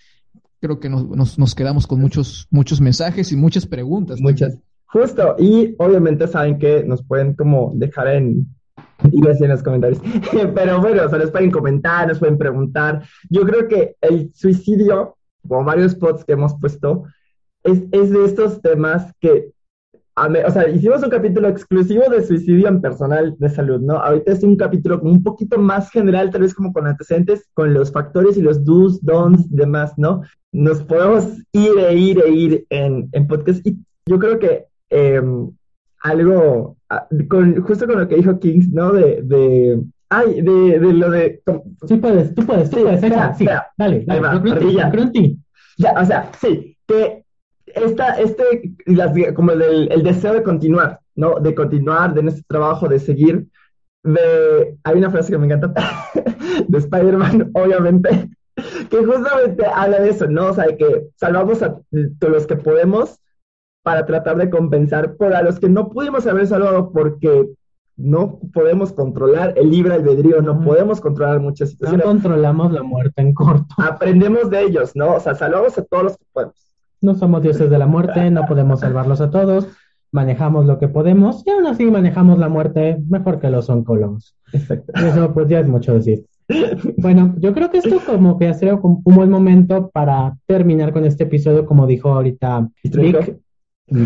creo 0.60 0.80
que 0.80 0.90
nos, 0.90 1.38
nos, 1.38 1.56
quedamos 1.56 1.88
con 1.88 2.00
muchos, 2.00 2.48
muchos 2.50 2.82
mensajes 2.82 3.32
y 3.32 3.36
muchas 3.36 3.66
preguntas. 3.66 4.20
Muchas. 4.20 4.58
Justo, 4.86 5.36
y 5.38 5.76
obviamente 5.78 6.28
saben 6.28 6.58
que 6.58 6.84
nos 6.84 7.04
pueden 7.04 7.34
como 7.34 7.72
dejar 7.76 8.08
en, 8.08 8.48
iba 9.12 9.32
en 9.32 9.50
los 9.50 9.64
comentarios, 9.64 10.02
pero 10.56 10.82
bueno, 10.82 11.04
o 11.06 11.10
sea, 11.10 11.20
nos 11.20 11.32
pueden 11.32 11.52
comentar, 11.52 12.08
nos 12.08 12.20
pueden 12.20 12.38
preguntar. 12.38 13.04
Yo 13.30 13.42
creo 13.46 13.68
que 13.68 13.96
el 14.02 14.32
suicidio, 14.34 15.18
como 15.48 15.64
varios 15.64 15.92
spots 15.92 16.24
que 16.24 16.34
hemos 16.34 16.56
puesto, 16.60 17.04
es, 17.64 17.84
es 17.92 18.10
de 18.12 18.26
estos 18.26 18.62
temas 18.62 19.12
que 19.20 19.52
o 20.18 20.52
sea, 20.52 20.68
hicimos 20.68 21.03
un 21.03 21.10
capítulo 21.10 21.48
exclusivo 21.48 22.03
de 22.10 22.23
suicidio 22.23 22.68
en 22.68 22.81
personal 22.81 23.35
de 23.38 23.49
salud, 23.49 23.80
¿no? 23.81 23.98
Ahorita 23.98 24.31
es 24.31 24.44
un 24.44 24.56
capítulo 24.56 24.99
un 25.02 25.22
poquito 25.22 25.60
más 25.60 25.91
general, 25.91 26.31
tal 26.31 26.41
vez 26.41 26.56
como 26.56 26.73
con 26.73 26.88
antecedentes, 26.88 27.48
con 27.53 27.73
los 27.73 27.91
factores 27.91 28.35
y 28.35 28.41
los 28.41 28.65
do's, 28.65 28.99
don'ts, 29.03 29.48
demás, 29.49 29.94
¿no? 29.98 30.23
Nos 30.52 30.81
podemos 30.84 31.26
ir 31.52 31.72
e 31.77 31.94
ir 31.94 32.19
e 32.19 32.30
ir 32.31 32.65
en, 32.69 33.10
en 33.11 33.27
podcast 33.27 33.65
y 33.65 33.77
yo 34.07 34.18
creo 34.18 34.39
que 34.39 34.65
em, 34.89 35.52
algo, 36.02 36.77
con, 37.30 37.61
justo 37.61 37.85
con 37.85 37.99
lo 37.99 38.07
que 38.07 38.15
dijo 38.15 38.39
Kings, 38.39 38.72
¿no? 38.72 38.94
De, 38.94 39.22
de 39.22 39.84
ay, 40.10 40.41
de, 40.41 40.80
de 40.80 40.94
lo 40.94 41.11
de... 41.11 41.44
Sí 41.88 41.98
puedes, 41.98 42.34
tú 42.34 42.44
puedes, 42.44 42.69
tú 42.72 42.77
puedes, 42.77 42.99
sí, 43.38 43.45
dale, 43.77 44.03
dale, 44.07 44.19
va, 44.19 44.34
en 44.34 45.11
ti. 45.11 45.39
Ya, 45.77 45.94
o 45.94 46.06
sea, 46.06 46.31
sí, 46.39 46.76
que 46.88 47.23
esta, 47.78 48.20
este, 48.20 48.74
las, 48.86 49.14
como 49.34 49.52
el, 49.52 49.91
el, 49.91 50.04
deseo 50.04 50.34
de 50.34 50.44
continuar, 50.44 50.99
¿no? 51.16 51.40
De 51.40 51.56
continuar, 51.56 52.14
de 52.14 52.24
nuestro 52.24 52.44
trabajo, 52.48 52.88
de 52.88 52.99
seguir. 52.99 53.48
De, 54.04 54.78
hay 54.84 54.98
una 54.98 55.12
frase 55.12 55.32
que 55.32 55.38
me 55.38 55.45
encanta 55.45 55.74
de 56.68 56.78
Spider-Man, 56.78 57.52
obviamente, 57.54 58.30
que 58.90 59.06
justamente 59.06 59.66
habla 59.66 59.99
de 59.99 60.10
eso, 60.10 60.28
¿no? 60.28 60.48
O 60.48 60.54
sea, 60.54 60.66
de 60.66 60.78
que 60.78 61.08
salvamos 61.16 61.62
a 61.62 61.80
todos 62.20 62.34
los 62.34 62.48
que 62.48 62.56
podemos 62.56 63.20
para 63.84 64.06
tratar 64.06 64.38
de 64.38 64.49
compensar 64.49 65.16
por 65.16 65.34
a 65.34 65.41
los 65.41 65.60
que 65.60 65.70
no 65.70 65.90
pudimos 65.90 66.28
haber 66.28 66.45
salvado 66.48 66.91
porque 66.91 67.48
no 67.98 68.40
podemos 68.54 68.94
controlar 68.94 69.54
el 69.58 69.72
libre 69.72 69.95
albedrío, 69.95 70.41
no 70.41 70.62
podemos 70.62 71.02
controlar 71.02 71.40
muchas 71.40 71.72
situaciones. 71.72 72.06
No 72.06 72.12
controlamos 72.12 72.72
la 72.72 72.84
muerte 72.84 73.22
en 73.22 73.34
corto. 73.34 73.76
Aprendemos 73.78 74.49
de 74.52 74.62
ellos, 74.62 74.95
¿no? 74.95 75.16
O 75.16 75.20
sea, 75.20 75.34
salvamos 75.34 75.78
a 75.78 75.84
todos 75.84 76.04
los 76.04 76.18
que 76.18 76.26
podemos. 76.32 76.66
No 77.02 77.15
somos 77.15 77.41
dioses 77.41 77.69
de 77.69 77.78
la 77.78 77.88
muerte, 77.88 78.30
no 78.32 78.45
podemos 78.45 78.80
salvarlos 78.80 79.22
a 79.22 79.30
todos, 79.30 79.68
manejamos 80.11 80.65
lo 80.65 80.80
que 80.80 80.88
podemos 80.88 81.44
y 81.45 81.52
aún 81.52 81.68
así 81.68 81.86
manejamos 81.86 82.40
la 82.40 82.49
muerte 82.49 82.98
mejor 83.07 83.40
que 83.40 83.49
los 83.49 83.69
oncólogos. 83.69 84.36
Exacto. 84.53 84.94
Eso 84.95 85.34
pues 85.34 85.48
ya 85.48 85.60
es 85.60 85.68
mucho 85.68 85.94
decir. 85.94 86.26
Bueno, 86.98 87.36
yo 87.40 87.53
creo 87.53 87.69
que 87.69 87.80
esto 87.80 87.99
como 88.06 88.38
que 88.40 88.48
ha 88.48 88.53
sido 88.53 88.80
un 88.82 89.03
buen 89.03 89.30
momento 89.30 89.90
para 89.90 90.38
terminar 90.45 90.94
con 90.94 91.06
este 91.06 91.26
episodio, 91.26 91.65
como 91.65 91.86
dijo 91.86 92.10
ahorita 92.10 92.69
Vic. 92.84 93.38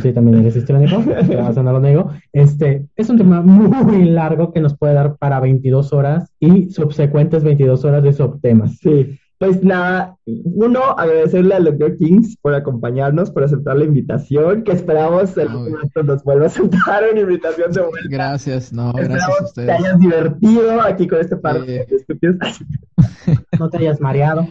Sí, 0.01 0.13
también 0.13 0.39
eres 0.39 0.55
histrónico, 0.55 1.01
no 1.63 1.71
lo 1.71 1.79
nego. 1.79 2.11
Este, 2.31 2.87
es 2.95 3.09
un 3.09 3.17
tema 3.17 3.41
muy 3.41 4.05
largo 4.05 4.53
que 4.53 4.59
nos 4.59 4.77
puede 4.77 4.93
dar 4.93 5.17
para 5.17 5.39
22 5.39 5.91
horas 5.91 6.31
y 6.39 6.69
subsecuentes 6.69 7.43
22 7.43 7.83
horas 7.85 8.03
de 8.03 8.13
subtemas. 8.13 8.77
Sí. 8.77 9.17
Pues 9.41 9.63
nada, 9.63 10.19
uno, 10.27 10.83
agradecerle 10.95 11.55
al 11.55 11.63
doctor 11.63 11.97
Kings 11.97 12.37
por 12.43 12.53
acompañarnos, 12.53 13.31
por 13.31 13.43
aceptar 13.43 13.75
la 13.75 13.85
invitación, 13.85 14.63
que 14.63 14.71
esperamos 14.71 15.35
el 15.35 15.49
momento 15.49 16.03
nos 16.03 16.23
vuelva 16.23 16.43
a 16.43 16.47
aceptar 16.47 17.05
una 17.11 17.21
invitación 17.21 17.71
de 17.71 17.81
vuelta. 17.81 18.07
Gracias, 18.07 18.71
no, 18.71 18.93
gracias 18.93 19.23
a 19.23 19.43
ustedes. 19.43 19.55
Que 19.55 19.63
te 19.65 19.71
hayas 19.71 19.99
divertido 19.99 20.81
aquí 20.81 21.07
con 21.07 21.21
este 21.21 21.37
par 21.37 21.65
de 21.65 21.87
estúpidos. 21.89 22.37
No 23.59 23.69
te 23.69 23.77
hayas 23.77 23.99
mareado. 23.99 24.47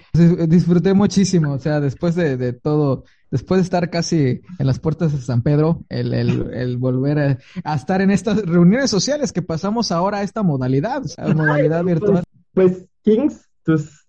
Disfruté 0.49 0.93
muchísimo, 0.93 1.53
o 1.53 1.59
sea, 1.59 1.81
después 1.81 2.17
de, 2.17 2.37
de, 2.37 2.53
todo, 2.53 3.05
después 3.31 3.59
de 3.59 3.63
estar 3.63 3.91
casi 3.91 4.43
en 4.59 4.67
las 4.67 4.81
puertas 4.81 5.13
de 5.13 5.19
San 5.19 5.43
Pedro, 5.43 5.85
el, 5.89 6.15
el, 6.15 6.53
el 6.53 6.79
volver 6.79 7.19
a, 7.19 7.39
a, 7.63 7.77
estar 7.77 8.01
en 8.01 8.11
estas 8.11 8.45
reuniones 8.45 8.91
sociales 8.91 9.33
que 9.33 9.43
pasamos 9.43 9.93
ahora 9.93 10.19
a 10.19 10.23
esta 10.23 10.43
modalidad, 10.43 11.03
a 11.17 11.29
modalidad 11.33 11.85
virtual. 11.85 12.25
Pues, 12.55 12.73
pues 12.73 12.89
Kings, 13.03 13.51
tus 13.65 14.00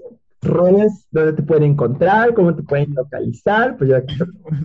roles, 0.41 1.07
dónde 1.11 1.33
te 1.33 1.43
pueden 1.43 1.63
encontrar, 1.63 2.33
cómo 2.33 2.55
te 2.55 2.63
pueden 2.63 2.93
localizar, 2.95 3.77
pues 3.77 3.89
ya. 3.89 4.03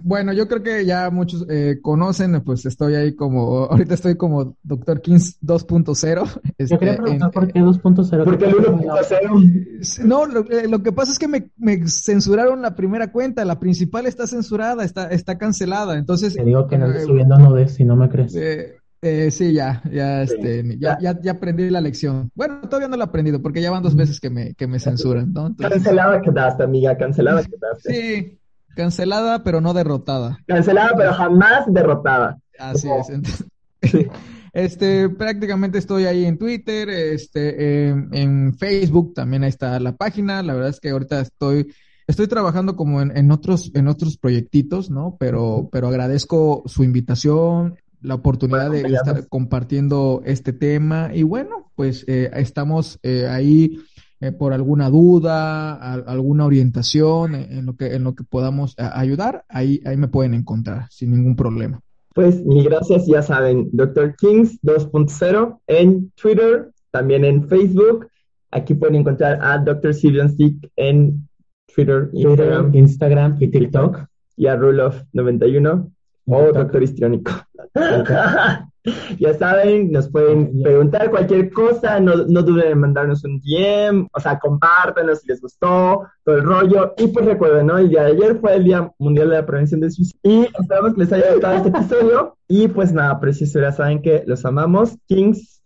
Bueno, 0.02 0.32
yo 0.32 0.48
creo 0.48 0.62
que 0.62 0.86
ya 0.86 1.10
muchos 1.10 1.46
eh, 1.50 1.78
conocen, 1.82 2.42
pues 2.42 2.64
estoy 2.66 2.94
ahí 2.94 3.14
como, 3.14 3.66
ahorita 3.66 3.94
estoy 3.94 4.16
como 4.16 4.56
Dr. 4.62 5.00
Kings 5.00 5.38
2.0. 5.42 6.40
Este, 6.58 6.74
yo 6.74 6.78
quería 6.78 6.96
preguntar 6.96 7.30
por 7.30 7.52
qué 7.52 7.60
2.0. 7.60 8.24
Porque 8.24 8.46
el 8.46 8.54
1.0. 8.54 10.04
No, 10.04 10.26
lo, 10.26 10.50
eh, 10.50 10.68
lo, 10.68 10.82
que 10.82 10.92
pasa 10.92 11.12
es 11.12 11.18
que 11.18 11.28
me, 11.28 11.50
me, 11.56 11.86
censuraron 11.86 12.62
la 12.62 12.74
primera 12.74 13.12
cuenta, 13.12 13.44
la 13.44 13.60
principal 13.60 14.06
está 14.06 14.26
censurada, 14.26 14.84
está, 14.84 15.08
está 15.08 15.36
cancelada, 15.36 15.98
entonces. 15.98 16.34
Te 16.34 16.44
digo 16.44 16.66
que 16.66 16.78
no 16.78 16.86
estoy 16.86 17.02
eh, 17.02 17.06
subiendo 17.06 17.38
nudes, 17.38 17.74
si 17.74 17.84
no 17.84 17.96
me 17.96 18.08
crees. 18.08 18.34
Eh, 18.36 18.76
eh, 19.06 19.30
sí, 19.30 19.52
ya, 19.52 19.82
ya, 19.90 20.22
este, 20.22 20.78
ya, 20.78 20.98
ya, 21.00 21.18
ya, 21.20 21.32
aprendí 21.32 21.70
la 21.70 21.80
lección. 21.80 22.30
Bueno, 22.34 22.60
todavía 22.62 22.88
no 22.88 22.96
la 22.96 23.04
he 23.04 23.08
aprendido 23.08 23.40
porque 23.40 23.62
ya 23.62 23.70
van 23.70 23.82
dos 23.82 23.96
veces 23.96 24.20
que 24.20 24.30
me, 24.30 24.54
que 24.54 24.66
me 24.66 24.78
censuran, 24.78 25.32
¿no? 25.32 25.54
Cancelada 25.56 26.20
quedaste, 26.20 26.62
amiga, 26.64 26.96
cancelada 26.96 27.42
quedaste. 27.44 27.92
Sí, 27.92 28.38
cancelada 28.74 29.42
pero 29.42 29.60
no 29.60 29.74
derrotada. 29.74 30.38
Cancelada 30.46 30.92
pero 30.96 31.12
jamás 31.12 31.64
derrotada. 31.72 32.38
Así 32.58 32.88
es. 32.88 33.08
Entonces, 33.10 33.46
este, 34.52 35.08
prácticamente 35.08 35.78
estoy 35.78 36.04
ahí 36.04 36.24
en 36.24 36.38
Twitter, 36.38 36.88
este, 36.88 37.88
en 37.88 38.54
Facebook 38.58 39.14
también 39.14 39.44
ahí 39.44 39.50
está 39.50 39.78
la 39.80 39.92
página. 39.96 40.42
La 40.42 40.54
verdad 40.54 40.70
es 40.70 40.80
que 40.80 40.90
ahorita 40.90 41.20
estoy 41.20 41.68
estoy 42.06 42.28
trabajando 42.28 42.76
como 42.76 43.02
en, 43.02 43.16
en, 43.16 43.30
otros, 43.30 43.70
en 43.74 43.88
otros 43.88 44.16
proyectitos, 44.16 44.90
¿no? 44.90 45.16
Pero, 45.18 45.68
pero 45.72 45.88
agradezco 45.88 46.62
su 46.66 46.84
invitación, 46.84 47.76
la 48.06 48.14
oportunidad 48.14 48.70
de 48.70 48.82
estar 48.82 49.28
compartiendo 49.28 50.22
este 50.24 50.52
tema 50.52 51.10
y 51.12 51.24
bueno, 51.24 51.72
pues 51.74 52.04
eh, 52.06 52.30
estamos 52.34 53.00
eh, 53.02 53.26
ahí 53.28 53.80
eh, 54.20 54.30
por 54.30 54.52
alguna 54.52 54.88
duda, 54.90 55.74
alguna 55.92 56.46
orientación 56.46 57.34
en, 57.34 57.66
lo 57.66 57.76
que 57.76 57.94
en 57.94 58.04
lo 58.04 58.14
que 58.14 58.22
podamos 58.22 58.74
ayudar, 58.78 59.44
ahí 59.48 59.80
ahí 59.84 59.96
me 59.96 60.08
pueden 60.08 60.34
encontrar 60.34 60.86
sin 60.90 61.10
ningún 61.10 61.34
problema. 61.34 61.80
Pues 62.14 62.42
mil 62.44 62.64
gracias, 62.64 63.06
ya 63.06 63.22
saben, 63.22 63.68
Dr. 63.72 64.14
Kings 64.16 64.58
2.0 64.62 65.58
en 65.66 66.12
Twitter, 66.12 66.70
también 66.92 67.24
en 67.24 67.48
Facebook. 67.48 68.06
Aquí 68.52 68.74
pueden 68.74 68.94
encontrar 68.94 69.38
a 69.42 69.58
Dr. 69.58 69.92
Silvian 69.92 70.30
Stick 70.30 70.70
en 70.76 71.28
Twitter, 71.74 72.08
Instagram, 72.12 72.74
Instagram 72.74 73.36
y 73.40 73.48
TikTok. 73.48 74.06
Y 74.38 74.46
a 74.46 74.56
Rule 74.56 74.82
of 74.82 75.02
91 75.12 75.90
Oh, 76.26 76.52
doctor 76.52 76.82
histriónico. 76.82 77.32
ya 79.18 79.34
saben, 79.34 79.90
nos 79.90 80.08
pueden 80.08 80.62
preguntar 80.62 81.10
cualquier 81.10 81.52
cosa, 81.52 82.00
no, 82.00 82.16
no 82.16 82.42
duden 82.42 82.72
en 82.72 82.80
mandarnos 82.80 83.24
un 83.24 83.40
DM, 83.40 84.08
o 84.12 84.20
sea, 84.20 84.38
compártanos 84.38 85.20
si 85.20 85.28
les 85.28 85.40
gustó, 85.40 86.02
todo 86.24 86.36
el 86.36 86.42
rollo. 86.44 86.94
Y 86.98 87.08
pues 87.08 87.24
recuerden, 87.26 87.66
¿no? 87.66 87.78
El 87.78 87.90
día 87.90 88.04
de 88.04 88.12
ayer 88.12 88.40
fue 88.40 88.56
el 88.56 88.64
Día 88.64 88.92
Mundial 88.98 89.30
de 89.30 89.36
la 89.36 89.46
Prevención 89.46 89.80
del 89.80 89.92
Suicidio. 89.92 90.20
Y 90.22 90.44
esperamos 90.60 90.94
que 90.94 91.00
les 91.00 91.12
haya 91.12 91.32
gustado 91.32 91.54
este 91.56 91.68
episodio. 91.68 92.36
Y 92.48 92.68
pues 92.68 92.92
nada, 92.92 93.18
precioso, 93.20 93.60
ya 93.60 93.72
saben 93.72 94.02
que 94.02 94.24
los 94.26 94.44
amamos. 94.44 94.96
Kings. 95.06 95.62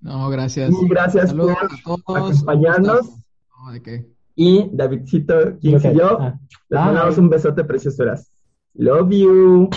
No, 0.00 0.28
gracias. 0.28 0.70
Y 0.70 0.88
gracias 0.88 1.32
por 1.32 1.52
acompañarnos. 1.52 3.10
No, 3.58 3.72
¿de 3.72 3.82
qué? 3.82 4.06
Y 4.36 4.68
Davidcito, 4.72 5.58
Kings 5.60 5.84
y 5.84 5.94
yo, 5.94 6.18
ah. 6.20 6.38
les 6.68 6.80
mandamos 6.80 7.16
un 7.18 7.28
besote, 7.28 7.64
preciosuras. 7.64 8.30
Love 8.74 9.10
you. 9.10 9.70